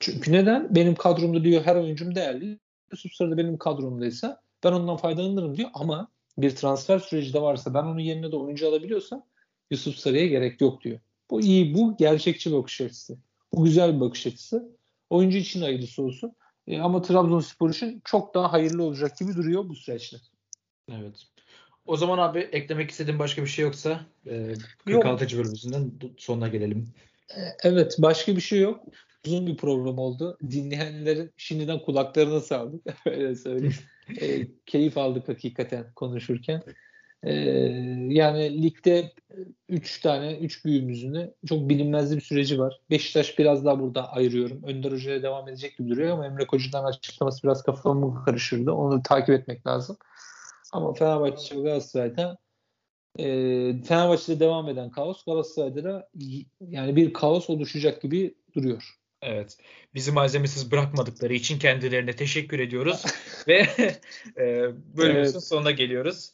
Çünkü 0.00 0.32
neden? 0.32 0.74
Benim 0.74 0.94
kadromda 0.94 1.44
diyor 1.44 1.62
her 1.64 1.76
oyuncum 1.76 2.14
değerli. 2.14 2.58
Yusuf 2.92 3.12
Sarı 3.12 3.30
da 3.30 3.36
benim 3.36 3.58
kadromdaysa 3.58 4.42
ben 4.64 4.72
ondan 4.72 4.96
faydalanırım 4.96 5.56
diyor 5.56 5.70
ama 5.74 6.08
bir 6.38 6.56
transfer 6.56 6.98
süreci 6.98 7.32
de 7.32 7.42
varsa 7.42 7.74
ben 7.74 7.82
onun 7.82 7.98
yerine 7.98 8.32
de 8.32 8.36
oyuncu 8.36 8.68
alabiliyorsam 8.68 9.26
Yusuf 9.70 9.96
Sarı'ya 9.96 10.26
gerek 10.26 10.60
yok 10.60 10.84
diyor. 10.84 11.00
Bu 11.30 11.40
iyi, 11.40 11.74
bu 11.74 11.96
gerçekçi 11.96 12.52
bakış 12.52 12.80
açısı. 12.80 13.18
Bu 13.52 13.64
güzel 13.64 13.94
bir 13.96 14.00
bakış 14.00 14.26
açısı. 14.26 14.76
Oyuncu 15.10 15.38
için 15.38 15.60
hayırlısı 15.60 16.02
olsun. 16.02 16.32
E, 16.66 16.80
ama 16.80 17.02
Trabzonspor 17.02 17.70
için 17.70 18.02
çok 18.04 18.34
daha 18.34 18.52
hayırlı 18.52 18.82
olacak 18.82 19.18
gibi 19.18 19.36
duruyor 19.36 19.68
bu 19.68 19.74
süreçte. 19.74 20.16
Evet. 20.92 21.26
O 21.86 21.96
zaman 21.96 22.18
abi 22.18 22.38
eklemek 22.38 22.90
istediğin 22.90 23.18
başka 23.18 23.42
bir 23.42 23.48
şey 23.48 23.64
yoksa 23.64 24.06
e, 24.26 24.54
46. 24.84 25.24
Yok. 25.24 25.32
bölümümüzün 25.32 26.00
sonuna 26.18 26.48
gelelim. 26.48 26.88
E, 27.36 27.40
evet 27.62 27.96
başka 27.98 28.36
bir 28.36 28.40
şey 28.40 28.60
yok. 28.60 28.84
Uzun 29.26 29.46
bir 29.46 29.56
program 29.56 29.98
oldu. 29.98 30.38
Dinleyenlerin 30.50 31.32
şimdiden 31.36 31.78
kulaklarına 31.78 32.40
sağlık. 32.40 32.86
Öyle 33.06 33.34
söyleyeyim. 33.34 33.76
e, 34.20 34.46
keyif 34.66 34.98
aldık 34.98 35.28
hakikaten 35.28 35.92
konuşurken. 35.96 36.62
E, 37.22 37.32
yani 38.08 38.62
ligde 38.62 39.12
3 39.68 40.00
tane 40.00 40.38
3 40.38 40.64
büyüğümüzün 40.64 41.34
çok 41.48 41.68
bilinmezli 41.68 42.16
bir 42.16 42.20
süreci 42.20 42.58
var. 42.58 42.80
Beşiktaş 42.90 43.38
biraz 43.38 43.64
daha 43.64 43.80
burada 43.80 44.12
ayırıyorum. 44.12 44.62
Önder 44.62 44.92
Hoca'ya 44.92 45.22
devam 45.22 45.48
edecek 45.48 45.78
gibi 45.78 45.88
duruyor 45.88 46.12
ama 46.12 46.26
Emre 46.26 46.46
Kocu'dan 46.46 46.84
açıklaması 46.84 47.42
biraz 47.42 47.62
kafamı 47.62 48.24
karıştırdı. 48.24 48.72
Onu 48.72 49.02
takip 49.02 49.30
etmek 49.30 49.66
lazım. 49.66 49.96
Ama 50.72 50.94
Fenerbahçe 50.94 51.56
ve 51.56 51.60
Galatasaray'da 51.60 52.38
e, 53.18 53.24
Fenerbahçe'de 53.82 54.40
devam 54.40 54.68
eden 54.68 54.90
kaos 54.90 55.24
Galatasaray'da 55.24 55.84
da 55.84 56.08
yani 56.60 56.96
bir 56.96 57.12
kaos 57.12 57.50
oluşacak 57.50 58.02
gibi 58.02 58.34
duruyor. 58.54 58.96
Evet. 59.22 59.56
Bizi 59.94 60.12
malzemesiz 60.12 60.70
bırakmadıkları 60.70 61.34
için 61.34 61.58
kendilerine 61.58 62.16
teşekkür 62.16 62.58
ediyoruz. 62.58 63.04
Ve 63.48 63.66
e, 64.36 64.44
bölümümüzün 64.96 65.32
evet. 65.32 65.44
sonuna 65.44 65.70
geliyoruz. 65.70 66.32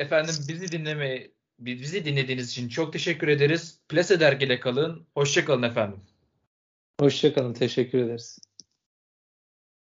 Efendim 0.00 0.34
bizi 0.48 0.72
dinlemeyi 0.72 1.34
bizi 1.58 2.04
dinlediğiniz 2.04 2.50
için 2.50 2.68
çok 2.68 2.92
teşekkür 2.92 3.28
ederiz. 3.28 3.80
Plase 3.88 4.20
dergiyle 4.20 4.60
kalın. 4.60 5.06
Hoşçakalın 5.14 5.62
efendim. 5.62 6.00
Hoşçakalın. 7.00 7.52
Teşekkür 7.52 7.98
ederiz. 7.98 8.38